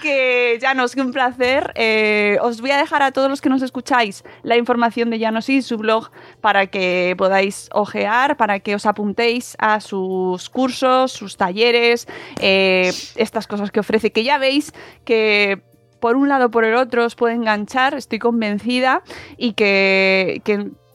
que 0.01 0.59
Janos, 0.61 0.95
que 0.95 1.01
un 1.01 1.11
placer. 1.11 1.71
Eh, 1.75 2.37
os 2.41 2.61
voy 2.61 2.71
a 2.71 2.77
dejar 2.77 3.01
a 3.01 3.11
todos 3.11 3.29
los 3.29 3.41
que 3.41 3.49
nos 3.49 3.61
escucháis 3.61 4.23
la 4.43 4.57
información 4.57 5.09
de 5.09 5.19
Janos 5.19 5.49
y 5.49 5.61
su 5.61 5.77
blog 5.77 6.11
para 6.41 6.67
que 6.67 7.15
podáis 7.17 7.69
ojear, 7.73 8.37
para 8.37 8.59
que 8.59 8.75
os 8.75 8.85
apuntéis 8.85 9.55
a 9.59 9.79
sus 9.79 10.49
cursos, 10.49 11.11
sus 11.11 11.37
talleres, 11.37 12.07
eh, 12.39 12.91
estas 13.15 13.47
cosas 13.47 13.71
que 13.71 13.79
ofrece, 13.79 14.11
que 14.11 14.23
ya 14.23 14.37
veis 14.37 14.73
que 15.05 15.61
por 15.99 16.15
un 16.15 16.27
lado 16.29 16.47
o 16.47 16.51
por 16.51 16.65
el 16.65 16.75
otro 16.75 17.05
os 17.05 17.15
puede 17.15 17.35
enganchar, 17.35 17.93
estoy 17.93 18.17
convencida, 18.17 19.03
y 19.37 19.53
que 19.53 20.41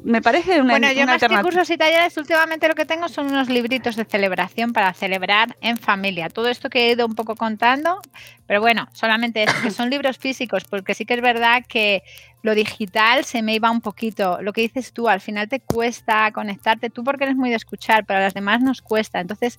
me 0.07 0.23
parece 0.23 0.61
una, 0.61 0.75
Bueno, 0.75 0.93
yo 0.93 1.03
una 1.03 1.19
más 1.19 1.23
que 1.23 1.43
cursos 1.43 1.69
y 1.69 1.77
talleres, 1.77 2.17
últimamente 2.17 2.69
lo 2.69 2.77
que 2.77 2.87
tengo 2.87 3.09
son 3.09 3.27
unos 3.27 3.49
libritos 3.49 3.97
de 3.97 4.05
celebración 4.05 4.73
para 4.73 4.93
celebrar 4.95 5.57
en 5.61 5.77
familia. 5.77 6.29
Todo 6.29 6.49
esto 6.49 6.71
que 6.71 6.87
he 6.87 6.93
ido 6.93 7.05
un 7.07 7.17
poco 7.17 7.35
contando, 7.35 8.01
pero 8.47 8.61
bueno, 8.61 8.87
solamente 8.93 9.43
eso, 9.43 9.55
que 9.65 9.73
son 9.73 9.91
libros 9.91 10.17
físicos, 10.17 10.63
porque 10.63 10.95
sí 10.95 11.07
que 11.07 11.15
es 11.15 11.21
verdad 11.21 11.65
que 11.69 12.05
lo 12.43 12.55
digital 12.55 13.25
se 13.25 13.43
me 13.43 13.55
iba 13.57 13.69
un 13.69 13.81
poquito. 13.81 14.39
Lo 14.43 14.53
que 14.53 14.61
dices 14.61 14.93
tú, 14.93 15.09
al 15.09 15.21
final 15.21 15.49
te 15.49 15.59
cuesta 15.59 16.31
conectarte, 16.31 16.89
tú 16.89 17.03
porque 17.03 17.25
eres 17.25 17.35
muy 17.35 17.51
de 17.51 17.57
escuchar, 17.57 18.07
pero 18.07 18.21
a 18.21 18.23
las 18.23 18.35
demás 18.35 18.61
nos 18.63 18.83
cuesta. 18.83 19.19
Entonces, 19.19 19.59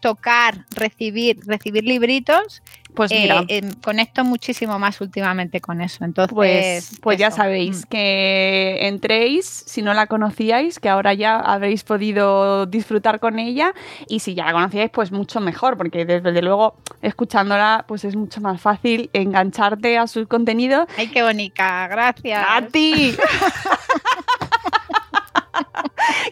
tocar, 0.00 0.66
recibir, 0.74 1.38
recibir 1.46 1.84
libritos, 1.84 2.62
Pues 2.96 3.12
eh, 3.12 3.20
mira. 3.22 3.44
eh, 3.48 3.60
conecto 3.84 4.24
muchísimo 4.24 4.78
más 4.78 5.00
últimamente 5.00 5.60
con 5.60 5.80
eso. 5.80 6.04
Entonces, 6.04 6.34
Pues, 6.34 6.90
pues 7.00 7.18
ya 7.18 7.30
sabéis 7.30 7.82
Mm. 7.84 7.88
que 7.88 8.78
entréis, 8.88 9.46
si 9.66 9.82
no 9.82 9.94
la 9.94 10.06
conocíais, 10.06 10.80
que 10.80 10.88
ahora 10.88 11.14
ya 11.14 11.36
habréis 11.36 11.84
podido 11.84 12.66
disfrutar 12.66 13.20
con 13.20 13.38
ella 13.38 13.72
y 14.08 14.20
si 14.20 14.34
ya 14.34 14.46
la 14.46 14.52
conocíais, 14.52 14.90
pues 14.90 15.12
mucho 15.12 15.40
mejor, 15.40 15.76
porque 15.76 16.04
desde 16.04 16.42
luego 16.42 16.74
escuchándola 17.02 17.84
pues 17.86 18.04
es 18.04 18.16
mucho 18.16 18.40
más 18.40 18.60
fácil 18.60 19.10
engancharte 19.12 19.98
a 19.98 20.06
su 20.06 20.26
contenido. 20.26 20.86
Ay, 20.96 21.08
qué 21.08 21.22
bonita, 21.22 21.86
gracias. 21.88 22.44
¡A 22.48 22.66
ti! 22.66 23.14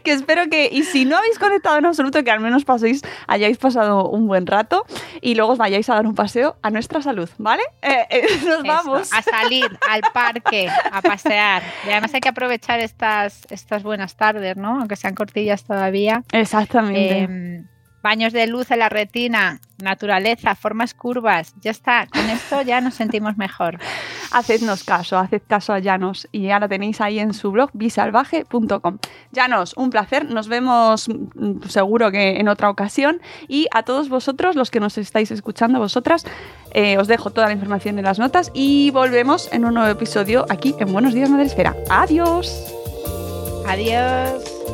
que 0.04 0.12
espero 0.12 0.48
que, 0.48 0.68
y 0.70 0.84
si 0.84 1.04
no 1.04 1.16
habéis 1.16 1.38
conectado 1.38 1.78
en 1.78 1.86
absoluto, 1.86 2.22
que 2.22 2.30
al 2.30 2.40
menos 2.40 2.64
paséis, 2.64 3.02
hayáis 3.26 3.58
pasado 3.58 4.08
un 4.08 4.26
buen 4.26 4.46
rato 4.46 4.84
y 5.20 5.34
luego 5.34 5.52
os 5.52 5.58
vayáis 5.58 5.88
a 5.90 5.94
dar 5.94 6.06
un 6.06 6.14
paseo 6.14 6.56
a 6.62 6.70
nuestra 6.70 7.02
salud, 7.02 7.28
¿vale? 7.38 7.62
Eh, 7.82 8.06
eh, 8.10 8.22
nos 8.44 8.58
Eso, 8.58 8.62
vamos. 8.64 9.12
a 9.12 9.22
salir 9.22 9.66
al 9.88 10.02
parque, 10.12 10.68
a 10.92 11.02
pasear. 11.02 11.62
Y 11.86 11.90
además 11.90 12.12
hay 12.14 12.20
que 12.20 12.28
aprovechar 12.28 12.80
estas, 12.80 13.46
estas 13.50 13.82
buenas 13.82 14.16
tardes, 14.16 14.56
¿no? 14.56 14.78
Aunque 14.78 14.96
sean 14.96 15.14
cortillas 15.14 15.64
todavía. 15.64 16.22
Exactamente. 16.32 17.18
Em, 17.18 17.66
baños 18.04 18.34
de 18.34 18.46
luz 18.46 18.70
en 18.70 18.80
la 18.80 18.90
retina, 18.90 19.60
naturaleza, 19.82 20.54
formas 20.54 20.92
curvas. 20.92 21.54
Ya 21.62 21.70
está, 21.70 22.06
con 22.06 22.28
esto 22.28 22.60
ya 22.60 22.82
nos 22.82 22.94
sentimos 22.94 23.38
mejor. 23.38 23.78
Hacednos 24.30 24.84
caso, 24.84 25.16
haced 25.16 25.40
caso 25.48 25.72
a 25.72 25.78
Llanos 25.78 26.28
y 26.30 26.42
ya 26.42 26.60
la 26.60 26.68
tenéis 26.68 27.00
ahí 27.00 27.18
en 27.18 27.32
su 27.32 27.50
blog 27.50 27.70
bisalvaje.com. 27.72 28.98
Llanos, 29.32 29.72
un 29.78 29.88
placer, 29.88 30.30
nos 30.30 30.48
vemos 30.48 31.08
mm, 31.08 31.62
seguro 31.68 32.10
que 32.10 32.38
en 32.38 32.48
otra 32.48 32.68
ocasión 32.68 33.22
y 33.48 33.68
a 33.72 33.84
todos 33.84 34.10
vosotros, 34.10 34.54
los 34.54 34.70
que 34.70 34.80
nos 34.80 34.98
estáis 34.98 35.30
escuchando, 35.30 35.78
vosotras, 35.78 36.26
eh, 36.74 36.98
os 36.98 37.08
dejo 37.08 37.30
toda 37.30 37.46
la 37.46 37.54
información 37.54 37.98
en 37.98 38.04
las 38.04 38.18
notas 38.18 38.50
y 38.52 38.90
volvemos 38.90 39.50
en 39.50 39.64
un 39.64 39.72
nuevo 39.72 39.88
episodio 39.88 40.44
aquí 40.50 40.74
en 40.78 40.92
Buenos 40.92 41.14
Días 41.14 41.30
Madre 41.30 41.46
Esfera. 41.46 41.74
Adiós. 41.88 42.70
Adiós. 43.66 44.73